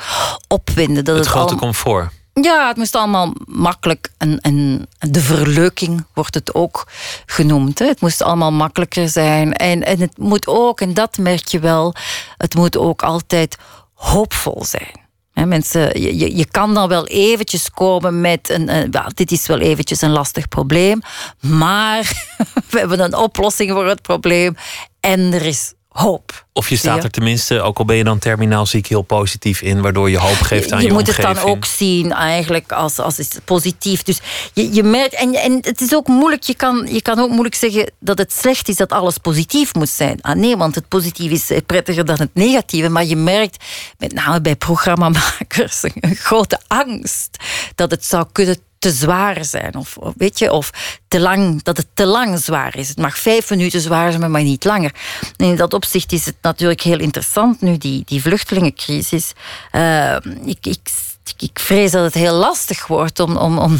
opwinden. 0.49 1.05
Dat 1.05 1.17
Het 1.17 1.25
het 1.25 1.35
grote 1.35 1.47
allemaal- 1.53 1.65
comfort. 1.73 2.13
ja, 2.33 2.69
het 2.69 2.77
moest 2.77 2.95
allemaal 2.95 3.33
makkelijk. 3.47 4.11
En, 4.19 4.41
en 4.41 4.87
de 4.99 5.21
verleuking 5.21 6.05
wordt 6.15 6.35
het 6.35 6.55
ook 6.55 6.87
genoemd. 7.27 7.79
Hè. 7.79 7.87
Het 7.87 8.01
moest 8.01 8.23
allemaal 8.23 8.53
makkelijker 8.53 9.09
zijn. 9.09 9.53
En, 9.53 9.83
en 9.85 10.01
het 10.01 10.19
moet 10.19 10.47
ook, 10.47 10.81
en 10.81 10.95
dat 10.95 11.19
merk 11.19 11.49
je 11.49 11.59
wel, 11.59 11.95
het 12.37 12.55
moet 12.55 12.77
ook 12.77 13.03
altijd 13.03 13.57
hoopvol 13.95 14.65
zijn. 14.65 15.01
Mensen, 15.35 16.01
je, 16.01 16.37
je- 16.37 16.47
kan 16.51 16.75
dan 16.75 16.89
wel 16.89 17.07
eventjes 17.07 17.71
komen 17.71 18.21
met 18.21 18.49
een, 18.51 18.91
dit 19.15 19.31
is 19.31 19.47
wel 19.47 19.59
eventjes 19.59 20.01
een 20.01 20.11
lastig 20.11 20.49
probleem, 20.49 21.01
maar 21.41 22.27
we 22.71 22.79
hebben 22.79 23.01
een 23.01 23.17
oplossing 23.17 23.71
voor 23.71 23.87
het 23.87 24.03
probleem 24.03 24.55
en 25.01 25.33
er 25.33 25.43
is 25.47 25.73
hoop. 25.93 26.47
Of 26.53 26.69
je 26.69 26.77
staat 26.77 27.05
er 27.05 27.11
tenminste, 27.11 27.61
ook 27.61 27.79
al 27.79 27.85
ben 27.85 27.97
je 27.97 28.05
dan 28.05 28.19
terminaal 28.19 28.67
ziek, 28.67 28.87
heel 28.87 29.03
positief 29.03 29.63
in, 29.63 29.81
waardoor 29.81 30.11
je 30.11 30.19
hoop 30.19 30.41
geeft 30.41 30.73
aan 30.73 30.83
je, 30.83 30.87
je 30.87 30.93
omgeving. 30.93 31.17
Je 31.17 31.23
moet 31.23 31.35
het 31.35 31.45
dan 31.45 31.55
ook 31.55 31.65
zien 31.65 32.13
eigenlijk 32.13 32.73
als, 32.73 32.99
als 32.99 33.19
iets 33.19 33.39
positief. 33.45 34.03
Dus 34.03 34.21
je, 34.53 34.75
je 34.75 34.83
merkt, 34.83 35.15
en, 35.15 35.35
en 35.35 35.59
het 35.61 35.81
is 35.81 35.95
ook 35.95 36.07
moeilijk, 36.07 36.43
je 36.43 36.55
kan, 36.55 36.87
je 36.91 37.03
kan 37.03 37.19
ook 37.19 37.31
moeilijk 37.31 37.55
zeggen 37.55 37.93
dat 38.01 38.19
het 38.19 38.33
slecht 38.33 38.69
is 38.69 38.77
dat 38.77 38.93
alles 38.93 39.19
positief 39.19 39.75
moet 39.75 39.89
zijn. 39.89 40.21
Ah 40.21 40.37
nee, 40.37 40.57
want 40.57 40.75
het 40.75 40.89
positief 40.89 41.31
is 41.31 41.61
prettiger 41.67 42.05
dan 42.05 42.19
het 42.19 42.35
negatieve. 42.35 42.89
Maar 42.89 43.05
je 43.05 43.17
merkt, 43.17 43.65
met 43.99 44.13
name 44.13 44.41
bij 44.41 44.57
programmamakers, 44.57 45.83
een 46.01 46.17
grote 46.17 46.59
angst 46.67 47.37
dat 47.75 47.91
het 47.91 48.05
zou 48.05 48.27
kunnen 48.33 48.57
te 48.83 48.91
zwaar 48.91 49.45
zijn. 49.45 49.75
Of, 49.75 49.97
weet 50.17 50.39
je, 50.39 50.53
of 50.53 50.71
te 51.09 51.21
lang, 51.21 51.63
dat 51.63 51.77
het 51.77 51.87
te 51.95 52.07
lang 52.07 52.39
zwaar 52.39 52.77
is. 52.77 52.89
Het 52.89 52.99
mag 52.99 53.19
vijf 53.19 53.51
minuten 53.51 53.81
zwaar 53.81 54.13
zijn, 54.13 54.31
maar 54.31 54.43
niet 54.43 54.65
langer. 54.65 54.95
En 55.37 55.47
in 55.47 55.57
dat 55.57 55.75
opzicht 55.75 56.13
is 56.13 56.27
het 56.27 56.35
natuurlijk 56.41 56.81
heel 56.81 56.99
interessant 56.99 57.61
nu, 57.61 57.79
die, 57.79 58.03
die 58.05 58.23
vluchtelingencrisis. 58.23 59.33
Uh, 59.73 60.17
ik, 60.45 60.67
ik, 60.67 60.91
ik 61.39 61.59
vrees 61.59 61.91
dat 61.91 62.05
het 62.05 62.15
heel 62.15 62.35
lastig 62.35 62.87
wordt 62.87 63.21
om, 63.21 63.37
om, 63.37 63.59
om, 63.59 63.79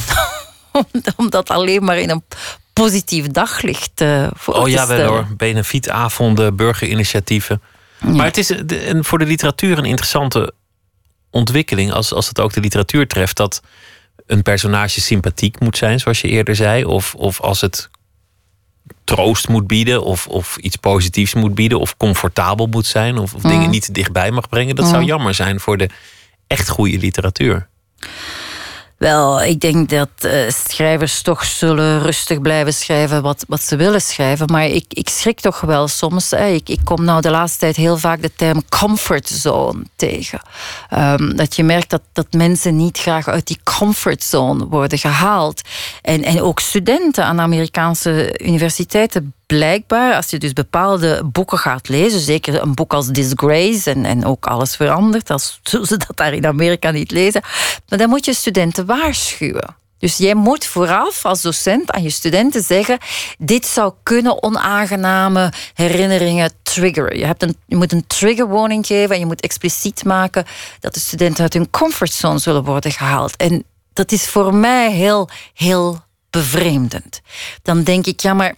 om, 1.17 1.31
dat 1.31 1.51
alleen 1.51 1.85
maar 1.85 1.99
in 1.99 2.11
een 2.11 2.25
positief 2.73 3.27
daglicht 3.27 4.01
uh, 4.01 4.27
voor 4.35 4.55
oh, 4.55 4.65
te 4.65 4.71
ja, 4.71 4.85
stellen. 4.85 5.07
hoor. 5.07 5.27
Benefietavonden, 5.37 6.57
burgerinitiatieven. 6.57 7.63
Ja. 8.01 8.09
Maar 8.09 8.27
het 8.27 8.39
is 8.39 8.53
voor 9.01 9.19
de 9.19 9.27
literatuur 9.27 9.79
een 9.79 9.85
interessante 9.85 10.53
ontwikkeling... 11.31 11.93
als, 11.93 12.13
als 12.13 12.29
het 12.29 12.41
ook 12.41 12.53
de 12.53 12.61
literatuur 12.61 13.07
treft... 13.07 13.37
dat 13.37 13.63
een 14.27 14.43
personage 14.43 15.01
sympathiek 15.01 15.61
moet 15.61 15.77
zijn, 15.77 16.01
zoals 16.01 16.21
je 16.21 16.29
eerder 16.29 16.57
zei. 16.57 16.85
Of, 16.85 17.15
of 17.15 17.41
als 17.41 17.61
het 17.61 17.91
troost 19.05 19.49
moet 19.49 19.67
bieden, 19.67 20.05
of, 20.05 20.27
of 20.27 20.57
iets 20.57 20.77
positiefs 20.77 21.35
moet 21.35 21.55
bieden, 21.55 21.81
of 21.81 21.97
comfortabel 21.97 22.67
moet 22.67 22.87
zijn, 22.87 23.19
of, 23.19 23.35
of 23.35 23.43
dingen 23.43 23.71
niet 23.71 23.85
te 23.85 23.93
dichtbij 23.93 24.31
mag 24.31 24.49
brengen. 24.49 24.77
Dat 24.77 24.89
zou 24.89 25.05
jammer 25.05 25.35
zijn 25.35 25.61
voor 25.61 25.77
de 25.77 25.89
echt 26.47 26.69
goede 26.69 26.99
literatuur. 26.99 27.69
Wel, 29.03 29.43
ik 29.43 29.61
denk 29.61 29.89
dat 29.89 30.09
uh, 30.21 30.33
schrijvers 30.49 31.23
toch 31.23 31.45
zullen 31.45 32.03
rustig 32.03 32.41
blijven 32.41 32.75
schrijven 32.75 33.23
wat, 33.23 33.45
wat 33.49 33.63
ze 33.63 33.77
willen 33.77 34.01
schrijven. 34.01 34.51
Maar 34.51 34.67
ik, 34.67 34.85
ik 34.89 35.09
schrik 35.09 35.41
toch 35.41 35.61
wel 35.61 35.89
soms. 35.89 36.31
Hè. 36.31 36.47
Ik, 36.47 36.69
ik 36.69 36.81
kom 36.85 37.05
nou 37.05 37.21
de 37.21 37.31
laatste 37.31 37.59
tijd 37.59 37.77
heel 37.77 37.97
vaak 37.97 38.23
de 38.23 38.33
term 38.37 38.63
comfortzone 38.69 39.83
tegen. 39.97 40.41
Um, 40.91 41.37
dat 41.37 41.57
je 41.57 41.65
merkt 41.65 41.91
dat, 41.91 42.03
dat 42.13 42.27
mensen 42.31 42.77
niet 42.77 42.99
graag 42.99 43.29
uit 43.29 43.47
die 43.47 43.61
comfortzone 43.65 44.67
worden 44.67 44.99
gehaald. 44.99 45.61
En, 46.03 46.25
en 46.25 46.43
ook 46.43 46.61
studenten 46.61 47.25
aan 47.25 47.41
Amerikaanse 47.41 48.41
universiteiten 48.45 49.35
blijkbaar, 49.57 50.15
als 50.15 50.31
je 50.31 50.39
dus 50.39 50.53
bepaalde 50.53 51.25
boeken 51.25 51.59
gaat 51.59 51.89
lezen, 51.89 52.21
zeker 52.21 52.63
een 52.63 52.75
boek 52.75 52.93
als 52.93 53.09
Disgrace 53.09 53.91
en, 53.91 54.05
en 54.05 54.25
ook 54.25 54.47
Alles 54.47 54.77
verandert, 54.77 55.31
als 55.31 55.61
ze 55.89 55.97
dat 55.97 56.17
daar 56.17 56.33
in 56.33 56.47
Amerika 56.47 56.91
niet 56.91 57.11
lezen, 57.11 57.43
maar 57.89 57.99
dan 57.99 58.09
moet 58.09 58.25
je 58.25 58.35
studenten 58.35 58.87
waarschuwen. 58.87 59.77
Dus 59.99 60.17
jij 60.17 60.35
moet 60.35 60.67
vooraf 60.67 61.25
als 61.25 61.43
docent 61.43 61.91
aan 61.91 62.03
je 62.03 62.11
studenten 62.11 62.63
zeggen: 62.63 62.99
dit 63.39 63.67
zou 63.67 63.93
kunnen 64.03 64.43
onaangename 64.43 65.53
herinneringen 65.75 66.53
triggeren. 66.63 67.19
Je, 67.19 67.27
hebt 67.27 67.43
een, 67.43 67.57
je 67.67 67.77
moet 67.77 67.93
een 67.93 68.07
triggerwarning 68.07 68.87
geven 68.87 69.15
en 69.15 69.21
je 69.21 69.27
moet 69.27 69.41
expliciet 69.41 70.05
maken 70.05 70.45
dat 70.81 70.95
de 70.95 71.01
studenten 71.01 71.43
uit 71.43 71.53
hun 71.53 71.71
comfortzone 71.71 72.39
zullen 72.39 72.65
worden 72.65 72.93
gehaald. 72.93 73.37
En 73.37 73.65
dat 73.93 74.13
is 74.13 74.29
voor 74.29 74.55
mij 74.55 74.93
heel, 74.93 75.29
heel 75.55 76.01
bevreemdend. 76.31 77.21
Dan 77.63 77.83
denk 77.83 78.07
ik, 78.07 78.21
ja, 78.21 78.35
maar 78.35 78.55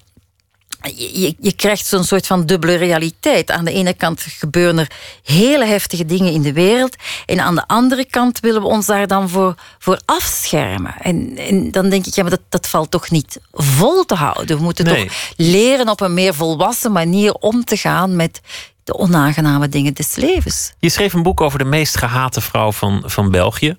je, 0.97 1.35
je 1.41 1.53
krijgt 1.53 1.87
zo'n 1.87 2.05
soort 2.05 2.27
van 2.27 2.47
dubbele 2.47 2.75
realiteit. 2.75 3.51
Aan 3.51 3.65
de 3.65 3.73
ene 3.73 3.95
kant 3.95 4.21
gebeuren 4.21 4.79
er 4.79 4.91
hele 5.23 5.65
heftige 5.65 6.05
dingen 6.05 6.33
in 6.33 6.43
de 6.43 6.53
wereld. 6.53 6.97
En 7.27 7.41
aan 7.41 7.55
de 7.55 7.67
andere 7.67 8.05
kant 8.05 8.41
willen 8.41 8.61
we 8.61 8.69
ons 8.69 8.87
daar 8.87 9.07
dan 9.07 9.29
voor, 9.29 9.55
voor 9.79 10.01
afschermen. 10.05 10.95
En, 11.01 11.37
en 11.37 11.71
dan 11.71 11.89
denk 11.89 12.07
ik, 12.07 12.15
ja, 12.15 12.23
maar 12.23 12.31
dat, 12.31 12.41
dat 12.49 12.69
valt 12.69 12.91
toch 12.91 13.11
niet 13.11 13.41
vol 13.53 14.05
te 14.05 14.15
houden. 14.15 14.57
We 14.57 14.63
moeten 14.63 14.85
Nee. 14.85 15.05
toch 15.07 15.15
leren 15.37 15.89
op 15.89 16.01
een 16.01 16.15
meer 16.15 16.35
volwassen 16.35 16.93
manier 16.93 17.33
om 17.35 17.65
te 17.65 17.77
gaan 17.77 18.17
met 18.17 18.41
de 18.85 18.99
onaangename 18.99 19.69
dingen 19.69 19.95
des 19.95 20.15
levens. 20.15 20.73
Je 20.79 20.89
schreef 20.89 21.13
een 21.13 21.23
boek 21.23 21.41
over 21.41 21.59
de 21.59 21.65
meest 21.65 21.99
gehate 21.99 22.41
vrouw 22.41 22.73
van, 22.73 23.03
van 23.07 23.31
België. 23.31 23.77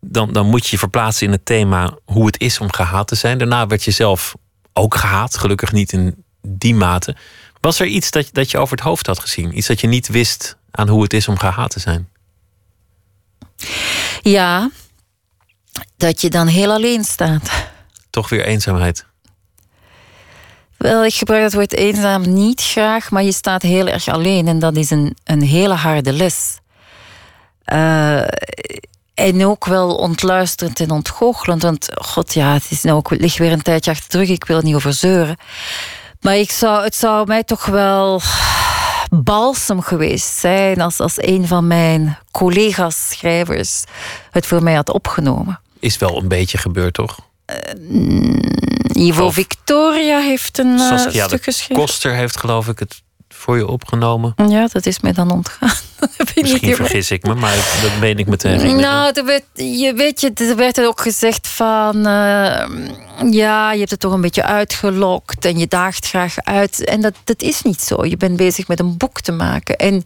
Dan, 0.00 0.32
dan 0.32 0.46
moet 0.46 0.64
je 0.64 0.68
je 0.70 0.78
verplaatsen 0.78 1.26
in 1.26 1.32
het 1.32 1.44
thema 1.44 1.98
hoe 2.04 2.26
het 2.26 2.40
is 2.40 2.58
om 2.58 2.72
gehaat 2.72 3.08
te 3.08 3.14
zijn. 3.14 3.38
Daarna 3.38 3.66
werd 3.66 3.84
je 3.84 3.90
zelf 3.90 4.34
ook 4.72 4.94
gehaat, 4.94 5.36
gelukkig 5.36 5.72
niet 5.72 5.92
in 5.92 6.24
die 6.42 6.74
mate. 6.74 7.16
Was 7.60 7.80
er 7.80 7.86
iets 7.86 8.10
dat, 8.10 8.28
dat 8.32 8.50
je 8.50 8.58
over 8.58 8.76
het 8.76 8.86
hoofd 8.86 9.06
had 9.06 9.18
gezien? 9.18 9.56
Iets 9.58 9.66
dat 9.66 9.80
je 9.80 9.86
niet 9.86 10.08
wist 10.08 10.56
aan 10.70 10.88
hoe 10.88 11.02
het 11.02 11.12
is 11.12 11.28
om 11.28 11.38
gehaat 11.38 11.70
te 11.70 11.80
zijn? 11.80 12.08
Ja, 14.22 14.70
dat 15.96 16.20
je 16.20 16.30
dan 16.30 16.46
heel 16.46 16.72
alleen 16.72 17.04
staat. 17.04 17.50
Toch 18.10 18.28
weer 18.28 18.44
eenzaamheid. 18.44 19.06
Wel, 20.76 21.04
ik 21.04 21.14
gebruik 21.14 21.42
het 21.42 21.54
woord 21.54 21.72
eenzaam 21.72 22.34
niet 22.34 22.60
graag, 22.62 23.10
maar 23.10 23.22
je 23.22 23.32
staat 23.32 23.62
heel 23.62 23.88
erg 23.88 24.08
alleen 24.08 24.48
en 24.48 24.58
dat 24.58 24.76
is 24.76 24.90
een, 24.90 25.16
een 25.24 25.42
hele 25.42 25.74
harde 25.74 26.12
les. 26.12 26.58
Uh, 27.72 28.22
en 29.14 29.44
ook 29.44 29.64
wel 29.64 29.96
ontluisterend 29.96 30.80
en 30.80 30.90
ontgoochelend, 30.90 31.62
want 31.62 31.88
god 31.94 32.34
ja, 32.34 32.52
het 32.52 32.66
is 32.70 32.82
nou 32.82 32.96
ook, 32.96 33.10
ligt 33.10 33.38
weer 33.38 33.52
een 33.52 33.62
tijdje 33.62 33.90
achter 33.90 34.08
terug, 34.08 34.28
ik 34.28 34.44
wil 34.44 34.56
het 34.56 34.64
niet 34.64 34.74
over 34.74 34.92
zeuren. 34.92 35.36
Maar 36.20 36.36
ik 36.36 36.50
zou, 36.50 36.84
het 36.84 36.94
zou 36.94 37.26
mij 37.26 37.44
toch 37.44 37.66
wel 37.66 38.20
balsem 39.10 39.80
geweest 39.80 40.38
zijn 40.38 40.80
als, 40.80 41.00
als 41.00 41.14
een 41.16 41.46
van 41.46 41.66
mijn 41.66 42.18
collega's 42.30 43.08
schrijvers 43.08 43.84
het 44.30 44.46
voor 44.46 44.62
mij 44.62 44.74
had 44.74 44.90
opgenomen. 44.92 45.60
Is 45.80 45.98
wel 45.98 46.16
een 46.16 46.28
beetje 46.28 46.58
gebeurd, 46.58 46.94
toch? 46.94 47.18
Ivo 48.92 49.24
Of- 49.24 49.34
Victoria 49.34 50.18
heeft 50.20 50.58
een 50.58 50.66
uh, 50.78 50.88
Saskia 50.88 51.26
stuk 51.26 51.44
geschreven. 51.44 51.74
Koster 51.84 52.14
heeft 52.14 52.36
geloof 52.36 52.68
ik 52.68 52.78
het 52.78 53.02
voor 53.38 53.56
je 53.56 53.66
opgenomen. 53.66 54.34
Ja, 54.48 54.66
dat 54.72 54.86
is 54.86 55.00
mij 55.00 55.12
dan 55.12 55.30
ontgaan. 55.30 55.76
Misschien 56.40 56.74
vergis 56.74 57.10
ik 57.10 57.22
me, 57.22 57.34
maar 57.34 57.54
dat 57.82 57.90
meen 58.00 58.18
ik 58.18 58.26
me 58.26 58.36
te 58.36 58.48
herinneren. 58.48 58.80
Nou, 58.80 59.12
er 59.14 59.24
werd, 59.24 59.44
je 59.54 59.92
weet 59.96 60.20
je, 60.20 60.32
er 60.34 60.56
werd 60.56 60.78
er 60.78 60.86
ook 60.86 61.00
gezegd 61.00 61.48
van... 61.48 61.96
eh, 62.06 62.68
ja, 63.30 63.72
je 63.72 63.78
hebt 63.78 63.90
het 63.90 64.00
toch 64.00 64.12
een 64.12 64.20
beetje 64.20 64.44
uitgelokt 64.44 65.44
en 65.44 65.58
je 65.58 65.66
daagt 65.66 66.06
graag 66.06 66.34
uit. 66.38 66.84
En 66.84 67.00
dat, 67.00 67.14
dat 67.24 67.42
is 67.42 67.62
niet 67.62 67.80
zo. 67.80 68.04
Je 68.04 68.16
bent 68.16 68.36
bezig 68.36 68.68
met 68.68 68.80
een 68.80 68.96
boek 68.96 69.20
te 69.20 69.32
maken. 69.32 69.76
En 69.76 70.04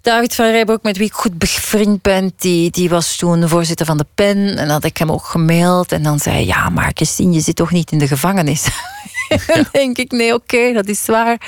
David 0.00 0.34
van 0.34 0.50
Rijbroek, 0.50 0.82
met 0.82 0.96
wie 0.96 1.06
ik 1.06 1.12
goed 1.12 1.38
bevriend 1.38 2.02
ben... 2.02 2.32
Die, 2.36 2.70
die 2.70 2.88
was 2.88 3.16
toen 3.16 3.48
voorzitter 3.48 3.86
van 3.86 3.96
de 3.96 4.06
PEN. 4.14 4.36
En 4.36 4.56
dan 4.56 4.68
had 4.68 4.84
ik 4.84 4.96
hem 4.96 5.12
ook 5.12 5.24
gemaild. 5.24 5.92
En 5.92 6.02
dan 6.02 6.18
zei 6.18 6.34
hij, 6.34 6.44
ja, 6.44 6.68
maar 6.68 6.90
Christine, 6.94 7.32
je 7.32 7.40
zit 7.40 7.56
toch 7.56 7.70
niet 7.70 7.90
in 7.90 7.98
de 7.98 8.06
gevangenis? 8.06 8.66
dan 9.46 9.66
denk 9.72 9.96
ik, 9.96 10.10
nee, 10.10 10.34
oké, 10.34 10.72
dat 10.72 10.86
is 10.86 11.06
waar. 11.06 11.40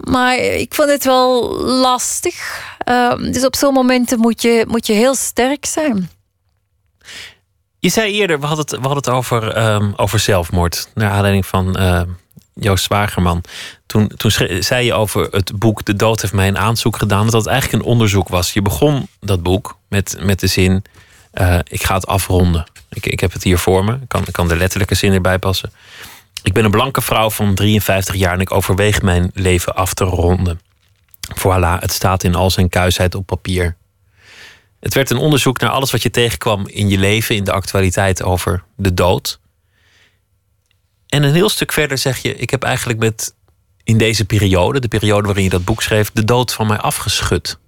Maar 0.00 0.36
ik 0.36 0.74
vond 0.74 0.90
het 0.90 1.04
wel 1.04 1.60
lastig. 1.64 2.64
Ehm, 2.78 3.32
dus 3.32 3.44
op 3.44 3.56
zo'n 3.56 3.74
momenten 3.74 4.18
moet 4.18 4.42
je, 4.42 4.64
moet 4.68 4.86
je 4.86 4.92
heel 4.92 5.14
sterk 5.14 5.66
zijn. 5.66 6.10
Je 7.78 7.88
zei 7.88 8.12
eerder, 8.12 8.40
we 8.40 8.46
hadden 8.46 8.64
het, 8.64 8.74
we 8.74 8.86
hadden 8.86 8.96
het 8.96 9.08
over, 9.08 9.52
ehm, 9.52 9.92
over 9.96 10.18
zelfmoord. 10.18 10.88
Naar 10.94 11.10
aanleiding 11.10 11.46
van 11.46 11.76
eh, 11.76 12.02
Joost 12.54 12.84
Zwagerman. 12.84 13.42
Toen, 13.86 14.08
toen 14.16 14.30
zei 14.60 14.84
je 14.84 14.94
over 14.94 15.28
het 15.30 15.58
boek 15.58 15.84
De 15.84 15.96
Dood 15.96 16.20
heeft 16.20 16.32
mij 16.32 16.48
een 16.48 16.58
aanzoek 16.58 16.96
gedaan. 16.96 17.22
Dat 17.22 17.32
dat 17.32 17.46
eigenlijk 17.46 17.82
een 17.82 17.90
onderzoek 17.90 18.28
was. 18.28 18.52
Je 18.52 18.62
begon 18.62 19.08
dat 19.20 19.42
boek 19.42 19.76
met, 19.88 20.16
met 20.20 20.40
de 20.40 20.46
zin... 20.46 20.84
eh, 21.32 21.58
ik 21.64 21.82
ga 21.84 21.94
het 21.94 22.06
afronden. 22.06 22.64
Ik, 22.90 23.06
ik 23.06 23.20
heb 23.20 23.32
het 23.32 23.42
hier 23.42 23.58
voor 23.58 23.84
me. 23.84 23.92
Ik 23.92 24.08
kan, 24.08 24.24
kan 24.30 24.48
de 24.48 24.56
letterlijke 24.56 24.94
zin 24.94 25.12
erbij 25.12 25.38
passen. 25.38 25.72
Ik 26.42 26.52
ben 26.52 26.64
een 26.64 26.70
blanke 26.70 27.02
vrouw 27.02 27.30
van 27.30 27.54
53 27.54 28.14
jaar... 28.14 28.32
en 28.32 28.40
ik 28.40 28.52
overweeg 28.52 29.02
mijn 29.02 29.30
leven 29.34 29.74
af 29.74 29.94
te 29.94 30.04
ronden. 30.04 30.60
Voilà, 31.38 31.78
het 31.80 31.92
staat 31.92 32.22
in 32.22 32.34
al 32.34 32.50
zijn 32.50 32.68
kuisheid 32.68 33.14
op 33.14 33.26
papier. 33.26 33.76
Het 34.80 34.94
werd 34.94 35.10
een 35.10 35.16
onderzoek 35.16 35.60
naar 35.60 35.70
alles 35.70 35.90
wat 35.90 36.02
je 36.02 36.10
tegenkwam 36.10 36.66
in 36.68 36.88
je 36.88 36.98
leven, 36.98 37.36
in 37.36 37.44
de 37.44 37.52
actualiteit 37.52 38.22
over 38.22 38.64
de 38.76 38.94
dood. 38.94 39.40
En 41.08 41.22
een 41.22 41.34
heel 41.34 41.48
stuk 41.48 41.72
verder 41.72 41.98
zeg 41.98 42.18
je: 42.18 42.36
Ik 42.36 42.50
heb 42.50 42.62
eigenlijk 42.62 42.98
met 42.98 43.34
in 43.84 43.98
deze 43.98 44.24
periode, 44.24 44.80
de 44.80 44.88
periode 44.88 45.26
waarin 45.26 45.44
je 45.44 45.50
dat 45.50 45.64
boek 45.64 45.82
schreef, 45.82 46.10
de 46.10 46.24
dood 46.24 46.52
van 46.52 46.66
mij 46.66 46.78
afgeschud. 46.78 47.58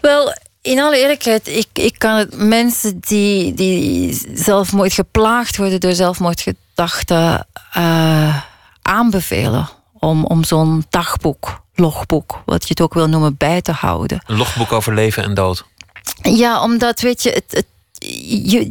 Wel, 0.00 0.34
in 0.62 0.80
alle 0.80 0.98
eerlijkheid, 0.98 1.48
ik, 1.48 1.68
ik 1.72 1.94
kan 1.98 2.16
het 2.16 2.36
mensen 2.36 2.98
die, 3.00 3.54
die 3.54 4.18
zelfmoord 4.34 4.92
geplaagd 4.92 5.56
worden 5.56 5.80
door 5.80 5.94
zelfmoordgedachten 5.94 7.46
eh, 7.72 8.42
aanbevelen 8.82 9.68
om, 9.98 10.24
om 10.24 10.44
zo'n 10.44 10.84
dagboek, 10.90 11.62
logboek, 11.74 12.42
wat 12.44 12.62
je 12.62 12.68
het 12.68 12.80
ook 12.80 12.94
wil 12.94 13.08
noemen, 13.08 13.36
bij 13.36 13.62
te 13.62 13.72
houden. 13.72 14.22
Een 14.26 14.36
logboek 14.36 14.72
over 14.72 14.94
leven 14.94 15.22
en 15.22 15.34
dood. 15.34 15.64
Ja, 16.22 16.62
omdat, 16.62 17.00
weet 17.00 17.22
je, 17.22 17.30
het, 17.30 17.44
het, 17.48 17.66
je, 18.50 18.70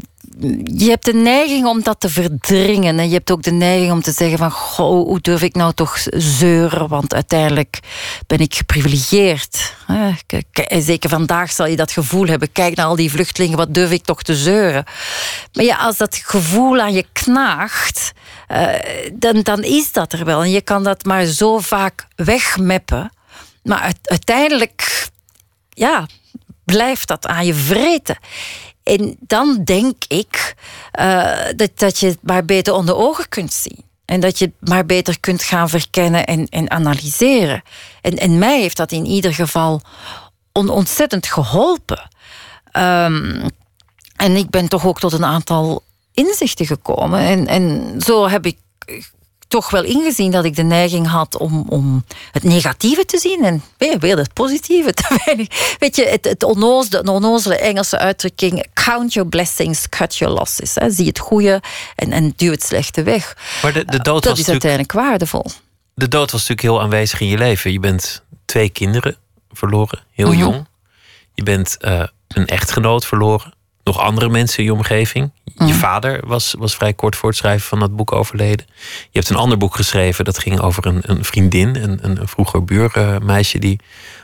je 0.64 0.90
hebt 0.90 1.06
de 1.06 1.14
neiging 1.14 1.66
om 1.66 1.84
dat 1.84 2.00
te 2.00 2.10
verdringen. 2.10 3.00
En 3.00 3.08
je 3.08 3.14
hebt 3.14 3.32
ook 3.32 3.44
de 3.44 3.52
neiging 3.52 3.92
om 3.92 4.02
te 4.02 4.12
zeggen 4.12 4.38
van... 4.38 4.52
Goh, 4.52 5.08
hoe 5.08 5.20
durf 5.20 5.42
ik 5.42 5.56
nou 5.56 5.74
toch 5.74 5.98
zeuren? 6.12 6.88
Want 6.88 7.14
uiteindelijk 7.14 7.80
ben 8.28 8.40
ik 8.40 8.56
geprivilegeerd. 8.56 9.76
Zeker 10.80 11.10
vandaag 11.10 11.52
zal 11.52 11.66
je 11.68 11.76
dat 11.76 11.92
gevoel 11.92 12.26
hebben. 12.26 12.52
Kijk 12.52 12.76
naar 12.76 12.86
al 12.86 12.96
die 12.96 13.12
vluchtelingen, 13.12 13.58
wat 13.58 13.74
durf 13.74 13.92
ik 13.92 14.04
toch 14.04 14.24
te 14.24 14.36
zeuren? 14.36 14.84
Maar 15.54 15.66
ja, 15.66 15.78
als 15.78 15.98
dat 15.98 16.16
gevoel 16.16 16.80
aan 16.80 16.94
je 16.94 17.06
knaagt... 17.14 18.12
Eh, 18.48 18.68
dan, 19.14 19.42
dan 19.42 19.64
is 19.64 19.92
dat 19.92 20.14
er 20.14 20.26
wel. 20.26 20.44
En 20.44 20.52
je 20.52 20.62
kan 20.62 20.84
dat 20.84 21.06
maar 21.06 21.26
zo 21.26 21.60
vaak 21.60 22.08
wegmeppen. 22.16 23.12
Maar 23.64 23.94
uiteindelijk... 24.04 25.08
Ja, 25.70 26.08
blijft 26.66 27.08
dat 27.08 27.28
aan 27.28 27.46
je 27.46 27.54
vreten. 27.54 28.18
En 28.90 29.16
dan 29.20 29.64
denk 29.64 30.04
ik 30.08 30.56
uh, 31.00 31.38
dat, 31.56 31.72
dat 31.76 32.00
je 32.00 32.08
het 32.08 32.20
maar 32.22 32.46
beter 32.46 32.74
onder 32.74 32.96
ogen 32.96 33.30
kunt 33.30 33.54
zien. 33.54 33.84
En 34.06 34.20
dat 34.20 34.40
je 34.40 34.46
het 34.46 34.70
maar 34.70 34.86
beter 34.86 35.20
kunt 35.20 35.44
gaan 35.44 35.70
verkennen 35.70 36.26
en, 36.26 36.48
en 36.48 36.72
analyseren. 36.72 37.62
En, 38.02 38.18
en 38.18 38.38
mij 38.38 38.60
heeft 38.60 38.78
dat 38.78 38.92
in 38.92 39.06
ieder 39.06 39.34
geval 39.34 39.82
on, 40.52 40.70
ontzettend 40.70 41.28
geholpen. 41.28 42.10
Um, 42.74 43.42
en 44.16 44.36
ik 44.36 44.50
ben 44.50 44.68
toch 44.68 44.86
ook 44.86 45.00
tot 45.00 45.14
een 45.14 45.26
aantal 45.26 45.84
inzichten 46.14 46.66
gekomen. 46.66 47.20
En, 47.20 47.48
en 47.48 47.94
zo 48.02 48.28
heb 48.28 48.46
ik 48.46 48.58
toch 49.50 49.70
wel 49.70 49.84
ingezien 49.84 50.32
dat 50.32 50.45
ik 50.45 50.56
de 50.56 50.64
neiging 50.64 51.08
had 51.08 51.38
om, 51.38 51.66
om 51.68 52.06
het 52.32 52.43
negatieve 52.43 53.06
te 53.06 53.18
zien 53.18 53.43
en 53.43 53.64
weer, 53.78 54.00
weer 54.00 54.18
het 54.18 54.34
positieve. 54.34 54.93
Weet 55.80 55.95
je, 55.95 56.06
het, 56.06 56.26
het 56.26 56.43
onnozele, 56.43 57.04
de 57.04 57.12
onnozele 57.12 57.58
Engelse 57.58 57.97
uitdrukking: 57.97 58.66
count 58.74 59.14
your 59.14 59.30
blessings, 59.30 59.89
cut 59.89 60.18
your 60.18 60.34
losses. 60.34 60.76
Hè. 60.76 60.91
Zie 60.91 61.08
het 61.08 61.20
goede 61.20 61.62
en, 61.95 62.12
en 62.12 62.34
duw 62.36 62.52
het 62.52 62.64
slechte 62.64 63.04
weg. 63.04 63.38
Maar 63.62 63.74
de, 63.74 63.86
de 63.86 64.00
dood 64.00 64.24
dat 64.24 64.38
is 64.38 64.50
uiteindelijk 64.50 64.91
waardevol. 64.91 65.45
De 65.93 66.08
dood 66.08 66.32
was 66.32 66.47
natuurlijk 66.47 66.68
heel 66.68 66.82
aanwezig 66.82 67.20
in 67.20 67.28
je 67.28 67.38
leven. 67.38 67.72
Je 67.72 67.80
bent 67.80 68.24
twee 68.45 68.70
kinderen 68.70 69.18
verloren, 69.52 70.00
heel 70.12 70.32
mhm. 70.32 70.39
jong. 70.39 70.68
Je 71.34 71.43
bent 71.43 71.78
uh, 71.82 72.04
een 72.28 72.47
echtgenoot 72.47 73.06
verloren 73.06 73.54
nog 73.90 74.00
andere 74.00 74.30
mensen 74.30 74.58
in 74.58 74.64
je 74.64 74.74
omgeving. 74.74 75.32
Je 75.44 75.64
mhm. 75.64 75.74
vader 75.74 76.28
was, 76.28 76.56
was 76.58 76.76
vrij 76.76 76.94
kort 76.94 77.16
voor 77.16 77.30
het 77.30 77.38
schrijven 77.38 77.68
van 77.68 77.80
dat 77.80 77.96
boek 77.96 78.12
overleden. 78.12 78.66
Je 79.02 79.20
hebt 79.20 79.30
een 79.30 79.36
ander 79.36 79.58
boek 79.58 79.76
geschreven 79.76 80.26
dat 80.26 80.40
ging 80.40 80.60
over 80.60 80.86
een, 80.86 81.02
een 81.02 81.24
vriendin, 81.24 81.76
een, 81.76 82.00
een 82.02 82.28
vroeger 82.28 82.64
buurmeisje 82.64 83.60
die 83.60 83.80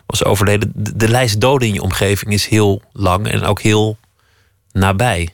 was 0.05 0.23
overleden. 0.23 0.71
De, 0.75 0.95
de, 0.95 1.09
lijst 1.09 1.41
doden 1.41 1.67
in 1.67 1.73
je 1.73 1.81
omgeving 1.81 2.33
is 2.33 2.47
heel 2.47 2.81
lang 2.91 3.27
en 3.27 3.43
ook 3.43 3.61
heel 3.61 3.97
nabij. 4.71 5.29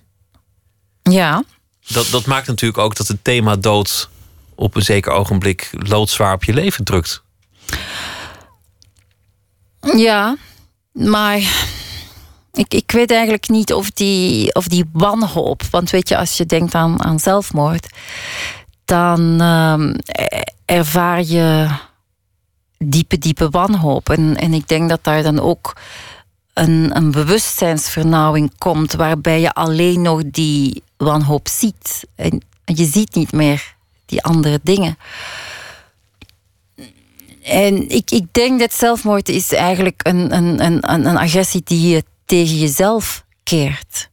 Ja. 1.03 1.43
Dat, 1.87 2.07
dat 2.11 2.25
maakt 2.25 2.47
natuurlijk 2.47 2.83
ook 2.83 2.95
dat 2.95 3.07
het 3.07 3.23
thema 3.23 3.55
dood 3.55 4.09
op 4.55 4.75
een 4.75 4.81
zeker 4.81 5.11
ogenblik 5.11 5.69
loodzwaar 5.71 6.33
op 6.33 6.43
je 6.43 6.53
leven 6.53 6.83
drukt. 6.83 7.23
Ja, 9.95 10.37
maar 10.91 11.39
ik, 12.53 12.73
ik 12.73 12.91
weet 12.91 13.11
eigenlijk 13.11 13.49
niet 13.49 13.73
of 13.73 13.91
die, 13.91 14.55
of 14.55 14.67
die 14.67 14.85
wanhoop. 14.93 15.63
Want 15.71 15.89
weet 15.89 16.09
je, 16.09 16.17
als 16.17 16.37
je 16.37 16.45
denkt 16.45 16.73
aan, 16.73 17.03
aan 17.03 17.19
zelfmoord, 17.19 17.87
dan 18.85 19.41
uh, 19.41 19.93
ervaar 20.65 21.23
je 21.23 21.67
diepe, 22.77 23.17
diepe 23.17 23.49
wanhoop. 23.49 24.09
En, 24.09 24.37
en 24.37 24.53
ik 24.53 24.67
denk 24.67 24.89
dat 24.89 25.03
daar 25.03 25.23
dan 25.23 25.39
ook 25.39 25.75
een, 26.53 26.95
een 26.95 27.11
bewustzijnsvernauwing 27.11 28.51
komt, 28.57 28.93
waarbij 28.93 29.39
je 29.39 29.53
alleen 29.53 30.01
nog 30.01 30.21
die 30.25 30.83
wanhoop 30.97 31.47
ziet. 31.47 32.07
En 32.15 32.41
je 32.65 32.85
ziet 32.85 33.15
niet 33.15 33.31
meer 33.31 33.75
die 34.05 34.23
andere 34.23 34.59
dingen. 34.63 34.97
En 37.43 37.89
ik, 37.89 38.11
ik 38.11 38.25
denk 38.31 38.59
dat 38.59 38.73
zelfmoord 38.73 39.29
is 39.29 39.53
eigenlijk 39.53 39.99
een, 40.07 40.35
een, 40.35 40.65
een, 40.65 41.05
een 41.07 41.17
agressie 41.17 41.61
die 41.63 41.89
je 41.89 42.03
tegen 42.25 42.57
jezelf 42.57 43.25
keert. 43.43 44.09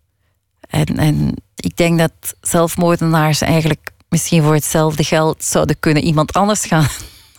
En, 0.61 0.87
en 0.97 1.35
ik 1.57 1.77
denk 1.77 1.99
dat 1.99 2.13
zelfmoordenaars 2.41 3.41
eigenlijk 3.41 3.91
misschien 4.09 4.43
voor 4.43 4.55
hetzelfde 4.55 5.05
geld 5.05 5.45
zouden 5.45 5.79
kunnen 5.79 6.03
iemand 6.03 6.33
anders 6.33 6.65
gaan 6.65 6.89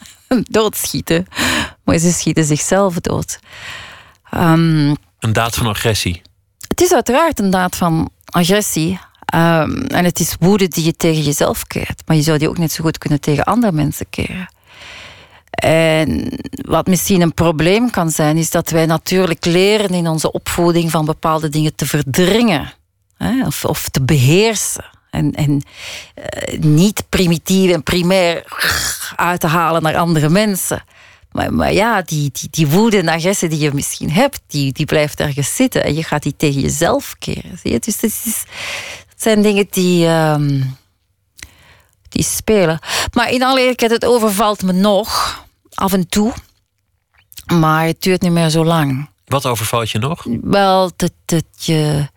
doodschieten. 0.49 1.27
Maar 1.83 1.97
ze 1.97 2.11
schieten 2.11 2.43
zichzelf 2.43 2.95
dood. 2.95 3.39
Um, 4.33 4.95
een 5.19 5.33
daad 5.33 5.55
van 5.55 5.67
agressie. 5.67 6.21
Het 6.67 6.81
is 6.81 6.93
uiteraard 6.93 7.39
een 7.39 7.49
daad 7.49 7.75
van 7.75 8.09
agressie. 8.25 8.99
Um, 9.35 9.81
en 9.81 10.05
het 10.05 10.19
is 10.19 10.35
woede 10.39 10.67
die 10.67 10.83
je 10.83 10.95
tegen 10.95 11.23
jezelf 11.23 11.67
keert. 11.67 12.01
Maar 12.05 12.15
je 12.15 12.21
zou 12.21 12.37
die 12.37 12.49
ook 12.49 12.57
net 12.57 12.71
zo 12.71 12.83
goed 12.83 12.97
kunnen 12.97 13.21
tegen 13.21 13.43
andere 13.43 13.71
mensen 13.71 14.09
keren. 14.09 14.49
En 15.49 16.29
wat 16.51 16.87
misschien 16.87 17.21
een 17.21 17.33
probleem 17.33 17.89
kan 17.89 18.09
zijn, 18.09 18.37
is 18.37 18.49
dat 18.49 18.69
wij 18.69 18.85
natuurlijk 18.85 19.45
leren 19.45 19.89
in 19.89 20.07
onze 20.07 20.31
opvoeding 20.31 20.91
van 20.91 21.05
bepaalde 21.05 21.49
dingen 21.49 21.75
te 21.75 21.85
verdringen 21.85 22.73
hè, 23.17 23.45
of, 23.45 23.65
of 23.65 23.89
te 23.89 24.01
beheersen. 24.01 24.85
En, 25.09 25.33
en 25.33 25.61
uh, 26.15 26.59
niet 26.59 27.03
primitief 27.09 27.71
en 27.71 27.83
primair 27.83 28.43
uit 29.15 29.39
te 29.39 29.47
halen 29.47 29.81
naar 29.81 29.97
andere 29.97 30.29
mensen. 30.29 30.83
Maar, 31.31 31.53
maar 31.53 31.73
ja, 31.73 32.01
die, 32.01 32.29
die, 32.31 32.47
die 32.51 32.67
woede 32.67 32.97
en 32.97 33.09
agressie 33.09 33.49
die 33.49 33.59
je 33.59 33.73
misschien 33.73 34.11
hebt, 34.11 34.41
die, 34.47 34.71
die 34.71 34.85
blijft 34.85 35.19
ergens 35.19 35.55
zitten. 35.55 35.83
En 35.83 35.95
je 35.95 36.03
gaat 36.03 36.23
die 36.23 36.35
tegen 36.37 36.61
jezelf 36.61 37.15
keren. 37.19 37.57
Zie 37.61 37.71
je? 37.71 37.79
Dus 37.79 38.01
het, 38.01 38.03
is, 38.03 38.43
zijn 39.15 39.41
dingen 39.41 39.67
die, 39.69 40.05
uh, 40.05 40.35
die 42.09 42.23
spelen. 42.23 42.79
Maar 43.13 43.31
in 43.31 43.43
alle 43.43 43.59
eerlijkheid, 43.59 43.91
het 43.91 44.05
overvalt 44.05 44.63
me 44.63 44.71
nog 44.71 45.37
af 45.73 45.93
en 45.93 46.07
toe. 46.07 46.33
Maar 47.53 47.85
het 47.85 48.01
duurt 48.01 48.21
niet 48.21 48.31
meer 48.31 48.49
zo 48.49 48.65
lang. 48.65 49.09
Wat 49.25 49.45
overvalt 49.45 49.89
je 49.89 49.99
nog? 49.99 50.25
Wel, 50.41 50.91
dat, 50.95 51.11
dat, 51.25 51.43
je, 51.55 52.09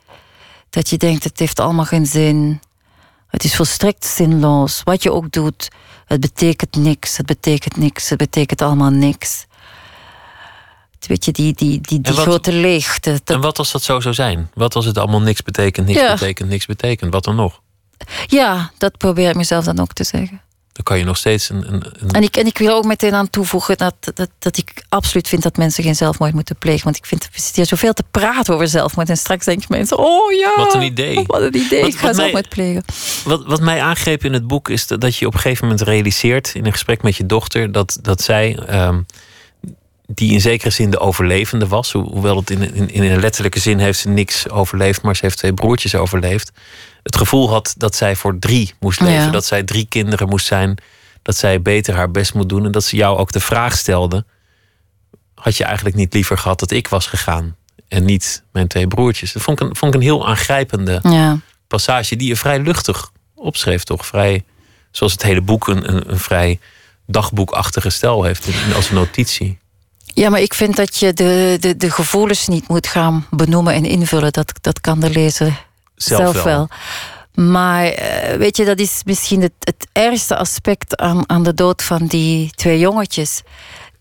dat 0.71 0.89
je 0.89 0.97
denkt, 0.97 1.25
het 1.25 1.39
heeft 1.39 1.61
allemaal 1.61 1.85
geen 1.85 2.07
zin. 2.07 2.61
Het 3.27 3.45
is 3.45 3.57
volstrekt 3.57 4.05
zinloos. 4.05 4.81
Wat 4.85 5.03
je 5.03 5.13
ook 5.13 5.33
doet, 5.33 5.69
het 6.07 6.21
betekent 6.21 6.77
niks. 6.77 7.17
Het 7.17 7.27
betekent 7.27 7.77
niks. 7.77 8.09
Het 8.09 8.19
betekent 8.19 8.63
allemaal 8.63 8.91
niks. 8.91 9.47
Weet 11.07 11.25
je, 11.25 11.33
die, 11.33 11.55
die, 11.55 11.81
die, 11.81 12.01
die 12.01 12.13
grote 12.13 12.53
leegte. 12.53 13.21
En 13.25 13.41
wat 13.41 13.59
als 13.59 13.73
dat 13.73 13.83
zo 13.83 14.01
zou 14.01 14.15
zijn? 14.15 14.51
Wat 14.55 14.77
als 14.77 14.85
het 14.85 14.99
allemaal 14.99 15.21
niks 15.21 15.43
betekent, 15.43 15.87
niks 15.87 16.11
betekent, 16.11 16.49
niks 16.49 16.67
betekent? 16.67 17.13
Wat 17.13 17.25
dan 17.25 17.37
nog? 17.37 17.61
Ja, 18.27 18.71
dat 18.79 18.99
probeer 18.99 19.29
ik 19.29 19.37
mezelf 19.37 19.65
dan 19.65 19.81
ook 19.81 19.93
te 19.93 20.05
zeggen 20.05 20.41
dan 20.73 20.85
kan 20.85 20.99
je 20.99 21.05
nog 21.05 21.17
steeds 21.17 21.49
een. 21.49 21.73
een, 21.73 22.11
En, 22.11 22.23
ik, 22.23 22.37
en 22.37 22.47
ik 22.47 22.59
wil 22.59 22.75
ook 22.75 22.85
meteen 22.85 23.15
aan 23.15 23.31
toevoegen 23.31 23.77
dat, 23.77 23.95
dat, 24.15 24.29
dat 24.39 24.57
ik 24.57 24.85
absoluut 24.89 25.29
vind 25.29 25.43
dat 25.43 25.57
mensen 25.57 25.85
geen 25.85 25.97
zelfmoord 25.97 26.33
moeten 26.33 26.57
plegen. 26.57 26.85
Want 26.85 26.97
ik 26.97 27.07
vind, 27.07 27.29
zitten 27.33 27.55
hier 27.55 27.67
zoveel 27.67 27.93
te 27.93 28.05
praten 28.11 28.55
over 28.55 28.69
zelfmoord. 28.69 29.09
En 29.09 29.17
straks 29.17 29.45
denken 29.45 29.67
mensen: 29.69 29.99
oh 29.99 30.33
ja. 30.33 30.53
Wat 30.57 30.75
een 30.75 30.83
idee. 30.83 31.25
Wat 31.27 31.41
een 31.41 31.57
idee. 31.57 31.87
ik 31.87 31.99
ga 31.99 32.13
zelfmoord 32.13 32.49
plegen. 32.49 32.85
Wat, 33.25 33.45
wat 33.47 33.61
mij 33.61 33.83
aangreep 33.83 34.25
in 34.25 34.33
het 34.33 34.47
boek 34.47 34.69
is 34.69 34.87
dat 34.87 35.17
je 35.17 35.27
op 35.27 35.35
een 35.35 35.41
gegeven 35.41 35.67
moment 35.67 35.87
realiseert 35.87 36.55
in 36.55 36.67
een 36.67 36.73
gesprek 36.73 37.03
met 37.03 37.17
je 37.17 37.27
dochter 37.27 37.73
dat, 37.73 37.99
dat 38.01 38.23
zij. 38.23 38.59
Ehm, 38.67 39.01
die 40.15 40.33
in 40.33 40.41
zekere 40.41 40.71
zin 40.71 40.91
de 40.91 40.99
overlevende 40.99 41.67
was. 41.67 41.93
Hoewel 41.93 42.37
het 42.37 42.51
in, 42.51 42.75
in, 42.75 42.91
in 42.91 43.03
een 43.03 43.21
letterlijke 43.21 43.61
zin 43.61 43.79
heeft 43.79 43.99
ze 43.99 44.09
niks 44.09 44.49
overleefd, 44.49 45.03
maar 45.03 45.17
ze 45.17 45.25
heeft 45.25 45.39
twee 45.39 45.55
broertjes 45.55 45.95
overleefd 45.95 46.53
het 47.03 47.17
gevoel 47.17 47.51
had 47.51 47.75
dat 47.77 47.95
zij 47.95 48.17
voor 48.17 48.39
drie 48.39 48.75
moest 48.81 49.01
leven. 49.01 49.33
Dat 49.33 49.45
zij 49.45 49.63
drie 49.63 49.87
kinderen 49.89 50.29
moest 50.29 50.47
zijn. 50.47 50.77
Dat 51.23 51.37
zij 51.37 51.63
beter 51.63 51.95
haar 51.95 52.11
best 52.11 52.35
moet 52.35 52.49
doen. 52.49 52.65
En 52.65 52.73
dat 52.73 52.85
ze 52.85 52.97
jou 52.97 53.19
ook 53.19 53.33
de 53.33 53.41
vraag 53.41 53.77
stelde: 53.77 54.25
had 55.35 55.57
je 55.57 55.65
eigenlijk 55.65 55.97
niet 55.97 56.13
liever 56.15 56.39
gehad 56.39 56.59
dat 56.59 56.71
ik 56.71 56.89
was 56.89 57.07
gegaan 57.07 57.57
en 57.89 58.05
niet 58.05 58.43
mijn 58.53 58.69
twee 58.69 58.87
broertjes? 58.87 59.33
Dat 59.33 59.43
vond 59.43 59.61
ik 59.61 59.69
een, 59.69 59.77
vond 59.77 59.95
ik 59.95 60.01
een 60.01 60.07
heel 60.07 60.29
aangrijpende 60.29 61.01
ja. 61.03 61.39
passage 61.67 62.17
die 62.17 62.29
je 62.29 62.37
vrij 62.37 62.61
luchtig 62.61 63.11
opschreef, 63.35 63.85
toch? 63.85 64.07
Vrij, 64.07 64.45
zoals 64.91 65.13
het 65.13 65.23
hele 65.23 65.41
boek 65.41 65.69
een, 65.69 65.95
een, 65.95 66.11
een 66.11 66.19
vrij 66.19 66.59
dagboekachtige 67.07 67.91
stijl 67.91 68.23
heeft 68.23 68.47
in, 68.47 68.75
als 68.75 68.91
notitie. 68.91 69.59
Ja, 70.15 70.31
maar 70.31 70.41
ik 70.41 70.55
vind 70.55 70.77
dat 70.77 70.97
je 70.97 71.13
de, 71.13 71.57
de, 71.61 71.77
de 71.77 71.91
gevoelens 71.91 72.49
niet 72.49 72.69
moet 72.69 72.87
gaan 72.87 73.27
benoemen 73.31 73.75
en 73.75 73.85
invullen. 73.85 74.33
Dat, 74.33 74.53
dat 74.61 74.81
kan 74.81 75.01
de 75.01 75.11
lezer 75.11 75.67
zelf, 75.95 76.43
wel. 76.43 76.69
Maar 77.35 77.85
eh, 77.85 78.37
weet 78.37 78.57
je, 78.57 78.65
dat 78.65 78.79
is 78.79 79.03
misschien 79.05 79.43
het, 79.43 79.53
het 79.59 79.87
ergste 79.93 80.37
aspect 80.37 80.97
aan, 80.97 81.29
aan 81.29 81.43
de 81.43 81.55
dood 81.55 81.83
van 81.83 82.07
die 82.07 82.51
twee 82.51 82.79
jongetjes. 82.79 83.43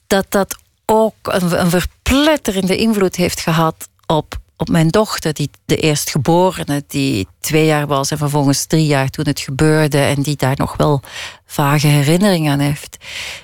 Dat 0.07 0.25
dat 0.29 0.55
ook 0.85 1.15
een, 1.21 1.59
een 1.59 1.69
verpletterende 1.69 2.77
invloed 2.77 3.15
heeft 3.15 3.39
gehad 3.39 3.87
op 4.05 4.39
op 4.61 4.69
mijn 4.69 4.87
dochter, 4.87 5.33
die 5.33 5.49
de 5.65 5.75
eerstgeborene, 5.75 6.83
die 6.87 7.27
twee 7.39 7.65
jaar 7.65 7.87
was 7.87 8.11
en 8.11 8.17
vervolgens 8.17 8.65
drie 8.65 8.85
jaar 8.85 9.09
toen 9.09 9.27
het 9.27 9.39
gebeurde 9.39 9.97
en 9.97 10.21
die 10.21 10.35
daar 10.35 10.55
nog 10.57 10.77
wel 10.77 11.01
vage 11.45 11.87
herinneringen 11.87 12.51
aan 12.51 12.59
heeft. 12.59 12.97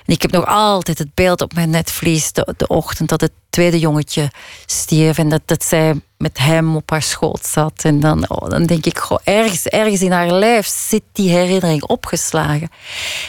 Ik 0.06 0.22
heb 0.22 0.30
nog 0.30 0.46
altijd 0.46 0.98
het 0.98 1.14
beeld 1.14 1.40
op 1.40 1.54
mijn 1.54 1.70
netvlies 1.70 2.32
de, 2.32 2.54
de 2.56 2.66
ochtend 2.66 3.08
dat 3.08 3.20
het 3.20 3.32
tweede 3.50 3.78
jongetje 3.78 4.30
stierf 4.66 5.18
en 5.18 5.28
dat, 5.28 5.42
dat 5.44 5.64
zij 5.64 6.00
met 6.16 6.38
hem 6.38 6.76
op 6.76 6.90
haar 6.90 7.02
schoot 7.02 7.46
zat. 7.46 7.84
En 7.84 8.00
dan, 8.00 8.28
oh, 8.28 8.50
dan 8.50 8.64
denk 8.64 8.86
ik, 8.86 8.98
goh, 8.98 9.18
ergens, 9.24 9.66
ergens 9.66 10.02
in 10.02 10.10
haar 10.10 10.30
lijf 10.30 10.66
zit 10.66 11.02
die 11.12 11.30
herinnering 11.30 11.82
opgeslagen. 11.82 12.68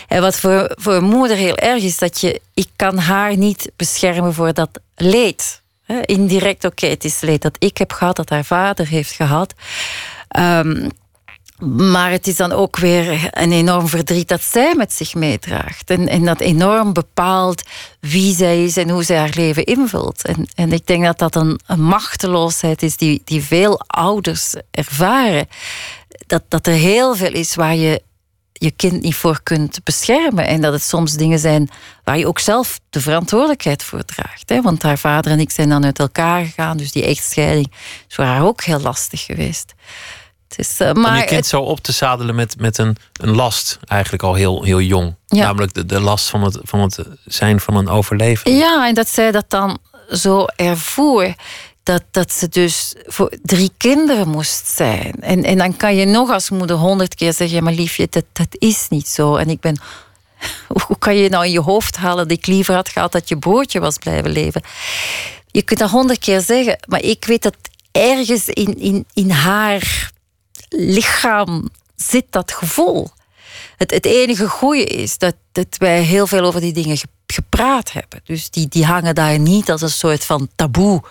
En 0.07 0.21
wat 0.21 0.35
voor, 0.35 0.75
voor 0.79 0.93
een 0.93 1.03
moeder 1.03 1.37
heel 1.37 1.57
erg 1.57 1.83
is, 1.83 1.97
dat 1.97 2.19
je, 2.21 2.41
ik 2.53 2.67
kan 2.75 2.97
haar 2.97 3.37
niet 3.37 3.71
beschermen 3.75 4.33
voor 4.33 4.53
dat 4.53 4.69
leed 4.95 5.58
Indirect, 6.01 6.65
oké, 6.65 6.87
het 6.87 7.03
is 7.03 7.19
leed 7.19 7.41
dat 7.41 7.55
ik 7.59 7.77
heb 7.77 7.91
gehad, 7.91 8.15
dat 8.15 8.29
haar 8.29 8.45
vader 8.45 8.87
heeft 8.87 9.11
gehad. 9.11 9.53
Um, 10.39 10.89
maar 11.59 12.11
het 12.11 12.27
is 12.27 12.35
dan 12.35 12.51
ook 12.51 12.77
weer 12.77 13.29
een 13.31 13.51
enorm 13.51 13.87
verdriet 13.87 14.27
dat 14.27 14.41
zij 14.41 14.75
met 14.75 14.93
zich 14.93 15.15
meedraagt. 15.15 15.89
En, 15.89 16.07
en 16.07 16.25
dat 16.25 16.39
enorm 16.39 16.93
bepaalt 16.93 17.63
wie 17.99 18.35
zij 18.35 18.63
is 18.63 18.77
en 18.77 18.89
hoe 18.89 19.03
zij 19.03 19.17
haar 19.17 19.33
leven 19.33 19.63
invult. 19.63 20.25
En, 20.25 20.47
en 20.55 20.73
ik 20.73 20.85
denk 20.85 21.03
dat 21.03 21.19
dat 21.19 21.35
een, 21.35 21.59
een 21.65 21.81
machteloosheid 21.81 22.83
is 22.83 22.97
die, 22.97 23.21
die 23.25 23.43
veel 23.43 23.79
ouders 23.87 24.55
ervaren. 24.71 25.47
Dat, 26.27 26.43
dat 26.47 26.67
er 26.67 26.73
heel 26.73 27.15
veel 27.15 27.33
is 27.33 27.55
waar 27.55 27.75
je 27.75 28.01
je 28.59 28.71
kind 28.71 29.01
niet 29.01 29.15
voor 29.15 29.39
kunt 29.43 29.83
beschermen. 29.83 30.47
En 30.47 30.61
dat 30.61 30.73
het 30.73 30.81
soms 30.81 31.13
dingen 31.13 31.39
zijn 31.39 31.69
waar 32.03 32.17
je 32.17 32.27
ook 32.27 32.39
zelf 32.39 32.79
de 32.89 33.01
verantwoordelijkheid 33.01 33.83
voor 33.83 34.05
draagt. 34.05 34.49
Hè? 34.49 34.61
Want 34.61 34.83
haar 34.83 34.97
vader 34.97 35.31
en 35.31 35.39
ik 35.39 35.51
zijn 35.51 35.69
dan 35.69 35.85
uit 35.85 35.99
elkaar 35.99 36.45
gegaan. 36.45 36.77
Dus 36.77 36.91
die 36.91 37.03
echtscheiding 37.05 37.71
is 38.07 38.15
voor 38.15 38.25
haar 38.25 38.43
ook 38.43 38.63
heel 38.63 38.79
lastig 38.79 39.25
geweest. 39.25 39.73
Het 40.47 40.59
is, 40.59 40.79
uh, 40.81 40.93
maar 40.93 41.13
Om 41.13 41.19
je 41.19 41.25
kind 41.25 41.45
zo 41.45 41.61
op 41.61 41.79
te 41.79 41.91
zadelen 41.91 42.35
met, 42.35 42.59
met 42.59 42.77
een, 42.77 42.95
een 43.13 43.35
last, 43.35 43.79
eigenlijk 43.85 44.23
al 44.23 44.33
heel, 44.33 44.63
heel 44.63 44.81
jong. 44.81 45.15
Namelijk 45.27 45.73
de, 45.73 45.85
de 45.85 45.99
last 45.99 46.29
van 46.29 46.43
het, 46.43 46.57
van 46.61 46.79
het 46.79 46.99
zijn 47.25 47.59
van 47.59 47.75
een 47.75 47.89
overleven. 47.89 48.55
Ja, 48.55 48.87
en 48.87 48.93
dat 48.93 49.09
zij 49.09 49.31
dat 49.31 49.49
dan 49.49 49.79
zo 50.09 50.45
ervoer 50.55 51.33
dat, 51.83 52.03
dat 52.11 52.31
ze 52.31 52.49
dus 52.49 52.93
voor 53.05 53.33
drie 53.41 53.71
kinderen 53.77 54.27
moest 54.27 54.67
zijn. 54.67 55.13
En, 55.19 55.43
en 55.43 55.57
dan 55.57 55.77
kan 55.77 55.95
je 55.95 56.05
nog 56.05 56.29
als 56.29 56.49
moeder 56.49 56.75
honderd 56.75 57.15
keer 57.15 57.33
zeggen: 57.33 57.57
ja, 57.57 57.63
maar 57.63 57.73
liefje, 57.73 58.07
dat, 58.09 58.25
dat 58.33 58.47
is 58.49 58.87
niet 58.89 59.07
zo. 59.07 59.35
En 59.35 59.49
ik 59.49 59.59
ben. 59.59 59.81
Hoe 60.87 60.97
kan 60.97 61.15
je 61.15 61.29
nou 61.29 61.45
in 61.45 61.51
je 61.51 61.61
hoofd 61.61 61.95
halen 61.95 62.27
dat 62.27 62.37
ik 62.37 62.45
liever 62.45 62.73
had 62.73 62.89
gehad 62.89 63.11
dat 63.11 63.29
je 63.29 63.37
broertje 63.37 63.79
was 63.79 63.97
blijven 63.97 64.31
leven? 64.31 64.61
Je 65.51 65.61
kunt 65.61 65.79
dat 65.79 65.89
honderd 65.89 66.19
keer 66.19 66.41
zeggen, 66.41 66.79
maar 66.87 67.01
ik 67.01 67.25
weet 67.25 67.41
dat 67.43 67.55
ergens 67.91 68.47
in, 68.47 68.77
in, 68.77 69.05
in 69.13 69.29
haar 69.29 70.11
lichaam 70.69 71.69
zit 71.95 72.25
dat 72.29 72.51
gevoel. 72.51 73.09
Het, 73.77 73.91
het 73.91 74.05
enige 74.05 74.47
goede 74.47 74.83
is 74.83 75.17
dat, 75.17 75.35
dat 75.51 75.67
wij 75.77 76.01
heel 76.01 76.27
veel 76.27 76.43
over 76.43 76.61
die 76.61 76.73
dingen 76.73 76.97
gepraat 77.27 77.91
hebben. 77.91 78.21
Dus 78.23 78.49
die, 78.49 78.67
die 78.67 78.85
hangen 78.85 79.15
daar 79.15 79.39
niet 79.39 79.71
als 79.71 79.81
een 79.81 79.89
soort 79.89 80.25
van 80.25 80.49
taboe 80.55 81.01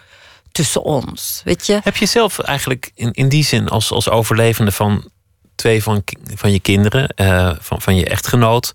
tussen 0.53 0.83
ons. 0.83 1.41
Weet 1.45 1.67
je? 1.67 1.81
Heb 1.83 1.97
je 1.97 2.07
zelf 2.07 2.39
eigenlijk 2.39 2.91
in, 2.95 3.13
in 3.13 3.29
die 3.29 3.45
zin 3.45 3.69
als, 3.69 3.93
als 3.93 4.09
overlevende 4.09 4.73
van 4.73 5.11
twee 5.55 5.83
van, 5.83 6.03
van 6.35 6.53
je 6.53 6.61
kinderen, 6.61 7.13
uh, 7.17 7.53
van, 7.61 7.81
van 7.81 7.97
je 7.97 8.09
echtgenoot, 8.09 8.75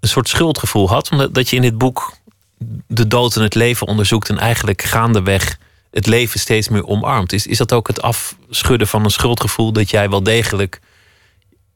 een 0.00 0.08
soort 0.08 0.28
schuldgevoel 0.28 0.88
had? 0.88 1.10
Omdat 1.10 1.34
dat 1.34 1.48
je 1.50 1.56
in 1.56 1.62
dit 1.62 1.78
boek 1.78 2.16
de 2.86 3.06
dood 3.06 3.36
en 3.36 3.42
het 3.42 3.54
leven 3.54 3.86
onderzoekt 3.86 4.28
en 4.28 4.38
eigenlijk 4.38 4.82
gaandeweg 4.82 5.58
het 5.90 6.06
leven 6.06 6.40
steeds 6.40 6.68
meer 6.68 6.86
omarmt. 6.86 7.32
Is, 7.32 7.46
is 7.46 7.58
dat 7.58 7.72
ook 7.72 7.86
het 7.86 8.02
afschudden 8.02 8.88
van 8.88 9.04
een 9.04 9.10
schuldgevoel 9.10 9.72
dat 9.72 9.90
jij 9.90 10.08
wel 10.08 10.22
degelijk 10.22 10.80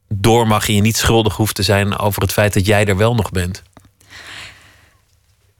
door 0.07 0.47
mag 0.47 0.67
en 0.67 0.75
je 0.75 0.81
niet 0.81 0.97
schuldig 0.97 1.35
hoeft 1.35 1.55
te 1.55 1.63
zijn 1.63 1.97
over 1.97 2.21
het 2.21 2.33
feit 2.33 2.53
dat 2.53 2.65
jij 2.65 2.85
er 2.85 2.97
wel 2.97 3.15
nog 3.15 3.31
bent? 3.31 3.63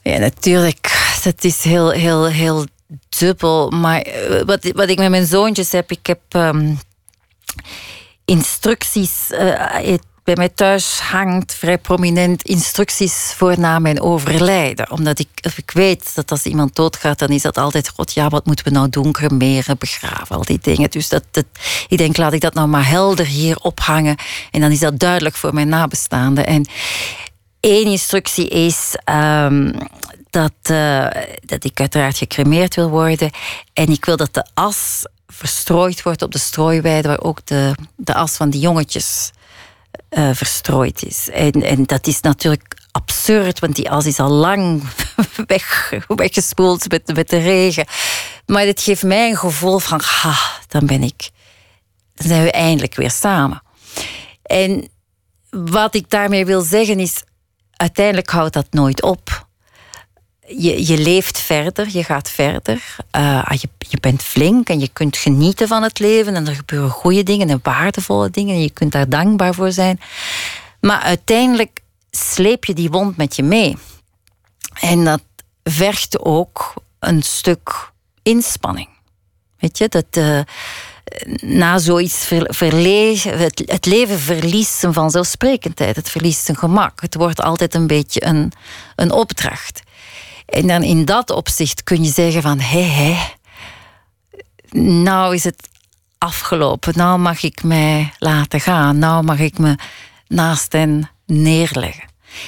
Ja, 0.02 0.18
natuurlijk. 0.18 1.12
Dat 1.24 1.44
is 1.44 1.64
heel, 1.64 1.92
heel, 1.92 2.26
heel 2.26 2.66
dubbel. 3.10 3.70
Maar 3.70 4.02
eh, 4.02 4.42
wat, 4.46 4.72
wat 4.74 4.90
ik 4.90 4.98
met 4.98 5.10
mijn 5.10 5.26
zoontjes 5.26 5.72
heb, 5.72 5.92
ik 5.92 6.08
heb 6.08 6.22
um, 6.30 6.80
instructies. 8.26 9.30
Uh, 9.32 9.96
bij 10.24 10.36
mij 10.36 10.50
thuis 10.50 11.00
hangt 11.00 11.54
vrij 11.54 11.78
prominent 11.78 12.44
instructies 12.44 13.14
voor 13.14 13.60
na 13.60 13.80
mijn 13.80 14.02
overlijden. 14.02 14.92
Omdat 14.92 15.20
ik, 15.20 15.28
ik 15.56 15.72
weet 15.72 16.16
dat 16.16 16.32
als 16.32 16.44
iemand 16.44 16.76
doodgaat, 16.76 17.20
dan 17.20 17.30
is 17.30 17.42
dat 17.42 17.58
altijd... 17.58 17.90
God, 17.90 18.14
ja, 18.14 18.30
wat 18.30 18.46
moeten 18.46 18.66
we 18.66 18.72
nou 18.72 18.90
doen? 18.90 19.12
Cremeren, 19.12 19.78
begraven, 19.78 20.36
al 20.36 20.44
die 20.44 20.60
dingen. 20.62 20.90
Dus 20.90 21.10
dat, 21.10 21.24
ik 21.88 21.98
denk, 21.98 22.18
laat 22.18 22.34
ik 22.34 22.42
dat 22.42 22.54
nou 22.54 22.68
maar 22.68 22.88
helder 22.88 23.26
hier 23.26 23.58
ophangen. 23.58 24.16
En 24.52 24.62
dan 24.62 24.72
is 24.72 24.80
dat 24.80 25.00
duidelijk 25.00 25.36
voor 25.36 25.54
mijn 25.54 25.70
nabestaanden. 25.70 26.46
En 26.46 26.68
één 27.60 27.86
instructie 27.86 28.48
is... 28.48 28.96
Um, 29.12 29.72
dat, 30.34 30.72
uh, 30.72 31.08
dat 31.46 31.64
ik 31.64 31.80
uiteraard 31.80 32.18
gecremeerd 32.18 32.76
wil 32.76 32.90
worden. 32.90 33.32
En 33.74 33.90
ik 33.90 34.06
wil 34.06 34.18
dat 34.18 34.34
de 34.34 34.46
as 34.54 35.06
verstrooid 35.28 36.04
wordt 36.04 36.22
op 36.22 36.32
de 36.32 36.40
strooiweide, 36.40 37.08
waar 37.08 37.22
ook 37.22 37.46
de, 37.46 37.76
de 37.96 38.14
as 38.14 38.36
van 38.36 38.50
die 38.50 38.62
jongetjes 38.62 39.32
uh, 40.10 40.30
verstrooid 40.34 41.04
is. 41.04 41.30
En, 41.30 41.52
en 41.52 41.84
dat 41.84 42.08
is 42.08 42.22
natuurlijk 42.22 42.78
absurd, 42.92 43.60
want 43.60 43.76
die 43.76 43.90
as 43.90 44.06
is 44.06 44.20
al 44.20 44.30
lang 44.30 44.84
weg, 45.48 45.94
weggespoeld 46.08 46.90
met, 46.90 47.16
met 47.16 47.30
de 47.30 47.40
regen. 47.40 47.86
Maar 48.46 48.66
het 48.66 48.82
geeft 48.82 49.04
mij 49.04 49.30
een 49.30 49.38
gevoel 49.38 49.80
van, 49.80 50.02
ha, 50.04 50.36
dan 50.68 50.86
ben 50.86 51.04
ik, 51.04 51.30
dan 52.14 52.28
zijn 52.28 52.44
we 52.44 52.52
eindelijk 52.52 52.96
weer 52.96 53.12
samen. 53.12 53.64
En 54.44 54.90
wat 55.50 55.96
ik 55.96 56.10
daarmee 56.10 56.46
wil 56.46 56.62
zeggen 56.62 57.00
is, 57.00 57.24
uiteindelijk 57.72 58.30
houdt 58.30 58.54
dat 58.54 58.68
nooit 58.72 59.02
op 59.02 59.48
je, 60.48 60.88
je 60.88 60.98
leeft 60.98 61.40
verder, 61.40 61.88
je 61.92 62.04
gaat 62.04 62.30
verder. 62.30 62.96
Uh, 63.16 63.46
je, 63.50 63.70
je 63.78 63.98
bent 64.00 64.24
flink 64.24 64.70
en 64.70 64.80
je 64.80 64.90
kunt 64.94 65.18
genieten 65.18 65.68
van 65.68 65.84
het 65.84 66.00
leven. 66.00 66.36
En 66.36 66.48
er 66.48 66.56
gebeuren 66.56 66.90
goede 66.90 67.24
dingen 67.24 67.50
en 67.50 67.60
waardevolle 67.64 68.30
dingen. 68.30 68.56
En 68.56 68.62
je 68.62 68.70
kunt 68.70 68.92
daar 68.92 69.10
dankbaar 69.10 69.54
voor 69.54 69.72
zijn. 69.72 70.00
Maar 70.80 71.00
uiteindelijk 71.00 71.80
sleep 72.12 72.66
je 72.66 72.74
die 72.74 72.90
wond 72.90 73.18
met 73.18 73.36
je 73.36 73.44
mee. 73.44 73.78
En 74.80 75.04
dat 75.04 75.22
vergt 75.64 76.20
ook 76.20 76.74
een 77.00 77.22
stuk 77.22 77.92
inspanning. 78.24 78.90
Weet 79.58 79.78
je, 79.78 79.90
dat 79.90 80.06
uh, 80.18 80.40
na 81.42 81.78
zoiets 81.78 82.30
verlezen, 82.48 83.38
het, 83.38 83.64
het, 83.66 83.86
leven 83.86 84.20
verliest 84.20 84.80
zijn 84.80 84.94
vanzelfsprekendheid. 84.94 85.96
Het 85.96 86.10
verliest 86.10 86.46
zijn 86.46 86.58
gemak. 86.58 87.02
Het 87.02 87.16
wordt 87.16 87.42
altijd 87.42 87.74
een 87.74 87.88
beetje 87.88 88.26
een, 88.26 88.52
een 88.96 89.12
opdracht. 89.12 89.83
En 90.46 90.68
dan 90.68 90.84
in 90.84 91.06
dat 91.06 91.30
opzicht 91.30 91.84
kun 91.84 92.04
je 92.04 92.12
zeggen 92.12 92.42
van 92.42 92.60
hé 92.60 92.82
hé, 92.82 93.18
nou 94.80 95.36
is 95.36 95.44
het 95.44 95.70
afgelopen. 96.18 96.94
Nou 96.96 97.20
mag 97.20 97.44
ik 97.44 97.64
mij 97.64 98.14
laten 98.20 98.60
gaan. 98.60 98.98
Nou 98.98 99.24
mag 99.24 99.40
ik 99.40 99.58
me 99.58 99.76
naast 100.28 100.72
hen 100.72 101.10
neerleggen. 101.26 102.04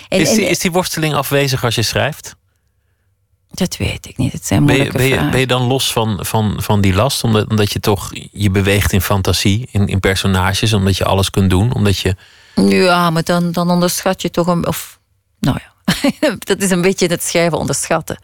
En, 0.08 0.20
is, 0.20 0.34
die, 0.34 0.46
is 0.46 0.60
die 0.60 0.72
worsteling 0.72 1.14
afwezig 1.14 1.64
als 1.64 1.76
je 1.76 1.82
schrijft? 1.82 2.36
Dat 3.52 3.78
weet 3.78 4.08
ik 4.08 4.18
niet. 4.18 4.32
Het 4.32 4.46
zijn 4.46 4.64
moeilijke 4.64 4.98
ben 4.98 5.08
je, 5.08 5.16
ben 5.16 5.24
je, 5.24 5.30
ben 5.30 5.40
je 5.40 5.48
dan 5.48 5.62
los 5.62 5.92
van, 5.92 6.20
van, 6.22 6.56
van 6.58 6.82
die 6.82 6.94
last? 6.94 7.24
Omdat, 7.24 7.50
omdat 7.50 7.72
je 7.72 7.80
toch 7.80 8.12
je 8.32 8.50
beweegt 8.50 8.92
in 8.92 9.02
fantasie, 9.02 9.68
in, 9.72 9.88
in 9.88 10.00
personages, 10.00 10.74
omdat 10.74 10.98
je 10.98 11.06
alles 11.06 11.30
kunt 11.30 11.50
doen, 11.50 11.74
omdat 11.74 11.98
je. 11.98 12.16
Ja, 12.56 13.10
maar 13.10 13.24
dan, 13.24 13.52
dan 13.52 13.70
onderschat 13.70 14.22
je 14.22 14.30
toch 14.30 14.48
een. 14.48 14.68
Of, 14.68 15.00
nou 15.40 15.58
ja. 15.62 15.74
dat 16.40 16.62
is 16.62 16.70
een 16.70 16.82
beetje 16.82 17.08
het 17.08 17.24
schrijven 17.24 17.58
onderschatten. 17.58 18.18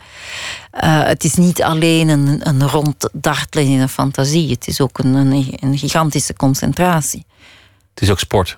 Uh, 0.84 1.04
het 1.04 1.24
is 1.24 1.34
niet 1.34 1.64
alleen 1.64 2.10
een, 2.10 2.48
een 2.48 2.68
rond 2.68 3.10
dartelen 3.14 3.66
in 3.66 3.80
een 3.80 3.90
fantasie. 3.90 4.50
Het 4.50 4.68
is 4.68 4.82
ook 4.82 4.98
een, 4.98 5.14
een, 5.14 5.58
een, 5.60 5.78
gigantische 5.78 6.34
concentratie. 6.34 7.26
Het 7.94 8.04
is 8.04 8.10
ook 8.10 8.20
sport. 8.20 8.58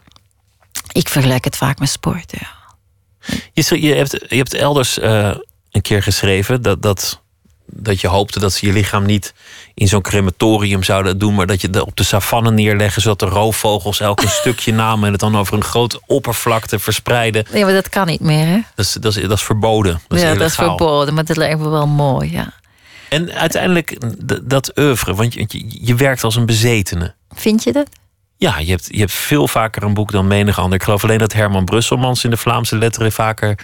Ik 0.92 1.10
vergelijk 1.10 1.44
het 1.44 1.58
vaak 1.58 1.80
met 1.80 1.90
sport, 1.90 2.34
ja. 2.40 2.62
Je, 3.54 3.82
je, 3.82 3.94
hebt, 3.94 4.12
je 4.12 4.36
hebt 4.36 4.54
elders 4.54 4.98
uh, 4.98 5.36
een 5.72 5.82
keer 5.82 6.04
geschreven 6.04 6.62
dat, 6.62 6.82
dat 6.82 7.22
dat 7.66 8.02
je 8.02 8.08
hoopte 8.08 8.40
dat 8.40 8.54
ze 8.54 8.66
je 8.66 8.74
lichaam 8.74 9.06
niet 9.06 9.34
in 9.74 9.88
zo'n 9.88 10.02
crematorium 10.02 10.84
zouden 10.84 11.18
doen, 11.18 11.36
maar 11.36 11.48
dat 11.48 11.62
je 11.62 11.86
op 11.86 11.96
de 11.96 12.04
savanne 12.04 12.52
neerleggen, 12.52 13.02
zodat 13.02 13.20
de 13.20 13.26
roofvogels 13.26 14.00
elk 14.00 14.22
een 14.22 14.30
stukje 14.42 14.74
namen 14.74 15.06
en 15.06 15.12
het 15.12 15.20
dan 15.20 15.38
over 15.38 15.54
een 15.54 15.64
grote 15.64 16.02
oppervlakte 16.06 16.80
verspreiden. 16.80 17.46
Nee, 17.52 17.64
maar 17.64 17.74
dat 17.74 17.90
kan 17.90 18.08
niet 18.08 18.20
meer, 18.20 18.46
hè? 18.46 18.60
Dat 18.76 18.86
is, 18.86 18.94
dat 18.94 19.16
is, 19.16 19.22
dat 19.22 19.38
is 19.38 19.44
verboden. 19.44 20.02
Dat 20.08 20.22
ja, 20.22 20.34
dat 20.34 20.50
is 20.50 20.56
verboden, 20.56 21.14
maar 21.14 21.26
dat 21.26 21.38
lijkt 21.38 21.60
me 21.60 21.70
wel 21.70 21.88
mooi, 21.88 22.32
ja. 22.32 22.54
En 23.10 23.34
uiteindelijk 23.34 23.98
dat 24.44 24.78
oeuvre, 24.80 25.16
want 25.16 25.34
je, 25.34 25.66
je 25.68 25.96
werkt 25.96 26.24
als 26.24 26.36
een 26.36 26.46
bezetene. 26.46 27.14
Vind 27.36 27.64
je 27.64 27.72
dat? 27.72 27.88
Ja, 28.44 28.58
je 28.60 28.70
hebt, 28.70 28.88
je 28.92 29.00
hebt 29.00 29.12
veel 29.12 29.48
vaker 29.48 29.84
een 29.84 29.94
boek 29.94 30.12
dan 30.12 30.28
menig 30.28 30.60
ander. 30.60 30.74
Ik 30.80 30.84
geloof 30.84 31.04
alleen 31.04 31.18
dat 31.18 31.34
Herman 31.34 31.66
Brusselmans 31.66 32.24
in 32.24 32.30
de 32.30 32.38
Vlaamse 32.38 32.78
letteren 32.78 33.12
vaker 33.12 33.60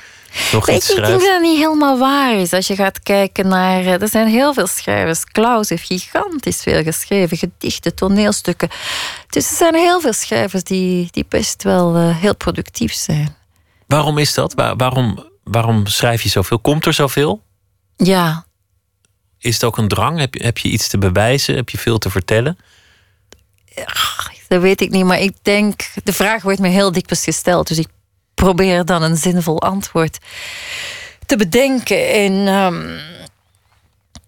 nog 0.52 0.66
Weet 0.66 0.76
iets 0.76 0.88
je, 0.88 0.92
ik 0.94 0.98
schrijft. 1.00 1.20
denk 1.20 1.32
dat 1.32 1.42
dat 1.42 1.50
niet 1.52 1.58
helemaal 1.58 1.98
waar 1.98 2.34
is. 2.36 2.54
Als 2.54 2.68
je 2.68 2.76
gaat 2.76 3.00
kijken 3.04 3.48
naar... 3.48 3.80
eh, 3.82 4.02
Er 4.02 4.08
zijn 4.08 4.28
heel 4.28 4.54
veel 4.54 4.68
schrijvers. 4.68 5.24
Klaus 5.26 5.70
heeft 5.70 5.86
gigantisch 5.86 6.62
veel 6.62 6.84
geschreven. 6.84 7.38
Gedichten, 7.38 7.96
toneelstukken. 7.96 8.70
Dus 9.30 9.50
er 9.50 9.56
zijn 9.58 9.76
heel 9.76 10.02
veel 10.02 10.14
schrijvers 10.14 10.64
die, 10.64 11.08
die 11.12 11.26
best 11.30 11.64
wel 11.64 11.96
eh, 11.96 12.18
heel 12.18 12.36
productief 12.36 12.94
zijn. 12.94 13.36
Waarom 13.88 14.18
is 14.18 14.34
dat? 14.34 14.54
Waar- 14.54 14.76
waarom, 14.76 15.30
waarom 15.44 15.86
schrijf 15.88 16.22
je 16.22 16.30
zoveel? 16.30 16.60
Komt 16.60 16.86
er 16.86 16.94
zoveel? 16.94 17.42
Ja, 17.98 18.46
Is 19.40 19.54
het 19.54 19.64
ook 19.64 19.78
een 19.78 19.88
drang? 19.88 20.20
Heb 20.20 20.34
je, 20.34 20.44
heb 20.44 20.58
je 20.58 20.70
iets 20.70 20.88
te 20.88 20.98
bewijzen? 20.98 21.56
Heb 21.56 21.70
je 21.70 21.78
veel 21.78 21.98
te 21.98 22.10
vertellen? 22.10 22.58
Dat 24.50 24.62
weet 24.62 24.82
ik 24.82 24.90
niet. 24.90 25.06
Maar 25.06 25.20
ik 25.20 25.36
denk... 25.42 25.82
De 26.04 26.14
vraag 26.14 26.42
wordt 26.42 26.60
me 26.60 26.68
heel 26.68 26.92
dikwijls 26.92 27.24
gesteld. 27.24 27.68
Dus 27.68 27.78
ik 27.78 27.88
probeer 28.34 28.86
dan 28.86 29.02
een 29.02 29.18
zinvol 29.18 29.62
antwoord 29.62 30.18
te 31.26 31.36
bedenken. 31.36 32.10
En 32.10 32.48
ehm, 32.48 32.98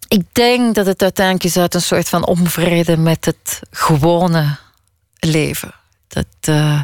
ik 0.07 0.23
denk 0.31 0.75
dat 0.75 0.85
het 0.85 1.01
uiteindelijk 1.01 1.45
is 1.45 1.57
uit 1.57 1.73
een 1.73 1.81
soort 1.81 2.09
van 2.09 2.25
onvrede 2.25 2.97
met 2.97 3.25
het 3.25 3.59
gewone 3.71 4.57
leven. 5.19 5.73
Dat, 6.07 6.25
eh, 6.39 6.81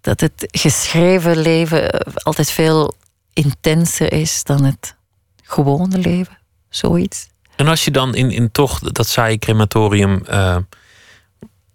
dat 0.00 0.20
het 0.20 0.46
geschreven 0.50 1.36
leven 1.36 1.90
altijd 2.14 2.50
veel 2.50 2.94
intenser 3.32 4.12
is 4.12 4.44
dan 4.44 4.64
het 4.64 4.94
gewone 5.42 5.98
leven. 5.98 6.38
Zoiets. 6.68 7.28
En 7.56 7.68
als 7.68 7.84
je 7.84 7.90
dan 7.90 8.14
in, 8.14 8.30
in 8.30 8.50
toch 8.50 8.78
dat 8.78 9.08
saaie 9.08 9.38
crematorium 9.38 10.24
eh, 10.26 10.56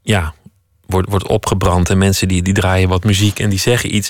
ja, 0.01 0.33
wordt, 0.87 1.09
wordt 1.09 1.27
opgebrand 1.27 1.89
en 1.89 1.97
mensen 1.97 2.27
die, 2.27 2.41
die 2.41 2.53
draaien 2.53 2.89
wat 2.89 3.03
muziek 3.03 3.39
en 3.39 3.49
die 3.49 3.59
zeggen 3.59 3.95
iets. 3.95 4.09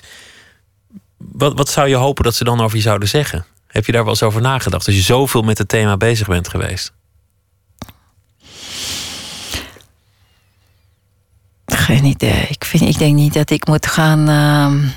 Wat, 1.17 1.53
wat 1.57 1.69
zou 1.69 1.87
je 1.87 1.95
hopen 1.95 2.23
dat 2.23 2.35
ze 2.35 2.43
dan 2.43 2.61
over 2.61 2.75
je 2.77 2.83
zouden 2.83 3.07
zeggen? 3.07 3.45
Heb 3.67 3.85
je 3.85 3.91
daar 3.91 4.01
wel 4.03 4.11
eens 4.11 4.23
over 4.23 4.41
nagedacht? 4.41 4.85
Als 4.85 4.95
je 4.95 5.01
zoveel 5.01 5.41
met 5.41 5.57
het 5.57 5.67
thema 5.67 5.97
bezig 5.97 6.27
bent 6.27 6.47
geweest. 6.47 6.93
Geen 11.65 12.03
idee. 12.05 12.45
Ik, 12.49 12.65
vind, 12.65 12.81
ik 12.83 12.97
denk 12.97 13.15
niet 13.15 13.33
dat 13.33 13.49
ik 13.49 13.67
moet 13.67 13.87
gaan. 13.87 14.29
ehm, 14.29 14.87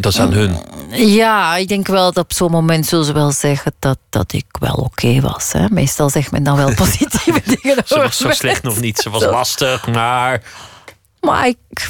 Dat 0.00 0.12
is 0.12 0.20
aan 0.20 0.32
hun. 0.32 0.56
Ja, 0.90 1.56
ik 1.56 1.68
denk 1.68 1.86
wel 1.86 2.12
dat 2.12 2.24
op 2.24 2.32
zo'n 2.32 2.50
moment 2.50 2.86
zullen 2.86 3.04
ze 3.04 3.12
wel 3.12 3.30
zeggen 3.32 3.72
dat, 3.78 3.98
dat 4.08 4.32
ik 4.32 4.44
wel 4.60 4.74
oké 4.74 5.20
was. 5.20 5.52
Hè? 5.52 5.66
Meestal 5.70 6.10
zegt 6.10 6.30
men 6.30 6.42
dan 6.42 6.56
wel 6.56 6.74
positieve 6.84 7.42
dingen 7.44 7.82
Ze 7.86 7.98
was 7.98 8.16
zo 8.16 8.30
slecht 8.30 8.62
nog 8.62 8.80
niet. 8.80 8.98
Ze 8.98 9.10
was 9.10 9.24
lastig, 9.24 9.86
maar. 9.86 10.42
Maar 11.26 11.46
ik, 11.46 11.88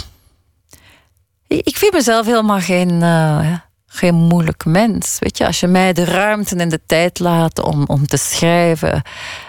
ik 1.47 1.77
vind 1.77 1.93
mezelf 1.93 2.27
helemaal 2.27 2.61
geen, 2.61 3.03
eh, 3.03 3.53
geen 3.87 4.15
moeilijk 4.15 4.65
mens. 4.65 5.17
Weet 5.19 5.39
je, 5.39 5.47
als 5.47 5.61
je 5.61 5.67
mij 5.67 5.93
de 5.93 6.05
ruimte 6.05 6.57
en 6.57 6.69
de 6.69 6.81
tijd 6.87 7.19
laat 7.19 7.59
om, 7.59 7.85
om 7.87 8.07
te 8.07 8.17
schrijven, 8.17 9.03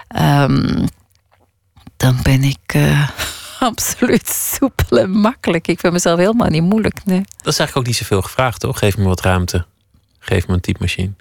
ehm, 0.08 0.86
dan 1.98 2.20
ben 2.24 2.44
ik 2.44 2.74
eh, 2.74 3.10
absoluut 3.60 4.30
soepel 4.30 5.00
en 5.00 5.10
makkelijk. 5.10 5.68
Ik 5.68 5.80
vind 5.80 5.94
mezelf 5.94 6.20
helemaal 6.20 6.50
niet 6.50 6.64
moeilijk. 6.64 7.06
Nee. 7.06 7.22
Dat 7.38 7.54
is 7.54 7.60
eigenlijk 7.60 7.78
ook 7.78 7.86
niet 7.86 7.96
zoveel 7.96 8.22
gevraagd, 8.22 8.60
toch? 8.60 8.80
Geef 8.80 8.98
me 8.98 9.04
wat 9.04 9.22
ruimte. 9.22 9.66
Geef 10.20 10.48
me 10.48 10.54
een 10.54 10.60
typemachine. 10.60 11.14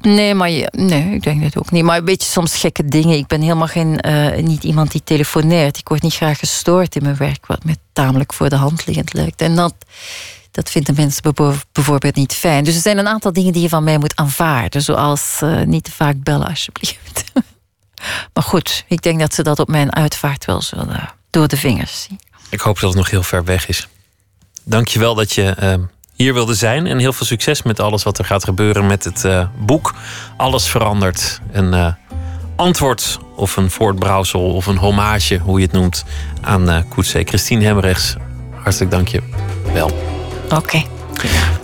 Nee, 0.00 0.34
maar 0.34 0.50
nee, 0.70 1.14
ik 1.14 1.22
denk 1.22 1.42
dat 1.42 1.58
ook 1.58 1.70
niet. 1.70 1.82
Maar 1.84 1.98
een 1.98 2.04
beetje 2.04 2.30
soms 2.30 2.56
gekke 2.56 2.84
dingen. 2.84 3.16
Ik 3.18 3.26
ben 3.26 3.40
helemaal 3.40 3.66
geen, 3.66 4.00
eh, 4.00 4.42
niet 4.42 4.64
iemand 4.64 4.92
die 4.92 5.04
telefoneert. 5.04 5.78
Ik 5.78 5.88
word 5.88 6.02
niet 6.02 6.14
graag 6.14 6.38
gestoord 6.38 6.96
in 6.96 7.02
mijn 7.02 7.16
werk, 7.16 7.46
wat 7.46 7.64
me 7.64 7.76
tamelijk 7.92 8.32
voor 8.32 8.48
de 8.48 8.56
hand 8.56 8.86
liggend 8.86 9.12
lijkt. 9.12 9.40
En 9.40 9.56
dat, 9.56 9.74
dat 10.50 10.70
vinden 10.70 10.94
mensen 10.94 11.22
bijvo- 11.22 11.60
bijvoorbeeld 11.72 12.14
niet 12.14 12.32
fijn. 12.34 12.64
Dus 12.64 12.74
er 12.74 12.80
zijn 12.80 12.98
een 12.98 13.08
aantal 13.08 13.32
dingen 13.32 13.52
die 13.52 13.62
je 13.62 13.68
van 13.68 13.84
mij 13.84 13.98
moet 13.98 14.16
aanvaarden. 14.16 14.82
Zoals 14.82 15.38
eh, 15.40 15.60
niet 15.62 15.84
te 15.84 15.92
vaak 15.92 16.22
bellen, 16.22 16.46
alsjeblieft. 16.48 17.24
maar 18.34 18.44
goed, 18.44 18.84
ik 18.88 19.02
denk 19.02 19.20
dat 19.20 19.34
ze 19.34 19.42
dat 19.42 19.58
op 19.58 19.68
mijn 19.68 19.94
uitvaart 19.94 20.44
wel 20.44 20.62
zullen 20.62 21.12
door 21.30 21.48
de 21.48 21.56
vingers 21.56 22.02
zien. 22.02 22.20
Ik 22.48 22.60
hoop 22.60 22.80
dat 22.80 22.88
het 22.88 22.98
nog 22.98 23.10
heel 23.10 23.22
ver 23.22 23.44
weg 23.44 23.68
is. 23.68 23.88
Dank 24.64 24.88
je 24.88 24.98
wel 24.98 25.14
dat 25.14 25.32
je 25.32 25.50
eh, 25.50 25.74
hier 26.14 26.34
wilde 26.34 26.54
zijn. 26.54 26.86
En 26.86 26.98
heel 26.98 27.12
veel 27.12 27.26
succes 27.26 27.62
met 27.62 27.80
alles 27.80 28.02
wat 28.02 28.18
er 28.18 28.24
gaat 28.24 28.44
gebeuren 28.44 28.86
met 28.86 29.04
het 29.04 29.24
eh, 29.24 29.46
boek. 29.58 29.94
Alles 30.36 30.66
verandert. 30.66 31.40
Een 31.52 31.74
eh, 31.74 31.92
antwoord 32.56 33.18
of 33.36 33.56
een 33.56 33.70
voortbrouwsel 33.70 34.54
of 34.54 34.66
een 34.66 34.76
hommage, 34.76 35.38
hoe 35.38 35.58
je 35.58 35.64
het 35.64 35.74
noemt, 35.74 36.04
aan 36.40 36.70
uh, 36.70 36.78
Koetsee. 36.88 37.24
Christine 37.24 37.64
Hemrechts, 37.64 38.14
hartelijk 38.62 38.90
dank 38.90 39.08
je 39.08 39.22
wel. 39.72 39.90
Oké. 40.54 40.82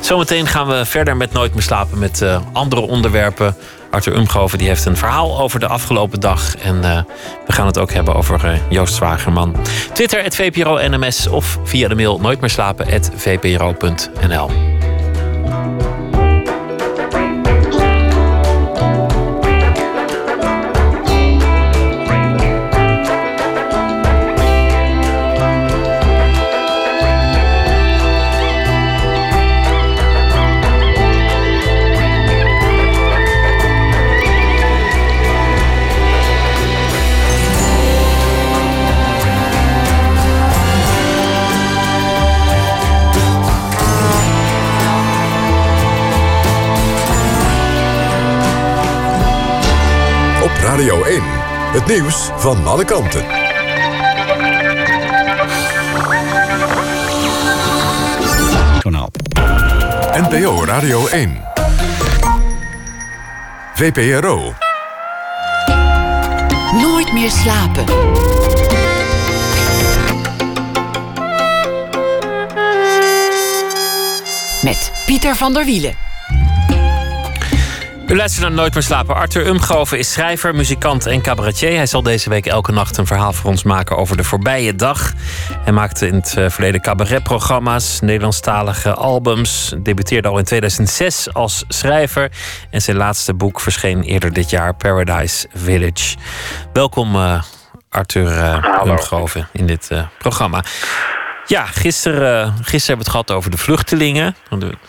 Zometeen 0.01 0.47
gaan 0.47 0.67
we 0.67 0.85
verder 0.85 1.17
met 1.17 1.33
Nooit 1.33 1.53
meer 1.53 1.63
slapen 1.63 1.99
met 1.99 2.23
eh, 2.23 2.41
andere 2.53 2.81
onderwerpen. 2.81 3.57
Arthur 3.91 4.17
Umgoven 4.17 4.59
die 4.59 4.69
heeft 4.69 4.85
een 4.85 4.97
verhaal 4.97 5.41
over 5.41 5.61
de 5.61 5.67
afgelopen 5.67 6.21
dag. 6.21 6.57
En 6.57 6.85
eh, 6.85 7.03
we 7.47 7.53
gaan 7.53 7.67
het 7.67 7.79
ook 7.79 7.93
hebben 7.93 8.15
over 8.15 8.45
eh, 8.45 8.59
Joost 8.69 8.95
Zwagerman. 8.95 9.57
Twitter, 9.93 10.23
het 10.23 10.35
VPRO 10.35 10.89
NMS 10.89 11.27
of 11.27 11.59
via 11.65 11.89
de 11.89 11.95
mail 11.95 12.21
nooitmeerslapen, 12.21 12.87
vpro.nl. 13.17 14.51
het 51.81 51.89
nieuws 51.89 52.31
van 52.37 52.67
alle 52.67 52.85
kanten. 52.85 53.25
Journaal. 58.81 59.11
NPO 60.13 60.65
Radio 60.65 61.07
1. 61.07 61.43
VPRO. 63.75 64.55
Nooit 66.73 67.13
meer 67.13 67.31
slapen. 67.31 67.85
Met 74.63 74.93
Pieter 75.07 75.37
van 75.37 75.53
der 75.53 75.65
Wielen. 75.65 76.10
U 78.11 78.17
luistert 78.17 78.43
naar 78.43 78.57
Nooit 78.57 78.75
meer 78.75 78.83
slapen. 78.83 79.15
Arthur 79.15 79.47
Umgoven 79.47 79.99
is 79.99 80.13
schrijver, 80.13 80.55
muzikant 80.55 81.07
en 81.07 81.23
cabaretier. 81.23 81.77
Hij 81.77 81.87
zal 81.87 82.03
deze 82.03 82.29
week 82.29 82.47
elke 82.47 82.73
nacht 82.73 82.97
een 82.97 83.07
verhaal 83.07 83.33
voor 83.33 83.51
ons 83.51 83.63
maken 83.63 83.97
over 83.97 84.17
de 84.17 84.25
voorbije 84.25 84.75
dag. 84.75 85.13
Hij 85.65 85.73
maakte 85.73 86.07
in 86.07 86.15
het 86.15 86.37
eh, 86.37 86.49
verleden 86.49 86.81
cabaretprogramma's, 86.81 88.01
Nederlandstalige 88.01 88.95
albums. 88.95 89.75
Debuteerde 89.83 90.29
al 90.29 90.39
in 90.39 90.45
2006 90.45 91.33
als 91.35 91.65
schrijver. 91.69 92.31
En 92.71 92.83
zijn 92.83 92.97
laatste 92.97 93.35
boek 93.35 93.61
verscheen 93.61 94.03
eerder 94.03 94.33
dit 94.33 94.51
jaar, 94.51 94.75
Paradise 94.75 95.49
Village. 95.55 96.17
Welkom 96.73 97.15
uh, 97.15 97.43
Arthur 97.89 98.27
uh, 98.27 98.83
Umgoven 98.85 99.49
in 99.53 99.67
dit 99.67 99.89
uh, 99.93 100.03
programma. 100.19 100.65
Ja, 101.51 101.67
gisteren, 101.67 102.47
uh, 102.47 102.55
gisteren 102.55 102.87
hebben 102.87 102.97
we 102.97 103.03
het 103.03 103.09
gehad 103.09 103.31
over 103.31 103.51
de 103.51 103.57
vluchtelingen. 103.57 104.35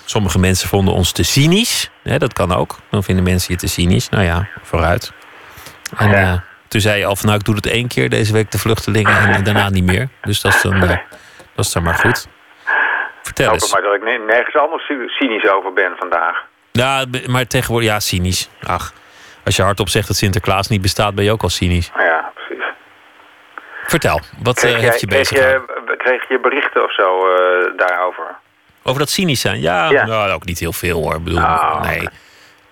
Sommige 0.06 0.40
mensen 0.40 0.70
vonden 0.70 0.94
ons 0.94 1.12
te 1.12 1.24
cynisch. 1.24 1.92
Dat 2.04 2.34
kan 2.34 2.52
ook. 2.52 2.78
Dan 2.90 3.04
vinden 3.04 3.24
mensen 3.24 3.54
je 3.54 3.60
te 3.60 3.68
cynisch. 3.68 4.10
Nou 4.10 4.24
ja, 4.24 4.48
vooruit. 4.62 5.14
En 5.98 6.10
uh, 6.10 6.34
toen 6.68 6.82
zei 6.82 7.00
je 7.00 7.06
al 7.06 7.16
van 7.16 7.26
nou, 7.26 7.40
ik 7.40 7.46
doe 7.46 7.56
het 7.56 7.66
één 7.66 7.88
keer 7.88 8.10
deze 8.10 8.34
week 8.34 8.52
de 8.52 8.58
vluchtelingen 8.58 9.34
en 9.34 9.44
daarna 9.44 9.70
niet 9.70 9.84
meer. 9.84 10.10
Dus 10.22 10.42
dat 10.42 10.54
is 10.54 10.62
dan, 10.62 10.76
uh, 10.76 10.90
dat 11.56 11.66
is 11.66 11.72
dan 11.72 11.84
maar 11.84 11.96
goed. 11.96 12.28
Vertel 13.22 13.48
ik 13.48 13.54
eens. 13.54 13.64
hoop 13.64 13.72
maar 13.72 13.82
dat 13.82 13.96
ik 13.96 14.26
nergens 14.28 14.56
anders 14.56 14.86
cynisch 15.08 15.50
over 15.50 15.74
ben 15.74 15.94
vandaag. 15.98 16.46
Ja, 16.72 17.06
maar 17.28 17.48
tegenwoordig, 17.48 17.90
ja, 17.90 18.00
cynisch. 18.00 18.50
Ach, 18.64 18.94
als 19.46 19.56
je 19.56 19.62
hardop 19.64 19.90
zegt 19.90 20.08
dat 20.08 20.16
Sinterklaas 20.16 20.68
niet 20.68 20.82
bestaat, 20.82 21.16
ben 21.16 21.24
je 21.24 21.32
ook 21.32 21.44
al 21.44 21.50
cynisch. 21.50 21.92
Ja, 21.98 22.32
precies. 22.34 22.64
Vertel, 23.86 24.20
wat 24.44 24.60
kreeg 24.60 24.82
heeft 24.82 25.00
je 25.00 25.08
bezig 25.08 25.38
je, 25.38 25.81
kreeg 26.04 26.28
je 26.30 26.40
berichten 26.40 26.84
of 26.84 26.94
zo 26.94 27.28
uh, 27.28 27.78
daarover? 27.78 28.36
Over 28.84 29.00
dat 29.00 29.10
cynisch 29.10 29.42
zijn? 29.42 29.62
Ja, 29.62 29.90
ja. 29.90 30.06
Nou, 30.06 30.32
ook 30.32 30.46
niet 30.46 30.60
heel 30.60 30.74
veel 30.74 31.02
hoor. 31.02 31.16
Ik 31.16 31.24
bedoel, 31.24 31.40
oh, 31.40 31.82
nee. 31.82 31.96
Okay. 31.96 32.10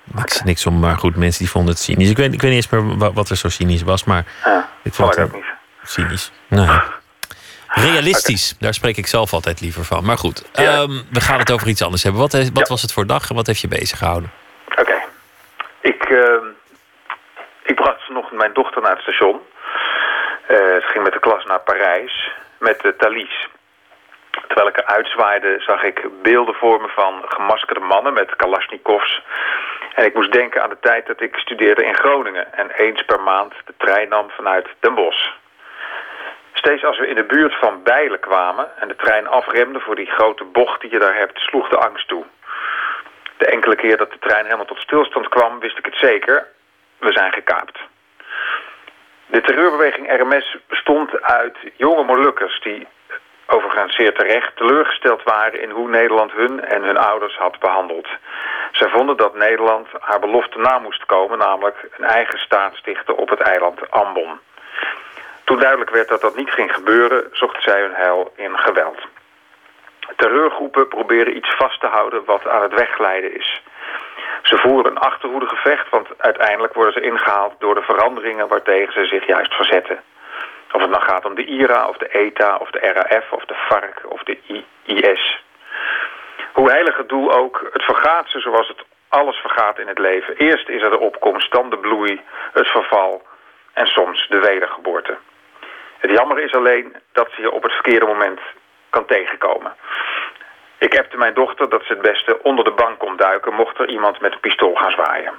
Niks, 0.03 0.41
niks 0.43 0.65
om, 0.65 0.79
maar 0.79 0.97
goed, 0.97 1.15
mensen 1.15 1.39
die 1.39 1.51
vonden 1.51 1.73
het 1.73 1.81
cynisch. 1.81 2.09
Ik 2.09 2.17
weet, 2.17 2.33
ik 2.33 2.41
weet 2.41 2.51
niet 2.51 2.71
eens 2.71 2.81
meer 2.81 3.13
wat 3.13 3.29
er 3.29 3.37
zo 3.37 3.49
cynisch 3.49 3.83
was, 3.83 4.03
maar 4.03 4.25
ja, 4.45 4.69
ik 4.83 4.93
vond 4.93 5.15
het 5.15 5.25
ook 5.25 5.33
niet. 5.33 5.45
cynisch. 5.83 6.31
Nee. 6.47 6.67
Realistisch, 7.67 8.55
daar 8.59 8.73
spreek 8.73 8.97
ik 8.97 9.07
zelf 9.07 9.33
altijd 9.33 9.61
liever 9.61 9.83
van. 9.83 10.05
Maar 10.05 10.17
goed, 10.17 10.51
ehm, 10.51 10.91
we 11.11 11.21
gaan 11.21 11.39
het 11.39 11.51
over 11.51 11.67
iets 11.67 11.83
anders 11.83 12.03
hebben. 12.03 12.21
Wat, 12.21 12.49
wat 12.53 12.67
was 12.67 12.81
het 12.81 12.93
voor 12.93 13.05
dag 13.05 13.29
en 13.29 13.35
wat 13.35 13.47
heeft 13.47 13.61
je 13.61 13.67
bezig 13.67 13.97
gehouden? 13.97 14.31
Oké. 14.77 14.95
Ik, 15.81 16.03
ehm, 16.03 16.45
ik 17.63 17.75
bracht 17.75 18.05
vanochtend 18.05 18.39
mijn 18.39 18.53
dochter 18.53 18.81
naar 18.81 18.91
het 18.91 19.01
station. 19.01 19.39
Uh, 20.49 20.57
ze 20.57 20.87
ging 20.91 21.03
met 21.03 21.13
de 21.13 21.19
klas 21.19 21.45
naar 21.45 21.59
Parijs 21.59 22.31
met 22.59 22.81
de 22.81 22.95
Thalys. 22.95 23.47
Terwijl 24.47 24.67
ik 24.67 24.77
eruit 24.77 25.07
zwaaide 25.07 25.59
zag 25.59 25.83
ik 25.83 26.21
beelden 26.21 26.55
voor 26.55 26.81
me 26.81 26.87
van 26.87 27.23
gemaskerde 27.27 27.79
mannen 27.79 28.13
met 28.13 28.35
kalasjnikovs. 28.35 29.21
En 29.93 30.05
ik 30.05 30.13
moest 30.13 30.31
denken 30.31 30.63
aan 30.63 30.69
de 30.69 30.79
tijd 30.79 31.07
dat 31.07 31.21
ik 31.21 31.35
studeerde 31.35 31.83
in 31.83 31.95
Groningen... 31.95 32.53
en 32.53 32.69
eens 32.71 33.01
per 33.05 33.21
maand 33.21 33.53
de 33.65 33.73
trein 33.77 34.09
nam 34.09 34.29
vanuit 34.29 34.67
Den 34.79 34.95
Bosch. 34.95 35.29
Steeds 36.53 36.83
als 36.83 36.99
we 36.99 37.07
in 37.07 37.15
de 37.15 37.23
buurt 37.23 37.55
van 37.55 37.83
Bijlen 37.83 38.19
kwamen... 38.19 38.67
en 38.79 38.87
de 38.87 38.95
trein 38.95 39.27
afremde 39.27 39.79
voor 39.79 39.95
die 39.95 40.11
grote 40.11 40.43
bocht 40.43 40.81
die 40.81 40.91
je 40.91 40.99
daar 40.99 41.15
hebt... 41.15 41.39
sloeg 41.39 41.69
de 41.69 41.77
angst 41.77 42.07
toe. 42.07 42.25
De 43.37 43.45
enkele 43.45 43.75
keer 43.75 43.97
dat 43.97 44.11
de 44.11 44.19
trein 44.19 44.43
helemaal 44.43 44.65
tot 44.65 44.79
stilstand 44.79 45.29
kwam... 45.29 45.59
wist 45.59 45.77
ik 45.77 45.85
het 45.85 45.95
zeker. 45.95 46.47
We 46.97 47.11
zijn 47.11 47.31
gekaapt. 47.31 47.79
De 49.31 49.41
terreurbeweging 49.41 50.21
RMS 50.21 50.57
bestond 50.67 51.21
uit 51.21 51.57
jonge 51.75 52.03
Molukkers... 52.03 52.61
die 52.61 52.87
overigens 53.47 53.95
zeer 53.95 54.13
terecht 54.13 54.55
teleurgesteld 54.55 55.23
waren... 55.23 55.61
in 55.61 55.69
hoe 55.69 55.89
Nederland 55.89 56.31
hun 56.31 56.65
en 56.65 56.83
hun 56.83 56.97
ouders 56.97 57.37
had 57.37 57.59
behandeld. 57.59 58.07
Zij 58.71 58.89
vonden 58.89 59.17
dat 59.17 59.35
Nederland 59.35 59.87
haar 59.99 60.19
belofte 60.19 60.59
na 60.59 60.79
moest 60.79 61.05
komen... 61.05 61.37
namelijk 61.37 61.87
een 61.97 62.05
eigen 62.05 62.39
staat 62.39 62.75
stichten 62.75 63.17
op 63.17 63.29
het 63.29 63.39
eiland 63.39 63.91
Ambon. 63.91 64.39
Toen 65.43 65.59
duidelijk 65.59 65.89
werd 65.89 66.07
dat 66.07 66.21
dat 66.21 66.35
niet 66.35 66.51
ging 66.51 66.73
gebeuren... 66.73 67.29
zochten 67.31 67.61
zij 67.61 67.81
hun 67.81 67.95
heil 67.95 68.33
in 68.35 68.57
geweld. 68.57 68.99
Terreurgroepen 70.15 70.87
proberen 70.87 71.35
iets 71.35 71.55
vast 71.55 71.79
te 71.79 71.87
houden 71.87 72.25
wat 72.25 72.47
aan 72.47 72.61
het 72.61 72.73
wegglijden 72.73 73.35
is. 73.35 73.61
Ze 74.41 74.57
voeren 74.57 74.91
een 74.91 74.97
achterhoedegevecht, 74.97 75.89
want 75.89 76.07
uiteindelijk 76.17 76.73
worden 76.73 76.93
ze 76.93 77.01
ingehaald 77.01 77.53
door 77.59 77.75
de 77.75 77.81
veranderingen 77.81 78.47
waartegen 78.47 78.93
ze 78.93 79.05
zich 79.05 79.27
juist 79.27 79.53
verzetten. 79.53 80.03
Of 80.71 80.81
het 80.81 80.89
nou 80.89 81.03
gaat 81.03 81.25
om 81.25 81.35
de 81.35 81.45
IRA, 81.45 81.87
of 81.87 81.97
de 81.97 82.07
ETA, 82.07 82.55
of 82.55 82.69
de 82.71 82.79
RAF, 82.79 83.31
of 83.31 83.45
de 83.45 83.55
FARC, 83.55 84.01
of 84.05 84.23
de 84.23 84.37
IS. 84.83 85.43
Hoe 86.53 86.69
heilig 86.69 86.97
het 86.97 87.09
doel 87.09 87.31
ook, 87.31 87.69
het 87.73 87.83
vergaat 87.83 88.29
ze 88.29 88.39
zoals 88.39 88.67
het 88.67 88.83
alles 89.09 89.37
vergaat 89.37 89.79
in 89.79 89.87
het 89.87 89.99
leven. 89.99 90.35
Eerst 90.37 90.69
is 90.69 90.81
er 90.81 90.89
de 90.89 90.99
opkomst, 90.99 91.51
dan 91.51 91.69
de 91.69 91.77
bloei, 91.77 92.21
het 92.53 92.67
verval 92.67 93.21
en 93.73 93.87
soms 93.87 94.27
de 94.27 94.39
wedergeboorte. 94.39 95.17
Het 95.97 96.11
jammer 96.11 96.39
is 96.39 96.53
alleen 96.53 96.95
dat 97.11 97.29
ze 97.35 97.41
je 97.41 97.51
op 97.51 97.63
het 97.63 97.71
verkeerde 97.71 98.05
moment 98.05 98.39
kan 98.89 99.05
tegenkomen. 99.05 99.75
Ik 100.79 100.93
hebte 100.93 101.17
mijn 101.17 101.33
dochter 101.33 101.69
dat 101.69 101.83
ze 101.83 101.93
het 101.93 102.01
beste 102.01 102.43
onder 102.43 102.63
de 102.63 102.71
bank 102.71 102.99
kon 102.99 103.15
duiken... 103.17 103.53
mocht 103.53 103.79
er 103.79 103.89
iemand 103.89 104.19
met 104.19 104.33
een 104.33 104.39
pistool 104.39 104.75
gaan 104.75 104.91
zwaaien. 104.91 105.33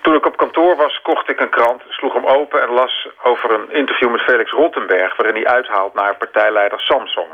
Toen 0.00 0.14
ik 0.14 0.26
op 0.26 0.36
kantoor 0.36 0.76
was, 0.76 1.02
kocht 1.02 1.30
ik 1.30 1.40
een 1.40 1.50
krant, 1.50 1.82
sloeg 1.88 2.12
hem 2.12 2.26
open... 2.26 2.62
en 2.62 2.70
las 2.70 3.08
over 3.22 3.50
een 3.50 3.70
interview 3.70 4.10
met 4.10 4.20
Felix 4.20 4.50
Rottenberg... 4.50 5.16
waarin 5.16 5.34
hij 5.34 5.52
uithaalt 5.52 5.94
naar 5.94 6.16
partijleider 6.16 6.80
Samsung. 6.80 7.30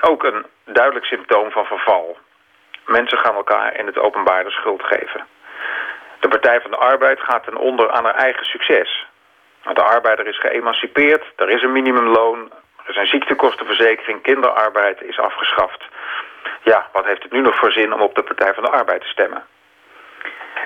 Ook 0.00 0.24
een 0.24 0.46
duidelijk 0.64 1.06
symptoom 1.06 1.50
van 1.50 1.64
verval. 1.64 2.16
Mensen 2.86 3.18
gaan 3.18 3.34
elkaar 3.34 3.78
in 3.78 3.86
het 3.86 3.98
openbaar 3.98 4.44
de 4.44 4.50
schuld 4.50 4.82
geven. 4.82 5.26
De 6.20 6.28
Partij 6.28 6.60
van 6.60 6.70
de 6.70 6.76
Arbeid 6.76 7.20
gaat 7.20 7.44
ten 7.44 7.56
onder 7.56 7.90
aan 7.90 8.04
haar 8.04 8.14
eigen 8.14 8.44
succes. 8.44 9.06
De 9.72 9.82
arbeider 9.82 10.26
is 10.26 10.38
geëmancipeerd, 10.38 11.24
er 11.36 11.50
is 11.50 11.62
een 11.62 11.72
minimumloon... 11.72 12.52
er 12.86 12.98
een 12.98 13.06
ziektekostenverzekering, 13.06 14.22
kinderarbeid 14.22 15.02
is 15.02 15.18
afgeschaft. 15.18 15.84
Ja, 16.62 16.88
wat 16.92 17.04
heeft 17.04 17.22
het 17.22 17.32
nu 17.32 17.40
nog 17.40 17.56
voor 17.56 17.72
zin 17.72 17.92
om 17.92 18.00
op 18.00 18.14
de 18.14 18.22
Partij 18.22 18.54
van 18.54 18.62
de 18.62 18.70
Arbeid 18.70 19.00
te 19.00 19.08
stemmen? 19.08 19.44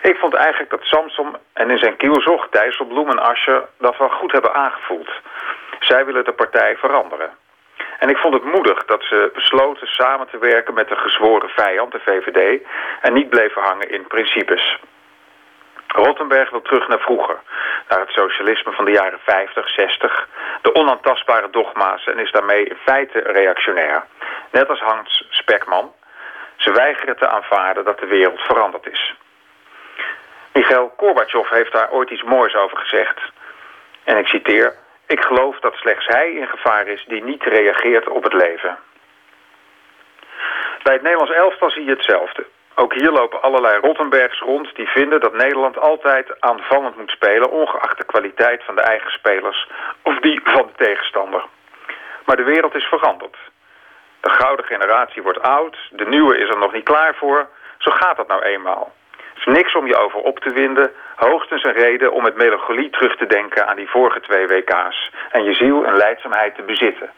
Ik 0.03 0.17
vond 0.17 0.35
eigenlijk 0.35 0.71
dat 0.71 0.83
Samson 0.85 1.37
en 1.53 1.71
in 1.71 1.79
zijn 1.79 1.97
kielzog, 1.97 2.49
Dijsselbloem 2.49 3.11
en 3.11 3.19
Ascher 3.19 3.69
dat 3.79 3.97
wel 3.97 4.09
goed 4.09 4.33
hebben 4.33 4.55
aangevoeld. 4.55 5.11
Zij 5.81 6.05
willen 6.05 6.25
de 6.25 6.33
partij 6.33 6.77
veranderen. 6.77 7.31
En 7.99 8.09
ik 8.09 8.17
vond 8.17 8.35
het 8.35 8.45
moedig 8.45 8.85
dat 8.85 9.03
ze 9.03 9.31
besloten 9.35 9.87
samen 9.87 10.29
te 10.31 10.39
werken 10.39 10.75
met 10.75 10.89
de 10.89 10.97
gezworen 10.97 11.49
vijand, 11.49 11.93
de 11.93 12.01
VVD, 12.01 12.63
en 13.01 13.13
niet 13.13 13.29
bleven 13.29 13.63
hangen 13.63 13.91
in 13.91 14.07
principes. 14.07 14.79
Rottenberg 15.89 16.51
wil 16.51 16.63
terug 16.63 16.89
naar 16.89 17.01
vroeger, 17.01 17.37
naar 17.89 18.01
het 18.01 18.11
socialisme 18.11 18.73
van 18.73 18.85
de 18.85 18.91
jaren 18.91 19.19
50, 19.25 19.69
60, 19.69 20.29
de 20.63 20.75
onaantastbare 20.75 21.51
dogma's 21.51 22.07
en 22.07 22.19
is 22.19 22.31
daarmee 22.31 22.65
in 22.65 22.77
feite 22.85 23.19
reactionair. 23.19 24.05
Net 24.51 24.69
als 24.69 24.81
Hans 24.81 25.27
Spekman. 25.31 25.93
Ze 26.57 26.73
weigeren 26.73 27.17
te 27.17 27.29
aanvaarden 27.29 27.85
dat 27.85 27.99
de 27.99 28.07
wereld 28.07 28.41
veranderd 28.41 28.87
is. 28.87 29.15
Michail 30.53 30.95
Gorbachev 30.97 31.51
heeft 31.51 31.73
daar 31.73 31.91
ooit 31.91 32.11
iets 32.11 32.23
moois 32.23 32.55
over 32.55 32.79
gezegd. 32.79 33.21
En 34.05 34.17
ik 34.17 34.27
citeer... 34.27 34.75
Ik 35.07 35.25
geloof 35.25 35.59
dat 35.61 35.75
slechts 35.75 36.07
hij 36.07 36.33
in 36.33 36.47
gevaar 36.47 36.87
is 36.87 37.05
die 37.07 37.25
niet 37.25 37.43
reageert 37.43 38.09
op 38.09 38.23
het 38.23 38.33
leven. 38.33 38.79
Bij 40.83 40.93
het 40.93 41.03
Nederlands 41.03 41.33
elftal 41.33 41.71
zie 41.71 41.85
je 41.85 41.91
hetzelfde. 41.91 42.47
Ook 42.81 42.95
hier 42.95 43.11
lopen 43.11 43.43
allerlei 43.43 43.81
Rottenbergs 43.81 44.41
rond 44.41 44.75
die 44.75 44.87
vinden 44.87 45.21
dat 45.21 45.33
Nederland 45.33 45.79
altijd 45.79 46.41
aanvallend 46.41 46.97
moet 46.97 47.11
spelen... 47.11 47.51
ongeacht 47.51 47.99
de 47.99 48.05
kwaliteit 48.05 48.65
van 48.65 48.75
de 48.75 48.81
eigen 48.81 49.11
spelers 49.11 49.69
of 50.03 50.19
die 50.19 50.41
van 50.45 50.67
de 50.67 50.85
tegenstander. 50.85 51.45
Maar 52.25 52.37
de 52.37 52.43
wereld 52.43 52.75
is 52.75 52.85
veranderd. 52.85 53.37
De 54.21 54.31
gouden 54.31 54.65
generatie 54.65 55.23
wordt 55.23 55.43
oud, 55.43 55.77
de 55.91 56.07
nieuwe 56.07 56.39
is 56.39 56.49
er 56.49 56.59
nog 56.59 56.73
niet 56.73 56.85
klaar 56.85 57.15
voor. 57.15 57.49
Zo 57.79 57.91
gaat 57.91 58.17
dat 58.17 58.29
nou 58.29 58.43
eenmaal 58.43 58.93
is 59.39 59.45
niks 59.45 59.75
om 59.75 59.87
je 59.87 59.97
over 59.97 60.21
op 60.21 60.39
te 60.39 60.53
winden. 60.53 60.93
Hoogstens 61.17 61.65
een 61.65 61.73
reden 61.73 62.13
om 62.13 62.23
met 62.23 62.37
melancholie 62.37 62.91
terug 62.91 63.17
te 63.17 63.27
denken 63.27 63.67
aan 63.67 63.77
die 63.77 63.89
vorige 63.89 64.21
twee 64.21 64.47
WK's. 64.47 65.11
En 65.31 65.45
je 65.45 65.55
ziel 65.55 65.85
en 65.85 65.97
leidzaamheid 65.97 66.55
te 66.55 66.63
bezitten. 66.63 67.11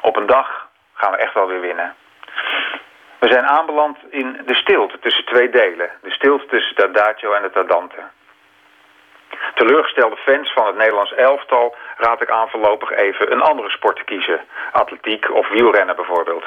Op 0.00 0.16
een 0.16 0.26
dag 0.26 0.68
gaan 0.94 1.12
we 1.12 1.16
echt 1.16 1.34
wel 1.34 1.46
weer 1.46 1.60
winnen. 1.60 1.94
We 3.20 3.32
zijn 3.32 3.46
aanbeland 3.46 3.98
in 4.10 4.42
de 4.46 4.54
stilte 4.54 4.98
tussen 4.98 5.24
twee 5.24 5.50
delen. 5.50 5.90
De 6.02 6.10
stilte 6.10 6.46
tussen 6.46 6.74
het 6.76 6.84
Adagio 6.84 7.32
en 7.32 7.42
het 7.42 7.56
Adante. 7.56 8.02
Teleurgestelde 9.54 10.16
fans 10.16 10.52
van 10.52 10.66
het 10.66 10.76
Nederlands 10.76 11.14
elftal 11.14 11.76
raad 11.96 12.22
ik 12.22 12.30
aan 12.30 12.48
voorlopig 12.48 12.90
even 12.90 13.32
een 13.32 13.42
andere 13.42 13.70
sport 13.70 13.96
te 13.96 14.04
kiezen. 14.04 14.40
Atletiek 14.72 15.34
of 15.34 15.48
wielrennen 15.48 15.96
bijvoorbeeld. 15.96 16.44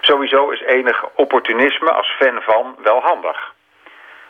Sowieso 0.00 0.50
is 0.50 0.60
enig 0.60 1.04
opportunisme 1.14 1.90
als 1.90 2.14
fan 2.18 2.42
van 2.42 2.76
wel 2.82 3.00
handig. 3.00 3.54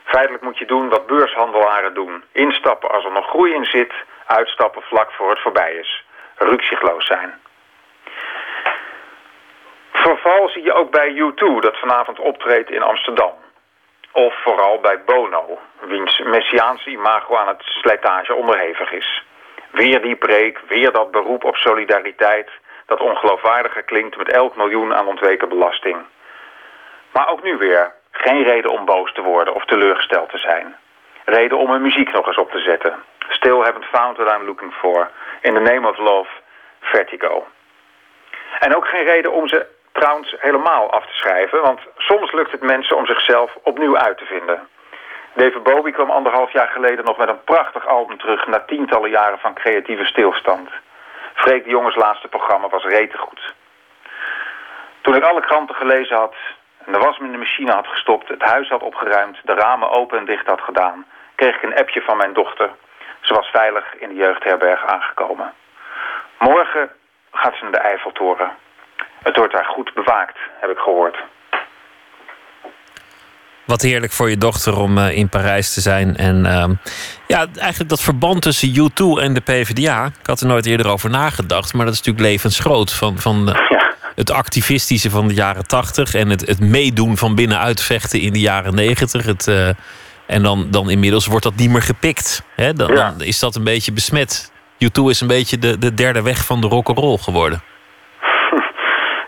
Feitelijk 0.04 0.42
moet 0.42 0.58
je 0.58 0.66
doen 0.66 0.88
wat 0.88 1.06
beurshandelaren 1.06 1.94
doen. 1.94 2.24
Instappen 2.32 2.90
als 2.90 3.04
er 3.04 3.12
nog 3.12 3.28
groei 3.28 3.54
in 3.54 3.64
zit, 3.64 3.92
uitstappen 4.26 4.82
vlak 4.82 5.12
voor 5.12 5.30
het 5.30 5.40
voorbij 5.40 5.74
is. 5.74 6.04
Rukzichtloos 6.36 7.06
zijn. 7.06 7.40
Verval 10.02 10.48
zie 10.48 10.62
je 10.62 10.72
ook 10.72 10.90
bij 10.90 11.10
U2 11.10 11.60
dat 11.60 11.78
vanavond 11.78 12.18
optreedt 12.18 12.70
in 12.70 12.82
Amsterdam. 12.82 13.32
Of 14.12 14.34
vooral 14.42 14.80
bij 14.80 15.04
Bono, 15.04 15.58
wiens 15.80 16.18
messiaanse 16.18 16.90
imago 16.90 17.36
aan 17.36 17.48
het 17.48 17.62
slijtage 17.62 18.34
onderhevig 18.34 18.92
is. 18.92 19.22
Weer 19.70 20.02
die 20.02 20.16
preek, 20.16 20.60
weer 20.68 20.92
dat 20.92 21.10
beroep 21.10 21.44
op 21.44 21.56
solidariteit... 21.56 22.50
dat 22.86 23.00
ongeloofwaardiger 23.00 23.82
klinkt 23.82 24.16
met 24.16 24.32
elk 24.32 24.56
miljoen 24.56 24.94
aan 24.94 25.06
ontweken 25.06 25.48
belasting. 25.48 25.96
Maar 27.12 27.28
ook 27.28 27.42
nu 27.42 27.56
weer, 27.56 27.92
geen 28.10 28.42
reden 28.42 28.70
om 28.70 28.84
boos 28.84 29.12
te 29.12 29.22
worden 29.22 29.54
of 29.54 29.64
teleurgesteld 29.64 30.30
te 30.30 30.38
zijn. 30.38 30.76
Reden 31.24 31.58
om 31.58 31.70
hun 31.70 31.82
muziek 31.82 32.12
nog 32.12 32.26
eens 32.26 32.38
op 32.38 32.50
te 32.50 32.60
zetten. 32.60 33.02
Still 33.28 33.58
haven't 33.58 33.84
found 33.84 34.16
what 34.16 34.32
I'm 34.34 34.46
looking 34.46 34.74
for. 34.74 35.10
In 35.40 35.54
the 35.54 35.60
name 35.60 35.88
of 35.88 35.98
love, 35.98 36.30
Vertigo. 36.80 37.46
En 38.58 38.76
ook 38.76 38.88
geen 38.88 39.04
reden 39.04 39.32
om 39.32 39.48
ze 39.48 39.76
trouwens 40.00 40.34
helemaal 40.38 40.90
af 40.90 41.06
te 41.06 41.16
schrijven... 41.16 41.62
want 41.62 41.80
soms 41.96 42.32
lukt 42.32 42.52
het 42.52 42.62
mensen 42.62 42.96
om 42.96 43.06
zichzelf 43.06 43.56
opnieuw 43.62 43.96
uit 43.96 44.18
te 44.18 44.24
vinden. 44.24 44.68
David 45.34 45.62
Bowie 45.62 45.92
kwam 45.92 46.10
anderhalf 46.10 46.52
jaar 46.52 46.68
geleden 46.68 47.04
nog 47.04 47.16
met 47.16 47.28
een 47.28 47.44
prachtig 47.44 47.86
album 47.86 48.18
terug... 48.18 48.46
na 48.46 48.60
tientallen 48.60 49.10
jaren 49.10 49.38
van 49.38 49.54
creatieve 49.54 50.04
stilstand. 50.04 50.70
Freek 51.34 51.64
de 51.64 51.70
Jongens 51.70 51.96
laatste 51.96 52.28
programma 52.28 52.68
was 52.68 52.84
rete 52.84 53.18
goed. 53.18 53.54
Toen 55.00 55.14
ik 55.14 55.22
alle 55.22 55.40
kranten 55.40 55.74
gelezen 55.74 56.16
had, 56.16 56.34
en 56.84 56.92
de 56.92 56.98
was 56.98 57.18
in 57.18 57.32
de 57.32 57.38
machine 57.38 57.72
had 57.72 57.86
gestopt, 57.86 58.28
het 58.28 58.42
huis 58.42 58.68
had 58.68 58.82
opgeruimd, 58.82 59.36
de 59.44 59.54
ramen 59.54 59.90
open 59.90 60.18
en 60.18 60.24
dicht 60.24 60.46
had 60.46 60.60
gedaan, 60.60 61.06
kreeg 61.34 61.56
ik 61.56 61.62
een 61.62 61.78
appje 61.78 62.02
van 62.02 62.16
mijn 62.16 62.32
dochter. 62.32 62.70
Ze 63.20 63.34
was 63.34 63.46
veilig 63.46 63.94
in 63.98 64.08
de 64.08 64.14
jeugdherberg 64.14 64.86
aangekomen. 64.86 65.52
Morgen 66.38 66.90
gaat 67.32 67.54
ze 67.54 67.62
naar 67.62 67.72
de 67.72 67.78
Eiffeltoren. 67.78 68.50
Het 69.22 69.36
wordt 69.36 69.52
daar 69.52 69.64
goed 69.64 69.94
bewaakt, 69.94 70.38
heb 70.60 70.70
ik 70.70 70.78
gehoord. 70.78 71.18
Wat 73.68 73.82
heerlijk 73.82 74.12
voor 74.12 74.30
je 74.30 74.38
dochter 74.38 74.78
om 74.78 74.98
uh, 74.98 75.16
in 75.16 75.28
Parijs 75.28 75.74
te 75.74 75.80
zijn. 75.80 76.16
En 76.16 76.44
uh, 76.44 76.64
ja, 77.26 77.46
eigenlijk 77.58 77.90
dat 77.90 78.00
verband 78.00 78.42
tussen 78.42 78.68
U2 78.68 79.22
en 79.22 79.34
de 79.34 79.40
PvdA. 79.40 80.04
Ik 80.04 80.26
had 80.26 80.40
er 80.40 80.46
nooit 80.46 80.66
eerder 80.66 80.88
over 80.88 81.10
nagedacht. 81.10 81.74
Maar 81.74 81.84
dat 81.84 81.94
is 81.94 82.00
natuurlijk 82.00 82.26
levensgroot. 82.26 82.92
Van, 82.92 83.18
van 83.18 83.48
uh, 83.48 83.54
ja. 83.68 83.94
het 84.14 84.30
activistische 84.30 85.10
van 85.10 85.28
de 85.28 85.34
jaren 85.34 85.66
80 85.66 86.14
en 86.14 86.30
het, 86.30 86.46
het 86.46 86.60
meedoen 86.60 87.16
van 87.16 87.34
binnenuit 87.34 87.82
vechten 87.82 88.20
in 88.20 88.32
de 88.32 88.40
jaren 88.40 88.74
90. 88.74 89.24
Het, 89.24 89.46
uh, 89.46 89.68
en 90.26 90.42
dan, 90.42 90.66
dan 90.70 90.90
inmiddels 90.90 91.26
wordt 91.26 91.44
dat 91.44 91.56
niet 91.56 91.70
meer 91.70 91.82
gepikt. 91.82 92.42
Hè? 92.54 92.72
Dan, 92.72 92.88
ja. 92.88 92.94
dan 93.10 93.22
is 93.22 93.38
dat 93.38 93.56
een 93.56 93.64
beetje 93.64 93.92
besmet. 93.92 94.52
U2 94.84 95.02
is 95.04 95.20
een 95.20 95.26
beetje 95.26 95.58
de, 95.58 95.78
de 95.78 95.94
derde 95.94 96.22
weg 96.22 96.44
van 96.44 96.60
de 96.60 96.66
rock'n'roll 96.66 97.18
geworden. 97.18 97.62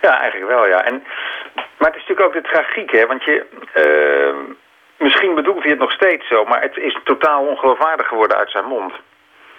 Ja, 0.07 0.21
eigenlijk 0.21 0.53
wel, 0.53 0.67
ja. 0.67 0.85
En 0.85 1.03
maar 1.55 1.91
het 1.91 2.01
is 2.01 2.07
natuurlijk 2.09 2.27
ook 2.27 2.43
de 2.43 2.49
tragiek, 2.49 2.91
hè. 2.91 3.07
Want 3.07 3.25
je... 3.25 3.47
Uh, 3.75 4.55
misschien 4.99 5.35
bedoelt 5.35 5.63
hij 5.63 5.71
het 5.71 5.81
nog 5.81 5.93
steeds 5.93 6.29
zo... 6.29 6.45
maar 6.45 6.63
het 6.63 6.77
is 6.77 6.99
totaal 7.05 7.47
ongeloofwaardig 7.47 8.07
geworden 8.07 8.37
uit 8.37 8.51
zijn 8.51 8.65
mond. 8.65 8.93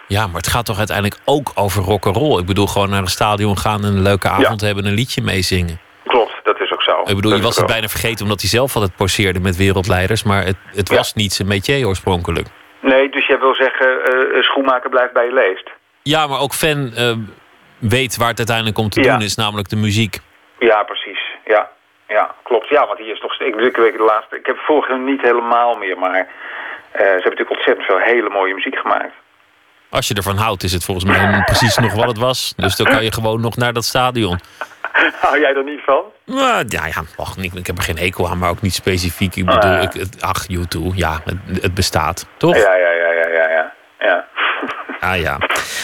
Ja, 0.07 0.27
maar 0.27 0.35
het 0.35 0.47
gaat 0.47 0.65
toch 0.65 0.77
uiteindelijk 0.77 1.19
ook 1.25 1.51
over 1.55 1.83
rock'n'roll? 1.83 2.39
Ik 2.39 2.45
bedoel, 2.45 2.67
gewoon 2.67 2.89
naar 2.89 3.01
een 3.01 3.07
stadion 3.07 3.57
gaan... 3.57 3.83
en 3.83 3.93
een 3.93 4.01
leuke 4.01 4.29
avond 4.29 4.59
ja. 4.59 4.65
hebben 4.65 4.83
en 4.83 4.89
een 4.89 4.95
liedje 4.95 5.21
meezingen. 5.21 5.79
Klopt, 6.05 6.39
dat 6.43 6.59
is 6.59 6.71
ook 6.71 6.81
zo. 6.81 6.99
Ik 6.99 7.15
bedoel, 7.15 7.31
dat 7.31 7.39
je 7.39 7.45
was 7.45 7.57
het 7.57 7.65
bijna 7.65 7.87
vergeten 7.87 8.23
omdat 8.23 8.41
hij 8.41 8.49
zelf 8.49 8.75
altijd 8.75 8.95
poseerde 8.95 9.39
met 9.39 9.55
wereldleiders... 9.55 10.23
maar 10.23 10.45
het, 10.45 10.57
het 10.65 10.89
ja. 10.89 10.95
was 10.95 11.13
niet 11.13 11.33
zijn 11.33 11.47
métier 11.47 11.87
oorspronkelijk. 11.87 12.47
Nee, 12.79 13.09
dus 13.09 13.27
jij 13.27 13.39
wil 13.39 13.55
zeggen, 13.55 13.87
uh, 13.87 14.41
schoenmaker 14.43 14.89
blijft 14.89 15.13
bij 15.13 15.25
je 15.25 15.33
leest. 15.33 15.69
Ja, 16.01 16.27
maar 16.27 16.39
ook 16.39 16.53
fan 16.53 16.91
uh, 16.97 17.11
weet 17.79 18.17
waar 18.17 18.27
het 18.27 18.37
uiteindelijk 18.37 18.77
om 18.77 18.89
te 18.89 19.03
ja. 19.03 19.11
doen 19.11 19.25
is, 19.25 19.35
namelijk 19.35 19.69
de 19.69 19.75
muziek. 19.75 20.19
Ja, 20.69 20.83
precies. 20.83 21.21
Ja, 21.45 21.69
ja, 22.07 22.35
klopt. 22.43 22.69
Ja, 22.69 22.87
want 22.87 22.99
hier 22.99 23.13
is 23.13 23.19
toch... 23.19 23.39
Ik, 23.39 23.55
ik, 23.55 23.75
weet 23.75 23.97
de 23.97 24.03
laatste... 24.03 24.35
Ik 24.35 24.45
heb 24.45 24.57
vorige 24.57 24.97
niet 24.97 25.21
helemaal 25.21 25.75
meer, 25.75 25.97
maar... 25.97 26.19
Uh, 26.19 26.97
ze 26.97 27.01
hebben 27.01 27.23
natuurlijk 27.23 27.49
ontzettend 27.49 27.85
veel 27.85 27.97
hele 27.97 28.29
mooie 28.29 28.53
muziek 28.53 28.77
gemaakt. 28.77 29.13
Als 29.89 30.07
je 30.07 30.13
ervan 30.13 30.37
houdt, 30.37 30.63
is 30.63 30.73
het 30.73 30.85
volgens 30.85 31.05
mij 31.05 31.43
precies 31.45 31.77
nog 31.77 31.93
wat 31.93 32.07
het 32.07 32.17
was. 32.17 32.53
Dus 32.55 32.75
dan 32.75 32.85
kan 32.85 33.03
je 33.03 33.11
gewoon 33.11 33.41
nog 33.41 33.55
naar 33.55 33.73
dat 33.73 33.83
stadion. 33.83 34.39
Hou 35.21 35.39
jij 35.39 35.53
er 35.53 35.63
niet 35.63 35.81
van? 35.85 36.03
Nou, 36.25 36.65
ja, 36.67 36.85
ja 36.85 37.01
och, 37.17 37.37
ik, 37.37 37.53
ik 37.53 37.67
heb 37.67 37.77
er 37.77 37.83
geen 37.83 37.97
hekel 37.97 38.29
aan, 38.29 38.37
maar 38.37 38.49
ook 38.49 38.61
niet 38.61 38.73
specifiek. 38.73 39.35
Ik 39.35 39.45
bedoel, 39.45 39.71
Ah, 39.71 39.81
ja. 39.81 39.81
ik, 39.81 40.07
ach, 40.19 40.45
U2, 40.47 40.95
ja, 40.95 41.21
het, 41.25 41.61
het 41.61 41.73
bestaat, 41.73 42.27
toch? 42.37 42.55
Ja, 42.55 42.75
ja, 42.75 42.91
ja, 42.91 43.11
ja, 43.11 43.27
ja, 43.27 43.49
ja. 43.49 44.27
Ah 45.01 45.19
ja. 45.19 45.37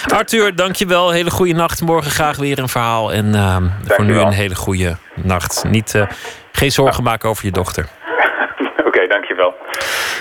Arthur, 0.08 0.56
dankjewel. 0.56 1.12
Hele 1.12 1.30
goede 1.30 1.54
nacht. 1.54 1.82
Morgen 1.82 2.12
graag 2.12 2.38
weer 2.38 2.60
een 2.60 2.70
verhaal. 2.70 3.14
En 3.14 3.26
uh, 3.26 3.58
voor 3.84 4.06
nu 4.06 4.18
een 4.18 4.32
hele 4.32 4.56
goede 4.56 4.98
nacht. 5.16 5.64
Niet, 5.68 5.94
uh, 5.94 6.08
geen 6.52 6.72
zorgen 6.72 7.04
maken 7.04 7.30
over 7.30 7.46
je 7.46 7.52
dochter. 7.52 7.88
Oké, 8.78 8.88
okay, 8.88 9.08
dankjewel. 9.08 9.54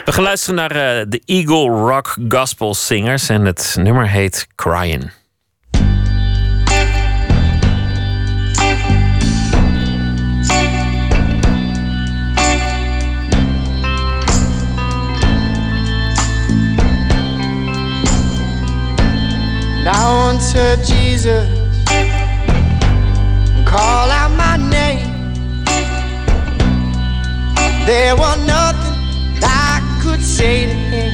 We 0.05 0.13
gaan 0.13 0.23
luisteren 0.23 0.55
naar 0.55 0.71
uh, 0.71 1.05
de 1.09 1.23
Eagle 1.25 1.69
Rock 1.69 2.17
Gospel 2.29 2.75
Singers. 2.75 3.29
En 3.29 3.45
het 3.45 3.77
nummer 3.79 4.09
heet 4.09 4.47
Crying. 4.55 5.11
Now 20.07 20.29
unto 20.29 20.65
Jesus, 20.85 21.49
call 23.67 24.09
out 24.21 24.31
my 24.39 24.57
name. 24.57 25.35
There 27.85 28.15
was 28.15 28.39
nothing 28.47 28.95
I 29.43 29.83
could 30.01 30.23
say 30.23 30.67
to 30.67 30.75
him. 30.95 31.11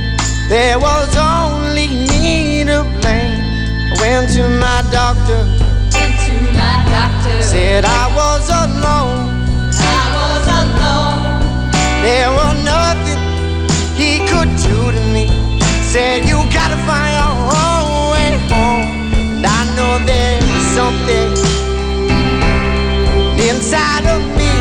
There 0.51 0.79
was 0.79 1.09
only 1.17 1.89
me 1.89 2.65
to 2.65 2.85
blame. 3.01 3.41
I 3.89 3.97
went 4.03 4.29
to 4.37 4.45
my 4.61 4.85
doctor. 4.93 5.41
Went 5.97 6.17
to 6.27 6.35
my 6.61 6.77
doctor. 6.93 7.43
Said 7.43 7.87
I 7.87 8.05
was 8.21 8.45
alone. 8.65 9.25
I 9.73 10.05
was 10.19 10.45
alone. 10.61 11.21
There 12.05 12.31
was 12.39 12.55
nothing 12.63 13.21
he 13.97 14.19
could 14.29 14.53
do 14.69 14.93
to 14.93 15.03
me. 15.15 15.27
Said 15.93 16.29
something 21.03 21.33
inside 23.49 24.07
of 24.07 24.23
me. 24.39 24.53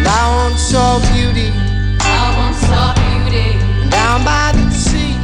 I 0.06 0.24
beauty 1.14 1.52
I 2.00 2.36
once 2.38 2.60
saw 2.68 2.94
beauty 2.94 3.58
down 3.90 4.24
by 4.26 4.52
the 4.56 4.70
sea. 4.72 5.16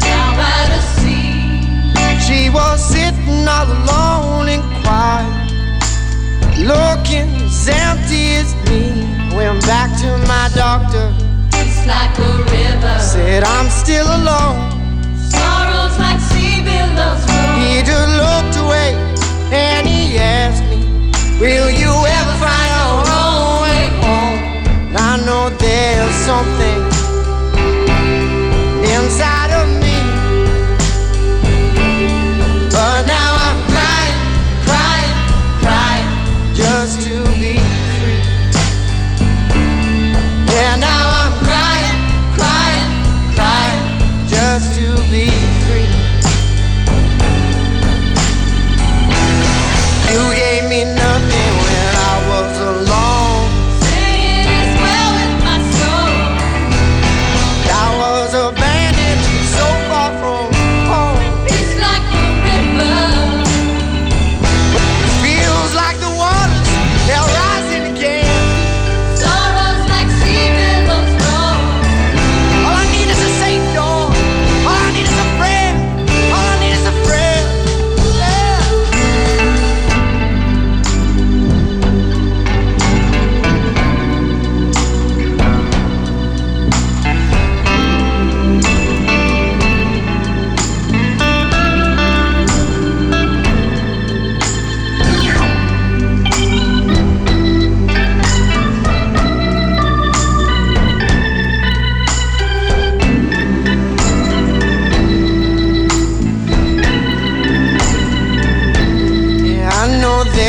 down 0.00 0.36
by 0.36 0.60
the 0.72 0.80
sea. 0.98 2.20
She 2.20 2.50
was 2.50 2.78
sitting 2.84 3.48
all 3.48 3.66
alone 3.66 4.48
and 4.48 4.62
quiet, 4.84 5.50
looking 6.58 7.28
as 7.42 7.68
empty 7.68 8.36
as 8.36 8.61
back 9.72 9.90
to 10.04 10.10
my 10.28 10.46
doctor, 10.54 11.06
It's 11.60 11.80
like 11.86 12.14
a 12.18 12.32
river. 12.56 12.94
said 13.12 13.42
I'm 13.42 13.68
still 13.82 14.04
alone. 14.20 14.60
Sorrows 15.32 15.96
like 16.04 16.20
sea 16.30 16.60
billows 16.68 17.22
roll. 17.24 17.56
He 17.60 17.80
just 17.90 18.10
looked 18.22 18.56
away 18.64 18.90
and 19.50 19.82
he 19.88 20.18
asked 20.18 20.64
me, 20.70 20.80
Will 21.40 21.70
you 21.82 21.92
ever 22.18 22.34
find 22.44 22.68
your 22.76 23.00
own 23.24 23.62
way 23.64 23.82
home? 24.04 24.38
And 24.88 24.96
I 25.10 25.12
know 25.26 25.44
there's 25.64 26.16
something 26.30 26.71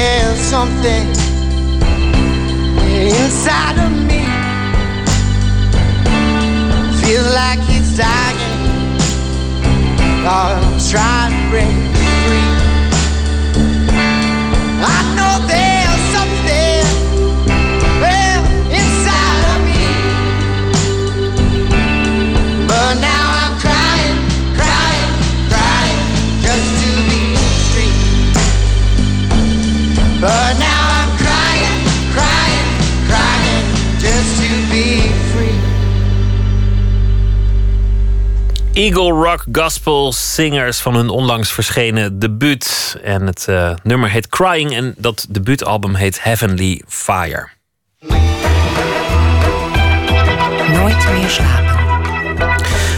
there's 0.03 0.39
something 0.39 1.05
inside 3.09 3.77
of 3.85 3.91
me. 4.09 4.21
Feel 7.01 7.25
like 7.41 7.61
it's 7.77 7.95
dying. 7.95 8.39
I'm 10.27 10.77
trying 10.91 11.31
to 11.31 11.49
break 11.49 11.75
free. 12.25 12.52
Eagle 38.73 39.11
Rock 39.11 39.45
Gospel 39.51 40.11
Singers 40.11 40.79
van 40.79 40.95
hun 40.95 41.09
onlangs 41.09 41.51
verschenen 41.51 42.19
debuut. 42.19 42.97
En 43.03 43.25
het 43.25 43.47
eh, 43.47 43.73
nummer 43.83 44.09
heet 44.09 44.27
Crying 44.29 44.75
en 44.75 44.93
dat 44.97 45.25
debuutalbum 45.29 45.95
heet 45.95 46.23
Heavenly 46.23 46.81
Fire. 46.87 47.49
Nooit 50.67 51.11
meer 51.13 51.29
slapen. 51.29 51.82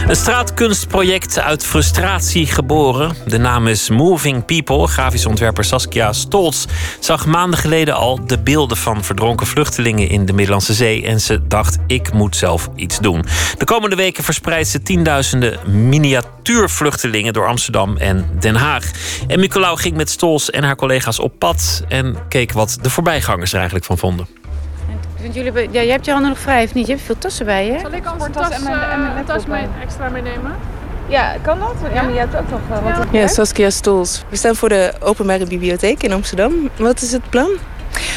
Een 0.07 0.15
straatkunstproject 0.15 1.39
uit 1.39 1.65
frustratie 1.65 2.45
geboren. 2.45 3.15
De 3.27 3.37
naam 3.37 3.67
is 3.67 3.89
Moving 3.89 4.45
People. 4.45 4.87
Grafisch 4.87 5.25
ontwerper 5.25 5.63
Saskia 5.63 6.13
Stolz 6.13 6.65
zag 6.99 7.25
maanden 7.25 7.59
geleden 7.59 7.95
al 7.95 8.25
de 8.25 8.39
beelden 8.39 8.77
van 8.77 9.03
verdronken 9.03 9.47
vluchtelingen 9.47 10.09
in 10.09 10.25
de 10.25 10.33
Middellandse 10.33 10.73
Zee. 10.73 11.05
En 11.05 11.21
ze 11.21 11.47
dacht: 11.47 11.77
ik 11.87 12.13
moet 12.13 12.35
zelf 12.35 12.69
iets 12.75 12.99
doen. 12.99 13.25
De 13.57 13.65
komende 13.65 13.95
weken 13.95 14.23
verspreidt 14.23 14.67
ze 14.67 14.81
tienduizenden 14.81 15.59
miniatuurvluchtelingen 15.89 17.33
door 17.33 17.47
Amsterdam 17.47 17.97
en 17.97 18.29
Den 18.39 18.55
Haag. 18.55 18.91
En 19.27 19.39
Nicolaou 19.39 19.77
ging 19.77 19.95
met 19.95 20.09
Stolz 20.09 20.47
en 20.47 20.63
haar 20.63 20.75
collega's 20.75 21.19
op 21.19 21.39
pad 21.39 21.83
en 21.87 22.17
keek 22.29 22.51
wat 22.51 22.77
de 22.81 22.89
voorbijgangers 22.89 23.51
er 23.51 23.57
eigenlijk 23.57 23.85
van 23.85 23.97
vonden. 23.97 24.44
Want 25.25 25.37
jullie, 25.37 25.51
hebben- 25.51 25.73
ja, 25.73 25.81
jij 25.81 25.91
hebt 25.93 26.05
je 26.05 26.11
handen 26.11 26.29
nog 26.29 26.39
vrij, 26.39 26.63
of 26.63 26.73
niet? 26.73 26.85
Je 26.87 26.91
hebt 26.93 27.05
veel 27.05 27.17
tassen 27.17 27.45
bij 27.45 27.65
je. 27.65 27.79
Zal 27.79 27.91
ik 27.91 28.05
anders 28.05 28.33
tas, 28.33 28.49
en 28.49 28.63
mijn, 28.63 28.79
en 28.91 29.13
mijn 29.13 29.25
tas 29.25 29.45
mee, 29.45 29.67
extra 29.81 30.09
meenemen? 30.09 30.55
Ja, 31.07 31.35
kan 31.41 31.59
dat? 31.59 31.73
Ja, 31.93 32.01
maar 32.01 32.13
je 32.13 32.19
hebt 32.19 32.35
ook 32.35 32.49
nog 32.49 32.59
eh, 32.71 32.83
wat 32.83 33.05
op 33.05 33.13
Ja, 33.13 33.27
Saskia 33.27 33.69
Stols. 33.69 34.23
We 34.29 34.35
staan 34.35 34.55
voor 34.55 34.69
de 34.69 34.93
Openbare 34.99 35.45
Bibliotheek 35.45 36.03
in 36.03 36.11
Amsterdam. 36.11 36.69
Wat 36.77 37.01
is 37.01 37.11
het 37.11 37.29
plan? 37.29 37.49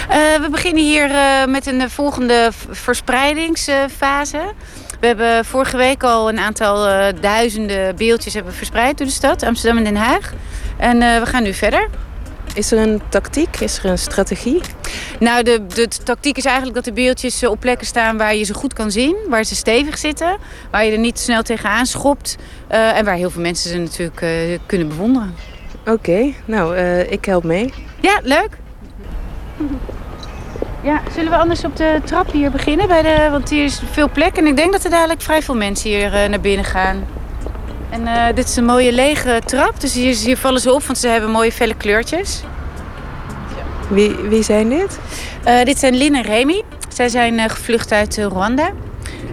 Eh, 0.09 0.16
we 0.16 0.48
beginnen 0.51 0.82
hier 0.85 1.10
eh, 1.10 1.44
met 1.47 1.66
een 1.66 1.90
volgende 1.90 2.51
verspreidingsfase. 2.70 4.52
We 5.01 5.06
hebben 5.06 5.44
vorige 5.44 5.76
week 5.76 6.02
al 6.02 6.28
een 6.28 6.39
aantal 6.39 6.86
eh, 6.89 7.06
duizenden 7.20 7.97
beeldjes 7.97 8.35
hebben 8.35 8.55
verspreid 8.55 8.98
door 8.98 9.06
de 9.06 9.12
stad, 9.12 9.43
Amsterdam 9.43 9.78
en 9.78 9.85
Den 9.85 9.97
Haag. 10.02 10.32
En 10.76 11.02
eh, 11.02 11.18
we 11.20 11.26
gaan 11.26 11.43
nu 11.43 11.55
verder. 11.55 11.89
Is 12.59 12.72
er 12.72 12.78
een 12.78 13.01
tactiek? 13.09 13.60
Is 13.60 13.78
er 13.78 13.85
een 13.85 13.98
strategie? 13.98 14.60
Nou, 15.20 15.43
de, 15.43 15.66
de 15.66 15.89
tactiek 16.05 16.36
is 16.36 16.44
eigenlijk 16.44 16.74
dat 16.74 16.85
de 16.85 16.93
beeldjes 16.93 17.43
eh, 17.43 17.51
op 17.51 17.60
plekken 17.60 17.86
staan 17.86 18.16
waar 18.16 18.35
je 18.35 18.44
ze 18.44 18.55
goed 18.55 18.72
kan 18.72 18.90
zien. 18.90 19.16
Waar 19.28 19.44
ze 19.44 19.55
stevig 19.55 19.98
zitten. 19.98 20.36
Waar 20.70 20.85
je 20.85 20.93
er 20.93 20.98
niet 20.98 21.18
snel 21.18 21.43
tegenaan 21.43 21.86
schopt. 21.86 22.36
eh, 22.68 22.98
en 22.98 23.05
waar 23.05 23.14
heel 23.14 23.30
veel 23.30 23.43
mensen 23.43 23.70
ze 23.70 23.78
natuurlijk 23.78 24.20
eh, 24.20 24.59
kunnen 24.66 24.89
bewonderen. 24.89 25.35
Oké, 25.86 26.32
nou, 26.44 26.76
ik 27.09 27.24
help 27.24 27.44
mee. 27.44 27.72
Ja, 28.01 28.20
leuk. 28.22 28.51
Ja, 30.82 31.02
zullen 31.14 31.30
we 31.30 31.36
anders 31.36 31.64
op 31.64 31.76
de 31.76 32.01
trap 32.05 32.32
hier 32.32 32.51
beginnen? 32.51 32.89
Bij 32.89 33.02
de, 33.02 33.28
want 33.30 33.51
hier 33.51 33.64
is 33.64 33.80
veel 33.93 34.10
plek 34.10 34.36
en 34.36 34.47
ik 34.47 34.56
denk 34.56 34.72
dat 34.72 34.85
er 34.85 34.90
dadelijk 34.90 35.20
vrij 35.20 35.43
veel 35.43 35.56
mensen 35.56 35.90
hier 35.90 36.10
naar 36.10 36.40
binnen 36.40 36.64
gaan. 36.64 37.06
En 37.90 38.06
eh, 38.06 38.35
dit 38.35 38.48
is 38.48 38.56
een 38.56 38.65
mooie 38.65 38.93
lege 38.93 39.40
trap, 39.44 39.81
dus 39.81 39.94
hier, 39.94 40.15
hier 40.16 40.36
vallen 40.36 40.60
ze 40.60 40.73
op, 40.73 40.82
want 40.82 40.98
ze 40.98 41.09
hebben 41.09 41.31
mooie 41.31 41.52
felle 41.52 41.74
kleurtjes. 41.74 42.43
Wie, 43.89 44.15
wie 44.15 44.43
zijn 44.43 44.69
dit? 44.69 44.98
Eh, 45.44 45.62
dit 45.65 45.78
zijn 45.78 45.94
Lin 45.97 46.15
en 46.15 46.23
Remy. 46.23 46.62
Zij 46.89 47.09
zijn 47.09 47.39
eh, 47.39 47.48
gevlucht 47.48 47.93
uit 47.93 48.16
Rwanda. 48.16 48.70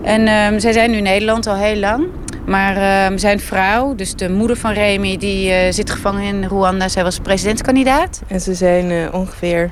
En 0.01 0.27
ehm, 0.27 0.59
zij 0.59 0.71
zijn 0.71 0.91
nu 0.91 0.97
in 0.97 1.03
Nederland 1.03 1.47
al 1.47 1.55
heel 1.55 1.75
lang. 1.75 2.05
Maar 2.45 2.77
ehm, 2.77 3.17
zijn 3.17 3.39
vrouw, 3.39 3.95
dus 3.95 4.15
de 4.15 4.29
moeder 4.29 4.57
van 4.57 4.71
Remy, 4.71 5.17
die 5.17 5.71
zit 5.71 5.89
gevangen 5.89 6.23
in 6.23 6.43
Rwanda. 6.45 6.87
Zij 6.87 7.03
was 7.03 7.19
presidentskandidaat. 7.19 8.21
En 8.27 8.41
ze 8.41 8.53
zijn 8.53 9.13
ongeveer, 9.13 9.69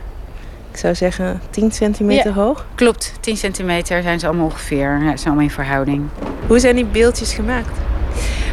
ik 0.72 0.78
zou 0.78 0.96
zeggen, 0.96 1.42
10 1.50 1.72
centimeter 1.72 2.26
Ja. 2.36 2.42
hoog. 2.42 2.66
Klopt, 2.76 3.14
10 3.20 3.38
centimeter 3.38 4.02
zijn 4.02 4.20
ze 4.20 4.28
allemaal 4.28 4.46
ongeveer. 4.46 4.90
Ja, 5.04 5.12
ze 5.12 5.18
zijn 5.18 5.26
allemaal 5.26 5.44
in 5.44 5.50
verhouding. 5.52 6.04
Hoe 6.48 6.60
zijn 6.60 6.76
die 6.76 6.86
beeldjes 6.86 7.34
gemaakt? 7.34 7.78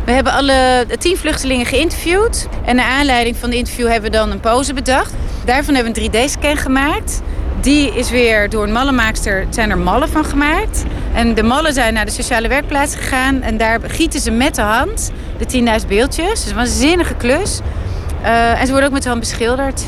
We 0.04 0.12
hebben 0.12 0.32
alle 0.32 0.86
tien 0.98 1.16
vluchtelingen 1.16 1.66
geïnterviewd. 1.66 2.48
En 2.64 2.76
naar 2.76 2.90
aanleiding 2.90 3.36
van 3.36 3.50
de 3.50 3.56
interview 3.56 3.88
hebben 3.88 4.10
we 4.10 4.16
dan 4.16 4.30
een 4.30 4.40
pose 4.40 4.74
bedacht. 4.74 5.12
Daarvan 5.44 5.74
hebben 5.74 5.92
we 5.92 6.00
een 6.00 6.10
3D-scan 6.10 6.56
gemaakt. 6.56 7.20
Die 7.60 7.94
is 7.94 8.10
weer 8.10 8.50
door 8.50 8.62
een 8.62 8.72
mallenmaakster, 8.72 9.46
zijn 9.50 9.70
er 9.70 9.78
mallen 9.78 10.08
van 10.08 10.24
gemaakt. 10.24 10.84
En 11.14 11.34
de 11.34 11.42
mallen 11.42 11.72
zijn 11.72 11.94
naar 11.94 12.04
de 12.04 12.10
sociale 12.10 12.48
werkplaats 12.48 12.94
gegaan. 12.94 13.42
En 13.42 13.56
daar 13.56 13.80
gieten 13.86 14.20
ze 14.20 14.30
met 14.30 14.54
de 14.54 14.62
hand 14.62 15.10
de 15.38 15.80
10.000 15.80 15.86
beeldjes. 15.88 16.40
Dus 16.42 16.50
een 16.50 16.56
waanzinnige 16.56 17.14
klus. 17.14 17.60
Eh, 18.22 18.60
en 18.60 18.66
ze 18.66 18.70
worden 18.72 18.88
ook 18.88 18.94
met 18.94 19.02
de 19.02 19.08
hand 19.08 19.20
beschilderd. 19.20 19.84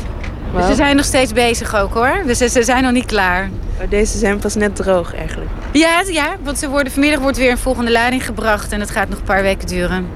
Dus 0.55 0.65
ze 0.65 0.75
zijn 0.75 0.95
nog 0.95 1.05
steeds 1.05 1.33
bezig 1.33 1.75
ook 1.75 1.93
hoor. 1.93 2.23
Dus 2.25 2.37
ze, 2.37 2.49
ze 2.49 2.63
zijn 2.63 2.83
nog 2.83 2.91
niet 2.91 3.05
klaar. 3.05 3.49
Deze 3.89 4.17
zijn 4.17 4.39
pas 4.39 4.55
net 4.55 4.75
droog 4.75 5.15
eigenlijk. 5.15 5.49
Ja, 5.71 6.03
ja, 6.07 6.35
want 6.43 6.59
ze 6.59 6.69
worden, 6.69 6.91
vanmiddag 6.91 7.19
wordt 7.19 7.37
weer 7.37 7.51
een 7.51 7.57
volgende 7.57 7.91
lading 7.91 8.25
gebracht. 8.25 8.71
En 8.71 8.79
dat 8.79 8.91
gaat 8.91 9.09
nog 9.09 9.17
een 9.17 9.23
paar 9.23 9.41
weken 9.41 9.67
duren. 9.67 10.07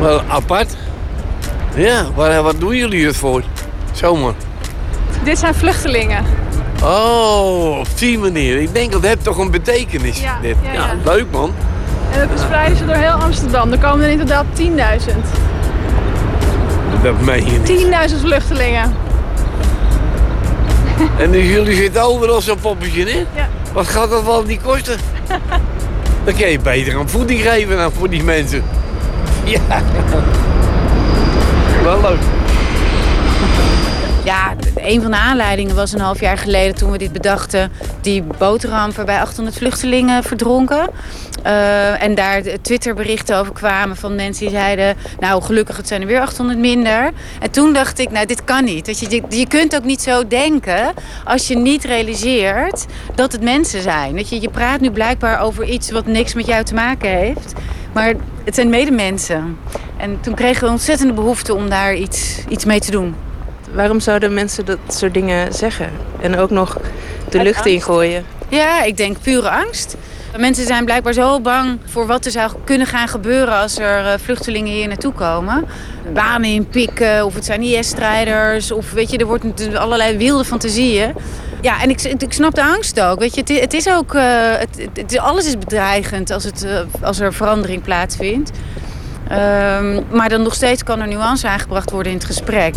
Wel 0.00 0.22
apart. 0.28 0.76
Ja, 1.74 2.06
waar, 2.14 2.42
wat 2.42 2.60
doen 2.60 2.76
jullie 2.76 3.06
het 3.06 3.16
voor? 3.16 3.42
Zomaar. 3.92 4.34
Dit 5.24 5.38
zijn 5.38 5.54
vluchtelingen. 5.54 6.24
Oh, 6.82 7.78
op 7.78 7.98
die 7.98 8.18
manier. 8.18 8.60
Ik 8.60 8.74
denk 8.74 8.92
dat 8.92 9.02
heeft 9.02 9.24
toch 9.24 9.38
een 9.38 9.50
betekenis. 9.50 10.20
Ja, 10.20 10.38
dit. 10.42 10.56
ja, 10.62 10.72
ja. 10.72 10.96
leuk 11.04 11.26
man. 11.30 11.54
En 12.12 12.18
dat 12.18 12.28
verspreiden 12.28 12.76
ze 12.76 12.86
door 12.86 12.94
heel 12.94 13.10
Amsterdam. 13.10 13.72
Er 13.72 13.78
komen 13.78 14.04
er 14.04 14.10
in 14.10 14.18
totaal 14.18 14.44
10.000. 14.44 14.66
Dat 17.02 17.20
meen 17.20 17.44
je 17.44 17.58
niet. 17.58 18.10
10.000 18.10 18.20
vluchtelingen. 18.20 18.94
En 21.18 21.30
dus 21.30 21.46
jullie 21.48 21.76
zitten 21.76 22.02
overal 22.02 22.40
zo'n 22.40 22.60
poppetje 22.60 23.10
in? 23.10 23.26
Ja. 23.34 23.48
Wat 23.72 23.88
gaat 23.88 24.10
dat 24.10 24.24
wel 24.24 24.42
niet 24.42 24.62
kosten? 24.62 24.98
Dan 26.24 26.34
kun 26.34 26.48
je 26.48 26.58
beter 26.58 26.98
aan 26.98 27.08
voeding 27.08 27.40
geven 27.42 27.76
dan 27.76 27.92
voor 27.92 28.08
die 28.10 28.24
mensen. 28.24 28.62
Ja. 29.44 29.82
Wel 31.82 32.00
leuk. 32.00 32.39
Ja, 34.30 34.54
een 34.76 35.02
van 35.02 35.10
de 35.10 35.16
aanleidingen 35.16 35.74
was 35.74 35.92
een 35.92 36.00
half 36.00 36.20
jaar 36.20 36.38
geleden 36.38 36.74
toen 36.74 36.90
we 36.90 36.98
dit 36.98 37.12
bedachten. 37.12 37.72
Die 38.00 38.22
boterhamp 38.38 38.96
waarbij 38.96 39.20
800 39.20 39.56
vluchtelingen 39.56 40.22
verdronken. 40.22 40.90
Eh, 41.42 42.02
en 42.02 42.14
daar 42.14 42.42
de 42.42 42.60
Twitterberichten 42.60 43.36
over 43.36 43.52
kwamen 43.52 43.96
van 43.96 44.14
mensen 44.14 44.46
die 44.46 44.54
zeiden... 44.54 44.96
nou, 45.20 45.42
gelukkig, 45.42 45.76
het 45.76 45.88
zijn 45.88 46.00
er 46.00 46.06
weer 46.06 46.20
800 46.20 46.58
minder. 46.58 47.10
En 47.40 47.50
toen 47.50 47.72
dacht 47.72 47.98
ik, 47.98 48.10
nou, 48.10 48.26
dit 48.26 48.44
kan 48.44 48.64
niet. 48.64 48.86
Dat 48.86 48.98
je, 49.00 49.22
je- 49.28 49.46
kunt 49.46 49.76
ook 49.76 49.84
niet 49.84 50.02
zo 50.02 50.26
denken 50.28 50.92
als 51.24 51.48
je 51.48 51.56
niet 51.56 51.84
realiseert 51.84 52.86
dat 53.14 53.32
het 53.32 53.42
mensen 53.42 53.82
zijn. 53.82 54.16
Dat 54.16 54.28
je, 54.28 54.40
je 54.40 54.50
praat 54.50 54.80
nu 54.80 54.90
blijkbaar 54.90 55.40
over 55.40 55.64
iets 55.64 55.90
wat 55.90 56.06
niks 56.06 56.34
met 56.34 56.46
jou 56.46 56.64
te 56.64 56.74
maken 56.74 57.10
heeft. 57.10 57.52
Maar 57.92 58.14
het 58.44 58.54
zijn 58.54 58.68
medemensen. 58.70 59.56
En 59.96 60.20
toen 60.20 60.34
kregen 60.34 60.64
we 60.64 60.70
ontzettende 60.70 61.12
behoefte 61.12 61.54
om 61.54 61.68
daar 61.68 61.94
iets, 61.94 62.44
iets 62.48 62.64
mee 62.64 62.80
te 62.80 62.90
doen. 62.90 63.14
Waarom 63.72 64.00
zouden 64.00 64.34
mensen 64.34 64.64
dat 64.64 64.78
soort 64.88 65.14
dingen 65.14 65.52
zeggen? 65.52 65.90
En 66.20 66.38
ook 66.38 66.50
nog 66.50 66.78
de 67.28 67.38
Uit 67.38 67.46
lucht 67.46 67.56
angst. 67.56 67.72
ingooien? 67.72 68.24
Ja, 68.48 68.82
ik 68.82 68.96
denk 68.96 69.16
pure 69.22 69.50
angst. 69.50 69.96
Mensen 70.36 70.66
zijn 70.66 70.84
blijkbaar 70.84 71.12
zo 71.12 71.40
bang 71.40 71.78
voor 71.84 72.06
wat 72.06 72.24
er 72.24 72.30
zou 72.30 72.52
kunnen 72.64 72.86
gaan 72.86 73.08
gebeuren 73.08 73.54
als 73.54 73.78
er 73.78 74.06
eh, 74.06 74.12
vluchtelingen 74.22 74.72
hier 74.72 74.88
naartoe 74.88 75.12
komen. 75.12 75.64
Banen 76.14 76.50
inpikken, 76.50 77.24
of 77.24 77.34
het 77.34 77.44
zijn 77.44 77.62
IS-strijders, 77.62 78.72
of 78.72 78.92
weet 78.92 79.10
je, 79.10 79.18
er 79.18 79.26
wordt 79.26 79.76
allerlei 79.76 80.16
wilde 80.16 80.44
fantasieën. 80.44 81.14
Ja, 81.60 81.82
en 81.82 81.90
ik, 81.90 82.02
ik 82.02 82.32
snap 82.32 82.54
de 82.54 82.62
angst 82.62 83.00
ook. 83.00 83.18
Weet 83.18 83.34
je, 83.34 83.60
het 83.60 83.74
is 83.74 83.88
ook, 83.88 84.14
eh, 84.14 84.22
het, 84.58 84.88
het, 84.94 85.18
alles 85.18 85.46
is 85.46 85.58
bedreigend 85.58 86.30
als, 86.30 86.44
het, 86.44 86.64
eh, 86.64 86.80
als 87.00 87.20
er 87.20 87.32
verandering 87.34 87.82
plaatsvindt. 87.82 88.50
Ehm, 89.28 90.00
maar 90.10 90.28
dan 90.28 90.42
nog 90.42 90.54
steeds 90.54 90.82
kan 90.82 91.00
er 91.00 91.08
nuance 91.08 91.48
aangebracht 91.48 91.90
worden 91.90 92.12
in 92.12 92.18
het 92.18 92.26
gesprek. 92.26 92.74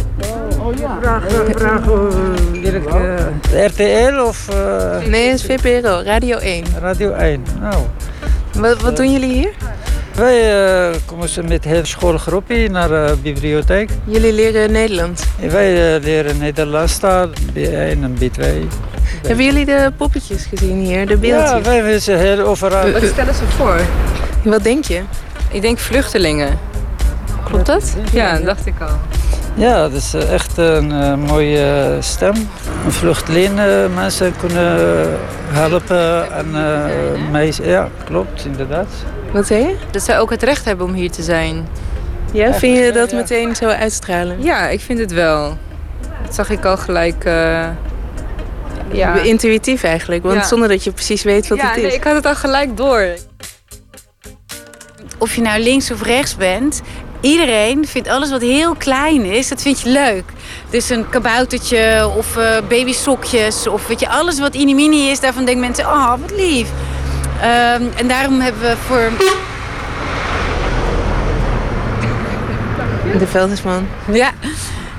Vraag, 0.71 1.23
vraag 1.55 1.83
wil 1.85 2.73
ik 2.73 2.85
eh, 2.85 3.65
RTL 3.65 4.19
of... 4.27 4.49
eh, 4.49 4.97
Nee, 5.07 5.29
het 5.29 5.39
is 5.39 5.45
VPRO, 5.45 6.01
Radio 6.05 6.37
1. 6.37 6.63
Radio 6.81 7.11
1, 7.11 7.43
nou. 7.59 7.75
Wat, 8.59 8.81
wat 8.81 8.95
doen 8.97 9.11
jullie 9.11 9.33
hier? 9.33 9.51
Wij 10.15 10.65
eh, 10.91 10.95
komen 11.05 11.29
ze 11.29 11.43
met 11.43 11.63
heel 11.63 11.85
schoolgroepje 11.85 12.69
naar 12.69 12.87
de 12.87 13.15
bibliotheek. 13.21 13.89
Jullie 14.05 14.33
leren 14.33 14.71
Nederlands. 14.71 15.23
En 15.41 15.51
wij 15.51 15.95
eh, 15.95 16.03
leren 16.03 16.37
Nederlands 16.37 16.97
taal, 16.97 17.27
B1 17.53 17.63
en 18.01 18.15
B2. 18.21 18.43
Hebben 19.27 19.45
jullie 19.45 19.65
de 19.65 19.91
poppetjes 19.97 20.45
gezien 20.45 20.79
hier, 20.79 21.07
de 21.07 21.17
beeldjes? 21.17 21.49
Ja, 21.49 21.61
wij 21.61 21.83
weten 21.83 22.17
heel 22.19 22.39
overal. 22.39 22.91
Wat 22.91 23.03
stellen 23.03 23.33
ze 23.35 23.45
voor? 23.45 23.79
Wat 24.43 24.63
denk 24.63 24.85
je? 24.85 25.01
Ik 25.51 25.61
denk 25.61 25.77
vluchtelingen. 25.79 26.59
Klopt 27.43 27.65
dat? 27.65 27.93
Ja, 28.13 28.33
dat 28.35 28.45
dacht 28.45 28.65
ik 28.65 28.73
al. 28.81 28.97
Ja, 29.55 29.81
dat 29.81 29.91
is 29.91 30.13
eh, 30.13 30.33
echt 30.33 30.57
een 30.57 30.91
eh, 30.91 31.15
mooie 31.15 31.97
stem. 31.99 32.33
Een 32.85 32.91
vluchteling, 32.91 33.59
eh, 33.59 33.85
mensen 33.95 34.35
kunnen 34.37 35.17
helpen 35.51 36.31
en 36.31 36.45
eh 36.55 37.31
mee... 37.31 37.53
Ja, 37.61 37.89
klopt, 38.05 38.45
inderdaad. 38.45 38.87
Wat 39.31 39.47
zei 39.47 39.61
je? 39.61 39.75
Dat 39.91 40.01
zij 40.01 40.19
ook 40.19 40.29
het 40.29 40.43
recht 40.43 40.65
hebben 40.65 40.85
om 40.85 40.93
hier 40.93 41.11
te 41.11 41.23
zijn. 41.23 41.67
Ja, 42.31 42.53
vind 42.53 42.77
je 42.77 42.91
dat 42.91 43.11
meteen 43.11 43.55
zo 43.55 43.67
uitstralen? 43.67 44.43
Ja, 44.43 44.67
ik 44.67 44.79
vind 44.81 44.99
het 44.99 45.11
wel. 45.13 45.57
Dat 46.25 46.35
zag 46.35 46.49
ik 46.49 46.65
al 46.65 46.77
gelijk. 46.77 47.25
eh, 47.25 47.67
ja. 48.91 49.15
Intuïtief 49.21 49.83
eigenlijk, 49.83 50.23
want 50.23 50.35
Ja. 50.35 50.43
zonder 50.43 50.67
dat 50.67 50.83
je 50.83 50.91
precies 50.91 51.23
weet 51.23 51.47
wat 51.47 51.57
ja, 51.57 51.67
het 51.67 51.75
is. 51.77 51.83
nee, 51.83 51.93
ik 51.93 52.03
had 52.03 52.13
het 52.15 52.25
al 52.25 52.35
gelijk 52.35 52.77
door. 52.77 53.05
of 55.17 55.35
je 55.35 55.41
nou 55.41 55.59
links 55.61 55.91
of 55.91 56.03
rechts 56.03 56.35
bent, 56.35 56.81
iedereen 57.23 57.87
vindt 57.87 58.07
alles 58.07 58.29
wat 58.29 58.41
heel 58.41 58.75
klein 58.75 59.25
is, 59.25 59.47
dat 59.47 59.61
vind 59.61 59.81
je 59.81 59.89
leuk. 59.89 60.23
Dus 60.69 60.89
een 60.89 61.09
kaboutertje 61.09 62.11
of 62.17 62.37
uh, 62.37 62.57
babysokjes 62.69 63.67
of 63.67 63.87
weet 63.87 63.99
je, 63.99 64.09
alles 64.09 64.39
wat 64.39 64.53
mini 64.53 65.09
is, 65.09 65.19
daarvan 65.19 65.45
denken 65.45 65.63
mensen, 65.63 65.85
oh 65.85 66.09
wat 66.09 66.31
lief. 66.35 66.67
Um, 67.37 67.91
en 67.95 68.07
daarom 68.07 68.39
hebben 68.39 68.61
we 68.61 68.75
voor 68.87 69.11
De 73.19 73.27
Veldersman. 73.27 73.87
Ja. 74.11 74.31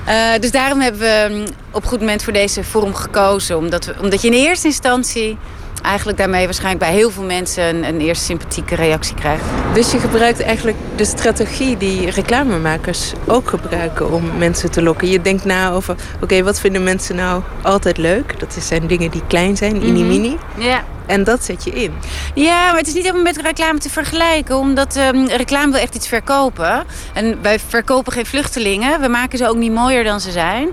Uh, 0.09 0.41
dus 0.41 0.51
daarom 0.51 0.81
hebben 0.81 1.01
we 1.01 1.27
mm, 1.31 1.45
op 1.71 1.85
goed 1.85 2.01
moment 2.01 2.23
voor 2.23 2.33
deze 2.33 2.65
forum 2.65 2.95
gekozen. 2.95 3.57
Omdat, 3.57 3.85
we, 3.85 3.95
omdat 4.01 4.23
je 4.23 4.29
in 4.29 4.35
eerste 4.35 4.67
instantie 4.67 5.39
eigenlijk 5.85 6.19
daarmee 6.19 6.45
waarschijnlijk 6.45 6.85
bij 6.85 6.93
heel 6.93 7.11
veel 7.11 7.23
mensen 7.23 7.65
een, 7.65 7.85
een 7.85 8.01
eerste 8.01 8.25
sympathieke 8.25 8.75
reactie 8.75 9.15
krijgt. 9.15 9.45
Dus 9.75 9.93
je 9.93 9.99
gebruikt 9.99 10.43
eigenlijk 10.43 10.77
de 10.97 11.05
strategie 11.05 11.77
die 11.77 12.11
reclamemakers 12.11 13.13
ook 13.27 13.49
gebruiken 13.49 14.13
om 14.13 14.39
mensen 14.39 14.71
te 14.71 14.83
lokken. 14.83 15.09
Je 15.09 15.21
denkt 15.23 15.45
na 15.45 15.71
over, 15.71 15.97
oké, 16.21 16.43
wat 16.43 16.61
vinden 16.61 16.83
mensen 16.83 17.17
nou 17.17 17.43
altijd 17.63 17.99
leuk? 17.99 18.41
Dat 18.41 18.57
zijn 18.61 18.87
dingen 18.87 19.11
die 19.11 19.23
klein 19.27 19.57
zijn, 19.57 19.77
mm 19.77 20.07
mini 20.07 20.39
Ja. 20.59 20.85
En 21.07 21.25
dat 21.25 21.45
zet 21.45 21.65
je 21.65 21.71
in. 21.71 21.93
Ja, 22.35 22.67
maar 22.67 22.79
het 22.79 22.87
is 22.87 22.95
niet 22.95 23.03
helemaal 23.03 23.23
met 23.23 23.41
reclame 23.41 23.79
te 23.79 23.91
vergelijken. 23.91 24.57
Omdat 24.57 24.97
um, 24.97 25.29
reclame 25.29 25.73
wil 25.73 25.81
echt 25.81 25.95
iets 25.95 26.09
verkopen. 26.09 26.85
En 27.13 27.43
wij 27.43 27.59
verkopen 27.59 28.13
geen 28.13 28.27
vluchtelingen. 28.27 29.01
We 29.01 29.09
maken 29.09 29.39
ze 29.39 29.49
ook 29.49 29.57
niet 29.57 29.73
mooier 29.73 30.05
dan 30.05 30.21
ze 30.21 30.31
zijn. 30.31 30.69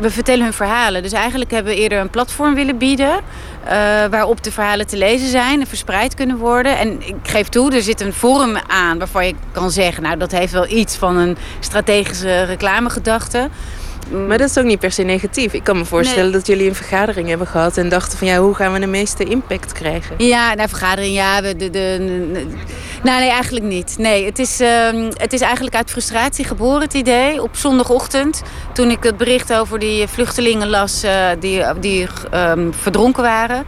We 0.00 0.10
vertellen 0.10 0.44
hun 0.44 0.52
verhalen. 0.52 1.02
Dus 1.02 1.12
eigenlijk 1.12 1.50
hebben 1.50 1.72
we 1.72 1.80
eerder 1.80 1.98
een 1.98 2.10
platform 2.10 2.54
willen 2.54 2.78
bieden. 2.78 3.20
Uh, 3.66 3.72
waarop 4.10 4.42
de 4.42 4.52
verhalen 4.52 4.86
te 4.86 4.96
lezen 4.96 5.28
zijn 5.28 5.60
en 5.60 5.66
verspreid 5.66 6.14
kunnen 6.14 6.36
worden. 6.36 6.78
En 6.78 7.08
ik 7.08 7.14
geef 7.22 7.48
toe, 7.48 7.74
er 7.74 7.82
zit 7.82 8.00
een 8.00 8.12
forum 8.12 8.56
aan 8.66 8.98
waarvan 8.98 9.26
je 9.26 9.34
kan 9.52 9.70
zeggen... 9.70 10.02
nou, 10.02 10.16
dat 10.16 10.32
heeft 10.32 10.52
wel 10.52 10.68
iets 10.68 10.96
van 10.96 11.16
een 11.16 11.36
strategische 11.60 12.42
reclamegedachte... 12.42 13.48
Maar 14.10 14.38
dat 14.38 14.50
is 14.50 14.58
ook 14.58 14.64
niet 14.64 14.78
per 14.78 14.92
se 14.92 15.02
negatief. 15.02 15.52
Ik 15.52 15.64
kan 15.64 15.78
me 15.78 15.84
voorstellen 15.84 16.32
dat 16.32 16.46
jullie 16.46 16.68
een 16.68 16.74
vergadering 16.74 17.28
hebben 17.28 17.46
gehad 17.46 17.76
en 17.76 17.88
dachten 17.88 18.18
van 18.18 18.26
ja, 18.26 18.38
hoe 18.38 18.54
gaan 18.54 18.72
we 18.72 18.80
de 18.80 18.86
meeste 18.86 19.24
impact 19.24 19.72
krijgen? 19.72 20.14
Ja, 20.18 20.54
naar 20.54 20.68
vergadering, 20.68 21.14
ja. 21.14 21.42
We, 21.42 21.56
de, 21.56 21.70
de, 21.70 21.98
nou, 23.02 23.20
nee, 23.20 23.30
eigenlijk 23.30 23.64
niet. 23.64 23.94
Nee, 23.98 24.24
het 24.24 24.38
is, 24.38 24.60
uh, 24.60 24.68
het 25.12 25.32
is 25.32 25.40
eigenlijk 25.40 25.76
uit 25.76 25.90
frustratie 25.90 26.44
geboren, 26.44 26.80
het 26.80 26.94
idee. 26.94 27.42
Op 27.42 27.56
zondagochtend, 27.56 28.42
toen 28.72 28.90
ik 28.90 29.02
het 29.02 29.16
bericht 29.16 29.52
over 29.52 29.78
die 29.78 30.06
vluchtelingen 30.06 30.68
las 30.68 31.04
uh, 31.04 31.28
die, 31.40 31.62
die 31.80 32.06
um, 32.34 32.74
verdronken 32.74 33.22
waren. 33.22 33.64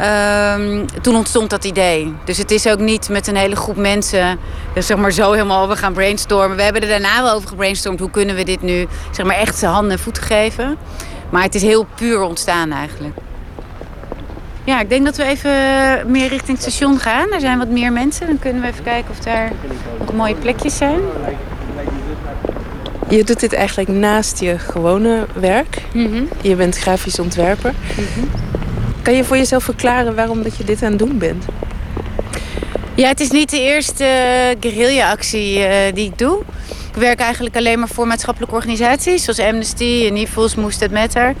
Um, 0.00 0.86
toen 1.02 1.16
ontstond 1.16 1.50
dat 1.50 1.64
idee. 1.64 2.14
Dus 2.24 2.38
het 2.38 2.50
is 2.50 2.66
ook 2.66 2.78
niet 2.78 3.08
met 3.08 3.26
een 3.26 3.36
hele 3.36 3.56
groep 3.56 3.76
mensen, 3.76 4.38
dus 4.74 4.86
zeg 4.86 4.96
maar 4.96 5.12
zo 5.12 5.32
helemaal, 5.32 5.68
we 5.68 5.76
gaan 5.76 5.92
brainstormen. 5.92 6.56
We 6.56 6.62
hebben 6.62 6.82
er 6.82 6.88
daarna 6.88 7.22
wel 7.22 7.34
over 7.34 7.48
gebrainstormd, 7.48 8.00
hoe 8.00 8.10
kunnen 8.10 8.34
we 8.36 8.44
dit 8.44 8.62
nu 8.62 8.86
zeg 9.10 9.26
maar 9.26 9.36
echt 9.36 9.58
zijn 9.58 9.72
handen 9.72 9.92
en 9.92 9.98
voeten 9.98 10.22
geven. 10.22 10.76
Maar 11.30 11.42
het 11.42 11.54
is 11.54 11.62
heel 11.62 11.86
puur 11.94 12.20
ontstaan 12.20 12.72
eigenlijk. 12.72 13.14
Ja, 14.64 14.80
ik 14.80 14.88
denk 14.88 15.04
dat 15.04 15.16
we 15.16 15.24
even 15.24 15.50
meer 16.10 16.28
richting 16.28 16.58
het 16.58 16.60
station 16.60 16.98
gaan. 16.98 17.32
Er 17.32 17.40
zijn 17.40 17.58
wat 17.58 17.68
meer 17.68 17.92
mensen. 17.92 18.26
Dan 18.26 18.38
kunnen 18.38 18.62
we 18.62 18.68
even 18.68 18.84
kijken 18.84 19.10
of 19.10 19.18
daar 19.18 19.52
nog 19.98 20.12
mooie 20.12 20.34
plekjes 20.34 20.76
zijn. 20.76 21.00
Je 23.08 23.24
doet 23.24 23.40
dit 23.40 23.52
eigenlijk 23.52 23.88
naast 23.88 24.40
je 24.40 24.58
gewone 24.58 25.26
werk. 25.34 25.82
Mm 25.92 26.06
-hmm. 26.06 26.28
Je 26.40 26.54
bent 26.54 26.78
grafisch 26.78 27.18
ontwerper. 27.18 27.74
Mm 27.96 28.06
-hmm. 28.14 28.30
Kan 29.02 29.14
je 29.14 29.24
voor 29.24 29.36
jezelf 29.36 29.64
verklaren 29.64 30.14
waarom 30.14 30.42
dat 30.42 30.56
je 30.56 30.64
dit 30.64 30.82
aan 30.82 30.90
het 30.90 30.98
doen 30.98 31.18
bent? 31.18 31.44
Ja, 32.94 33.08
het 33.08 33.20
is 33.20 33.30
niet 33.30 33.50
de 33.50 33.60
eerste 33.60 34.06
guerrilla-actie 34.60 35.58
uh, 35.58 35.66
die 35.94 36.06
ik 36.06 36.18
doe. 36.18 36.40
Ik 36.94 36.96
werk 36.96 37.20
eigenlijk 37.20 37.56
alleen 37.56 37.78
maar 37.78 37.88
voor 37.88 38.06
maatschappelijke 38.06 38.54
organisaties... 38.54 39.24
zoals 39.24 39.38
Amnesty 39.38 40.04
en 40.06 40.12
Nivels, 40.12 40.54
Moest 40.54 40.80
Het 40.80 40.92
Matter. 40.92 41.34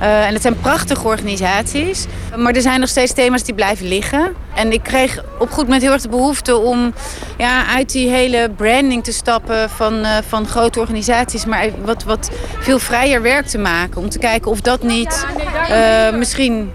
Uh, 0.00 0.26
en 0.26 0.32
het 0.32 0.42
zijn 0.42 0.60
prachtige 0.60 1.06
organisaties. 1.06 2.06
Maar 2.36 2.52
er 2.52 2.60
zijn 2.60 2.80
nog 2.80 2.88
steeds 2.88 3.12
thema's 3.12 3.42
die 3.42 3.54
blijven 3.54 3.88
liggen. 3.88 4.34
En 4.54 4.72
ik 4.72 4.82
kreeg 4.82 5.24
op 5.38 5.50
goed 5.50 5.64
moment 5.64 5.82
heel 5.82 5.92
erg 5.92 6.02
de 6.02 6.08
behoefte 6.08 6.56
om 6.56 6.94
ja, 7.38 7.66
uit 7.66 7.92
die 7.92 8.08
hele 8.08 8.50
branding 8.56 9.04
te 9.04 9.12
stappen 9.12 9.70
van, 9.70 9.94
uh, 9.94 10.08
van 10.28 10.46
grote 10.46 10.80
organisaties. 10.80 11.44
Maar 11.44 11.68
wat, 11.84 12.04
wat 12.04 12.30
veel 12.58 12.78
vrijer 12.78 13.22
werk 13.22 13.46
te 13.46 13.58
maken. 13.58 14.00
Om 14.00 14.08
te 14.08 14.18
kijken 14.18 14.50
of 14.50 14.60
dat 14.60 14.82
niet 14.82 15.26
uh, 15.70 16.12
misschien 16.18 16.70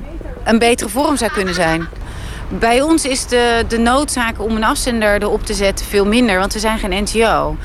een 0.49 0.59
betere 0.59 0.89
vorm 0.89 1.17
zou 1.17 1.31
kunnen 1.31 1.53
zijn. 1.53 1.87
Bij 2.59 2.81
ons 2.81 3.05
is 3.05 3.27
de, 3.27 3.63
de 3.67 3.77
noodzaak 3.77 4.41
om 4.41 4.55
een 4.55 4.63
afzender 4.63 5.21
erop 5.21 5.45
te 5.45 5.53
zetten 5.53 5.85
veel 5.85 6.05
minder, 6.05 6.39
want 6.39 6.53
we 6.53 6.59
zijn 6.59 6.79
geen 6.79 7.03
NGO. 7.03 7.55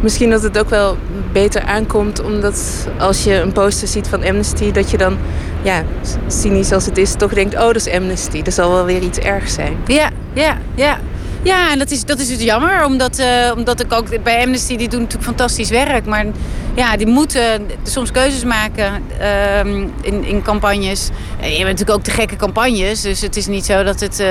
Misschien 0.00 0.30
dat 0.30 0.42
het 0.42 0.58
ook 0.58 0.68
wel 0.68 0.96
beter 1.32 1.62
aankomt, 1.62 2.22
omdat 2.22 2.88
als 2.98 3.24
je 3.24 3.34
een 3.34 3.52
poster 3.52 3.88
ziet 3.88 4.08
van 4.08 4.24
Amnesty, 4.24 4.72
dat 4.72 4.90
je 4.90 4.98
dan, 4.98 5.18
ja, 5.62 5.84
cynisch 6.26 6.72
als 6.72 6.86
het 6.86 6.98
is, 6.98 7.14
toch 7.14 7.34
denkt: 7.34 7.54
oh, 7.54 7.60
dat 7.60 7.76
is 7.76 7.90
Amnesty. 7.90 8.42
Dat 8.42 8.54
zal 8.54 8.70
wel 8.70 8.84
weer 8.84 9.02
iets 9.02 9.18
ergs 9.18 9.54
zijn. 9.54 9.76
Ja, 9.86 10.10
ja, 10.32 10.58
ja. 10.74 10.98
Ja, 11.42 11.70
en 11.70 11.78
dat 11.78 11.90
is, 11.90 12.04
dat 12.04 12.18
is 12.18 12.28
dus 12.28 12.42
jammer, 12.42 12.84
omdat, 12.84 13.18
uh, 13.18 13.52
omdat 13.56 13.80
ik 13.80 13.92
ook 13.92 14.22
bij 14.22 14.42
Amnesty, 14.42 14.76
die 14.76 14.88
doen 14.88 15.00
natuurlijk 15.00 15.26
fantastisch 15.26 15.70
werk. 15.70 16.06
Maar 16.06 16.26
ja, 16.74 16.96
die 16.96 17.06
moeten 17.06 17.66
soms 17.82 18.10
keuzes 18.10 18.44
maken 18.44 19.02
uh, 19.20 19.58
in, 20.00 20.24
in 20.24 20.42
campagnes. 20.42 21.08
En 21.40 21.50
je 21.50 21.56
hebt 21.56 21.68
natuurlijk 21.68 21.98
ook 21.98 22.04
de 22.04 22.10
gekke 22.10 22.36
campagnes, 22.36 23.00
dus 23.00 23.20
het 23.20 23.36
is 23.36 23.46
niet 23.46 23.64
zo 23.64 23.82
dat 23.82 24.00
het... 24.00 24.20
Uh... 24.20 24.28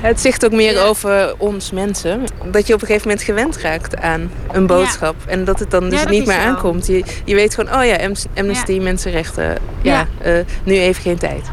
Het 0.00 0.20
zegt 0.20 0.44
ook 0.44 0.52
meer 0.52 0.72
ja. 0.72 0.82
over 0.82 1.34
ons 1.38 1.70
mensen. 1.70 2.24
Dat 2.50 2.66
je 2.66 2.74
op 2.74 2.80
een 2.80 2.86
gegeven 2.86 3.08
moment 3.08 3.26
gewend 3.26 3.56
raakt 3.56 3.96
aan 3.96 4.30
een 4.52 4.66
boodschap. 4.66 5.14
Ja. 5.26 5.32
En 5.32 5.44
dat 5.44 5.58
het 5.58 5.70
dan 5.70 5.90
dus 5.90 6.02
ja, 6.02 6.08
niet 6.08 6.26
meer 6.26 6.40
zo. 6.40 6.46
aankomt. 6.46 6.86
Je, 6.86 7.04
je 7.24 7.34
weet 7.34 7.54
gewoon, 7.54 7.74
oh 7.78 7.84
ja, 7.84 7.98
Amnesty, 8.34 8.78
mensenrechten. 8.78 9.56
Ja, 9.82 10.06
uh, 10.26 10.38
nu 10.64 10.78
even 10.78 11.02
geen 11.02 11.18
tijd. 11.18 11.44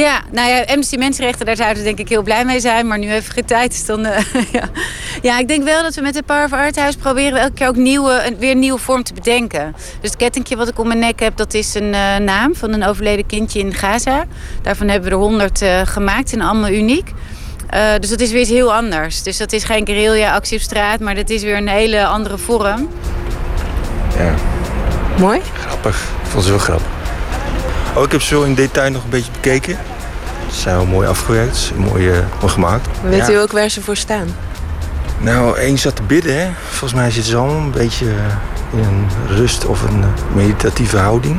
Ja, 0.00 0.22
nou 0.30 0.48
ja, 0.48 0.64
Amnesty 0.64 0.96
Mensenrechten, 0.96 1.46
daar 1.46 1.56
zouden 1.56 1.78
ze 1.78 1.84
denk 1.84 1.98
ik 1.98 2.08
heel 2.08 2.22
blij 2.22 2.44
mee 2.44 2.60
zijn. 2.60 2.86
Maar 2.86 2.98
nu 2.98 3.12
even 3.12 3.32
geen 3.32 3.44
tijd 3.44 3.72
is 3.72 3.86
dan... 3.86 4.06
Uh, 4.06 4.18
ja. 4.52 4.68
ja, 5.22 5.38
ik 5.38 5.48
denk 5.48 5.64
wel 5.64 5.82
dat 5.82 5.94
we 5.94 6.00
met 6.00 6.14
het 6.14 6.26
Power 6.26 6.44
of 6.44 6.52
Art 6.52 6.98
proberen 6.98 7.32
we 7.32 7.38
elke 7.38 7.52
keer 7.52 7.68
ook 7.68 7.76
nieuwe, 7.76 8.22
een, 8.26 8.38
weer 8.38 8.50
een 8.50 8.58
nieuwe 8.58 8.78
vorm 8.78 9.02
te 9.02 9.14
bedenken. 9.14 9.74
Dus 10.00 10.10
het 10.10 10.16
kettingje 10.16 10.56
wat 10.56 10.68
ik 10.68 10.78
om 10.78 10.86
mijn 10.86 10.98
nek 10.98 11.20
heb, 11.20 11.36
dat 11.36 11.54
is 11.54 11.74
een 11.74 11.92
uh, 11.92 12.16
naam 12.16 12.54
van 12.54 12.72
een 12.72 12.84
overleden 12.84 13.26
kindje 13.26 13.58
in 13.58 13.74
Gaza. 13.74 14.24
Daarvan 14.62 14.88
hebben 14.88 15.08
we 15.08 15.14
er 15.14 15.22
honderd 15.22 15.62
uh, 15.62 15.80
gemaakt 15.84 16.32
en 16.32 16.40
allemaal 16.40 16.70
uniek. 16.70 17.10
Uh, 17.74 17.80
dus 18.00 18.10
dat 18.10 18.20
is 18.20 18.32
weer 18.32 18.40
iets 18.40 18.50
heel 18.50 18.74
anders. 18.74 19.22
Dus 19.22 19.36
dat 19.36 19.52
is 19.52 19.64
geen 19.64 19.86
guerrilla-actie 19.86 20.56
op 20.56 20.62
straat, 20.62 21.00
maar 21.00 21.14
dat 21.14 21.30
is 21.30 21.42
weer 21.42 21.56
een 21.56 21.68
hele 21.68 22.06
andere 22.06 22.38
vorm. 22.38 22.88
Ja. 24.18 24.34
Mooi? 25.18 25.40
Grappig. 25.66 25.96
Ik 26.22 26.30
vond 26.30 26.44
ze 26.44 26.50
wel 26.50 26.58
grappig. 26.58 27.03
Oh, 27.96 28.02
ik 28.02 28.12
heb 28.12 28.22
zo 28.22 28.42
in 28.42 28.54
detail 28.54 28.90
nog 28.90 29.04
een 29.04 29.10
beetje 29.10 29.30
bekeken. 29.30 29.78
Ze 30.50 30.60
zijn 30.60 30.76
wel 30.76 30.86
mooi 30.86 31.08
afgewerkt, 31.08 31.72
mooi, 31.76 32.08
uh, 32.08 32.18
mooi 32.40 32.52
gemaakt. 32.52 32.88
Weet 33.02 33.26
ja. 33.26 33.32
u 33.32 33.38
ook 33.38 33.52
waar 33.52 33.68
ze 33.68 33.82
voor 33.82 33.96
staan? 33.96 34.26
Nou, 35.18 35.58
één 35.58 35.78
zat 35.78 35.96
te 35.96 36.02
bidden. 36.02 36.40
Hè. 36.40 36.48
Volgens 36.68 36.94
mij 36.94 37.10
zit 37.10 37.24
ze 37.24 37.36
allemaal 37.36 37.56
een 37.56 37.70
beetje 37.70 38.06
in 38.72 38.78
een 38.78 39.08
rust 39.26 39.66
of 39.66 39.82
een 39.82 40.04
meditatieve 40.34 40.98
houding. 40.98 41.36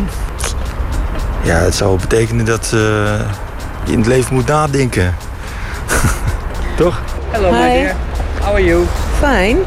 Ja, 1.44 1.56
het 1.56 1.76
zou 1.76 2.00
betekenen 2.00 2.46
dat 2.46 2.72
uh, 2.74 2.80
je 3.86 3.92
in 3.92 3.98
het 3.98 4.08
leven 4.08 4.34
moet 4.34 4.48
nadenken. 4.48 5.16
Toch? 6.78 7.02
Hello, 7.32 7.52
my 7.52 7.58
dear. 7.58 7.96
How 8.40 8.54
are 8.54 8.64
you? 8.64 8.86
Fine. 9.20 9.58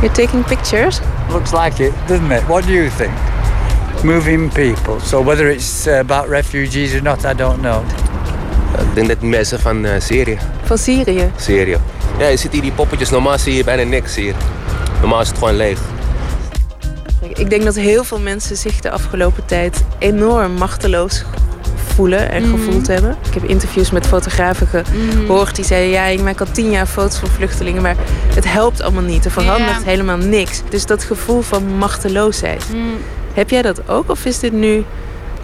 You're 0.00 0.14
taking 0.14 0.44
pictures? 0.44 1.00
Looks 1.30 1.52
like 1.52 1.84
it, 1.84 1.92
doesn't 2.06 2.30
it? 2.30 2.42
What 2.46 2.62
do 2.66 2.72
you 2.72 2.90
think? 2.96 3.12
Moving 4.02 4.52
people. 4.52 5.00
So 5.00 5.24
whether 5.24 5.50
it's 5.50 5.86
uh, 5.86 5.98
about 5.98 6.28
refugees 6.28 6.94
or 6.94 7.02
not, 7.02 7.24
I 7.24 7.34
don't 7.34 7.60
know. 7.60 7.82
Ik 8.78 8.94
denk 8.94 9.08
dat 9.08 9.20
mensen 9.20 9.60
van 9.60 9.84
uh, 9.84 9.90
Syrië. 9.98 10.38
Van 10.64 10.78
Syrië? 10.78 11.30
Syrië. 11.36 11.78
Ja, 12.18 12.26
je 12.26 12.36
ziet 12.36 12.52
hier 12.52 12.62
die 12.62 12.72
poppetjes. 12.72 13.10
Normaal 13.10 13.38
zie 13.38 13.54
je 13.56 13.64
bijna 13.64 13.82
niks 13.82 14.14
hier. 14.14 14.34
Normaal 15.00 15.20
is 15.20 15.28
het 15.28 15.38
gewoon 15.38 15.56
leeg. 15.56 15.78
Ik 17.34 17.50
denk 17.50 17.64
dat 17.64 17.74
heel 17.74 18.04
veel 18.04 18.18
mensen 18.18 18.56
zich 18.56 18.80
de 18.80 18.90
afgelopen 18.90 19.44
tijd 19.44 19.84
enorm 19.98 20.52
machteloos 20.52 21.24
voelen 21.94 22.30
en 22.30 22.42
Mhm. 22.42 22.50
gevoeld 22.50 22.88
mm. 22.88 22.94
hebben. 22.94 23.16
Ik 23.28 23.34
heb 23.34 23.44
interviews 23.44 23.90
met 23.90 24.06
fotografen 24.06 24.66
gehoord 24.66 25.48
mm. 25.48 25.54
die 25.54 25.64
zeiden... 25.64 25.90
ja, 25.90 26.04
ik 26.04 26.20
maak 26.22 26.40
al 26.40 26.46
tien 26.52 26.70
jaar 26.70 26.86
foto's 26.86 27.16
van 27.18 27.28
vluchtelingen... 27.28 27.82
maar 27.82 27.96
het 28.34 28.52
helpt 28.52 28.82
allemaal 28.82 29.02
niet. 29.02 29.24
Er 29.24 29.30
verandert 29.30 29.84
helemaal 29.84 30.16
niks. 30.16 30.62
Dus 30.68 30.86
dat 30.86 31.04
gevoel 31.04 31.40
van 31.42 31.76
machteloosheid... 31.76 32.64
Mm. 32.72 32.96
Heb 33.34 33.50
jij 33.50 33.62
dat 33.62 33.88
ook 33.88 34.10
of 34.10 34.24
is 34.24 34.38
dit 34.38 34.52
nu 34.52 34.84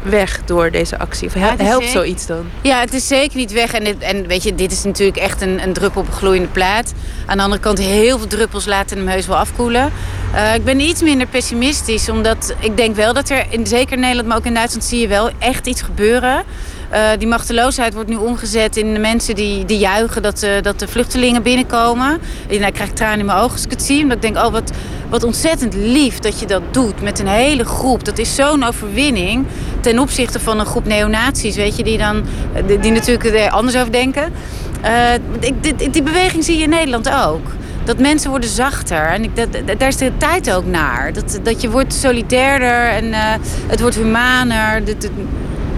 weg 0.03 0.41
door 0.45 0.71
deze 0.71 0.99
actie? 0.99 1.29
Of 1.29 1.35
Ja, 1.35 1.41
helpt 1.57 1.63
zeker- 1.85 1.89
zoiets 1.89 2.27
dan? 2.27 2.45
Ja, 2.63 2.81
het 2.81 2.95
is 2.95 3.07
zeker 3.07 3.37
niet 3.37 3.53
weg. 3.53 3.73
En, 3.73 3.85
dit- 3.85 3.99
en 3.99 4.27
weet 4.27 4.43
je, 4.43 4.55
dit 4.55 4.73
is 4.73 4.85
natuurlijk 4.85 5.17
echt 5.19 5.41
een, 5.41 5.63
een 5.63 5.73
druppel 5.73 6.01
op 6.01 6.07
een 6.07 6.13
gloeiende 6.13 6.49
plaat. 6.49 6.93
Aan 7.27 7.37
de 7.37 7.43
andere 7.43 7.61
kant, 7.63 7.79
heel 7.79 8.19
veel 8.19 8.27
druppels 8.27 8.67
laten 8.67 8.97
hem 8.99 9.07
heus 9.09 9.27
wel 9.27 9.37
afkoelen. 9.37 9.93
Eh, 10.35 10.55
ik 10.55 10.65
ben 10.65 10.81
iets 10.81 11.03
minder 11.03 11.27
pessimistisch, 11.27 12.09
omdat 12.09 12.55
ik 12.61 12.77
denk 12.77 12.97
wel 12.97 13.13
dat 13.15 13.29
er, 13.31 13.47
in, 13.51 13.67
zeker 13.67 13.93
in 13.93 14.01
Nederland, 14.01 14.29
maar 14.29 14.37
ook 14.37 14.45
in 14.47 14.55
Duitsland, 14.55 14.85
zie 14.85 15.01
je 15.01 15.09
wel 15.09 15.31
echt 15.39 15.67
iets 15.67 15.83
gebeuren. 15.83 16.45
Eh, 16.91 17.09
die 17.19 17.29
machteloosheid 17.29 17.95
wordt 17.95 18.09
nu 18.09 18.17
omgezet 18.17 18.77
in 18.77 18.95
de 18.95 19.01
mensen 19.01 19.35
die, 19.35 19.65
die 19.65 19.79
juichen 19.79 20.23
dat, 20.23 20.43
eh, 20.43 20.51
dat 20.63 20.79
de 20.79 20.89
vluchtelingen 20.89 21.43
binnenkomen. 21.43 22.21
En 22.49 22.63
ik 22.63 22.73
krijg 22.73 22.91
tranen 22.91 23.19
in 23.19 23.27
mijn 23.27 23.39
ogen 23.39 23.53
als 23.53 23.65
ik 23.65 23.71
het 23.71 23.83
zie. 23.83 24.03
Omdat 24.03 24.17
ik 24.17 24.23
denk, 24.23 24.37
oh 24.37 24.53
wat, 24.53 24.71
wat 25.09 25.23
ontzettend 25.23 25.75
lief 25.75 26.19
dat 26.19 26.41
je 26.41 26.47
dat 26.47 26.63
doet 26.71 27.03
met 27.03 27.19
een 27.19 27.29
hele 27.29 27.65
groep. 27.65 28.05
Dat 28.05 28.19
is 28.19 28.35
zo'n 28.35 28.65
overwinning 28.65 29.47
ten 29.81 29.99
opzichte 29.99 30.41
van 30.41 30.61
een 30.61 30.67
groep 30.67 30.87
neonazies, 30.87 31.57
weet 31.57 31.77
je, 31.77 31.85
die 31.85 31.99
dan 31.99 32.25
die, 32.67 32.79
die 32.79 32.93
natuurlijk 32.93 33.25
er 33.25 33.51
anders 33.51 33.77
over 33.77 33.93
denken. 33.93 34.33
Eh, 34.81 35.15
ik, 35.41 35.63
die, 35.79 35.91
die 35.91 36.03
beweging 36.03 36.45
zie 36.45 36.57
je 36.57 36.63
in 36.63 36.71
Nederland 36.71 37.11
ook. 37.11 37.47
Dat 37.85 37.99
mensen 37.99 38.31
worden 38.31 38.51
zachter. 38.51 39.07
En 39.07 39.23
ik, 39.23 39.37
dat, 39.37 39.79
daar 39.79 39.89
is 39.89 39.97
de 39.97 40.13
tijd 40.17 40.53
ook 40.53 40.67
naar. 40.67 41.13
Dat, 41.13 41.41
dat 41.43 41.63
je 41.63 41.71
wordt 41.71 41.95
solidairder 41.95 42.89
en 42.89 43.13
eh, 43.13 43.35
het 43.67 43.81
wordt 43.81 43.97
humaner. 43.97 44.83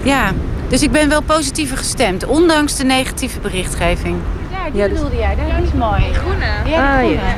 Ja. 0.03 0.31
Dus 0.71 0.83
ik 0.83 0.91
ben 0.91 1.09
wel 1.09 1.21
positiever 1.21 1.77
gestemd, 1.77 2.25
ondanks 2.25 2.75
de 2.75 2.83
negatieve 2.83 3.39
berichtgeving. 3.39 4.17
Ja, 4.51 4.69
die 4.69 4.89
bedoelde 4.89 5.15
jij. 5.15 5.35
Dat 5.35 5.67
is 5.67 5.73
mooi. 5.73 6.13
Groene. 6.13 6.45
Ja, 6.65 6.95
Ah, 6.97 7.07
die 7.07 7.17
groene. 7.17 7.33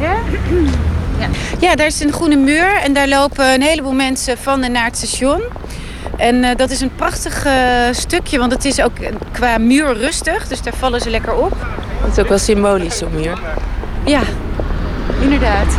Ja? 0.00 0.14
Ja. 1.18 1.26
ja, 1.60 1.74
daar 1.74 1.86
is 1.86 2.00
een 2.00 2.12
groene 2.12 2.36
muur 2.36 2.74
en 2.76 2.92
daar 2.92 3.08
lopen 3.08 3.54
een 3.54 3.62
heleboel 3.62 3.92
mensen 3.92 4.38
van 4.38 4.62
en 4.62 4.72
naar 4.72 4.84
het 4.84 4.96
station. 4.96 5.42
En 6.16 6.44
eh, 6.44 6.56
dat 6.56 6.70
is 6.70 6.80
een 6.80 6.94
prachtig 6.96 7.44
eh, 7.44 7.52
stukje, 7.90 8.38
want 8.38 8.52
het 8.52 8.64
is 8.64 8.82
ook 8.82 8.92
qua 9.32 9.58
muur 9.58 9.96
rustig, 9.96 10.48
dus 10.48 10.62
daar 10.62 10.74
vallen 10.76 11.00
ze 11.00 11.10
lekker 11.10 11.34
op. 11.34 11.52
Het 12.02 12.12
is 12.12 12.18
ook 12.22 12.28
wel 12.28 12.38
symbolisch, 12.38 12.98
zo'n 12.98 13.14
muur. 13.14 13.38
Ja, 14.04 14.20
inderdaad. 15.20 15.76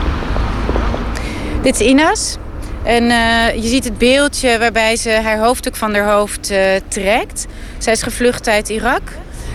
Dit 1.61 1.79
is 1.79 1.87
Inas. 1.87 2.37
En 2.87 3.03
eh, 3.11 3.55
je 3.63 3.67
ziet 3.67 3.83
het 3.83 3.97
beeldje 3.97 4.59
waarbij 4.59 4.95
ze 4.95 5.09
haar 5.09 5.39
hoofddoek 5.39 5.75
van 5.75 5.93
haar 5.95 6.11
hoofd 6.11 6.51
eh, 6.51 6.59
trekt. 6.87 7.45
Zij 7.77 7.93
is 7.93 8.01
gevlucht 8.01 8.47
uit 8.47 8.69
Irak. 8.69 9.01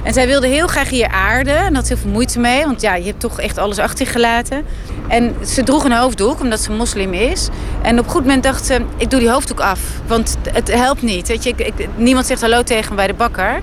En 0.05 0.13
zij 0.13 0.27
wilde 0.27 0.47
heel 0.47 0.67
graag 0.67 0.89
hier 0.89 1.09
aarden. 1.09 1.57
En 1.57 1.75
had 1.75 1.89
heel 1.89 1.97
veel 1.97 2.11
moeite 2.11 2.39
mee, 2.39 2.65
want 2.65 2.81
ja, 2.81 2.95
je 2.95 3.05
hebt 3.05 3.21
toch 3.21 3.41
echt 3.41 3.59
alles 3.59 3.79
achter 3.79 4.07
je 4.07 4.13
gelaten. 4.13 4.65
En 5.09 5.35
ze 5.47 5.63
droeg 5.63 5.85
een 5.85 5.93
hoofddoek, 5.93 6.41
omdat 6.41 6.61
ze 6.61 6.73
moslim 6.73 7.13
is. 7.15 7.49
En 7.83 7.99
op 7.99 8.05
een 8.05 8.11
goed 8.11 8.21
moment 8.21 8.43
dacht 8.43 8.67
ze, 8.67 8.81
ik 8.97 9.11
doe 9.11 9.21
die 9.21 9.31
hoofddoek 9.31 9.61
af. 9.61 9.81
Want 10.07 10.37
het 10.53 10.73
helpt 10.73 11.03
niet. 11.03 11.29
Weet 11.29 11.43
je, 11.45 11.53
ik- 11.57 11.89
niemand 11.97 12.27
zegt 12.27 12.41
hallo 12.41 12.63
tegen 12.63 12.91
me 12.91 12.97
bij 12.97 13.07
de 13.07 13.15
bakker. 13.15 13.61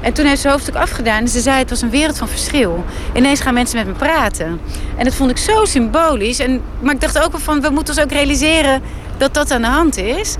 En 0.00 0.12
toen 0.12 0.26
heeft 0.26 0.40
ze 0.40 0.48
hoofdstuk 0.48 0.74
afgedaan 0.74 1.20
en 1.20 1.28
ze 1.28 1.40
zei 1.40 1.58
het 1.58 1.70
was 1.70 1.82
een 1.82 1.90
wereld 1.90 2.18
van 2.18 2.28
verschil. 2.28 2.84
Ineens 3.14 3.40
gaan 3.40 3.54
mensen 3.54 3.76
met 3.78 3.86
me 3.86 3.92
praten. 3.92 4.60
En 4.96 5.04
dat 5.04 5.14
vond 5.14 5.30
ik 5.30 5.36
zo 5.36 5.64
symbolisch. 5.64 6.38
En, 6.38 6.62
maar 6.80 6.94
ik 6.94 7.00
dacht 7.00 7.18
ook 7.18 7.30
wel 7.30 7.40
van, 7.40 7.60
we 7.60 7.70
moeten 7.70 7.94
ons 7.94 8.02
ook 8.02 8.12
realiseren 8.12 8.82
dat 9.16 9.34
dat 9.34 9.50
aan 9.50 9.62
de 9.62 9.68
hand 9.68 9.96
is. 9.96 10.36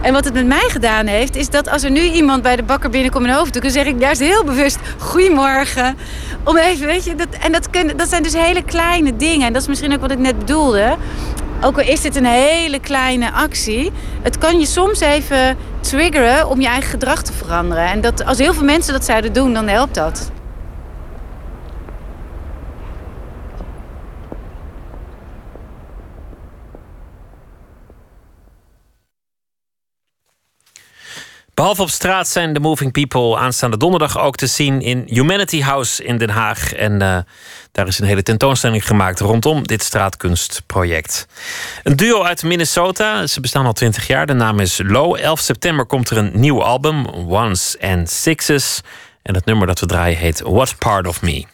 En 0.00 0.12
wat 0.12 0.24
het 0.24 0.34
met 0.34 0.46
mij 0.46 0.68
gedaan 0.68 1.06
heeft, 1.06 1.36
is 1.36 1.48
dat 1.48 1.68
als 1.68 1.82
er 1.82 1.90
nu 1.90 2.00
iemand 2.00 2.42
bij 2.42 2.56
de 2.56 2.62
bakker 2.62 2.90
binnenkomt 2.90 3.26
in 3.26 3.32
hoofddoek, 3.32 3.62
dan 3.62 3.70
zeg 3.70 3.86
ik 3.86 4.00
juist 4.00 4.20
heel 4.20 4.44
bewust 4.44 4.78
goedemorgen. 4.98 5.96
Om 6.44 6.56
even, 6.56 6.86
weet 6.86 7.04
je, 7.04 7.14
dat, 7.14 7.28
en 7.40 7.52
dat, 7.52 7.68
dat 7.96 8.08
zijn 8.08 8.22
dus 8.22 8.32
hele 8.32 8.62
kleine 8.62 9.16
dingen. 9.16 9.46
En 9.46 9.52
dat 9.52 9.62
is 9.62 9.68
misschien 9.68 9.92
ook 9.92 10.00
wat 10.00 10.10
ik 10.10 10.18
net 10.18 10.38
bedoelde. 10.38 10.96
Ook 11.62 11.76
al 11.76 11.84
is 11.84 12.00
dit 12.00 12.16
een 12.16 12.24
hele 12.24 12.80
kleine 12.80 13.32
actie, 13.32 13.92
het 14.22 14.38
kan 14.38 14.58
je 14.58 14.66
soms 14.66 15.00
even 15.00 15.56
triggeren 15.80 16.48
om 16.48 16.60
je 16.60 16.66
eigen 16.66 16.90
gedrag 16.90 17.22
te 17.22 17.32
veranderen. 17.32 17.84
En 17.84 18.00
dat, 18.00 18.24
als 18.24 18.38
heel 18.38 18.54
veel 18.54 18.64
mensen 18.64 18.92
dat 18.92 19.04
zouden 19.04 19.32
doen, 19.32 19.52
dan 19.52 19.68
helpt 19.68 19.94
dat. 19.94 20.30
Behalve 31.60 31.82
op 31.82 31.90
straat 31.90 32.28
zijn 32.28 32.52
de 32.52 32.60
Moving 32.60 32.92
People 32.92 33.36
aanstaande 33.36 33.76
donderdag 33.76 34.18
ook 34.18 34.36
te 34.36 34.46
zien 34.46 34.80
in 34.80 35.02
Humanity 35.06 35.60
House 35.62 36.04
in 36.04 36.18
Den 36.18 36.30
Haag. 36.30 36.72
En 36.72 37.02
eh, 37.02 37.18
daar 37.72 37.86
is 37.86 37.98
een 37.98 38.06
hele 38.06 38.22
tentoonstelling 38.22 38.86
gemaakt 38.86 39.20
rondom 39.20 39.66
dit 39.66 39.82
straatkunstproject. 39.82 41.26
Een 41.82 41.96
duo 41.96 42.22
uit 42.22 42.42
Minnesota, 42.42 43.26
ze 43.26 43.40
bestaan 43.40 43.66
al 43.66 43.72
20 43.72 44.06
jaar. 44.06 44.26
De 44.26 44.32
naam 44.32 44.60
is 44.60 44.80
Low. 44.84 45.16
11 45.16 45.40
september 45.40 45.86
komt 45.86 46.10
er 46.10 46.16
een 46.16 46.30
nieuw 46.34 46.62
album, 46.62 47.06
Ones 47.06 47.76
and 47.80 48.10
Sixes. 48.10 48.80
En 49.22 49.34
het 49.34 49.44
nummer 49.44 49.66
dat 49.66 49.80
we 49.80 49.86
draaien 49.86 50.18
heet 50.18 50.40
What 50.40 50.78
Part 50.78 51.06
of 51.06 51.22
Me. 51.22 51.44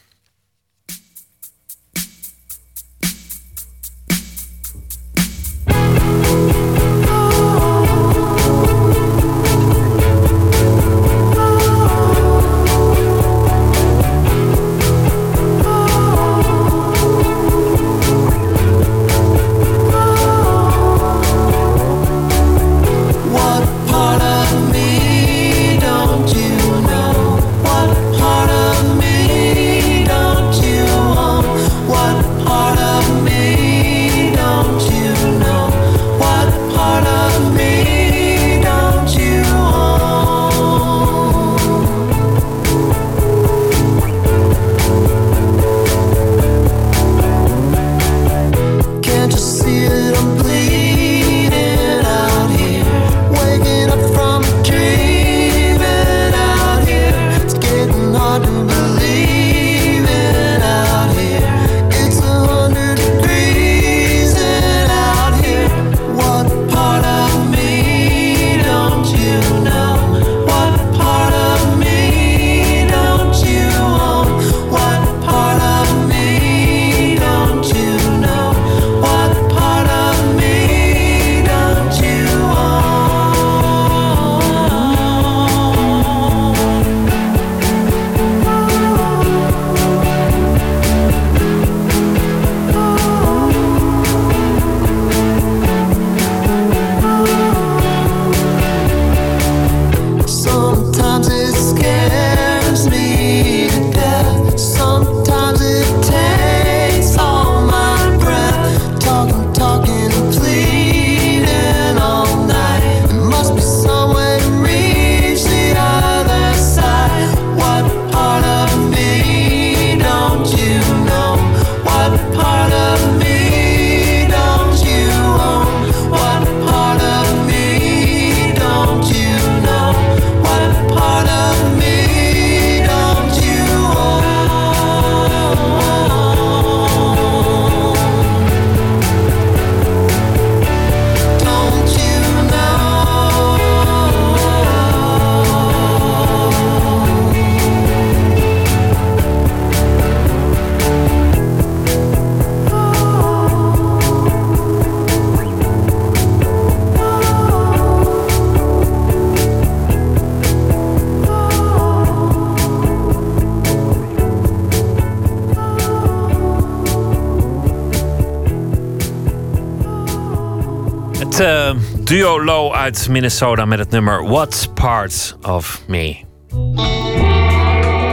Uit 172.87 173.09
Minnesota 173.09 173.65
met 173.65 173.79
het 173.79 173.89
nummer 173.89 174.27
What's 174.27 174.67
Part 174.73 175.37
of 175.41 175.81
Me. 175.87 176.17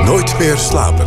Nooit 0.05 0.39
meer 0.39 0.57
slapen. 0.57 1.07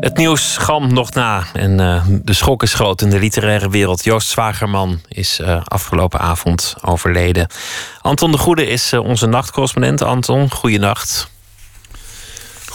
Het 0.00 0.16
nieuws 0.16 0.56
galmt 0.56 0.92
nog 0.92 1.12
na 1.12 1.44
en 1.52 1.78
uh, 1.78 2.04
de 2.08 2.32
schok 2.32 2.62
is 2.62 2.74
groot 2.74 3.02
in 3.02 3.10
de 3.10 3.18
literaire 3.18 3.70
wereld. 3.70 4.04
Joost 4.04 4.28
Zwagerman 4.28 5.00
is 5.08 5.40
uh, 5.40 5.60
afgelopen 5.64 6.20
avond 6.20 6.74
overleden. 6.80 7.46
Anton 8.00 8.32
de 8.32 8.38
Goede 8.38 8.66
is 8.66 8.92
onze 8.92 9.26
nachtcorrespondent. 9.26 10.02
Anton, 10.02 10.50
goeienacht. 10.50 11.30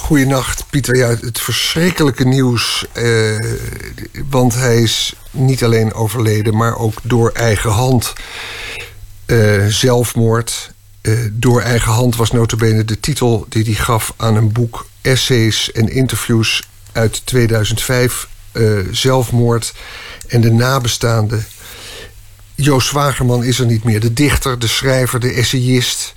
Goedenacht, 0.08 0.66
Pieter. 0.70 0.96
Ja, 0.96 1.08
het 1.08 1.40
verschrikkelijke 1.40 2.28
nieuws. 2.28 2.86
Eh, 2.94 3.40
want 4.30 4.56
hij 4.56 4.82
is 4.82 5.14
niet 5.38 5.64
alleen 5.64 5.94
overleden, 5.94 6.58
maar 6.58 6.78
ook 6.78 7.00
door 7.04 7.32
eigen 7.32 7.70
hand. 7.70 8.14
Eh, 9.26 9.66
zelfmoord. 9.68 10.72
Eh, 11.02 11.14
door 11.32 11.62
eigen 11.62 11.92
hand 11.92 12.16
was 12.16 12.32
notabene 12.32 12.86
de 12.86 13.00
titel 13.00 13.46
die 13.50 13.64
hij 13.64 13.74
gaf 13.74 14.14
aan 14.18 14.36
een 14.36 14.52
boek 14.52 14.88
essays 15.02 15.72
en 15.72 15.90
interviews 15.90 16.68
uit 16.92 17.26
2005. 17.26 18.28
zelfmoord 18.92 19.74
en 20.28 20.42
de 20.42 20.52
nabestaanden. 20.52 21.46
Joost 22.56 22.88
Zwagerman 22.88 23.44
is 23.44 23.60
er 23.60 23.66
niet 23.66 23.84
meer. 23.84 24.00
De 24.00 24.14
dichter, 24.14 24.60
de 24.60 24.68
schrijver, 24.68 25.20
de 25.20 25.32
essayist. 25.32 26.14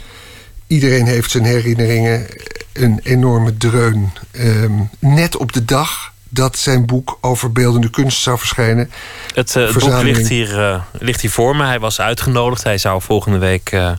Iedereen 0.67 1.07
heeft 1.07 1.31
zijn 1.31 1.45
herinneringen 1.45 2.27
een 2.73 3.01
enorme 3.03 3.57
dreun. 3.57 4.11
Ehm, 4.31 4.73
net 4.99 5.37
op 5.37 5.53
de 5.53 5.65
dag 5.65 6.00
dat 6.31 6.59
zijn 6.59 6.87
boek 6.87 7.19
over 7.21 7.53
beeldende 7.53 7.91
kunst 7.91 8.23
zou 8.23 8.39
verschijnen. 8.39 8.91
Het, 9.35 9.55
uh, 9.57 9.73
boek 9.73 10.03
ligt 10.03 10.29
hier, 10.29 10.59
uh, 10.59 10.83
ligt 10.93 11.21
hier 11.21 11.31
voor 11.31 11.57
me. 11.57 11.65
Hij 11.65 11.81
was 11.81 12.01
uitgenodigd. 12.01 12.63
Hij 12.63 12.79
zou 12.79 13.03
volgende 13.03 13.39
week 13.39 13.73
uh, 13.73 13.91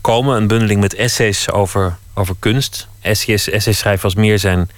komen. 0.00 0.36
Een 0.36 0.46
bundeling 0.46 0.80
met 0.80 0.94
essays 0.94 1.50
over, 1.50 1.96
over 2.14 2.34
kunst. 2.38 2.88
Essays, 3.00 3.50
essays 3.50 3.78
schrijven 3.78 4.02
was 4.02 4.14
meer 4.14 4.38
zijn, 4.38 4.70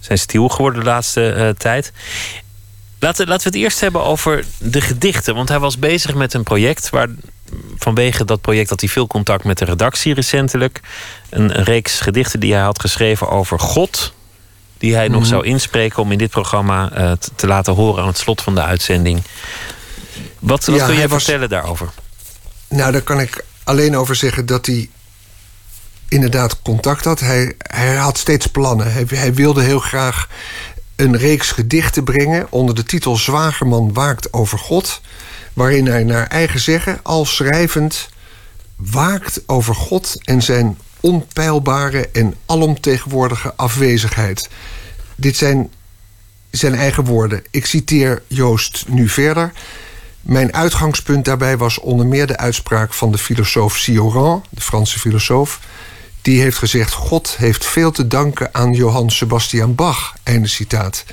zijn 0.00 0.18
stil 0.18 0.48
geworden 0.48 0.80
de 0.80 0.86
laatste 0.86 1.54
tijd. 1.58 1.92
Laten, 2.98 3.26
laten 3.26 3.50
we 3.50 3.56
het 3.56 3.64
eerst 3.64 3.80
hebben 3.80 4.04
over 4.04 4.44
de 4.58 4.80
gedichten. 4.80 5.34
Want 5.34 5.48
hij 5.48 5.58
was 5.58 5.78
bezig 5.78 6.14
met 6.14 6.34
een 6.34 6.42
project 6.42 6.90
waar 6.90 7.08
vanwege 7.78 8.24
dat 8.24 8.40
project 8.40 8.70
had 8.70 8.80
hij 8.80 8.88
veel 8.88 9.06
contact 9.06 9.44
met 9.44 9.58
de 9.58 9.64
redactie 9.64 10.14
recentelijk. 10.14 10.80
Een, 11.30 11.58
een 11.58 11.64
reeks 11.64 12.00
gedichten 12.00 12.40
die 12.40 12.52
hij 12.52 12.62
had 12.62 12.80
geschreven 12.80 13.28
over 13.28 13.60
God. 13.60 14.12
Die 14.84 14.94
hij 14.94 15.08
nog 15.08 15.20
Mhm. 15.20 15.28
zou 15.28 15.44
inspreken 15.46 16.02
om 16.02 16.12
in 16.12 16.18
dit 16.18 16.30
programma 16.30 16.90
eh, 16.92 17.12
te, 17.12 17.30
te 17.36 17.46
laten 17.46 17.74
horen 17.74 18.02
aan 18.02 18.08
het 18.08 18.18
slot 18.18 18.42
van 18.42 18.54
de 18.54 18.62
uitzending. 18.62 19.22
Wat, 20.38 20.64
wat 20.64 20.76
Ja, 20.76 20.86
kun 20.86 20.94
jij 20.96 21.08
was- 21.08 21.22
vertellen 21.24 21.48
daarover? 21.48 21.88
Nou, 22.68 22.92
daar 22.92 23.00
kan 23.02 23.20
ik 23.20 23.44
alleen 23.64 23.96
over 23.96 24.14
zeggen 24.16 24.46
dat 24.46 24.66
hij 24.66 24.88
inderdaad 26.08 26.62
contact 26.62 27.04
had. 27.04 27.20
Hij, 27.20 27.54
hij 27.58 27.94
had 27.94 28.18
steeds 28.18 28.46
plannen. 28.46 28.92
Hij, 28.92 29.04
hij 29.08 29.34
wilde 29.34 29.62
heel 29.62 29.80
graag 29.80 30.28
een 30.96 31.16
reeks 31.16 31.50
gedichten 31.50 32.04
brengen 32.04 32.46
onder 32.50 32.74
de 32.74 32.82
titel 32.84 33.16
Zwagerman 33.16 33.92
waakt 33.92 34.32
over 34.32 34.58
God. 34.58 35.00
Waarin 35.52 35.86
hij 35.86 36.04
naar 36.04 36.26
eigen 36.26 36.60
zeggen, 36.60 37.00
al 37.02 37.24
schrijvend, 37.24 38.08
waakt 38.76 39.40
over 39.46 39.74
God 39.74 40.16
en 40.24 40.42
zijn 40.42 40.78
onpeilbare 41.00 42.08
en 42.12 42.34
alomtegenwoordige 42.46 43.52
afwezigheid. 43.56 44.48
Dit 45.16 45.36
zijn 45.36 45.70
zijn 46.50 46.74
eigen 46.74 47.04
woorden. 47.04 47.42
Ik 47.50 47.66
citeer 47.66 48.22
Joost 48.26 48.84
nu 48.88 49.08
verder. 49.08 49.52
Mijn 50.20 50.54
uitgangspunt 50.54 51.24
daarbij 51.24 51.56
was 51.56 51.78
onder 51.78 52.06
meer 52.06 52.26
de 52.26 52.36
uitspraak 52.36 52.94
van 52.94 53.12
de 53.12 53.18
filosoof 53.18 53.76
Sioran, 53.76 54.44
de 54.50 54.60
Franse 54.60 54.98
filosoof. 54.98 55.60
Die 56.22 56.40
heeft 56.40 56.58
gezegd: 56.58 56.92
God 56.92 57.36
heeft 57.36 57.66
veel 57.66 57.90
te 57.90 58.06
danken 58.06 58.54
aan 58.54 58.72
Johann 58.72 59.10
Sebastian 59.10 59.74
Bach. 59.74 60.14
Einde 60.22 60.48
citaat. 60.48 61.04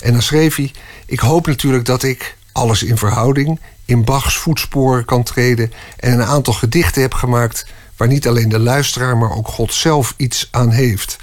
En 0.00 0.12
dan 0.12 0.22
schreef 0.22 0.56
hij: 0.56 0.72
Ik 1.06 1.20
hoop 1.20 1.46
natuurlijk 1.46 1.84
dat 1.84 2.02
ik, 2.02 2.36
alles 2.52 2.82
in 2.82 2.96
verhouding, 2.96 3.60
in 3.84 4.04
Bachs 4.04 4.36
voetsporen 4.36 5.04
kan 5.04 5.22
treden 5.22 5.72
en 5.96 6.12
een 6.12 6.26
aantal 6.26 6.52
gedichten 6.52 7.02
heb 7.02 7.14
gemaakt 7.14 7.66
waar 7.96 8.08
niet 8.08 8.28
alleen 8.28 8.48
de 8.48 8.58
luisteraar, 8.58 9.16
maar 9.16 9.36
ook 9.36 9.48
God 9.48 9.74
zelf 9.74 10.14
iets 10.16 10.48
aan 10.50 10.70
heeft. 10.70 11.18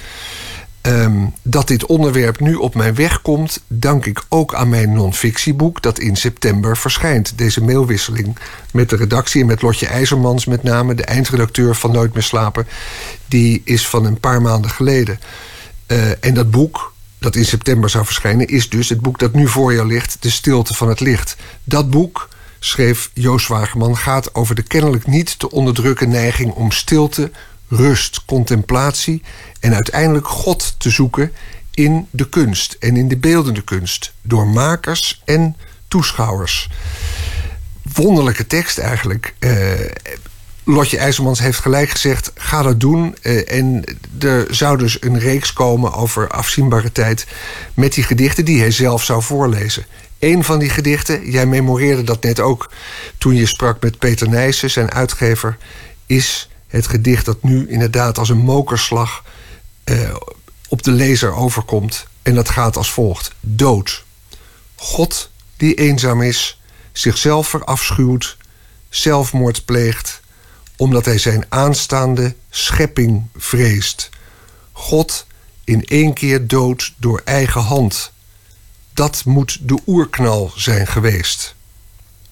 Ehm, 0.88 1.26
dat 1.42 1.68
dit 1.68 1.86
onderwerp 1.86 2.40
nu 2.40 2.56
op 2.56 2.76
mijn 2.76 2.96
weg 2.96 3.22
komt, 3.22 3.62
dank 3.68 4.06
ik 4.06 4.24
ook 4.30 4.54
aan 4.54 4.70
mijn 4.70 4.94
non-fictieboek 4.94 5.82
dat 5.82 6.00
in 6.00 6.16
september 6.16 6.78
verschijnt. 6.78 7.38
Deze 7.38 7.64
mailwisseling 7.64 8.38
met 8.72 8.90
de 8.90 8.96
redactie 8.96 9.42
en 9.42 9.48
met 9.48 9.62
Lotje 9.62 9.88
IJzermans, 9.88 10.46
met 10.46 10.64
name 10.64 10.96
de 10.96 11.04
eindredacteur 11.04 11.76
van 11.76 11.92
Nooit 11.92 12.14
meer 12.14 12.24
slapen, 12.24 12.68
die 13.26 13.62
is 13.64 13.88
van 13.88 14.06
een 14.06 14.20
paar 14.20 14.42
maanden 14.42 14.72
geleden. 14.72 15.20
Eh, 15.86 16.26
en 16.26 16.34
dat 16.34 16.52
boek, 16.52 16.94
dat 17.20 17.36
in 17.36 17.46
september 17.46 17.90
zou 17.90 18.06
verschijnen, 18.06 18.48
is 18.48 18.70
dus 18.70 18.90
het 18.90 19.02
boek 19.02 19.20
dat 19.20 19.34
nu 19.34 19.48
voor 19.48 19.74
jou 19.74 19.88
ligt, 19.88 20.18
De 20.20 20.30
Stilte 20.30 20.74
van 20.74 20.90
het 20.90 21.00
Licht. 21.00 21.36
Dat 21.64 21.90
boek, 21.90 22.30
schreef 22.60 23.10
Joost 23.14 23.48
Wagerman, 23.48 23.98
gaat 23.98 24.36
over 24.36 24.56
de 24.56 24.64
kennelijk 24.64 25.08
niet 25.08 25.40
te 25.40 25.52
onderdrukken 25.52 26.10
neiging 26.10 26.52
om 26.52 26.72
stilte, 26.72 27.32
rust, 27.68 28.26
contemplatie 28.26 29.22
en 29.60 29.74
uiteindelijk 29.74 30.28
God 30.28 30.76
te 30.78 30.90
zoeken 30.90 31.32
in 31.74 32.08
de 32.12 32.30
kunst 32.30 32.76
en 32.80 32.98
in 32.98 33.08
de 33.08 33.18
beeldende 33.18 33.62
kunst, 33.62 34.14
door 34.22 34.48
makers 34.48 35.22
en 35.26 35.56
toeschouwers. 35.88 36.70
Wonderlijke 37.94 38.48
tekst 38.48 38.78
eigenlijk. 38.78 39.34
Eh, 39.40 39.52
Lotje 40.64 40.98
IJzermans 40.98 41.40
heeft 41.40 41.60
gelijk 41.60 41.90
gezegd: 41.90 42.32
ga 42.36 42.62
dat 42.62 42.80
doen. 42.80 43.16
Eh, 43.22 43.52
en 43.52 43.84
er 44.20 44.48
zou 44.50 44.78
dus 44.78 45.02
een 45.02 45.20
reeks 45.20 45.54
komen 45.54 45.94
over 45.94 46.30
afzienbare 46.30 46.92
tijd 46.92 47.28
met 47.74 47.94
die 47.94 48.04
gedichten 48.04 48.46
die 48.46 48.60
hij 48.60 48.72
zelf 48.72 49.04
zou 49.04 49.22
voorlezen. 49.22 49.86
Een 50.20 50.44
van 50.44 50.60
die 50.60 50.70
gedichten, 50.70 51.32
jij 51.32 51.46
memoreerde 51.46 52.04
dat 52.04 52.24
net 52.24 52.40
ook 52.40 52.72
toen 53.18 53.36
je 53.36 53.46
sprak 53.46 53.82
met 53.82 54.00
Peter 54.00 54.30
Nijssen, 54.30 54.70
zijn 54.70 54.92
uitgever, 54.92 55.58
is 56.06 56.50
het 56.78 56.88
gedicht 56.88 57.26
dat 57.26 57.44
nu 57.44 57.70
inderdaad 57.70 58.18
als 58.18 58.30
een 58.30 58.38
mokerslag 58.38 59.24
eh, 59.84 60.16
op 60.68 60.84
de 60.84 60.92
lezer 60.92 61.34
overkomt. 61.34 62.08
En 62.22 62.36
dat 62.36 62.50
gaat 62.50 62.78
als 62.78 62.92
volgt: 62.92 63.32
Dood. 63.40 64.06
God 64.76 65.30
die 65.58 65.74
eenzaam 65.74 66.22
is, 66.22 66.62
zichzelf 66.92 67.48
verafschuwt, 67.48 68.38
zelfmoord 68.90 69.66
pleegt, 69.66 70.20
omdat 70.76 71.06
hij 71.06 71.18
zijn 71.18 71.46
aanstaande 71.50 72.36
schepping 72.50 73.28
vreest. 73.36 74.10
God 74.72 75.26
in 75.64 75.86
één 75.86 76.14
keer 76.14 76.48
dood 76.48 76.94
door 76.98 77.22
eigen 77.26 77.62
hand. 77.62 78.12
Dat 78.94 79.26
moet 79.26 79.58
de 79.62 79.80
oerknal 79.88 80.52
zijn 80.56 80.88
geweest. 80.88 81.56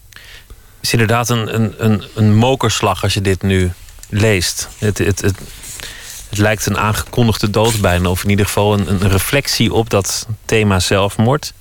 Het 0.09 0.23
is 0.81 0.91
inderdaad 0.91 1.29
een, 1.29 1.55
een, 1.55 1.85
een, 1.85 2.03
een 2.15 2.35
mokerslag 2.35 3.03
als 3.03 3.13
je 3.13 3.21
dit 3.21 3.41
nu 3.41 3.71
leest. 4.09 4.69
Het, 4.77 4.97
het, 4.97 5.21
het, 5.21 5.35
het 6.29 6.37
lijkt 6.37 6.65
een 6.65 6.77
aangekondigde 6.77 7.49
dood 7.49 7.81
bijna, 7.81 8.09
of 8.09 8.23
in 8.23 8.29
ieder 8.29 8.45
geval 8.45 8.73
een, 8.73 8.89
een 8.91 9.09
reflectie 9.09 9.73
op 9.73 9.89
dat 9.89 10.27
thema 10.45 10.79
zelfmoord. 10.79 11.53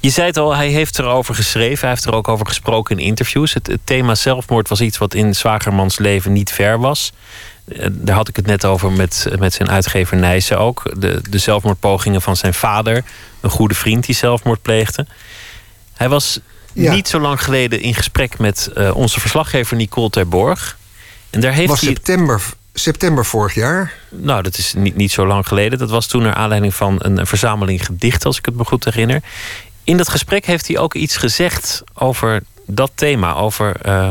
Je 0.00 0.10
zei 0.10 0.26
het 0.26 0.36
al, 0.36 0.54
hij 0.56 0.68
heeft 0.68 0.98
erover 0.98 1.34
geschreven, 1.34 1.80
hij 1.80 1.88
heeft 1.90 2.04
er 2.04 2.14
ook 2.14 2.28
over 2.28 2.46
gesproken 2.46 2.98
in 2.98 3.04
interviews. 3.04 3.54
Het, 3.54 3.66
het 3.66 3.80
thema 3.84 4.14
zelfmoord 4.14 4.68
was 4.68 4.80
iets 4.80 4.98
wat 4.98 5.14
in 5.14 5.34
Zwagermans 5.34 5.98
leven 5.98 6.32
niet 6.32 6.50
ver 6.52 6.78
was. 6.80 7.12
Eh, 7.68 7.86
Daar 7.92 8.16
had 8.16 8.28
ik 8.28 8.36
het 8.36 8.46
net 8.46 8.64
over 8.64 8.92
met, 8.92 9.26
met 9.38 9.54
zijn 9.54 9.70
uitgever 9.70 10.16
Nijssen 10.16 10.58
ook. 10.58 10.82
De, 11.00 11.20
de 11.30 11.38
zelfmoordpogingen 11.38 12.22
van 12.22 12.36
zijn 12.36 12.54
vader, 12.54 13.04
een 13.40 13.50
goede 13.50 13.74
vriend 13.74 14.06
die 14.06 14.14
zelfmoord 14.14 14.62
pleegde. 14.62 15.06
Hij 15.94 16.08
was 16.08 16.40
Ja. 16.72 16.92
niet 16.94 17.08
zo 17.08 17.20
lang 17.20 17.42
geleden 17.44 17.80
in 17.80 17.94
gesprek 17.94 18.38
met 18.38 18.70
eh, 18.74 18.96
onze 18.96 19.20
verslaggever 19.20 19.76
Nicole 19.76 20.10
Terborg. 20.10 20.78
En 21.30 21.40
daar 21.40 21.52
heeft 21.52 21.68
was 21.68 21.80
hij. 21.80 21.88
september, 21.88 22.42
september 22.74 23.26
vorig 23.26 23.54
jaar. 23.54 23.92
Nou, 24.08 24.42
dat 24.42 24.58
is 24.58 24.74
niet, 24.74 24.96
niet 24.96 25.12
zo 25.12 25.26
lang 25.26 25.46
geleden. 25.46 25.78
Dat 25.78 25.90
was 25.90 26.06
toen 26.06 26.22
naar 26.22 26.34
aanleiding 26.34 26.74
van 26.74 26.96
een, 26.98 27.18
een 27.18 27.26
verzameling 27.26 27.86
gedichten, 27.86 28.26
als 28.26 28.38
ik 28.38 28.44
het 28.44 28.56
me 28.56 28.64
goed 28.64 28.84
herinner. 28.84 29.22
In 29.84 29.96
dat 29.96 30.08
gesprek 30.08 30.46
heeft 30.46 30.66
hij 30.66 30.78
ook 30.78 30.94
iets 30.94 31.16
gezegd 31.16 31.82
over 31.94 32.42
dat 32.66 32.90
thema. 32.94 33.34
Over 33.34 33.76
eh, 33.76 34.08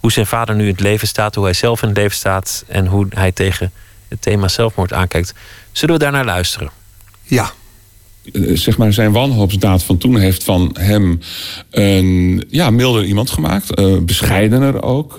hoe 0.00 0.12
zijn 0.12 0.26
vader 0.26 0.54
nu 0.54 0.62
in 0.62 0.70
het 0.70 0.80
leven 0.80 1.08
staat, 1.08 1.34
hoe 1.34 1.44
hij 1.44 1.52
zelf 1.52 1.82
in 1.82 1.88
het 1.88 1.96
leven 1.96 2.16
staat 2.16 2.64
en 2.68 2.86
hoe 2.86 3.06
hij 3.10 3.32
tegen 3.32 3.72
het 4.08 4.22
thema 4.22 4.48
zelfmoord 4.48 4.92
aankijkt. 4.92 5.34
Zullen 5.72 5.94
we 5.94 6.00
daar 6.00 6.12
naar 6.12 6.24
luisteren? 6.24 6.70
Ja. 7.22 7.52
Eh, 8.32 8.56
zeg 8.56 8.78
maar 8.78 8.92
zijn 8.92 9.12
wanhoopsdaad 9.12 9.82
van 9.82 9.98
toen 9.98 10.18
heeft 10.18 10.44
van 10.44 10.76
hem 10.78 11.18
een 11.70 12.44
ja, 12.48 12.70
milder 12.70 13.04
iemand 13.04 13.30
gemaakt. 13.30 13.74
eh, 13.74 13.98
bescheidener 13.98 14.82
ook. 14.82 15.18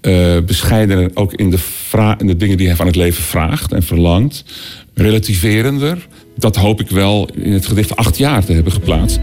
eh, 0.00 0.36
bescheidener 0.46 1.10
ook 1.14 1.32
in 1.34 1.50
de, 1.50 1.58
in 2.18 2.26
de 2.26 2.36
dingen 2.36 2.56
die 2.56 2.66
hij 2.66 2.76
van 2.76 2.86
het 2.86 2.96
leven 2.96 3.24
vraagt 3.24 3.72
en 3.72 3.82
verlangt. 3.82 4.44
Relativerender. 4.94 6.06
Dat 6.36 6.56
hoop 6.56 6.80
ik 6.80 6.90
wel 6.90 7.28
in 7.34 7.52
het 7.52 7.66
gedicht 7.66 7.96
acht 7.96 8.18
jaar 8.18 8.44
te 8.44 8.52
hebben 8.52 8.72
geplaatst. 8.72 9.20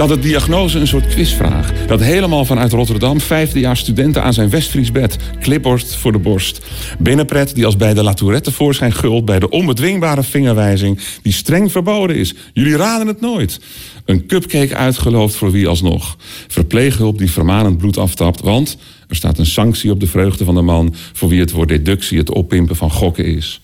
Dat 0.00 0.08
het 0.08 0.22
diagnose 0.22 0.78
een 0.78 0.86
soort 0.86 1.06
quizvraag. 1.06 1.86
Dat 1.86 2.00
helemaal 2.00 2.44
vanuit 2.44 2.72
Rotterdam 2.72 3.20
vijfdejaars 3.20 3.80
studenten 3.80 4.22
aan 4.22 4.32
zijn 4.32 4.50
Westfries 4.50 4.92
bed. 4.92 5.16
Clipborst 5.40 5.96
voor 5.96 6.12
de 6.12 6.18
borst. 6.18 6.60
Binnenpret 6.98 7.54
die 7.54 7.64
als 7.64 7.76
bij 7.76 7.94
de 7.94 8.02
Latourette 8.02 8.50
tevoorschijn 8.50 8.92
gult... 8.92 9.24
bij 9.24 9.38
de 9.38 9.48
onbedwingbare 9.48 10.22
vingerwijzing 10.22 11.00
die 11.22 11.32
streng 11.32 11.72
verboden 11.72 12.16
is. 12.16 12.34
Jullie 12.52 12.76
raden 12.76 13.06
het 13.06 13.20
nooit. 13.20 13.60
Een 14.04 14.26
cupcake 14.26 14.76
uitgeloofd 14.76 15.34
voor 15.34 15.50
wie 15.50 15.68
alsnog. 15.68 16.16
Verpleeghulp 16.48 17.18
die 17.18 17.30
vermanend 17.30 17.78
bloed 17.78 17.96
aftapt, 17.96 18.40
want... 18.40 18.76
er 19.08 19.16
staat 19.16 19.38
een 19.38 19.46
sanctie 19.46 19.90
op 19.90 20.00
de 20.00 20.06
vreugde 20.06 20.44
van 20.44 20.54
de 20.54 20.62
man... 20.62 20.94
voor 21.12 21.28
wie 21.28 21.40
het 21.40 21.50
woord 21.50 21.68
deductie 21.68 22.18
het 22.18 22.30
oppimpen 22.30 22.76
van 22.76 22.90
gokken 22.90 23.24
is. 23.24 23.60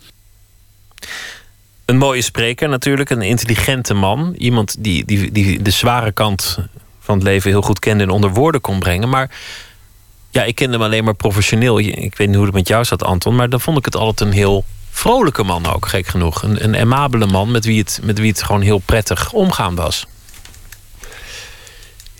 Een 1.86 1.98
mooie 1.98 2.22
spreker 2.22 2.68
natuurlijk, 2.68 3.10
een 3.10 3.22
intelligente 3.22 3.94
man. 3.94 4.34
Iemand 4.38 4.76
die, 4.78 5.04
die, 5.04 5.32
die 5.32 5.62
de 5.62 5.70
zware 5.70 6.12
kant 6.12 6.58
van 7.00 7.14
het 7.14 7.24
leven 7.24 7.50
heel 7.50 7.62
goed 7.62 7.78
kende 7.78 8.04
en 8.04 8.10
onder 8.10 8.30
woorden 8.30 8.60
kon 8.60 8.78
brengen. 8.78 9.08
Maar 9.08 9.30
ja, 10.30 10.42
ik 10.42 10.54
kende 10.54 10.72
hem 10.72 10.86
alleen 10.86 11.04
maar 11.04 11.14
professioneel. 11.14 11.78
Ik 11.78 12.16
weet 12.16 12.26
niet 12.26 12.36
hoe 12.36 12.44
het 12.44 12.54
met 12.54 12.68
jou 12.68 12.84
zat, 12.84 13.02
Anton. 13.02 13.36
Maar 13.36 13.48
dan 13.48 13.60
vond 13.60 13.78
ik 13.78 13.84
het 13.84 13.96
altijd 13.96 14.28
een 14.28 14.36
heel 14.36 14.64
vrolijke 14.90 15.42
man 15.42 15.66
ook, 15.66 15.88
gek 15.88 16.06
genoeg. 16.06 16.42
Een, 16.42 16.64
een 16.64 16.76
amabele 16.76 17.26
man 17.26 17.50
met 17.50 17.64
wie, 17.64 17.78
het, 17.78 18.00
met 18.02 18.18
wie 18.18 18.30
het 18.30 18.42
gewoon 18.42 18.60
heel 18.60 18.78
prettig 18.78 19.32
omgaan 19.32 19.74
was. 19.74 20.06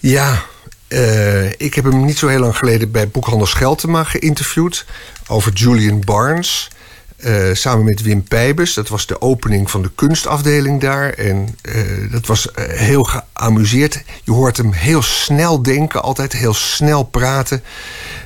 Ja, 0.00 0.42
eh, 0.88 1.50
ik 1.50 1.74
heb 1.74 1.84
hem 1.84 2.04
niet 2.04 2.18
zo 2.18 2.28
heel 2.28 2.40
lang 2.40 2.56
geleden 2.56 2.90
bij 2.90 3.08
Boekhandel 3.08 3.46
Scheltema 3.46 4.04
geïnterviewd 4.04 4.84
over 5.26 5.52
Julian 5.52 6.00
Barnes. 6.04 6.68
Eh, 7.16 7.48
samen 7.52 7.84
met 7.84 8.02
Wim 8.02 8.22
Pijbus. 8.22 8.74
Dat 8.74 8.88
was 8.88 9.06
de 9.06 9.20
opening 9.20 9.70
van 9.70 9.82
de 9.82 9.90
kunstafdeling 9.94 10.80
daar. 10.80 11.10
En 11.10 11.58
eh, 11.62 12.10
dat 12.10 12.26
was 12.26 12.50
eh, 12.50 12.64
heel 12.64 13.02
geamuseerd. 13.02 14.02
Je 14.24 14.32
hoort 14.32 14.56
hem 14.56 14.72
heel 14.72 15.02
snel 15.02 15.62
denken, 15.62 16.02
altijd 16.02 16.32
heel 16.32 16.54
snel 16.54 17.02
praten. 17.02 17.62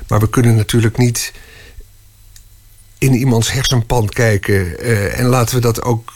Maar 0.08 0.20
we 0.20 0.30
kunnen 0.30 0.56
natuurlijk 0.56 0.96
niet 0.96 1.32
in 2.98 3.14
iemands 3.14 3.52
hersenpan 3.52 4.08
kijken. 4.08 4.80
en 5.14 5.26
laten 5.26 5.54
we 5.54 5.60
dat 5.60 5.82
ook 5.82 6.12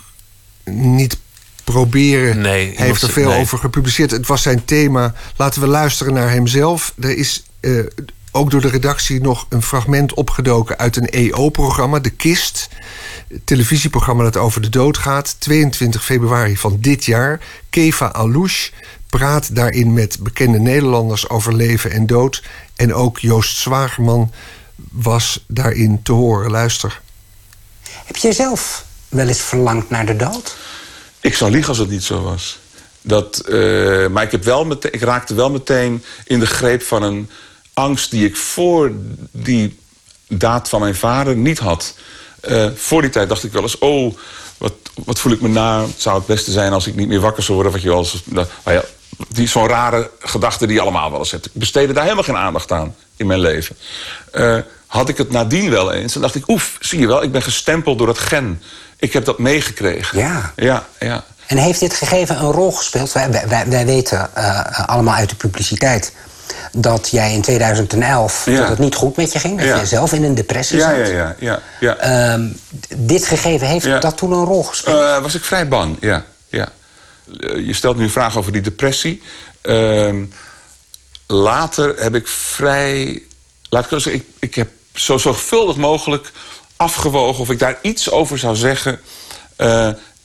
niet 0.64 1.18
proberen. 1.64 2.40
Nee, 2.40 2.72
Hij 2.76 2.86
heeft 2.86 3.02
er 3.02 3.10
veel 3.10 3.28
nee. 3.28 3.40
over 3.40 3.58
gepubliceerd. 3.58 4.10
Het 4.10 4.26
was 4.26 4.42
zijn 4.42 4.64
thema. 4.64 5.14
Laten 5.36 5.60
we 5.60 5.66
luisteren 5.66 6.14
naar 6.14 6.30
hemzelf. 6.30 6.94
Er 7.00 7.16
is 7.16 7.44
ook 8.34 8.50
door 8.50 8.60
de 8.60 8.68
redactie 8.68 9.20
nog 9.20 9.46
een 9.48 9.62
fragment 9.62 10.14
opgedoken 10.14 10.78
uit 10.78 10.96
een 10.96 11.08
EO-programma, 11.08 11.98
De 11.98 12.10
Kist. 12.10 12.68
Het 13.28 13.46
televisieprogramma 13.46 14.22
dat 14.22 14.36
over 14.36 14.60
de 14.60 14.68
dood 14.68 14.98
gaat. 14.98 15.36
22 15.38 16.04
februari 16.04 16.56
van 16.56 16.76
dit 16.80 17.04
jaar. 17.04 17.40
Keva 17.70 18.12
Alouche 18.12 18.70
praat 19.06 19.54
daarin 19.54 19.92
met 19.92 20.18
bekende 20.20 20.58
Nederlanders 20.58 21.28
over 21.28 21.54
leven 21.54 21.90
en 21.90 22.06
dood. 22.06 22.42
En 22.76 22.94
ook 22.94 23.18
Joost 23.18 23.56
Zwagerman 23.56 24.32
was 24.90 25.44
daarin 25.48 26.02
te 26.02 26.12
horen. 26.12 26.50
Luister. 26.50 27.00
Heb 28.04 28.16
jij 28.16 28.32
zelf 28.32 28.84
wel 29.08 29.28
eens 29.28 29.42
verlangd 29.42 29.90
naar 29.90 30.06
de 30.06 30.16
dood? 30.16 30.56
Ik 31.20 31.34
zou 31.34 31.50
liegen 31.50 31.68
als 31.68 31.78
het 31.78 31.90
niet 31.90 32.04
zo 32.04 32.22
was. 32.22 32.58
Dat, 33.00 33.38
eh, 33.38 34.06
maar 34.06 34.22
ik, 34.22 34.30
heb 34.30 34.44
wel 34.44 34.64
meteen, 34.64 34.92
ik 34.92 35.02
raakte 35.02 35.34
wel 35.34 35.50
meteen 35.50 36.04
in 36.24 36.40
de 36.40 36.46
greep 36.46 36.82
van 36.82 37.02
een 37.02 37.28
angst 37.74 38.10
die 38.10 38.26
ik 38.26 38.36
voor 38.36 38.92
die 39.30 39.78
daad 40.28 40.68
van 40.68 40.80
mijn 40.80 40.94
vader 40.94 41.36
niet 41.36 41.58
had. 41.58 41.94
Eh, 42.40 42.66
voor 42.76 43.00
die 43.00 43.10
tijd 43.10 43.28
dacht 43.28 43.44
ik 43.44 43.52
wel 43.52 43.62
eens, 43.62 43.78
oh, 43.78 44.14
wat, 44.58 44.72
wat 45.04 45.18
voel 45.18 45.32
ik 45.32 45.40
me 45.40 45.48
na? 45.48 45.80
Het 45.80 45.94
zou 46.02 46.16
het 46.16 46.26
beste 46.26 46.50
zijn 46.50 46.72
als 46.72 46.86
ik 46.86 46.94
niet 46.94 47.08
meer 47.08 47.20
wakker 47.20 47.42
zou 47.42 47.54
worden. 47.54 47.72
Wat 47.72 47.82
je 47.82 47.88
wel 47.88 47.98
eens, 47.98 48.22
nou 48.24 48.46
ja, 48.64 48.82
die 49.28 49.46
zo'n 49.48 49.68
rare 49.68 50.10
gedachte 50.18 50.66
die 50.66 50.74
je 50.74 50.80
allemaal 50.82 51.10
wel 51.10 51.18
eens 51.18 51.30
hebt. 51.30 51.46
Ik 51.46 51.52
besteedde 51.54 51.92
daar 51.92 52.02
helemaal 52.02 52.24
geen 52.24 52.36
aandacht 52.36 52.72
aan 52.72 52.94
in 53.16 53.26
mijn 53.26 53.40
leven. 53.40 53.76
Eh, 54.32 54.58
had 54.86 55.08
ik 55.08 55.16
het 55.16 55.30
nadien 55.30 55.70
wel 55.70 55.92
eens, 55.92 56.12
dan 56.12 56.22
dacht 56.22 56.34
ik, 56.34 56.48
oef, 56.48 56.76
zie 56.80 56.98
je 57.00 57.06
wel, 57.06 57.22
ik 57.22 57.32
ben 57.32 57.42
gestempeld 57.42 57.98
door 57.98 58.06
dat 58.06 58.18
gen. 58.18 58.62
Ik 58.96 59.12
heb 59.12 59.24
dat 59.24 59.38
meegekregen. 59.38 60.18
Ja. 60.18 60.52
Ja, 60.56 60.86
ja. 61.00 61.24
En 61.46 61.56
heeft 61.56 61.80
dit 61.80 61.94
gegeven 61.94 62.36
een 62.36 62.50
rol 62.52 62.72
gespeeld? 62.72 63.12
Wij, 63.12 63.30
wij- 63.30 63.48
wij, 63.48 63.68
wij 63.68 63.86
weten 63.86 64.34
eh, 64.34 64.88
allemaal 64.88 65.14
uit 65.14 65.28
de 65.28 65.34
publiciteit 65.36 66.12
dat 66.72 67.08
jij 67.10 67.32
in 67.32 67.42
2011 67.42 68.44
Ja. 68.46 68.56
dat 68.58 68.68
het 68.68 68.78
niet 68.78 68.94
goed 68.94 69.16
met 69.16 69.32
je 69.32 69.38
ging. 69.38 69.58
Dat 69.58 69.66
Ja. 69.68 69.76
jij 69.76 69.86
zelf 69.86 70.12
in 70.12 70.24
een 70.24 70.34
depressie 70.34 70.78
Ja, 70.78 70.96
zat. 70.96 71.08
ja, 71.08 71.14
ja. 71.14 71.36
ja, 71.38 71.60
ja. 71.80 71.96
Ehm, 71.96 72.48
dit 72.96 73.26
gegeven, 73.26 73.66
heeft 73.66 74.02
dat 74.02 74.16
toen 74.16 74.32
een 74.32 74.44
rol 74.44 74.62
gespeeld? 74.62 75.00
Eh, 75.00 75.18
was 75.22 75.34
ik 75.34 75.44
vrij 75.44 75.68
bang, 75.68 75.96
ja. 76.00 76.24
ja. 76.48 76.68
Eh, 77.40 77.66
je 77.66 77.72
stelt 77.74 77.96
nu 77.96 78.02
een 78.02 78.10
vraag 78.10 78.36
over 78.36 78.52
die 78.52 78.60
depressie. 78.60 79.22
Ehm, 79.60 80.24
later 81.26 81.94
heb 81.98 82.14
ik 82.14 82.28
vrij... 82.28 83.22
Laat 83.68 83.84
ik 83.84 83.90
zeggen, 83.90 84.12
ik, 84.14 84.24
ik 84.38 84.54
heb 84.54 84.68
zo 84.94 85.18
zorgvuldig 85.18 85.76
mogelijk 85.76 86.32
afgewogen... 86.76 87.40
of 87.40 87.50
ik 87.50 87.58
daar 87.58 87.78
iets 87.82 88.10
over 88.10 88.38
zou 88.38 88.56
zeggen... 88.56 89.00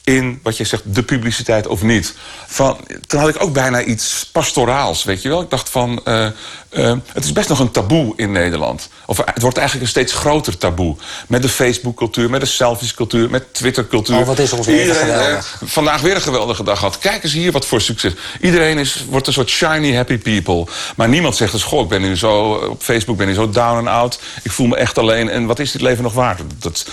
eh, 0.09 0.15
in, 0.15 0.39
wat 0.43 0.57
je 0.57 0.63
zegt, 0.63 0.83
de 0.95 1.03
publiciteit 1.03 1.67
of 1.67 1.81
niet. 1.81 2.13
Van, 2.47 2.77
toen 3.07 3.19
had 3.19 3.29
ik 3.29 3.43
ook 3.43 3.53
bijna 3.53 3.83
iets 3.83 4.29
pastoraals, 4.31 5.03
weet 5.03 5.21
je 5.21 5.29
wel. 5.29 5.41
Ik 5.41 5.49
dacht 5.49 5.69
van, 5.69 6.01
eh, 6.03 6.25
eh, 6.69 6.97
het 7.13 7.23
is 7.23 7.31
best 7.31 7.49
nog 7.49 7.59
een 7.59 7.71
taboe 7.71 8.13
in 8.15 8.31
Nederland. 8.31 8.89
Of 9.05 9.17
het 9.17 9.41
wordt 9.41 9.57
eigenlijk 9.57 9.85
een 9.85 9.91
steeds 9.91 10.13
groter 10.13 10.57
taboe. 10.57 10.95
Met 11.27 11.41
de 11.41 11.49
Facebook-cultuur, 11.49 12.29
met 12.29 12.41
de 12.41 12.47
selfies-cultuur, 12.47 13.29
met 13.29 13.53
Twitter-cultuur. 13.53 14.17
Oh, 14.17 14.27
wat 14.27 14.39
is 14.39 14.53
ons 14.53 14.67
Iedereen, 14.67 15.09
eh, 15.09 15.15
geweldig. 15.15 15.61
vandaag 15.65 16.01
weer 16.01 16.15
een 16.15 16.21
geweldige 16.21 16.63
dag 16.63 16.77
gehad. 16.77 16.97
Kijk 16.97 17.23
eens 17.23 17.33
hier 17.33 17.51
wat 17.51 17.65
voor 17.65 17.81
succes. 17.81 18.13
Iedereen 18.41 18.77
is, 18.77 19.05
wordt 19.09 19.27
een 19.27 19.33
soort 19.33 19.49
shiny 19.49 19.95
happy 19.95 20.17
people. 20.17 20.65
Maar 20.95 21.09
niemand 21.09 21.35
zegt 21.35 21.51
dus, 21.51 21.63
goh, 21.63 21.81
ik 21.81 21.87
ben 21.87 22.01
nu 22.01 22.17
zo 22.17 22.51
op 22.53 22.81
Facebook 22.81 23.17
ben 23.17 23.29
ik 23.29 23.35
zo 23.35 23.49
down 23.49 23.77
and 23.77 23.87
out. 23.87 24.19
Ik 24.43 24.51
voel 24.51 24.67
me 24.67 24.75
echt 24.75 24.97
alleen. 24.97 25.29
En 25.29 25.45
wat 25.45 25.59
is 25.59 25.71
dit 25.71 25.81
leven 25.81 26.03
nog 26.03 26.13
waard? 26.13 26.41
Dat, 26.59 26.85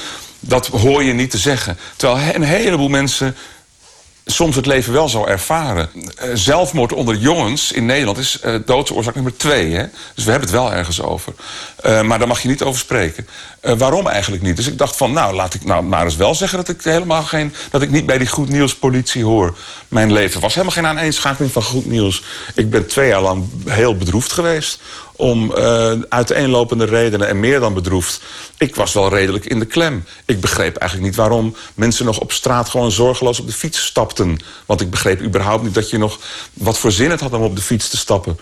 dat 0.47 0.67
hoor 0.67 1.03
je 1.03 1.13
niet 1.13 1.31
te 1.31 1.39
zeggen. 1.39 1.79
Terwijl 1.97 2.35
een 2.35 2.43
heleboel 2.43 2.89
mensen 2.89 3.37
soms 4.27 4.57
het 4.57 4.67
leven 4.67 4.93
wel 4.93 5.09
zo 5.09 5.25
ervaren. 5.25 5.89
Eh, 6.17 6.29
zelfmoord 6.35 6.93
onder 6.93 7.17
jongens 7.17 7.73
in 7.73 7.87
Nederland 7.87 8.19
is 8.19 8.41
eh, 8.41 8.55
doodsoorzaak 8.65 9.15
nummer 9.15 9.37
twee. 9.37 9.75
Hè? 9.75 9.85
Dus 10.15 10.25
we 10.25 10.31
hebben 10.31 10.49
het 10.49 10.59
wel 10.59 10.73
ergens 10.73 11.03
over. 11.03 11.33
Eh, 11.83 12.03
maar 12.03 12.19
daar 12.19 12.29
mag 12.29 12.41
je 12.41 12.49
niet 12.49 12.63
over 12.63 12.81
spreken. 12.81 13.27
Waarom 13.61 14.07
eigenlijk 14.07 14.43
niet? 14.43 14.57
Dus 14.57 14.67
ik 14.67 14.79
dacht 14.79 14.97
van, 14.97 15.13
nou, 15.13 15.35
laat 15.35 15.55
ik 15.55 15.65
nou 15.65 15.83
maar 15.83 16.05
eens 16.05 16.17
wel 16.17 16.35
zeggen... 16.35 16.59
dat 16.59 16.69
ik 16.69 16.83
helemaal 16.83 17.23
geen, 17.23 17.55
dat 17.71 17.83
ik 17.83 17.91
niet 17.91 18.07
bij 18.07 18.19
die 18.19 18.27
goed 18.27 18.49
nieuws 18.49 18.77
politie 18.77 19.25
hoor. 19.25 19.57
Mijn 19.89 20.13
leven 20.13 20.41
was 20.41 20.55
helemaal 20.55 20.75
geen 20.75 20.87
aaneenschakeling 20.87 21.53
van 21.53 21.63
goed 21.63 21.87
nieuws. 21.87 22.23
Ik 22.55 22.71
ben 22.71 22.87
twee 22.87 23.09
jaar 23.09 23.21
lang 23.21 23.45
heel 23.65 23.97
bedroefd 23.97 24.33
geweest 24.33 24.81
om 25.17 25.55
eh, 25.55 25.93
uiteenlopende 26.09 26.85
redenen 26.85 27.29
en 27.29 27.41
meer 27.41 27.61
dan 27.61 27.75
bedroefd. 27.75 28.21
Ik 28.59 28.77
was 28.77 28.93
wel 28.93 29.09
redelijk 29.09 29.45
in 29.45 29.59
de 29.59 29.67
klem. 29.67 30.05
Ik 30.25 30.41
begreep 30.41 30.77
eigenlijk 30.77 31.11
niet 31.11 31.21
waarom 31.21 31.57
mensen 31.75 32.05
nog 32.05 32.21
op 32.21 32.33
straat 32.33 32.69
gewoon 32.69 32.91
zorgeloos 32.91 33.41
op 33.41 33.47
de 33.47 33.53
fiets 33.53 33.85
stapten. 33.85 34.39
Want 34.67 34.81
ik 34.81 34.91
begreep 34.91 35.23
überhaupt 35.23 35.63
niet 35.63 35.75
dat 35.75 35.91
je 35.91 35.99
nog 35.99 36.19
wat 36.53 36.79
voor 36.79 36.93
zin 36.93 37.11
het 37.11 37.21
had 37.21 37.33
om 37.33 37.43
op 37.43 37.57
de 37.57 37.63
fiets 37.63 37.89
te 37.89 37.97
stappen. 37.97 38.39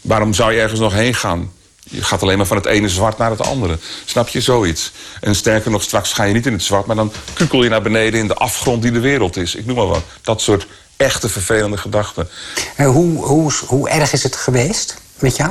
Waarom 0.00 0.34
zou 0.34 0.52
je 0.52 0.60
ergens 0.60 0.80
nog 0.80 0.92
heen 0.92 1.14
gaan? 1.14 1.52
Je 1.90 2.02
gaat 2.02 2.22
alleen 2.22 2.36
maar 2.36 2.46
van 2.46 2.56
het 2.56 2.66
ene 2.66 2.88
zwart 2.88 3.18
naar 3.18 3.30
het 3.30 3.46
andere. 3.46 3.78
Snap 4.04 4.28
je 4.28 4.40
zoiets? 4.40 4.92
En 5.20 5.34
sterker 5.34 5.70
nog, 5.70 5.82
straks 5.82 6.12
ga 6.12 6.24
je 6.24 6.34
niet 6.34 6.46
in 6.46 6.52
het 6.52 6.62
zwart, 6.62 6.86
maar 6.86 6.96
dan 6.96 7.12
kukel 7.32 7.62
je 7.62 7.68
naar 7.68 7.82
beneden 7.82 8.20
in 8.20 8.28
de 8.28 8.34
afgrond 8.34 8.82
die 8.82 8.90
de 8.90 9.00
wereld 9.00 9.36
is. 9.36 9.54
Ik 9.54 9.66
noem 9.66 9.76
maar 9.76 9.86
wat. 9.86 10.02
Dat 10.22 10.40
soort 10.40 10.66
echte 10.96 11.28
vervelende 11.28 11.76
gedachten. 11.76 12.28
Eh, 12.76 12.86
hoe, 12.86 13.24
hoe, 13.24 13.52
hoe 13.66 13.88
erg 13.88 14.12
is 14.12 14.22
het 14.22 14.36
geweest 14.36 14.96
met 15.18 15.36
jou? 15.36 15.50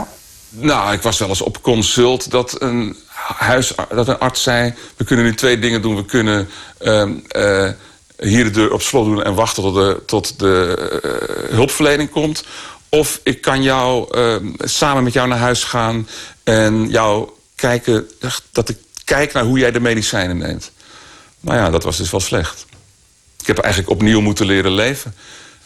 Nou, 0.55 0.93
ik 0.93 1.01
was 1.01 1.19
wel 1.19 1.27
eens 1.27 1.41
op 1.41 1.61
consult 1.61 2.31
dat 2.31 2.61
een, 2.61 2.97
huis, 3.35 3.73
dat 3.89 4.07
een 4.07 4.19
arts 4.19 4.43
zei... 4.43 4.73
we 4.95 5.03
kunnen 5.03 5.25
nu 5.25 5.35
twee 5.35 5.59
dingen 5.59 5.81
doen. 5.81 5.95
We 5.95 6.05
kunnen 6.05 6.49
ehm, 6.77 7.11
eh, 7.27 7.69
hier 8.17 8.43
de 8.43 8.49
deur 8.49 8.73
op 8.73 8.81
slot 8.81 9.05
doen 9.05 9.23
en 9.23 9.33
wachten 9.33 9.63
tot 9.63 9.73
de, 9.73 10.03
tot 10.05 10.39
de 10.39 10.77
eh, 11.03 11.55
hulpverlening 11.55 12.09
komt. 12.09 12.43
Of 12.89 13.19
ik 13.23 13.41
kan 13.41 13.63
jou 13.63 14.17
ehm, 14.17 14.47
samen 14.57 15.03
met 15.03 15.13
jou 15.13 15.27
naar 15.27 15.37
huis 15.37 15.63
gaan 15.63 16.07
en 16.43 16.89
jou 16.89 17.29
kijken... 17.55 18.09
dat 18.51 18.69
ik 18.69 18.77
kijk 19.03 19.33
naar 19.33 19.43
hoe 19.43 19.59
jij 19.59 19.71
de 19.71 19.79
medicijnen 19.79 20.37
neemt. 20.37 20.71
Nou 21.39 21.57
ja, 21.57 21.69
dat 21.69 21.83
was 21.83 21.97
dus 21.97 22.11
wel 22.11 22.19
slecht. 22.19 22.65
Ik 23.39 23.47
heb 23.47 23.57
eigenlijk 23.57 23.93
opnieuw 23.93 24.21
moeten 24.21 24.45
leren 24.45 24.71
leven. 24.71 25.15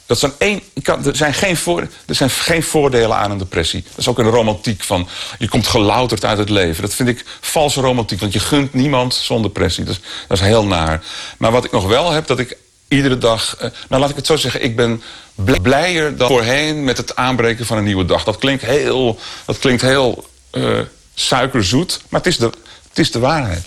Dat 0.08 0.20
zijn 0.20 0.32
één, 0.38 0.62
er, 0.84 1.16
zijn 1.16 1.34
geen 1.34 1.58
er 2.06 2.16
zijn 2.16 2.30
geen 2.30 2.64
voordelen 2.64 3.18
aan 3.18 3.32
een 3.32 3.38
depressie. 3.38 3.84
Dat 3.90 3.98
is 3.98 4.08
ook 4.08 4.20
een 4.20 4.30
romantiek 4.30 4.84
van... 4.84 5.08
je 5.40 5.50
komt 5.50 5.68
gelouterd 5.68 6.26
uit 6.26 6.38
het 6.38 6.50
leven. 6.50 6.82
Dat 6.82 6.94
vind 6.94 7.10
ik 7.10 7.26
valse 7.42 7.82
romantiek, 7.82 8.20
want 8.20 8.34
je 8.34 8.40
gunt 8.40 8.74
niemand 8.74 9.14
zo'n 9.14 9.42
depressie. 9.42 9.84
Dat 9.84 10.00
is, 10.30 10.40
heel 10.40 10.66
naar. 10.66 11.04
Maar 11.38 11.52
wat 11.52 11.66
ik 11.66 11.72
nog 11.72 11.88
wel 11.88 12.12
heb, 12.12 12.28
dat 12.28 12.40
ik 12.40 12.58
iedere 12.88 13.18
dag... 13.18 13.56
eh, 13.58 13.70
nou, 13.90 14.02
laat 14.02 14.10
ik 14.10 14.16
het 14.16 14.26
zo 14.26 14.36
zeggen, 14.36 14.64
ik 14.64 14.76
ben 14.76 15.02
bl- 15.36 15.62
blijer 15.62 16.18
dan 16.18 16.28
voorheen... 16.28 16.84
met 16.84 16.98
het 16.98 17.16
aanbreken 17.16 17.66
van 17.66 17.78
een 17.78 17.84
nieuwe 17.84 18.06
dag. 18.06 18.24
Dat 18.24 18.38
klinkt 18.38 18.64
heel, 18.64 19.20
dat 19.46 19.60
klinkt 19.60 19.82
heel 19.82 20.28
eh, 20.50 20.80
suikerzoet, 21.14 22.02
maar 22.10 22.20
het 22.20 22.30
is, 22.30 22.38
de, 22.38 22.50
het 22.90 23.00
is 23.00 23.12
de 23.12 23.20
waarheid. 23.20 23.66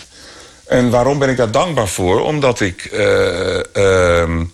En 0.65 0.89
waarom 0.89 1.19
ben 1.19 1.29
ik 1.29 1.37
daar 1.37 1.51
dankbaar 1.51 1.87
voor? 1.87 2.21
Omdat 2.21 2.59
ik... 2.59 2.85
eh, 2.85 3.57
ehm, 3.57 3.65
ehm, 3.73 4.39
eh, 4.39 4.45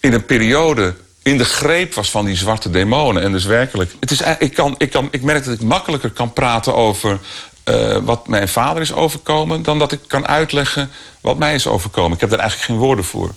in 0.00 0.12
een 0.12 0.24
periode 0.26 0.94
in 1.22 1.38
de 1.38 1.44
greep 1.44 1.94
was 1.94 2.10
van 2.10 2.24
die 2.24 2.36
zwarte 2.36 2.70
demonen. 2.70 3.22
En 3.22 3.32
dus 3.32 3.44
werkelijk, 3.44 3.92
het 4.00 4.10
is, 4.10 4.22
ik, 4.38 4.54
kan, 4.54 4.74
ik, 4.78 4.90
kan, 4.90 5.08
ik 5.10 5.22
merk 5.22 5.44
dat 5.44 5.54
ik 5.54 5.62
makkelijker 5.62 6.10
kan 6.10 6.32
praten 6.32 6.74
over 6.74 7.18
eh, 7.64 7.96
wat 7.96 8.28
mijn 8.28 8.48
vader 8.48 8.82
is 8.82 8.92
overkomen... 8.92 9.62
dan 9.62 9.78
dat 9.78 9.92
ik 9.92 10.00
kan 10.06 10.26
uitleggen 10.26 10.90
wat 11.20 11.38
mij 11.38 11.54
is 11.54 11.66
overkomen. 11.66 12.12
Ik 12.12 12.20
heb 12.20 12.30
daar 12.30 12.38
eigenlijk 12.38 12.70
geen 12.70 12.80
woorden 12.80 13.04
voor. 13.04 13.34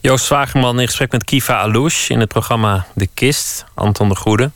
Joost 0.00 0.24
Zwagerman 0.24 0.80
in 0.80 0.86
gesprek 0.86 1.12
met 1.12 1.24
Kiva 1.24 1.60
Alouche 1.60 2.12
in 2.12 2.20
het 2.20 2.28
programma 2.28 2.86
De 2.94 3.08
Kist. 3.14 3.64
Anton 3.74 4.08
de 4.08 4.16
Goede. 4.16 4.50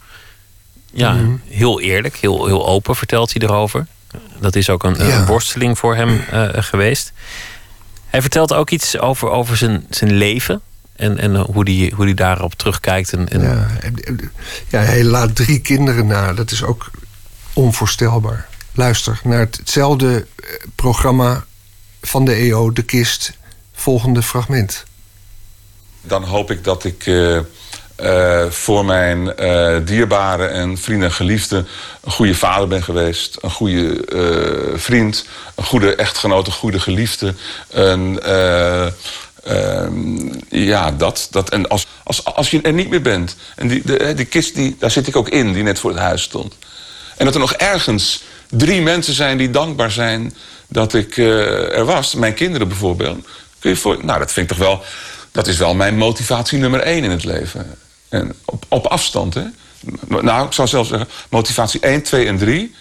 Ja, 0.93 1.13
Mhm. 1.13 1.37
heel 1.49 1.81
eerlijk, 1.81 2.17
heel, 2.17 2.47
heel 2.47 2.67
open 2.67 2.97
vertelt 2.97 3.33
hij 3.33 3.49
erover. 3.49 3.87
Dat 4.41 4.57
is 4.57 4.71
ook 4.71 4.83
een, 4.85 5.27
worsteling 5.27 5.79
voor 5.79 5.95
hem 5.97 6.21
eh, 6.31 6.49
geweest. 6.53 7.13
Hij 8.07 8.21
vertelt 8.21 8.53
ook 8.53 8.71
iets 8.71 8.99
over, 8.99 9.31
over 9.31 9.57
zijn, 9.57 9.87
zijn 9.91 10.13
leven. 10.13 10.61
En, 10.97 11.19
en 11.19 11.37
hoe 11.37 11.71
hij 11.71 11.93
hoe 11.95 12.05
die 12.05 12.15
daarop 12.15 12.55
terugkijkt. 12.55 13.13
En, 13.13 13.29
en 13.29 13.41
Ja, 13.43 13.67
ja, 14.69 14.81
hij 14.81 15.05
laat 15.05 15.35
drie 15.35 15.59
kinderen 15.61 16.07
na. 16.07 16.33
Dat 16.33 16.51
is 16.51 16.63
ook 16.63 16.91
onvoorstelbaar. 17.53 18.49
Luister 18.73 19.21
naar 19.25 19.39
het- 19.39 19.57
hetzelfde 19.57 20.27
eh, 20.37 20.49
programma 20.75 21.45
van 22.03 22.25
de 22.25 22.33
EO, 22.35 22.73
De 22.73 22.83
Kist. 22.83 23.33
Volgende 23.73 24.23
fragment. 24.23 24.85
Dan 26.03 26.23
hoop 26.25 26.51
ik 26.51 26.65
dat 26.65 26.85
ik 26.85 27.07
eh, 27.07 27.39
eh, 27.97 28.51
voor 28.51 28.85
mijn 28.85 29.37
eh, 29.37 29.77
dierbaren 29.85 30.51
en 30.51 30.79
vrienden 30.79 31.09
en 31.09 31.15
geliefden... 31.15 31.67
een 32.05 32.13
goede 32.13 32.35
vader 32.35 32.69
ben 32.69 32.83
geweest, 32.83 33.39
een 33.41 33.51
goede 33.51 34.07
eh, 34.07 34.79
vriend... 34.79 35.27
een 35.55 35.65
goede 35.65 35.95
echtgenoot, 35.95 36.47
een 36.47 36.53
goede 36.53 36.81
geliefde. 36.81 37.35
Eh, 37.71 38.87
ehm, 39.45 40.33
ja, 40.49 40.91
dat. 40.91 41.29
dat 41.31 41.51
en 41.51 41.69
als, 41.69 41.87
als, 42.03 42.25
als 42.25 42.51
je 42.51 42.61
er 42.63 42.73
niet 42.73 42.91
meer 42.91 43.03
bent... 43.03 43.37
en 43.57 43.69
die, 43.69 43.83
de, 43.85 44.13
die 44.15 44.27
kist, 44.27 44.55
die, 44.55 44.77
daar 44.79 44.91
zit 44.91 45.07
ik 45.07 45.17
ook 45.17 45.29
in, 45.29 45.53
die 45.53 45.63
net 45.63 45.79
voor 45.79 45.91
het 45.91 46.01
huis 46.01 46.23
stond... 46.23 46.55
en 47.17 47.25
dat 47.25 47.35
er 47.35 47.41
nog 47.41 47.53
ergens 47.53 48.23
drie 48.51 48.83
mensen 48.83 49.15
zijn 49.15 49.39
die 49.39 49.51
dankbaar 49.51 49.91
zijn... 49.91 50.35
dat 50.69 50.95
ik 50.95 51.17
er 51.17 51.85
was, 51.85 52.15
mijn 52.15 52.35
kinderen 52.35 52.69
bijvoorbeeld... 52.69 53.27
Kun 53.59 53.71
je 53.71 53.79
voor, 53.79 53.99
nou, 54.05 54.19
dat 54.19 54.33
vind 54.33 54.51
ik 54.51 54.57
toch 54.57 54.67
wel. 54.67 54.85
Dat 55.33 55.47
is 55.47 55.57
wel 55.57 55.75
mijn 55.75 55.97
motivatie 55.97 56.59
nummer 56.59 56.81
één 56.81 57.05
in 57.05 57.11
het 57.11 57.25
leven. 57.25 57.77
En 58.15 58.35
op, 58.45 58.65
op 58.69 58.87
afstand, 58.87 59.35
hè? 59.35 59.45
Nou, 60.09 60.47
ik 60.47 60.53
zou 60.53 60.69
zelfs 60.69 60.89
zeggen, 60.89 61.09
motivatie 61.31 61.81
1, 61.81 62.03
2 62.03 62.27
en 62.27 62.39
3. 62.39 62.75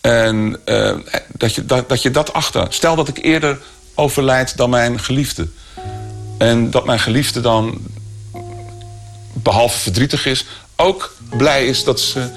En 0.00 0.60
eh, 0.64 0.94
dat, 1.32 1.54
je, 1.54 1.66
dat, 1.66 1.88
dat 1.88 2.02
je 2.02 2.10
dat 2.10 2.32
achter. 2.32 2.66
Stel 2.68 2.96
dat 2.96 3.08
ik 3.08 3.18
eerder 3.24 3.58
overlijd 3.94 4.56
dan 4.56 4.70
mijn 4.70 5.00
geliefde. 5.00 5.48
En 6.38 6.70
dat 6.70 6.84
mijn 6.84 6.98
geliefde 6.98 7.40
dan, 7.40 7.80
behalve 9.32 9.78
verdrietig 9.78 10.26
is, 10.26 10.46
ook 10.76 11.14
blij 11.36 11.66
is 11.66 11.84
dat 11.84 12.00
ze 12.00 12.28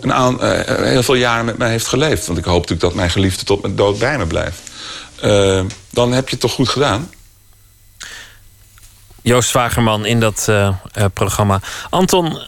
een 0.00 0.12
aan, 0.12 0.40
eh, 0.40 0.76
heel 0.76 1.02
veel 1.02 1.14
jaren 1.14 1.44
met 1.44 1.58
mij 1.58 1.70
heeft 1.70 1.86
geleefd. 1.86 2.26
Want 2.26 2.38
ik 2.38 2.44
hoop 2.44 2.60
natuurlijk 2.60 2.80
dat 2.80 2.94
mijn 2.94 3.10
geliefde 3.10 3.44
tot 3.44 3.62
mijn 3.62 3.76
dood 3.76 3.98
bij 3.98 4.18
me 4.18 4.26
blijft. 4.26 4.60
Eh, 5.20 5.64
dan 5.90 6.12
heb 6.12 6.24
je 6.24 6.30
het 6.30 6.40
toch 6.40 6.52
goed 6.52 6.68
gedaan. 6.68 7.10
Joost 9.22 9.48
Zwagerman 9.48 10.06
in 10.06 10.20
dat 10.20 10.46
eh, 10.48 10.68
eh, 10.92 11.04
programma. 11.14 11.60
Anton, 11.90 12.38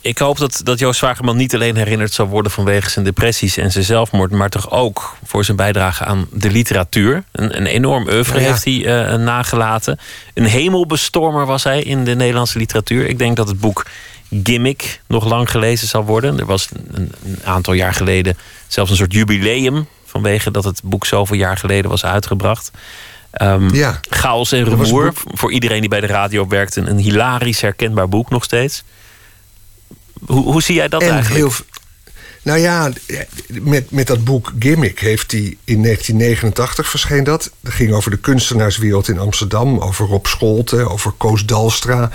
ik 0.00 0.18
hoop 0.18 0.38
dat, 0.38 0.60
dat 0.64 0.78
Joost 0.78 0.98
Zwagerman 0.98 1.36
niet 1.36 1.54
alleen 1.54 1.76
herinnerd 1.76 2.12
zal 2.12 2.26
worden 2.26 2.52
vanwege 2.52 2.90
zijn 2.90 3.04
depressies 3.04 3.56
en 3.56 3.72
zijn 3.72 3.84
zelfmoord, 3.84 4.30
maar 4.30 4.48
toch 4.48 4.70
ook 4.70 5.16
voor 5.24 5.44
zijn 5.44 5.56
bijdrage 5.56 6.04
aan 6.04 6.26
de 6.32 6.50
literatuur. 6.50 7.24
Een, 7.32 7.56
een 7.56 7.66
enorm 7.66 8.08
oeuvre 8.08 8.34
Ja, 8.34 8.40
ja. 8.40 8.50
heeft 8.50 8.64
hij 8.64 9.06
eh, 9.06 9.18
nagelaten. 9.18 9.98
Een 10.34 10.44
hemelbestormer 10.44 11.46
was 11.46 11.64
hij 11.64 11.82
in 11.82 12.04
de 12.04 12.14
Nederlandse 12.14 12.58
literatuur. 12.58 13.08
Ik 13.08 13.18
denk 13.18 13.36
dat 13.36 13.48
het 13.48 13.60
boek 13.60 13.86
Gimmick 14.42 15.00
nog 15.06 15.24
lang 15.24 15.50
gelezen 15.50 15.88
zal 15.88 16.04
worden. 16.04 16.38
Er 16.38 16.46
was 16.46 16.68
een, 16.92 17.12
een 17.24 17.38
aantal 17.44 17.72
jaar 17.72 17.94
geleden 17.94 18.36
zelfs 18.66 18.90
een 18.90 18.96
soort 18.96 19.12
jubileum 19.12 19.86
vanwege 20.04 20.50
dat 20.50 20.64
het 20.64 20.80
boek 20.84 21.06
zoveel 21.06 21.36
jaar 21.36 21.56
geleden 21.56 21.90
was 21.90 22.04
uitgebracht. 22.04 22.70
Ja. 23.72 24.00
Chaos 24.08 24.52
en 24.52 24.64
rumoer. 24.64 25.12
Voor 25.14 25.52
iedereen 25.52 25.80
die 25.80 25.88
bij 25.88 26.00
de 26.00 26.06
radio 26.06 26.46
werkt, 26.48 26.76
een, 26.76 26.90
een 26.90 26.98
hilarisch 26.98 27.60
herkenbaar 27.60 28.08
boek 28.08 28.30
nog 28.30 28.44
steeds. 28.44 28.82
Hoe, 30.26 30.42
hoe 30.44 30.62
zie 30.62 30.74
jij 30.74 30.88
dat 30.88 31.02
en 31.02 31.10
eigenlijk? 31.10 31.44
heel 31.44 31.52
nou 32.42 32.58
ja, 32.58 32.92
met, 33.46 33.90
met 33.90 34.06
dat 34.06 34.24
boek 34.24 34.52
Gimmick 34.58 34.98
heeft 35.00 35.32
hij 35.32 35.56
in 35.64 35.82
1989 35.82 36.88
verscheen 36.88 37.24
dat. 37.24 37.50
Dat 37.60 37.72
ging 37.72 37.92
over 37.92 38.10
de 38.10 38.16
kunstenaarswereld 38.16 39.08
in 39.08 39.18
Amsterdam, 39.18 39.78
over 39.78 40.06
Rob 40.06 40.26
Scholten, 40.26 40.90
over 40.90 41.10
Koos 41.10 41.44
Dalstra. 41.46 42.10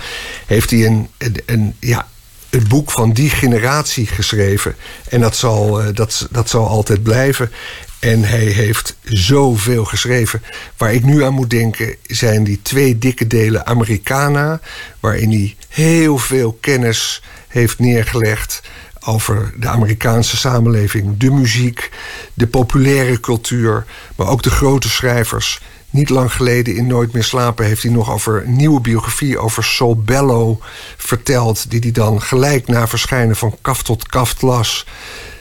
Heeft 0.46 0.70
hij 0.70 0.86
een, 0.86 1.08
een, 1.18 1.42
een- 1.46 1.74
ja, 1.80 2.08
het 2.50 2.68
boek 2.68 2.90
van 2.90 3.12
die 3.12 3.30
generatie 3.30 4.06
geschreven. 4.06 4.76
En 5.08 5.20
dat 5.20 5.36
zal, 5.36 5.80
eh, 5.80 5.86
dat, 5.94 6.28
dat 6.30 6.48
zal 6.48 6.68
altijd 6.68 7.02
blijven. 7.02 7.50
En 7.98 8.22
hij 8.22 8.44
heeft 8.44 8.96
zoveel 9.04 9.84
geschreven. 9.84 10.42
Waar 10.76 10.94
ik 10.94 11.04
nu 11.04 11.24
aan 11.24 11.32
moet 11.32 11.50
denken 11.50 11.96
zijn 12.02 12.44
die 12.44 12.62
twee 12.62 12.98
dikke 12.98 13.26
delen 13.26 13.66
Americana. 13.66 14.60
Waarin 15.00 15.30
hij 15.30 15.56
heel 15.68 16.18
veel 16.18 16.58
kennis 16.60 17.22
heeft 17.48 17.78
neergelegd 17.78 18.62
over 19.04 19.52
de 19.56 19.68
Amerikaanse 19.68 20.36
samenleving, 20.36 21.16
de 21.16 21.30
muziek, 21.30 21.90
de 22.34 22.46
populaire 22.46 23.20
cultuur, 23.20 23.84
maar 24.16 24.26
ook 24.26 24.42
de 24.42 24.50
grote 24.50 24.88
schrijvers. 24.88 25.60
Niet 25.90 26.08
lang 26.08 26.32
geleden 26.32 26.76
in 26.76 26.86
Nooit 26.86 27.12
meer 27.12 27.24
slapen 27.24 27.64
heeft 27.64 27.82
hij 27.82 27.92
nog 27.92 28.10
over 28.10 28.44
een 28.44 28.56
nieuwe 28.56 28.80
biografie 28.80 29.38
over 29.38 29.64
Sol 29.64 29.96
Bello 29.96 30.58
verteld, 30.96 31.70
die 31.70 31.80
hij 31.80 31.92
dan 31.92 32.22
gelijk 32.22 32.66
na 32.66 32.88
verschijnen 32.88 33.36
van 33.36 33.56
kaft 33.62 33.84
tot 33.84 34.06
kaft 34.06 34.42
las. 34.42 34.86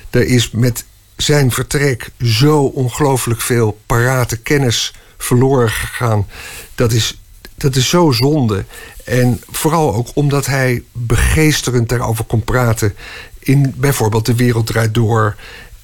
Er 0.09 0.25
is 0.25 0.51
met 0.51 0.85
zijn 1.15 1.51
vertrek 1.51 2.09
zo 2.21 2.63
ongelooflijk 2.63 3.41
veel 3.41 3.79
parate 3.85 4.37
kennis 4.37 4.93
verloren 5.17 5.69
gegaan. 5.69 6.27
Dat 6.75 6.91
is, 6.91 7.21
dat 7.55 7.75
is 7.75 7.89
zo 7.89 8.11
zonde. 8.11 8.65
En 9.05 9.41
vooral 9.49 9.93
ook 9.93 10.07
omdat 10.13 10.45
hij 10.45 10.83
begeesterend 10.91 11.89
daarover 11.89 12.25
kon 12.25 12.43
praten. 12.43 12.95
In 13.39 13.73
bijvoorbeeld 13.77 14.25
De 14.25 14.35
Wereld 14.35 14.67
Draait 14.67 14.93
Door. 14.93 15.35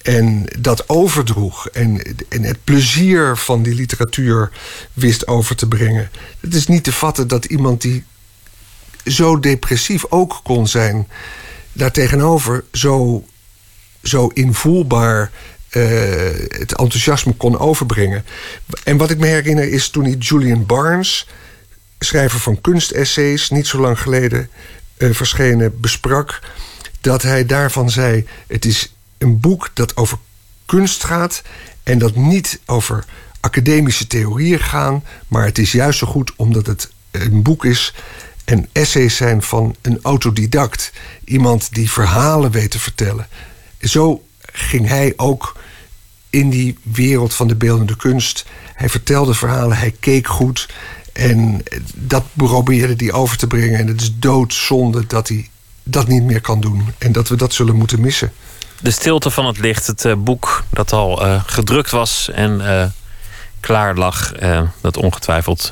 En 0.03 0.45
dat 0.59 0.89
overdroeg. 0.89 1.67
En, 1.67 2.01
en 2.29 2.43
het 2.43 2.63
plezier 2.63 3.37
van 3.37 3.63
die 3.63 3.75
literatuur 3.75 4.51
wist 4.93 5.27
over 5.27 5.55
te 5.55 5.67
brengen. 5.67 6.09
Het 6.39 6.53
is 6.53 6.67
niet 6.67 6.83
te 6.83 6.91
vatten 6.91 7.27
dat 7.27 7.45
iemand 7.45 7.81
die 7.81 8.03
zo 9.05 9.39
depressief 9.39 10.05
ook 10.09 10.39
kon 10.43 10.67
zijn. 10.67 11.07
daartegenover 11.73 12.63
zo, 12.71 13.25
zo 14.01 14.27
invoelbaar 14.27 15.31
eh, 15.69 15.81
het 16.47 16.75
enthousiasme 16.75 17.33
kon 17.33 17.59
overbrengen. 17.59 18.25
En 18.83 18.97
wat 18.97 19.09
ik 19.09 19.17
me 19.17 19.27
herinner 19.27 19.69
is 19.69 19.89
toen 19.89 20.03
hij 20.03 20.13
Julian 20.13 20.65
Barnes, 20.65 21.27
schrijver 21.99 22.39
van 22.39 22.61
kunstessays, 22.61 23.49
niet 23.49 23.67
zo 23.67 23.79
lang 23.79 23.99
geleden 23.99 24.49
eh, 24.97 25.09
verschenen, 25.11 25.79
besprak. 25.79 26.39
Dat 27.01 27.21
hij 27.21 27.45
daarvan 27.45 27.89
zei: 27.89 28.27
Het 28.47 28.65
is 28.65 28.92
een 29.23 29.39
boek 29.39 29.69
dat 29.73 29.97
over 29.97 30.17
kunst 30.65 31.03
gaat 31.03 31.41
en 31.83 31.97
dat 31.97 32.15
niet 32.15 32.59
over 32.65 33.05
academische 33.39 34.07
theorieën 34.07 34.59
gaan, 34.59 35.03
maar 35.27 35.45
het 35.45 35.57
is 35.57 35.71
juist 35.71 35.99
zo 35.99 36.07
goed 36.07 36.33
omdat 36.35 36.65
het 36.65 36.91
een 37.11 37.41
boek 37.41 37.65
is 37.65 37.93
en 38.45 38.67
essays 38.71 39.15
zijn 39.15 39.41
van 39.41 39.75
een 39.81 39.99
autodidact. 40.01 40.91
Iemand 41.25 41.73
die 41.73 41.91
verhalen 41.91 42.51
weet 42.51 42.71
te 42.71 42.79
vertellen. 42.79 43.27
Zo 43.79 44.23
ging 44.51 44.87
hij 44.87 45.13
ook 45.15 45.57
in 46.29 46.49
die 46.49 46.77
wereld 46.81 47.33
van 47.33 47.47
de 47.47 47.55
beeldende 47.55 47.95
kunst. 47.95 48.45
Hij 48.73 48.89
vertelde 48.89 49.33
verhalen, 49.33 49.77
hij 49.77 49.95
keek 49.99 50.27
goed. 50.27 50.69
En 51.13 51.63
dat 51.95 52.23
probeerde 52.33 53.05
hij 53.05 53.13
over 53.13 53.37
te 53.37 53.47
brengen. 53.47 53.79
En 53.79 53.87
het 53.87 54.01
is 54.01 54.13
doodzonde 54.19 55.07
dat 55.07 55.27
hij 55.27 55.49
dat 55.83 56.07
niet 56.07 56.23
meer 56.23 56.41
kan 56.41 56.61
doen. 56.61 56.83
En 56.97 57.11
dat 57.11 57.27
we 57.27 57.35
dat 57.35 57.53
zullen 57.53 57.75
moeten 57.75 58.01
missen. 58.01 58.31
De 58.83 58.91
stilte 58.91 59.31
van 59.31 59.45
het 59.45 59.59
licht, 59.59 59.87
het 59.87 60.05
eh, 60.05 60.13
boek 60.17 60.63
dat 60.69 60.91
al 60.91 61.25
eh, 61.25 61.41
gedrukt 61.45 61.91
was 61.91 62.29
en 62.29 62.79
eh, 62.79 62.85
klaar 63.59 63.95
lag, 63.95 64.31
dat 64.81 64.97
ongetwijfeld 64.97 65.69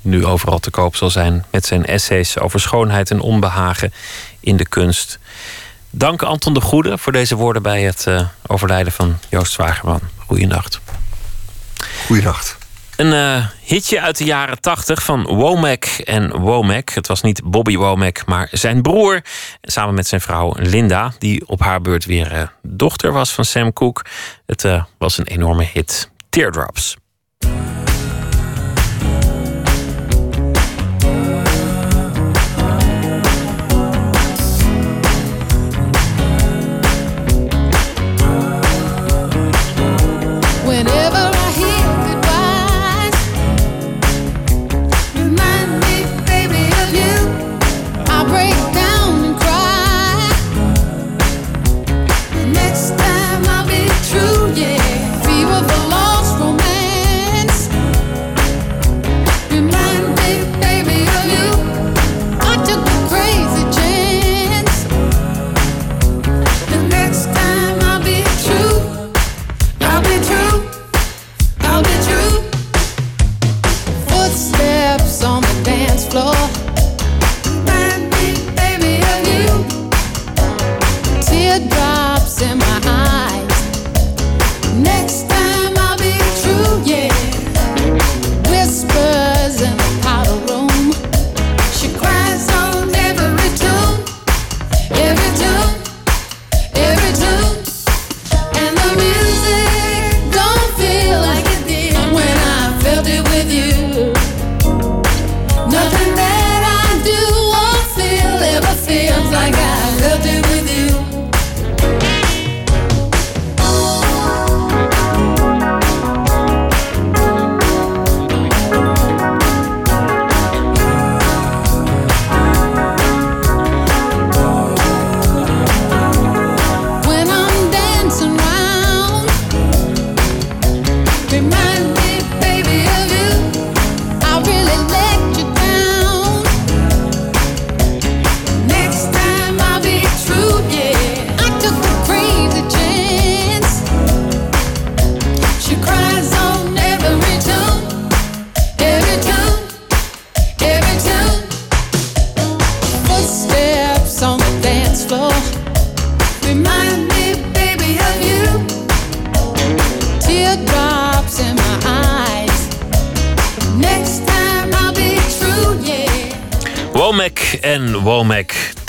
nu 0.00 0.26
overal 0.26 0.58
te 0.58 0.70
koop 0.70 0.96
zal 0.96 1.10
zijn, 1.10 1.44
met 1.50 1.66
zijn 1.66 1.86
essays 1.86 2.38
over 2.38 2.60
schoonheid 2.60 3.10
en 3.10 3.20
onbehagen 3.20 3.92
in 4.40 4.56
de 4.56 4.66
kunst. 4.66 5.18
Dank 5.90 6.22
Anton 6.22 6.54
de 6.54 6.60
Goede 6.60 6.98
voor 6.98 7.12
deze 7.12 7.34
woorden 7.36 7.62
bij 7.62 7.82
het 7.82 8.06
overlijden 8.46 8.92
van 8.92 9.18
Joost 9.28 9.52
Zwagerman. 9.52 10.00
Goeienacht. 10.26 10.80
Goeienacht. 12.06 12.61
Een 12.96 13.12
eh, 13.12 13.46
hitje 13.64 14.00
uit 14.00 14.18
de 14.18 14.24
jaren 14.24 14.60
80 14.60 15.02
van 15.02 15.24
Womack 15.24 15.84
en 15.84 16.38
Womack. 16.40 16.90
Het 16.90 17.06
was 17.06 17.22
niet 17.22 17.42
Bobby 17.44 17.76
Womack, 17.76 18.26
maar 18.26 18.48
zijn 18.50 18.82
broer. 18.82 19.20
Samen 19.62 19.94
met 19.94 20.06
zijn 20.06 20.20
vrouw 20.20 20.54
Linda, 20.56 21.12
die 21.18 21.48
op 21.48 21.60
haar 21.60 21.80
beurt 21.80 22.04
weer 22.04 22.32
eh, 22.32 22.42
dochter 22.62 23.12
was 23.12 23.32
van 23.32 23.44
Sam 23.44 23.72
Cooke. 23.72 24.04
Het 24.46 24.64
eh, 24.64 24.84
was 24.98 25.18
een 25.18 25.26
enorme 25.26 25.64
hit. 25.72 26.10
Teardrops. 26.28 26.96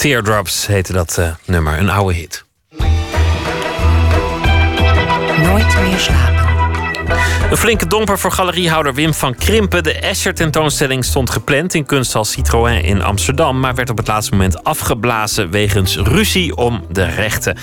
Teardrops 0.04 0.68
heette 0.68 0.94
dat 0.94 1.18
eh, 1.18 1.32
nummer. 1.46 1.80
Een 1.80 1.90
oude 1.90 2.14
hit. 2.14 2.44
Nooit 5.38 5.82
meer 5.82 6.00
slapen. 6.00 6.53
Een 7.54 7.60
flinke 7.60 7.88
domper 7.88 8.20
voor 8.20 8.32
galeriehouder 8.32 8.94
Wim 8.94 9.14
van 9.14 9.36
Krimpen. 9.36 9.84
De 9.84 9.94
Escher-tentoonstelling 9.94 11.06
stond 11.06 11.30
gepland 11.30 11.74
in 11.74 11.86
kunsthal 11.86 12.26
Citroën 12.26 12.84
in 12.84 13.02
Amsterdam... 13.02 13.60
maar 13.60 13.76
werd 13.76 13.90
op 13.90 13.98
het 13.98 14.08
laatste 14.08 14.32
moment 14.32 14.64
afgeblazen 14.64 15.50
wegens 15.50 15.98
ruzie 15.98 16.56
om 16.56 16.86
de 16.92 17.04
rechten. 17.06 17.58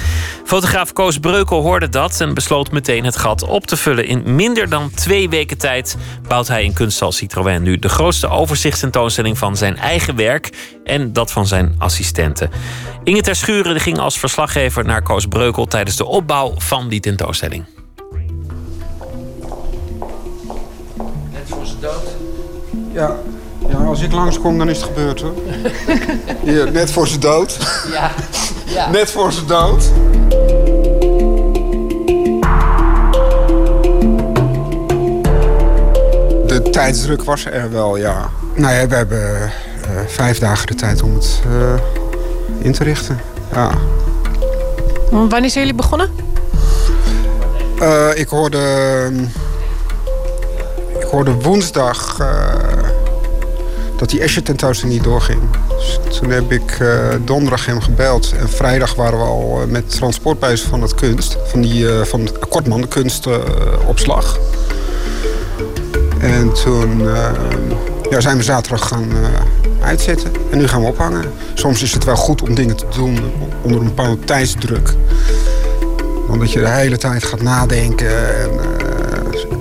Fotograaf 0.45 0.93
Koos 0.93 1.19
Breukel 1.19 1.63
hoorde 1.63 1.89
dat 1.89 2.21
en 2.21 2.35
besloot 2.35 2.71
meteen 2.71 3.05
het 3.05 3.17
gat 3.17 3.43
op 3.43 3.67
te 3.67 3.77
vullen. 3.77 4.07
In 4.07 4.35
minder 4.35 4.69
dan 4.69 4.91
twee 4.95 5.29
weken 5.29 5.59
tijd 5.59 5.97
bouwt 6.29 6.49
hij 6.49 6.65
in 6.65 6.73
kunsthal 6.73 7.13
Citroën 7.13 7.63
nu... 7.63 7.79
de 7.79 7.89
grootste 7.89 8.29
overzichtstentoonstelling 8.29 9.39
van 9.39 9.57
zijn 9.57 9.77
eigen 9.77 10.17
werk... 10.17 10.51
en 10.85 11.13
dat 11.13 11.33
van 11.33 11.47
zijn 11.47 11.75
assistenten. 11.79 12.51
Inge 13.05 13.21
Ter 13.21 13.37
Schuren 13.37 13.81
ging 13.81 13.99
als 13.99 14.19
verslaggever 14.19 14.85
naar 14.85 15.03
Koos 15.03 15.27
Breukel... 15.27 15.67
tijdens 15.67 15.97
de 15.97 16.07
opbouw 16.07 16.55
van 16.57 16.89
die 16.89 17.01
tentoonstelling. 17.01 17.80
Dood? 21.81 22.17
Ja. 22.93 23.17
ja, 23.69 23.77
als 23.77 24.01
ik 24.01 24.13
langskom, 24.13 24.59
dan 24.59 24.69
is 24.69 24.77
het 24.77 24.87
gebeurd 24.87 25.21
hoor. 25.21 25.35
Hier, 26.43 26.73
net 26.73 26.91
voor 26.91 27.07
zijn 27.07 27.21
dood. 27.21 27.59
Ja. 27.93 28.11
ja. 28.67 28.91
Net 28.91 29.11
voor 29.11 29.33
zijn 29.33 29.47
dood. 29.47 29.91
De 36.47 36.69
tijdsdruk 36.71 37.25
was 37.25 37.45
er 37.45 37.71
wel, 37.71 37.97
ja. 37.97 38.31
Nou 38.55 38.75
ja, 38.75 38.87
we 38.87 38.95
hebben 38.95 39.43
eh, 39.43 39.51
vijf 40.07 40.39
dagen 40.39 40.67
de 40.67 40.75
tijd 40.75 41.03
om 41.03 41.15
het 41.15 41.41
eh, 41.47 41.75
in 42.59 42.73
te 42.73 42.85
richten. 42.85 43.21
Ja. 43.53 43.71
Wanneer 45.11 45.51
zijn 45.51 45.65
jullie 45.67 45.75
begonnen? 45.75 46.11
Eh, 47.81 48.09
ik 48.15 48.29
hoorde. 48.29 48.59
Ik 51.11 51.17
hoorde 51.17 51.33
woensdag. 51.33 52.21
eh, 52.21 52.71
dat 54.01 54.11
die 54.11 54.21
Escher 54.21 54.43
tentoonstelling 54.43 54.97
niet 54.97 55.07
doorging. 55.07 55.41
Dus 55.79 56.19
toen 56.19 56.31
heb 56.31 56.53
ik 56.53 56.71
eh, 56.81 57.09
donderdag 57.25 57.67
hem 57.67 57.81
gebeld. 57.81 58.35
En 58.39 58.49
vrijdag 58.49 58.95
waren 58.95 59.19
we 59.19 59.25
al 59.25 59.61
eh, 59.63 59.69
met 59.69 59.91
transport 59.91 60.61
van 60.61 60.83
het 60.83 60.95
kunst. 60.95 61.37
Van, 61.45 61.61
die, 61.61 61.89
eh, 61.89 62.05
van 62.05 62.29
Kortman, 62.49 62.81
de 62.81 62.89
kunstopslag. 62.89 64.39
en 66.19 66.53
toen 66.53 67.03
ja, 68.11 68.21
zijn 68.21 68.37
we 68.37 68.43
zaterdag 68.43 68.89
gaan 68.89 69.09
uitzetten. 69.83 70.33
En 70.51 70.59
nu 70.59 70.69
gaan 70.69 70.81
we 70.81 70.89
ophangen. 70.89 71.33
Soms 71.55 71.83
is 71.83 71.93
het 71.93 72.05
wel 72.05 72.17
goed 72.17 72.43
om 72.43 72.55
dingen 72.55 72.77
te 72.77 72.87
doen 72.97 73.19
onder 73.63 73.81
een 73.81 73.87
bepaalde 73.87 74.25
tijdsdruk. 74.25 74.95
Omdat 76.29 76.53
je 76.53 76.61
de 76.61 76.69
hele 76.69 76.97
tijd 76.97 77.25
gaat 77.25 77.43
nadenken. 77.43 78.41
En, 78.41 78.51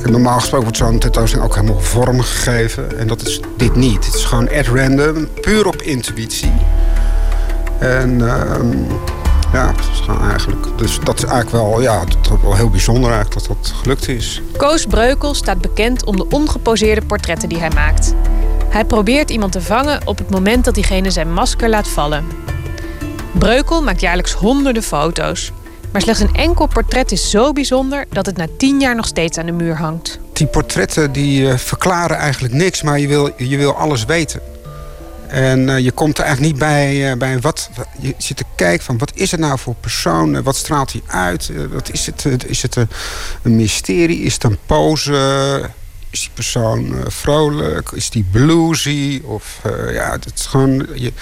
normaal 0.06 0.40
gesproken 0.40 0.64
wordt 0.64 0.78
zo'n 0.78 1.00
tentoonstelling 1.00 1.48
ook 1.48 1.56
helemaal 1.56 1.82
vorm 1.82 2.22
gegeven. 2.22 2.98
En 2.98 3.08
dat 3.08 3.22
is 3.22 3.42
dit 3.58 3.76
niet. 3.76 4.06
Het 4.06 4.16
is 4.16 4.24
gewoon 4.24 4.50
at 4.50 4.68
random, 4.68 5.28
puur 5.42 5.68
op 5.68 5.82
intuïtie. 5.82 6.54
En 7.80 8.28
ehm, 8.30 8.78
ja, 9.54 9.72
dat 9.72 9.86
is 9.94 10.00
gewoon 10.00 10.30
eigenlijk. 10.30 10.78
Dus 10.78 11.00
dat 11.04 11.18
is 11.18 11.24
eigenlijk 11.24 11.66
wel, 11.66 11.82
ja, 11.82 12.04
dat 12.22 12.42
wel 12.42 12.56
heel 12.56 12.70
bijzonder 12.70 13.12
eigenlijk 13.12 13.48
dat 13.48 13.58
dat 13.58 13.74
gelukt 13.82 14.08
is. 14.08 14.42
Koos 14.58 14.86
Breukel 14.86 15.34
staat 15.34 15.62
bekend 15.62 16.06
om 16.06 16.16
de 16.18 16.28
ongeposeerde 16.30 17.06
portretten 17.06 17.50
die 17.50 17.60
hij 17.60 17.70
maakt. 17.70 18.14
Hij 18.70 18.86
probeert 18.86 19.30
iemand 19.30 19.52
te 19.52 19.62
vangen 19.62 20.08
op 20.08 20.18
het 20.18 20.30
moment 20.30 20.66
dat 20.66 20.76
diegene 20.76 21.12
zijn 21.12 21.34
masker 21.34 21.70
laat 21.70 21.88
vallen. 21.88 22.26
Breukel 23.32 23.84
maakt 23.84 24.02
jaarlijks 24.02 24.34
honderden 24.34 24.84
foto's. 24.84 25.52
Maar 25.92 26.02
slechts 26.02 26.22
een 26.22 26.36
enkel 26.36 26.68
portret 26.68 27.12
is 27.12 27.30
zo 27.30 27.54
bijzonder 27.54 28.06
dat 28.10 28.26
het 28.26 28.38
na 28.38 28.48
tien 28.58 28.80
jaar 28.80 28.96
nog 28.96 29.06
steeds 29.06 29.38
aan 29.38 29.46
de 29.46 29.52
muur 29.52 29.78
hangt. 29.78 30.20
Die 30.34 30.48
portretten 30.48 31.12
die 31.12 31.50
eh, 31.50 31.58
verklaren 31.58 32.18
eigenlijk 32.18 32.54
niks, 32.54 32.82
maar 32.82 33.00
je 33.00 33.08
wil, 33.08 33.32
je 33.38 33.58
wil 33.58 33.76
alles 33.76 34.06
weten. 34.06 34.42
En 35.28 35.70
eh, 35.70 35.80
je 35.80 35.92
komt 35.92 36.18
er 36.18 36.24
eigenlijk 36.24 36.54
niet 36.54 36.62
bij, 36.62 37.12
eh, 37.12 37.18
bij 37.18 37.40
wat. 37.40 37.70
Je 38.00 38.16
zit 38.18 38.38
te 38.38 38.44
kijken 38.56 38.86
van 38.86 38.98
wat 38.98 39.12
is 39.16 39.32
het 39.32 39.40
nou 39.40 39.60
voor 39.60 39.76
persoon? 39.80 40.44
Wat 40.44 40.56
straalt 40.56 40.92
hij 40.92 41.02
uit? 41.06 41.52
Wat 41.72 41.92
is 41.92 42.06
het? 42.06 42.26
Is 42.46 42.62
het 42.62 42.76
een, 42.76 42.90
een 43.42 43.56
mysterie? 43.56 44.22
Is 44.22 44.34
het 44.34 44.44
een 44.44 44.58
pose? 44.66 45.70
Is 46.10 46.20
die 46.20 46.32
persoon 46.34 46.96
vrolijk? 47.08 47.92
Is 47.92 48.10
die 48.10 48.26
bluesy? 48.32 49.22
Of 49.24 49.62
ja, 49.92 50.12
het 50.12 50.32
is 50.36 50.46
gewoon. 50.46 50.88
Je, 50.94 51.14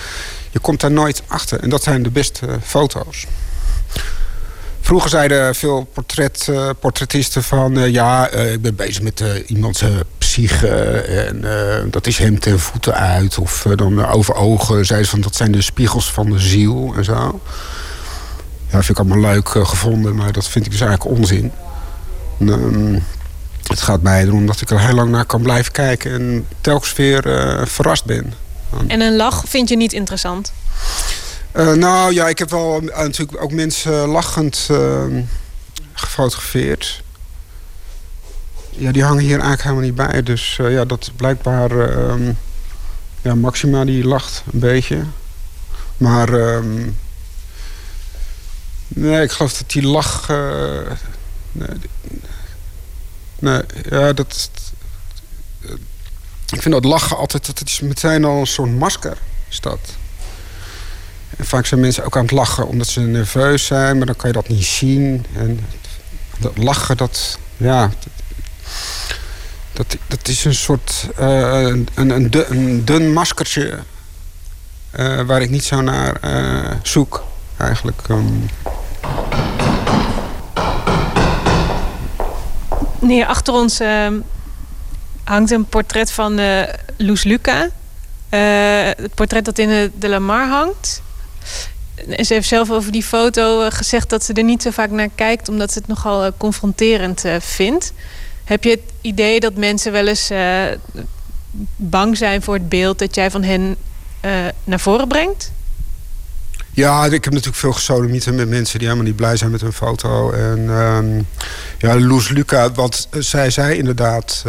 je 0.52 0.60
komt 0.60 0.82
daar 0.82 0.92
nooit 0.92 1.24
achter. 1.28 1.60
En 1.60 1.70
dat 1.70 1.84
zijn 1.84 2.04
de 2.04 2.10
beste 2.10 2.48
foto's. 2.64 3.26
Vroeger 4.88 5.10
zeiden 5.10 5.56
veel 5.56 5.84
portret, 5.94 6.48
eh, 6.50 6.70
portrettisten 6.80 7.44
van... 7.44 7.78
eh, 7.78 7.92
ja, 7.92 8.30
eh, 8.30 8.54
ik 8.54 8.62
ben 8.62 8.76
bezig 8.76 9.02
met 9.02 9.24
iemands 9.46 9.84
psyche 10.18 10.68
en 10.68 11.46
dat 11.92 12.08
is 12.08 12.18
hem 12.18 12.40
ten 12.40 12.60
voeten 12.60 12.94
uit. 12.94 13.38
Of 13.38 13.66
dan 13.76 14.06
over 14.06 14.36
ogen 14.36 14.86
zeiden 14.86 15.08
ze 15.08 15.14
van 15.14 15.22
dat 15.22 15.36
zijn 15.36 15.52
de 15.52 15.62
spiegels 15.62 16.12
van 16.12 16.32
de 16.32 16.40
ziel 16.40 16.94
en 16.98 17.04
zo. 17.04 17.40
Ja, 18.66 18.84
vind 18.84 18.90
ik 18.90 18.98
allemaal 18.98 19.32
leuk 19.32 19.50
gevonden, 19.50 20.16
maar 20.16 20.32
dat 20.32 20.48
vind 20.48 20.66
ik 20.66 20.72
dus 20.72 20.82
eigenlijk 20.82 21.18
onzin. 21.18 21.52
Ehm, 22.40 23.00
het 23.64 23.82
gaat 23.82 24.02
mij 24.02 24.24
erom 24.24 24.46
dat 24.46 24.62
ik 24.62 24.70
er 24.70 24.80
heel 24.80 24.96
lang 24.96 25.12
naar 25.12 25.26
kan 25.26 25.42
blijven 25.42 25.72
kijken... 25.72 26.12
en 26.12 26.48
telkens 26.62 26.94
weer 26.94 27.24
verrast 27.68 28.06
ben. 28.06 28.34
En 28.88 29.02
een 29.02 29.16
lach 29.16 29.44
vind 29.48 29.70
je 29.70 29.78
niet 29.78 29.94
interessant. 29.94 30.52
Eh, 31.52 31.74
nou 31.74 32.14
ja, 32.14 32.28
ik 32.28 32.40
heb 32.40 32.50
wel 32.50 32.82
eh, 32.82 32.98
natuurlijk 32.98 33.42
ook 33.42 33.52
mensen 33.52 33.94
lachend 33.94 34.68
eh, 34.72 35.06
gefotografeerd. 35.94 37.04
Ja, 38.70 38.92
die 38.92 39.04
hangen 39.04 39.24
hier 39.24 39.32
eigenlijk 39.32 39.62
helemaal 39.62 39.84
niet 39.84 39.96
bij. 39.96 40.24
Dus 40.24 40.58
eh, 40.60 40.72
ja, 40.72 40.86
dat 40.86 41.12
blijkbaar... 41.16 41.72
eh, 41.72 42.10
ehm, 42.10 42.32
ja, 43.22 43.36
Maxima 43.36 43.86
die 43.86 44.04
lacht 44.08 44.44
een 44.54 44.60
beetje. 44.60 45.04
Maar... 45.98 46.34
ehm, 46.34 46.90
nee, 48.88 49.22
ik 49.22 49.32
geloof 49.32 49.54
dat 49.58 49.70
die 49.72 49.84
lach... 49.88 50.28
nee, 51.52 51.70
nee, 53.40 53.62
ja, 53.90 54.14
dat... 54.14 54.50
ik 56.50 56.62
vind 56.62 56.74
dat 56.74 56.86
lachen 56.86 57.18
altijd... 57.18 57.46
Dat 57.46 57.62
is 57.68 57.80
meteen 57.80 58.26
al 58.26 58.40
een 58.40 58.48
soort 58.48 58.72
masker, 58.72 59.18
is 59.50 59.60
dat. 59.60 59.80
Vaak 61.40 61.66
zijn 61.66 61.80
mensen 61.80 62.06
ook 62.06 62.16
aan 62.16 62.22
het 62.22 62.32
lachen 62.32 62.68
omdat 62.68 62.88
ze 62.88 63.00
nerveus 63.00 63.66
zijn, 63.66 63.98
maar 63.98 64.06
dan 64.06 64.16
kan 64.16 64.30
je 64.30 64.36
dat 64.36 64.48
niet 64.48 64.66
zien. 64.66 65.26
En 65.36 65.60
dat 66.40 66.58
lachen, 66.58 66.98
dat, 66.98 67.40
ja, 67.58 67.90
dat, 69.74 69.98
dat 70.08 70.28
is 70.28 70.46
een 70.46 70.56
soort 70.56 71.08
eh, 71.16 71.68
een, 71.68 71.88
een, 71.96 72.86
dun, 72.86 73.14
maskertje 73.14 73.80
eh, 74.92 75.22
waar 75.22 75.42
ik 75.42 75.50
niet 75.50 75.64
zo 75.64 75.82
naar 75.82 76.16
eh, 76.22 76.72
zoek, 76.84 77.24
eigenlijk. 77.58 78.02
ehm. 78.08 78.26
Hier 83.00 83.26
achter 83.26 83.54
ons 83.54 83.80
eh, 83.80 84.08
hangt 85.24 85.52
een 85.52 85.66
portret 85.66 86.12
van 86.12 86.40
Loes 86.98 87.24
Luca. 87.24 87.70
Het 88.30 89.14
portret 89.16 89.46
dat 89.46 89.58
in 89.58 89.68
de, 89.68 89.92
de 90.00 90.10
Lamar 90.10 90.48
hangt. 90.48 91.02
En 92.08 92.26
ze 92.26 92.34
heeft 92.34 92.48
zelf 92.48 92.72
over 92.72 92.92
die 92.92 93.04
foto 93.04 93.62
eh, 93.62 93.72
gezegd 93.72 94.10
dat 94.10 94.24
ze 94.24 94.34
er 94.34 94.44
niet 94.44 94.62
zo 94.62 94.70
vaak 94.70 94.90
naar 94.90 95.10
kijkt, 95.16 95.50
omdat 95.50 95.72
ze 95.72 95.80
het 95.80 95.88
nogal 95.88 96.24
eh, 96.24 96.32
confronterend 96.38 97.26
eh, 97.26 97.36
vindt. 97.40 97.94
Heb 98.44 98.64
je 98.64 98.70
het 98.70 98.82
idee 99.02 99.40
dat 99.40 99.56
mensen 99.56 99.92
wel 99.92 100.08
eens 100.08 100.32
bang 101.76 102.18
zijn 102.18 102.42
voor 102.42 102.54
het 102.54 102.70
beeld 102.70 103.00
dat 103.00 103.16
jij 103.16 103.32
van 103.32 103.44
hen 103.44 103.76
naar 104.64 104.80
voren 104.80 105.08
brengt? 105.08 105.52
Ja, 106.72 107.06
ik 107.06 107.24
heb 107.24 107.34
natuurlijk 107.34 107.58
veel 107.58 107.74
gesodemieten 107.74 108.36
met 108.36 108.50
mensen 108.50 108.80
die 108.80 108.88
helemaal 108.88 109.10
niet 109.10 109.16
blij 109.16 109.38
zijn 109.38 109.52
met 109.52 109.62
hun 109.62 109.74
foto. 109.74 110.32
En 110.32 110.70
ehm, 110.70 111.22
ja, 111.78 112.00
Loes 112.00 112.30
Luca, 112.30 112.72
wat 112.72 113.08
zij 113.12 113.50
zei 113.50 113.78
inderdaad. 113.78 114.44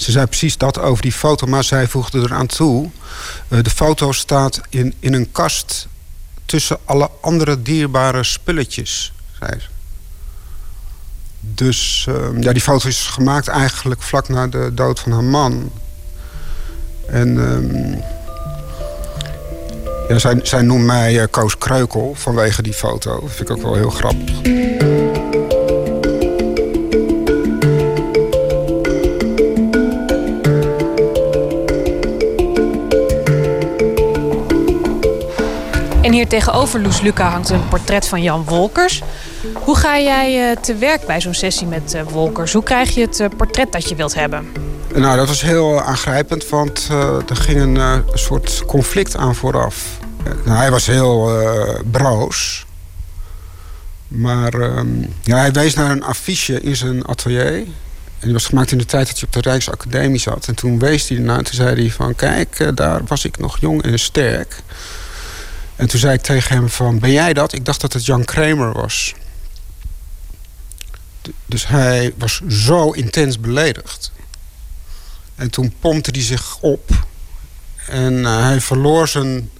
Ze 0.00 0.10
zei 0.10 0.26
precies 0.26 0.56
dat 0.56 0.78
over 0.78 1.02
die 1.02 1.12
foto, 1.12 1.46
maar 1.46 1.64
zij 1.64 1.88
voegde 1.88 2.18
eraan 2.18 2.46
toe. 2.46 2.90
eh, 3.48 3.58
de 3.62 3.70
foto 3.70 4.12
staat 4.12 4.60
in, 4.68 4.94
in 4.98 5.14
een 5.14 5.32
kast 5.32 5.86
tussen 6.44 6.78
alle 6.84 7.10
andere 7.20 7.62
dierbare 7.62 8.24
spulletjes, 8.24 9.12
zei 9.38 9.60
ze. 9.60 9.66
Dus 11.40 12.06
ehm, 12.08 12.42
ja, 12.42 12.52
die 12.52 12.62
foto 12.62 12.88
is 12.88 13.06
gemaakt 13.06 13.48
eigenlijk 13.48 14.02
vlak 14.02 14.28
na 14.28 14.46
de 14.46 14.70
dood 14.74 15.00
van 15.00 15.12
haar 15.12 15.24
man. 15.24 15.72
En 17.06 17.38
ehm, 17.38 17.98
ja, 20.08 20.18
zij, 20.18 20.40
zij 20.42 20.62
noemt 20.62 20.84
mij 20.84 21.20
eh, 21.20 21.26
Koos 21.30 21.58
Kreukel 21.58 22.14
vanwege 22.14 22.62
die 22.62 22.74
foto. 22.74 23.20
Dat 23.20 23.30
vind 23.30 23.48
ik 23.48 23.56
ook 23.56 23.62
wel 23.62 23.74
heel 23.74 23.90
grappig. 23.90 24.40
Tegenover 36.28 36.80
Loes 36.80 37.00
Luca 37.00 37.30
hangt 37.30 37.50
een 37.50 37.68
portret 37.68 38.06
van 38.06 38.22
Jan 38.22 38.44
Wolkers. 38.44 39.02
Hoe 39.54 39.76
ga 39.76 39.98
jij 39.98 40.50
eh, 40.50 40.56
te 40.56 40.74
werk 40.74 41.06
bij 41.06 41.20
zo'n 41.20 41.34
sessie 41.34 41.66
met 41.66 41.94
eh, 41.94 42.02
Wolkers? 42.02 42.52
Hoe 42.52 42.62
krijg 42.62 42.94
je 42.94 43.00
het 43.00 43.20
eh, 43.20 43.28
portret 43.36 43.72
dat 43.72 43.88
je 43.88 43.94
wilt 43.94 44.14
hebben? 44.14 44.46
Nou, 44.94 45.16
dat 45.16 45.26
was 45.26 45.40
heel 45.40 45.80
aangrijpend, 45.80 46.48
want 46.48 46.88
er 47.28 47.36
ging 47.36 47.78
een 47.78 48.02
soort 48.14 48.62
conflict 48.66 49.16
aan 49.16 49.34
vooraf. 49.34 49.98
Nou, 50.44 50.58
hij 50.58 50.70
was 50.70 50.86
heel 50.86 51.40
eh, 51.40 51.80
broos. 51.90 52.66
Maar 54.08 54.54
ehm, 54.54 55.02
ja, 55.22 55.36
hij 55.36 55.52
wees 55.52 55.74
naar 55.74 55.90
een 55.90 56.02
affiche 56.02 56.60
in 56.60 56.76
zijn 56.76 57.06
atelier. 57.06 57.56
En 58.18 58.26
die 58.26 58.32
was 58.32 58.46
gemaakt 58.46 58.72
in 58.72 58.78
de 58.78 58.84
tijd 58.84 59.06
dat 59.06 59.18
hij 59.18 59.24
op 59.26 59.32
de 59.32 59.50
Rijksacademie 59.50 60.18
zat. 60.18 60.46
En 60.46 60.54
toen 60.54 60.78
wees 60.78 61.08
hij 61.08 61.18
ernaar 61.18 61.38
en 61.38 61.44
toen 61.44 61.54
zei 61.54 61.80
hij 61.80 61.90
van... 61.90 62.14
kijk, 62.14 62.76
daar 62.76 63.00
was 63.06 63.24
ik 63.24 63.38
nog 63.38 63.60
jong 63.60 63.82
en 63.82 63.98
sterk. 63.98 64.62
En 65.80 65.88
toen 65.88 66.00
zei 66.00 66.14
ik 66.14 66.20
tegen 66.20 66.56
hem 66.56 66.68
van... 66.68 66.98
ben 66.98 67.12
jij 67.12 67.32
dat? 67.32 67.52
Ik 67.52 67.64
dacht 67.64 67.80
dat 67.80 67.92
het 67.92 68.06
Jan 68.06 68.24
Kramer 68.24 68.72
was. 68.72 69.14
Dus 71.46 71.66
hij 71.66 72.14
was 72.18 72.40
zo 72.48 72.90
intens 72.90 73.40
beledigd. 73.40 74.12
En 75.34 75.50
toen 75.50 75.74
pompte 75.80 76.10
hij 76.10 76.22
zich 76.22 76.58
op. 76.60 76.90
En 77.86 78.24
eh, 78.24 78.42
hij 78.42 78.60
verloor 78.60 79.08
zijn 79.08 79.50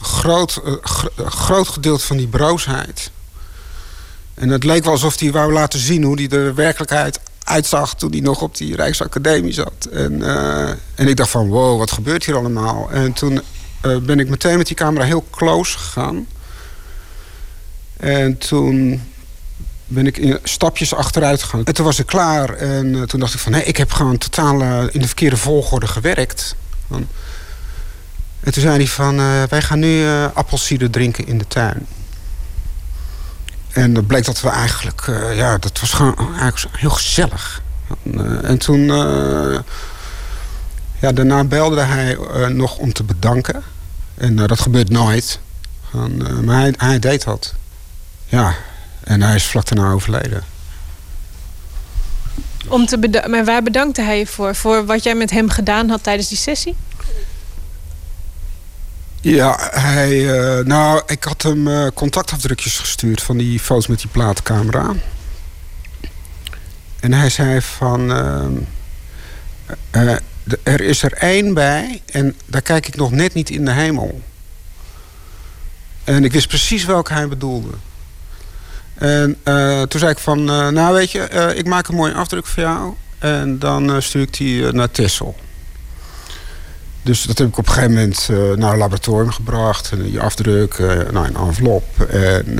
groot, 0.00 0.60
eh, 0.64 0.72
eh, 0.72 1.26
groot 1.26 1.68
gedeelte 1.68 2.06
van 2.06 2.16
die 2.16 2.28
broosheid. 2.28 3.10
En 4.34 4.48
het 4.48 4.64
leek 4.64 4.84
wel 4.84 4.92
alsof 4.92 5.20
hij 5.20 5.32
wou 5.32 5.52
laten 5.52 5.78
zien 5.78 6.02
hoe 6.02 6.16
hij 6.16 6.28
de 6.28 6.52
werkelijkheid 6.52 7.20
uitzag 7.44 7.94
toen 7.94 8.10
hij 8.10 8.20
nog 8.20 8.42
op 8.42 8.56
die 8.56 8.76
Rijksacademie 8.76 9.52
zat. 9.52 9.88
En, 9.92 10.22
en 10.94 11.08
ik 11.08 11.16
dacht 11.16 11.30
van 11.30 11.48
wow, 11.48 11.78
wat 11.78 11.92
gebeurt 11.92 12.24
hier 12.24 12.36
allemaal? 12.36 12.90
En 12.90 13.12
toen 13.12 13.42
eh, 13.80 13.96
ben 13.96 14.18
ik 14.18 14.28
meteen 14.28 14.56
met 14.56 14.66
die 14.66 14.76
camera 14.76 15.04
heel 15.04 15.26
close 15.30 15.78
gegaan. 15.78 16.26
En 17.96 18.38
toen 18.38 19.02
ben 19.86 20.06
ik 20.06 20.16
in 20.16 20.38
stapjes 20.42 20.94
achteruit 20.94 21.42
gegaan. 21.42 21.64
En 21.64 21.74
toen 21.74 21.84
was 21.84 21.98
ik 21.98 22.06
klaar. 22.06 22.54
En 22.54 22.94
eh, 22.94 23.02
toen 23.02 23.20
dacht 23.20 23.34
ik 23.34 23.40
van... 23.40 23.52
hé, 23.52 23.60
ik 23.60 23.76
heb 23.76 23.92
gewoon 23.92 24.18
totaal 24.18 24.60
eh, 24.60 24.82
in 24.90 25.00
de 25.00 25.06
verkeerde 25.06 25.36
volgorde 25.36 25.86
gewerkt. 25.86 26.56
En 28.40 28.52
toen 28.52 28.62
zei 28.62 28.76
hij 28.76 28.86
van... 28.86 29.16
wij 29.48 29.62
gaan 29.62 29.78
nu 29.78 30.06
appelsieder 30.34 30.90
drinken 30.90 31.26
in 31.26 31.38
de 31.38 31.46
tuin. 31.46 31.86
En 33.68 33.94
dat 33.94 34.06
bleek 34.06 34.24
dat 34.24 34.40
we 34.40 34.48
eigenlijk... 34.48 35.02
ja, 35.34 35.58
dat 35.58 35.80
was 35.80 35.92
gewoon 35.92 36.36
eigenlijk 36.38 36.76
heel 36.76 36.90
gezellig. 36.90 37.62
En, 38.02 38.44
en 38.44 38.58
toen... 38.58 38.90
ja, 41.00 41.12
daarna 41.12 41.44
belde 41.44 41.80
hij 41.80 42.16
eh, 42.16 42.46
nog 42.46 42.76
om 42.76 42.92
te 42.92 43.02
bedanken. 43.02 43.62
En 44.14 44.38
eh, 44.38 44.46
dat 44.46 44.60
gebeurt 44.60 44.90
nooit. 44.90 45.38
Van, 45.90 46.26
eh, 46.26 46.32
maar 46.38 46.60
hij, 46.60 46.74
hij 46.76 46.98
deed 46.98 47.24
dat. 47.24 47.54
Ja, 48.24 48.54
en 49.04 49.22
hij 49.22 49.34
is 49.34 49.44
vlak 49.46 49.66
daarna 49.68 49.92
overleden. 49.92 50.42
Om 52.68 52.86
te 52.86 52.98
beda- 52.98 53.28
maar 53.28 53.44
waar 53.44 53.62
bedankte 53.62 54.02
hij 54.02 54.18
je 54.18 54.26
voor? 54.26 54.54
Voor 54.54 54.86
wat 54.86 55.02
jij 55.02 55.14
met 55.14 55.30
hem 55.30 55.50
gedaan 55.50 55.88
had 55.88 56.02
tijdens 56.02 56.28
die 56.28 56.38
sessie? 56.38 56.76
Ja, 59.20 59.70
hij, 59.70 60.22
nou, 60.64 61.02
ik 61.06 61.24
had 61.24 61.42
hem 61.42 61.92
contactafdrukjes 61.94 62.78
gestuurd 62.78 63.22
van 63.22 63.36
die 63.36 63.60
foto's 63.60 63.86
met 63.86 63.98
die 64.00 64.10
plaatcamera. 64.10 64.92
En 67.00 67.12
hij 67.12 67.30
zei 67.30 67.60
van... 67.60 68.12
ehm, 68.12 68.52
eh, 69.90 70.16
er 70.62 70.80
is 70.80 71.02
er 71.02 71.12
één 71.12 71.54
bij 71.54 72.02
en 72.06 72.36
daar 72.46 72.62
kijk 72.62 72.86
ik 72.86 72.96
nog 72.96 73.10
net 73.10 73.34
niet 73.34 73.50
in 73.50 73.64
de 73.64 73.72
hemel. 73.72 74.22
En 76.04 76.24
ik 76.24 76.32
wist 76.32 76.48
precies 76.48 76.84
welke 76.84 77.12
hij 77.12 77.28
bedoelde. 77.28 77.70
En 78.94 79.36
eh, 79.42 79.82
toen 79.82 80.00
zei 80.00 80.12
ik 80.12 80.18
van, 80.18 80.50
eh, 80.50 80.68
nou 80.68 80.94
weet 80.94 81.10
je, 81.10 81.20
eh, 81.20 81.58
ik 81.58 81.66
maak 81.66 81.88
een 81.88 81.94
mooie 81.94 82.14
afdruk 82.14 82.46
voor 82.46 82.62
jou. 82.62 82.94
En 83.18 83.58
dan 83.58 84.02
stuur 84.02 84.22
ik 84.22 84.36
die 84.36 84.72
naar 84.72 84.90
Tessel. 84.90 85.36
Dus 87.02 87.22
dat 87.22 87.38
heb 87.38 87.48
ik 87.48 87.58
op 87.58 87.66
een 87.66 87.72
gegeven 87.72 87.94
moment 87.94 88.28
naar 88.58 88.72
een 88.72 88.78
laboratorium 88.78 89.30
gebracht. 89.30 89.90
En 89.92 90.02
die 90.02 90.20
afdruk, 90.20 90.74
eh 90.74 90.86
nou, 91.10 91.26
een 91.26 91.36
envelop. 91.36 91.84
En 92.10 92.58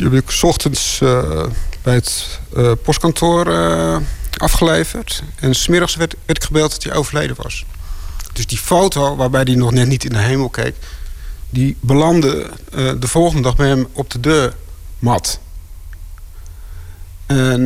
die 0.00 0.08
heb 0.08 0.22
ik 0.22 0.30
's 0.30 0.42
ochtends 0.42 1.00
eh, 1.00 1.44
bij 1.82 1.94
het 1.94 2.40
eh, 2.56 2.72
postkantoor 2.82 3.46
eh, 3.46 3.96
afgeleverd. 4.36 5.22
En 5.36 5.54
smiddags 5.54 5.94
werd, 5.94 6.14
werd 6.24 6.38
ik 6.38 6.44
gebeld 6.44 6.70
dat 6.70 6.82
hij 6.82 6.92
overleden 6.94 7.36
was. 7.42 7.64
Dus 8.32 8.46
die 8.46 8.58
foto 8.58 9.16
waarbij 9.16 9.42
hij 9.42 9.54
nog 9.54 9.70
net 9.70 9.86
niet 9.86 10.04
in 10.04 10.12
de 10.12 10.18
hemel 10.18 10.48
keek... 10.48 10.74
die 11.50 11.76
belandde 11.80 12.50
de 12.70 13.08
volgende 13.08 13.42
dag 13.42 13.56
bij 13.56 13.68
hem 13.68 13.88
op 13.92 14.10
de 14.10 14.20
deurmat. 14.20 15.40
En 17.26 17.64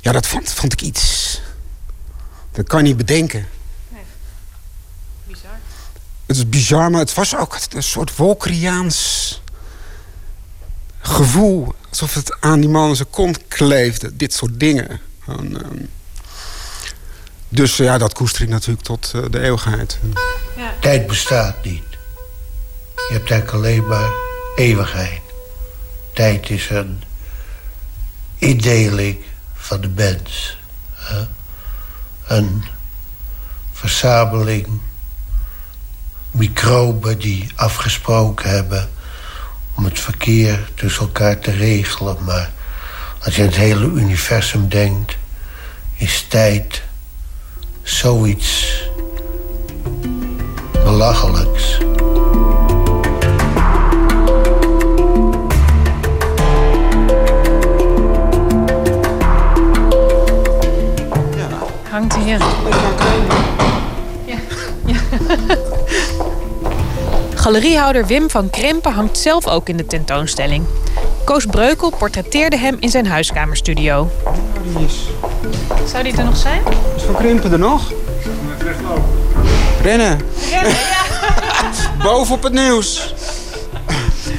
ja, 0.00 0.12
dat 0.12 0.26
vond, 0.26 0.52
vond 0.52 0.72
ik 0.72 0.80
iets... 0.80 1.40
Dat 2.52 2.66
kan 2.66 2.78
je 2.78 2.84
niet 2.84 2.96
bedenken. 2.96 3.46
Bizar. 5.26 5.58
Het 6.26 6.36
is 6.36 6.48
bizar, 6.48 6.90
maar 6.90 7.00
het 7.00 7.14
was 7.14 7.36
ook 7.36 7.58
een 7.70 7.82
soort 7.82 8.16
Wolkeriaans 8.16 9.40
gevoel. 11.08 11.74
Alsof 11.88 12.14
het 12.14 12.36
aan 12.40 12.60
die 12.60 12.68
man 12.68 12.96
zijn 12.96 13.10
kont 13.10 13.48
kleefde. 13.48 14.16
Dit 14.16 14.34
soort 14.34 14.60
dingen. 14.60 15.00
En, 15.26 15.62
ehm, 15.64 15.84
dus 17.48 17.76
ja, 17.76 17.98
dat 17.98 18.12
koester 18.14 18.42
ik 18.42 18.48
natuurlijk 18.48 18.86
tot 18.86 19.12
eh, 19.14 19.22
de 19.30 19.40
eeuwigheid. 19.40 19.98
Tijd 20.80 21.06
bestaat 21.06 21.64
niet. 21.64 21.82
Je 22.94 23.14
hebt 23.14 23.30
eigenlijk 23.30 23.64
alleen 23.64 23.86
maar 23.86 24.10
eeuwigheid. 24.56 25.20
Tijd 26.14 26.50
is 26.50 26.70
een 26.70 27.02
indeling 28.38 29.18
van 29.54 29.80
de 29.80 29.88
mens. 29.88 30.58
hè. 30.94 31.26
Een 32.26 32.64
verzameling 33.72 34.80
microben 36.30 37.18
die 37.18 37.50
afgesproken 37.54 38.50
hebben 38.50 38.88
om 39.78 39.84
het 39.84 40.00
verkeer 40.00 40.70
tussen 40.74 41.02
elkaar 41.02 41.38
te 41.38 41.50
regelen. 41.50 42.16
Maar 42.24 42.50
als 43.24 43.36
je 43.36 43.42
aan 43.42 43.48
het 43.48 43.56
hele 43.56 43.86
universum 43.86 44.68
denkt, 44.68 45.16
is 45.96 46.26
tijd 46.28 46.82
zoiets 47.82 48.82
belachelijks. 50.72 51.78
Hangt 61.90 62.16
hier. 62.16 62.38
Ja. 64.26 64.38
ja. 65.48 65.57
Galeriehouder 67.48 68.06
Wim 68.06 68.30
van 68.30 68.50
Krempen 68.50 68.92
hangt 68.92 69.18
zelf 69.18 69.46
ook 69.46 69.68
in 69.68 69.76
de 69.76 69.86
tentoonstelling. 69.86 70.64
Koos 71.24 71.46
Breukel 71.46 71.90
portretteerde 71.90 72.58
hem 72.58 72.76
in 72.80 72.88
zijn 72.88 73.06
huiskamerstudio. 73.06 74.10
Zou 75.86 76.02
die 76.02 76.16
er 76.16 76.24
nog 76.24 76.36
zijn? 76.36 76.62
Is 76.96 77.02
Van 77.02 77.14
Krimpen 77.14 77.52
er 77.52 77.58
nog? 77.58 77.92
Rennen. 79.82 80.20
Rennen, 80.50 80.70
ja. 80.70 82.02
Boven 82.04 82.34
op 82.34 82.42
het 82.42 82.52
nieuws. 82.52 83.14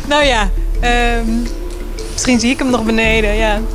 Nou 0.07 0.23
ja, 0.23 0.49
ehm, 0.80 1.30
misschien 2.11 2.40
zie 2.40 2.52
ik 2.52 2.60
hem 2.60 2.69
nog 2.69 2.84
beneden, 2.84 3.36
ja. 3.36 3.56
Ik 3.56 3.65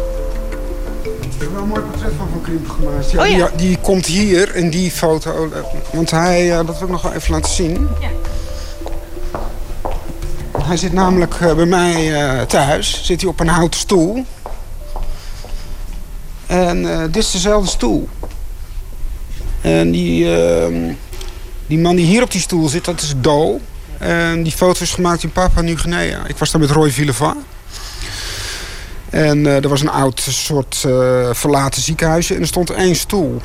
heb 1.39 1.53
wel 1.53 1.63
een 1.63 1.69
mooi 1.69 1.81
portret 1.83 2.13
van 2.19 2.29
Van 2.31 2.41
Krimpen 2.43 2.71
gemaakt. 2.71 3.11
Ja, 3.11 3.23
Oh 3.23 3.29
ja. 3.29 3.51
die, 3.57 3.67
die 3.69 3.79
komt 3.79 4.07
hier 4.07 4.55
in 4.55 4.71
die 4.71 4.91
foto. 4.91 5.49
Want 5.93 6.11
hij, 6.11 6.51
eh, 6.51 6.67
dat 6.67 6.79
wil 6.79 6.87
ik 6.87 6.93
nog 6.93 7.03
wel 7.03 7.13
even 7.13 7.33
laten 7.33 7.53
zien. 7.53 7.89
Ja. 8.01 8.09
Hij 10.65 10.77
zit 10.77 10.93
namelijk 10.93 11.35
eh, 11.35 11.55
bij 11.55 11.67
mij 11.67 12.15
eh, 12.15 12.43
thuis. 12.43 13.01
Zit 13.05 13.21
hij 13.21 13.31
op 13.31 13.41
een 13.41 13.49
houten 13.49 13.81
stoel. 13.81 14.25
En 16.47 16.91
eh, 16.91 17.03
dit 17.03 17.17
is 17.17 17.31
dezelfde 17.31 17.71
stoel. 17.71 18.09
En 19.61 19.91
die, 19.91 20.37
ehm, 20.37 20.93
die 21.67 21.79
man 21.79 21.97
die 21.97 22.07
hier 22.07 22.23
op 22.23 22.31
die 22.31 22.41
stoel 22.41 22.69
zit, 22.69 22.85
dat 22.85 23.01
is 23.01 23.15
Do. 23.17 23.61
En 23.99 24.43
die 24.43 24.53
foto 24.53 24.83
is 24.83 24.93
gemaakt 24.93 25.23
in 25.23 25.33
Papua 25.33 25.63
Nieuw-Guinea. 25.63 26.27
Ik 26.27 26.37
was 26.37 26.51
daar 26.51 26.61
met 26.61 26.71
Roy 26.71 26.91
Villeva. 26.91 27.37
En 29.11 29.47
eh, 29.47 29.63
er 29.65 29.69
was 29.69 29.81
een 29.81 29.91
oud 29.91 30.21
soort 30.21 30.87
verlaten 31.33 31.83
ziekenhuisje 31.83 32.35
en 32.35 32.41
er 32.41 32.47
stond 32.47 32.71
één 32.71 32.97
stoel. 32.97 33.41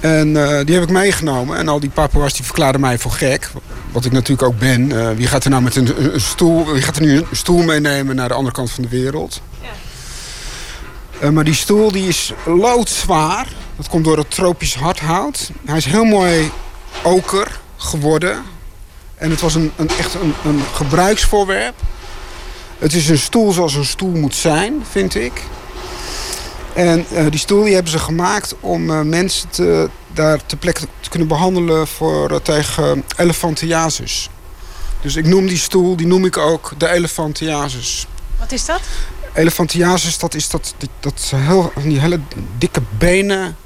En 0.00 0.36
eh, 0.36 0.64
die 0.64 0.74
heb 0.74 0.84
ik 0.84 0.90
meegenomen. 0.90 1.58
En 1.58 1.68
al 1.68 1.80
die 1.80 1.90
papa's 1.90 2.34
die 2.34 2.44
verklaarden 2.44 2.80
mij 2.80 2.98
voor 2.98 3.10
gek. 3.10 3.50
Wat 3.92 4.04
ik 4.04 4.12
natuurlijk 4.12 4.48
ook 4.48 4.58
ben. 4.58 5.00
Eh, 5.00 5.16
wie 5.16 5.26
gaat 5.26 5.44
er 5.44 5.50
nou 5.50 5.62
met 5.62 5.76
een, 5.76 6.14
een 6.14 6.20
stoel... 6.20 6.72
Wie 6.72 6.82
gaat 6.82 6.96
er 6.96 7.02
nu 7.02 7.16
een 7.16 7.26
stoel 7.32 7.62
meenemen 7.62 8.16
naar 8.16 8.28
de 8.28 8.34
andere 8.34 8.54
kant 8.54 8.70
van 8.70 8.82
de 8.82 8.88
wereld? 8.88 9.40
Eh, 11.20 11.28
maar 11.30 11.44
die 11.44 11.54
stoel 11.54 11.92
die 11.92 12.08
is 12.08 12.32
loodzwaar. 12.44 13.46
Dat 13.76 13.88
komt 13.88 14.04
door 14.04 14.18
het 14.18 14.30
tropisch 14.30 14.74
hardhout. 14.74 15.50
Hij 15.64 15.76
is 15.76 15.84
heel 15.84 16.04
mooi 16.04 16.50
oker 17.02 17.60
geworden. 17.76 18.42
En 19.14 19.30
het 19.30 19.40
was 19.40 19.54
een, 19.54 19.72
een, 19.76 19.88
echt 19.88 20.14
een, 20.14 20.34
een 20.44 20.60
gebruiksvoorwerp. 20.72 21.74
Het 22.78 22.92
is 22.92 23.08
een 23.08 23.18
stoel 23.18 23.52
zoals 23.52 23.74
een 23.74 23.84
stoel 23.84 24.10
moet 24.10 24.34
zijn, 24.34 24.84
vind 24.90 25.14
ik. 25.14 25.42
En 26.76 27.06
eh, 27.14 27.26
die 27.30 27.40
stoel 27.40 27.64
die 27.64 27.74
hebben 27.74 27.92
ze 27.92 27.98
gemaakt 27.98 28.54
om 28.60 28.90
eh, 28.90 29.00
mensen 29.00 29.48
te, 29.48 29.90
daar 30.12 30.46
ter 30.46 30.58
plekke 30.58 30.80
te 31.00 31.08
kunnen 31.08 31.28
behandelen 31.28 31.86
voor, 31.86 32.30
eh, 32.30 32.36
tegen 32.36 33.04
elefantiasis. 33.16 34.28
Dus 35.00 35.16
ik 35.16 35.26
noem 35.26 35.46
die 35.46 35.58
stoel, 35.58 35.96
die 35.96 36.06
noem 36.06 36.24
ik 36.24 36.36
ook 36.36 36.72
de 36.78 36.88
elefantiasis. 36.88 38.06
Wat 38.38 38.52
is 38.52 38.64
dat? 38.64 38.80
Elefantiasis, 39.34 40.18
dat 40.18 40.34
is 40.34 40.48
dat, 40.50 40.74
die, 40.78 40.88
dat 41.00 41.20
ze 41.20 41.36
heel, 41.36 41.72
die 41.82 42.00
hele 42.00 42.20
dikke 42.58 42.82
benen 42.98 43.56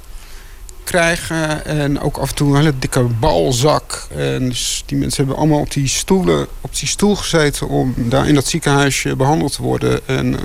krijgen. 0.83 1.65
En 1.65 1.99
ook 1.99 2.17
af 2.17 2.29
en 2.29 2.35
toe 2.35 2.49
een 2.49 2.55
hele 2.55 2.79
dikke 2.79 3.03
balzak. 3.03 4.07
En 4.15 4.49
dus 4.49 4.83
die 4.85 4.97
mensen 4.97 5.17
hebben 5.17 5.41
allemaal 5.41 5.59
op 5.59 5.71
die, 5.71 5.87
stoelen, 5.87 6.47
op 6.61 6.77
die 6.77 6.87
stoel 6.87 7.15
gezeten... 7.15 7.67
om 7.67 7.93
daar 7.97 8.27
in 8.27 8.35
dat 8.35 8.47
ziekenhuisje 8.47 9.15
behandeld 9.15 9.53
te 9.53 9.61
worden. 9.61 10.07
En 10.07 10.39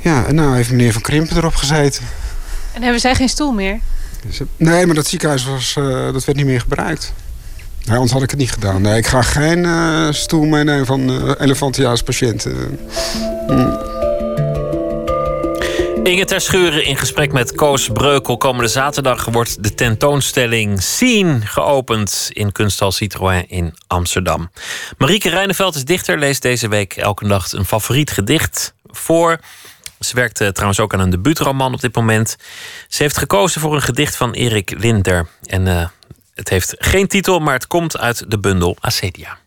ja, 0.00 0.26
en 0.26 0.34
nou 0.34 0.56
heeft 0.56 0.70
meneer 0.70 0.92
Van 0.92 1.02
Krimpen 1.02 1.36
erop 1.36 1.54
gezeten. 1.54 2.04
En 2.72 2.82
hebben 2.82 3.00
zij 3.00 3.14
geen 3.14 3.28
stoel 3.28 3.52
meer? 3.52 3.80
Dus, 4.26 4.40
nee, 4.56 4.86
maar 4.86 4.94
dat 4.94 5.06
ziekenhuis 5.06 5.44
was, 5.44 5.74
uh, 5.78 6.12
dat 6.12 6.24
werd 6.24 6.36
niet 6.38 6.46
meer 6.46 6.60
gebruikt. 6.60 7.12
Nee, 7.84 7.94
anders 7.94 8.12
had 8.12 8.22
ik 8.22 8.30
het 8.30 8.38
niet 8.38 8.52
gedaan. 8.52 8.82
Nee, 8.82 8.96
ik 8.96 9.06
ga 9.06 9.22
geen 9.22 9.58
uh, 9.58 10.08
stoel 10.10 10.44
meenemen 10.44 10.86
van 10.86 11.10
uh, 11.10 11.32
elefantiaans 11.38 12.02
patiënten. 12.02 12.78
Mm. 13.48 13.78
Inge 16.02 16.24
ter 16.24 16.40
Schuren 16.40 16.84
in 16.84 16.96
gesprek 16.96 17.32
met 17.32 17.54
Koos 17.54 17.88
Breukel. 17.92 18.36
Komende 18.36 18.68
zaterdag 18.68 19.24
wordt 19.24 19.62
de 19.62 19.74
tentoonstelling 19.74 20.82
Scene 20.82 21.40
geopend 21.40 22.28
in 22.32 22.52
Kunsthal 22.52 22.92
Citroën 22.92 23.48
in 23.48 23.74
Amsterdam. 23.86 24.50
Marieke 24.98 25.28
Rijneveld 25.28 25.74
is 25.74 25.84
dichter, 25.84 26.18
leest 26.18 26.42
deze 26.42 26.68
week 26.68 26.92
elke 26.92 27.28
dag 27.28 27.52
een 27.52 27.64
favoriet 27.64 28.10
gedicht 28.10 28.74
voor. 28.86 29.38
Ze 30.00 30.14
werkt 30.14 30.40
uh, 30.40 30.48
trouwens 30.48 30.80
ook 30.80 30.94
aan 30.94 31.00
een 31.00 31.10
debuutroman 31.10 31.74
op 31.74 31.80
dit 31.80 31.94
moment. 31.94 32.36
Ze 32.88 33.02
heeft 33.02 33.18
gekozen 33.18 33.60
voor 33.60 33.74
een 33.74 33.82
gedicht 33.82 34.16
van 34.16 34.32
Erik 34.32 34.74
Linder. 34.78 35.28
En 35.42 35.66
uh, 35.66 35.86
het 36.34 36.48
heeft 36.48 36.74
geen 36.78 37.06
titel, 37.06 37.38
maar 37.38 37.54
het 37.54 37.66
komt 37.66 37.98
uit 37.98 38.30
de 38.30 38.38
bundel 38.38 38.76
Acedia. 38.80 39.38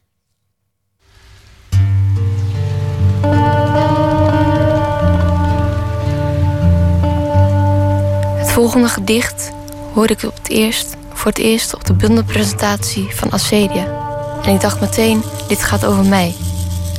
Het 8.37 8.51
volgende 8.51 8.87
gedicht 8.87 9.51
hoorde 9.93 10.13
ik 10.13 10.23
op 10.23 10.37
het 10.37 10.49
eerst, 10.49 10.95
voor 11.13 11.31
het 11.31 11.39
eerst 11.39 11.73
op 11.73 11.85
de 11.85 11.93
bundelpresentatie 11.93 13.15
van 13.15 13.31
Acedia. 13.31 13.99
En 14.43 14.53
ik 14.53 14.61
dacht 14.61 14.79
meteen, 14.79 15.23
dit 15.47 15.63
gaat 15.63 15.85
over 15.85 16.05
mij. 16.05 16.35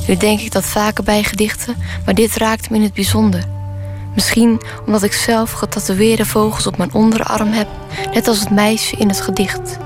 Nu 0.07 0.17
denk 0.17 0.39
ik 0.39 0.51
dat 0.51 0.65
vaker 0.65 1.03
bij 1.03 1.23
gedichten, 1.23 1.75
maar 2.05 2.13
dit 2.13 2.35
raakt 2.35 2.69
me 2.69 2.75
in 2.75 2.83
het 2.83 2.93
bijzonder. 2.93 3.43
Misschien 4.15 4.61
omdat 4.85 5.03
ik 5.03 5.13
zelf 5.13 5.51
getatoeëerde 5.51 6.25
vogels 6.25 6.67
op 6.67 6.77
mijn 6.77 6.93
onderarm 6.93 7.51
heb, 7.51 7.67
net 8.13 8.27
als 8.27 8.39
het 8.39 8.49
meisje 8.49 8.95
in 8.95 9.07
het 9.07 9.21
gedicht. 9.21 9.77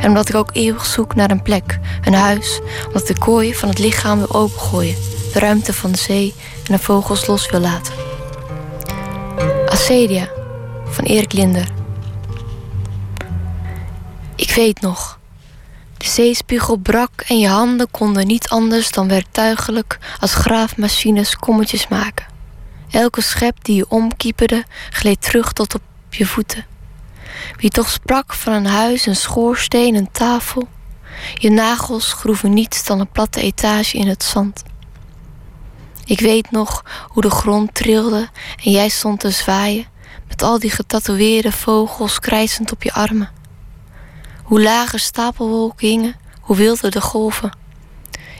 En 0.00 0.08
omdat 0.08 0.28
ik 0.28 0.34
ook 0.34 0.50
eeuwig 0.52 0.86
zoek 0.86 1.14
naar 1.14 1.30
een 1.30 1.42
plek, 1.42 1.78
een 2.04 2.14
huis, 2.14 2.60
omdat 2.86 3.06
de 3.06 3.18
kooi 3.18 3.54
van 3.54 3.68
het 3.68 3.78
lichaam 3.78 4.18
wil 4.18 4.34
opengooien, 4.34 4.96
de 5.32 5.38
ruimte 5.38 5.72
van 5.72 5.92
de 5.92 5.98
zee 5.98 6.34
en 6.66 6.72
de 6.72 6.78
vogels 6.78 7.26
los 7.26 7.50
wil 7.50 7.60
laten. 7.60 7.94
Acedia 9.66 10.28
van 10.88 11.04
Erik 11.04 11.32
Linder. 11.32 11.68
Ik 14.36 14.50
weet 14.50 14.80
nog. 14.80 15.18
Zeespiegel 16.06 16.76
brak 16.76 17.20
en 17.26 17.38
je 17.38 17.48
handen 17.48 17.90
konden 17.90 18.26
niet 18.26 18.48
anders 18.48 18.90
dan 18.90 19.08
werktuigelijk 19.08 19.98
als 20.20 20.34
graafmachines 20.34 21.36
kommetjes 21.36 21.88
maken. 21.88 22.26
Elke 22.90 23.20
schep 23.20 23.64
die 23.64 23.76
je 23.76 23.88
omkieperde 23.88 24.64
gleed 24.90 25.22
terug 25.22 25.52
tot 25.52 25.74
op 25.74 25.82
je 26.10 26.26
voeten. 26.26 26.66
Wie 27.56 27.70
toch 27.70 27.90
sprak 27.90 28.34
van 28.34 28.52
een 28.52 28.66
huis, 28.66 29.06
een 29.06 29.16
schoorsteen, 29.16 29.94
een 29.94 30.10
tafel. 30.12 30.68
Je 31.34 31.50
nagels 31.50 32.12
groeven 32.12 32.54
niets 32.54 32.84
dan 32.84 33.00
een 33.00 33.10
platte 33.10 33.40
etage 33.40 33.96
in 33.96 34.08
het 34.08 34.22
zand. 34.22 34.62
Ik 36.04 36.20
weet 36.20 36.50
nog 36.50 36.84
hoe 37.08 37.22
de 37.22 37.30
grond 37.30 37.74
trilde 37.74 38.28
en 38.64 38.70
jij 38.70 38.88
stond 38.88 39.20
te 39.20 39.30
zwaaien 39.30 39.86
met 40.28 40.42
al 40.42 40.58
die 40.58 40.70
getatoeëerde 40.70 41.52
vogels 41.52 42.18
krijzend 42.18 42.72
op 42.72 42.82
je 42.82 42.92
armen. 42.92 43.35
Hoe 44.46 44.62
lager 44.62 44.98
stapelwolken 44.98 45.88
hingen, 45.88 46.16
hoe 46.40 46.56
wilder 46.56 46.90
de 46.90 47.00
golven. 47.00 47.56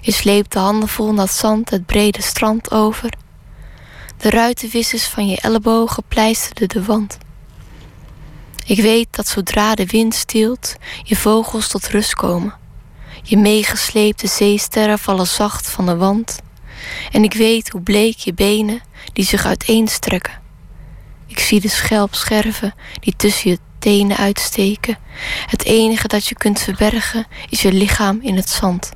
Je 0.00 0.12
sleepte 0.12 0.58
handenvol 0.58 1.12
nat 1.12 1.30
zand 1.30 1.70
het 1.70 1.86
brede 1.86 2.22
strand 2.22 2.70
over. 2.70 3.12
De 4.16 4.30
ruitenwissers 4.30 5.04
van 5.04 5.28
je 5.28 5.40
ellebogen 5.40 6.02
pleisterden 6.08 6.68
de 6.68 6.84
wand. 6.84 7.18
Ik 8.66 8.80
weet 8.80 9.08
dat 9.10 9.28
zodra 9.28 9.74
de 9.74 9.86
wind 9.86 10.14
stilt, 10.14 10.76
je 11.02 11.16
vogels 11.16 11.68
tot 11.68 11.88
rust 11.88 12.14
komen. 12.14 12.54
Je 13.22 13.36
meegesleepte 13.36 14.26
zeesterren 14.26 14.98
vallen 14.98 15.26
zacht 15.26 15.70
van 15.70 15.86
de 15.86 15.96
wand. 15.96 16.38
En 17.12 17.24
ik 17.24 17.34
weet 17.34 17.68
hoe 17.68 17.80
bleek 17.80 18.16
je 18.16 18.34
benen 18.34 18.80
die 19.12 19.24
zich 19.24 19.46
uiteenstrekken. 19.46 20.40
Ik 21.26 21.38
zie 21.38 21.60
de 21.60 21.68
schelpscherven 21.68 22.74
die 23.00 23.14
tussen 23.16 23.50
je 23.50 23.58
tenen 23.78 24.16
uitsteken. 24.16 24.98
Het 25.46 25.64
enige 25.64 26.08
dat 26.08 26.26
je 26.26 26.34
kunt 26.34 26.60
verbergen 26.60 27.26
is 27.48 27.62
je 27.62 27.72
lichaam 27.72 28.18
in 28.22 28.36
het 28.36 28.48
zand. 28.48 28.90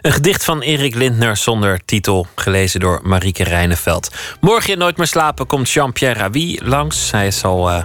Een 0.00 0.12
gedicht 0.12 0.44
van 0.44 0.60
Erik 0.60 0.94
Lindner 0.94 1.36
zonder 1.36 1.84
titel, 1.84 2.26
gelezen 2.34 2.80
door 2.80 3.00
Marieke 3.02 3.44
Rijneveld. 3.44 4.10
Morgen 4.40 4.72
in 4.72 4.78
Nooit 4.78 4.96
meer 4.96 5.06
slapen 5.06 5.46
komt 5.46 5.70
Jean-Pierre 5.70 6.18
Ravi 6.18 6.60
langs. 6.62 7.10
Hij 7.10 7.26
is 7.26 7.44
al 7.44 7.70
uh, 7.70 7.82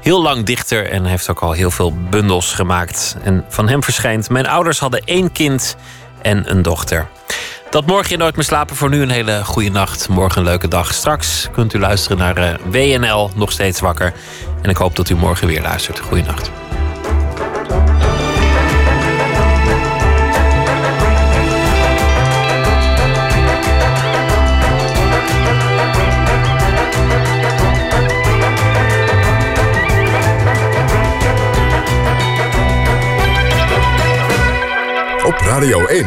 heel 0.00 0.22
lang 0.22 0.44
dichter 0.46 0.90
en 0.90 1.04
heeft 1.04 1.30
ook 1.30 1.40
al 1.40 1.52
heel 1.52 1.70
veel 1.70 1.92
bundels 2.10 2.52
gemaakt. 2.52 3.16
En 3.22 3.44
van 3.48 3.68
hem 3.68 3.82
verschijnt: 3.82 4.30
Mijn 4.30 4.46
ouders 4.46 4.78
hadden 4.78 5.00
één 5.04 5.32
kind 5.32 5.76
en 6.22 6.50
een 6.50 6.62
dochter. 6.62 7.08
Dat 7.74 7.86
morgen 7.86 8.18
Nooit 8.18 8.36
meer 8.36 8.44
slapen. 8.44 8.76
Voor 8.76 8.88
nu 8.88 9.02
een 9.02 9.10
hele 9.10 9.44
goede 9.44 9.70
nacht. 9.70 10.08
Morgen 10.08 10.38
een 10.38 10.46
leuke 10.46 10.68
dag. 10.68 10.94
Straks 10.94 11.48
kunt 11.52 11.74
u 11.74 11.78
luisteren 11.78 12.18
naar 12.18 12.38
uh, 12.38 12.54
WNL, 12.98 13.30
nog 13.34 13.52
steeds 13.52 13.80
wakker. 13.80 14.12
En 14.62 14.70
ik 14.70 14.76
hoop 14.76 14.96
dat 14.96 15.08
u 15.08 15.14
morgen 15.14 15.46
weer 15.46 15.62
luistert. 15.62 15.98
Goeienacht. 15.98 16.50
Op 35.24 35.36
Radio 35.40 35.86
1, 35.86 36.06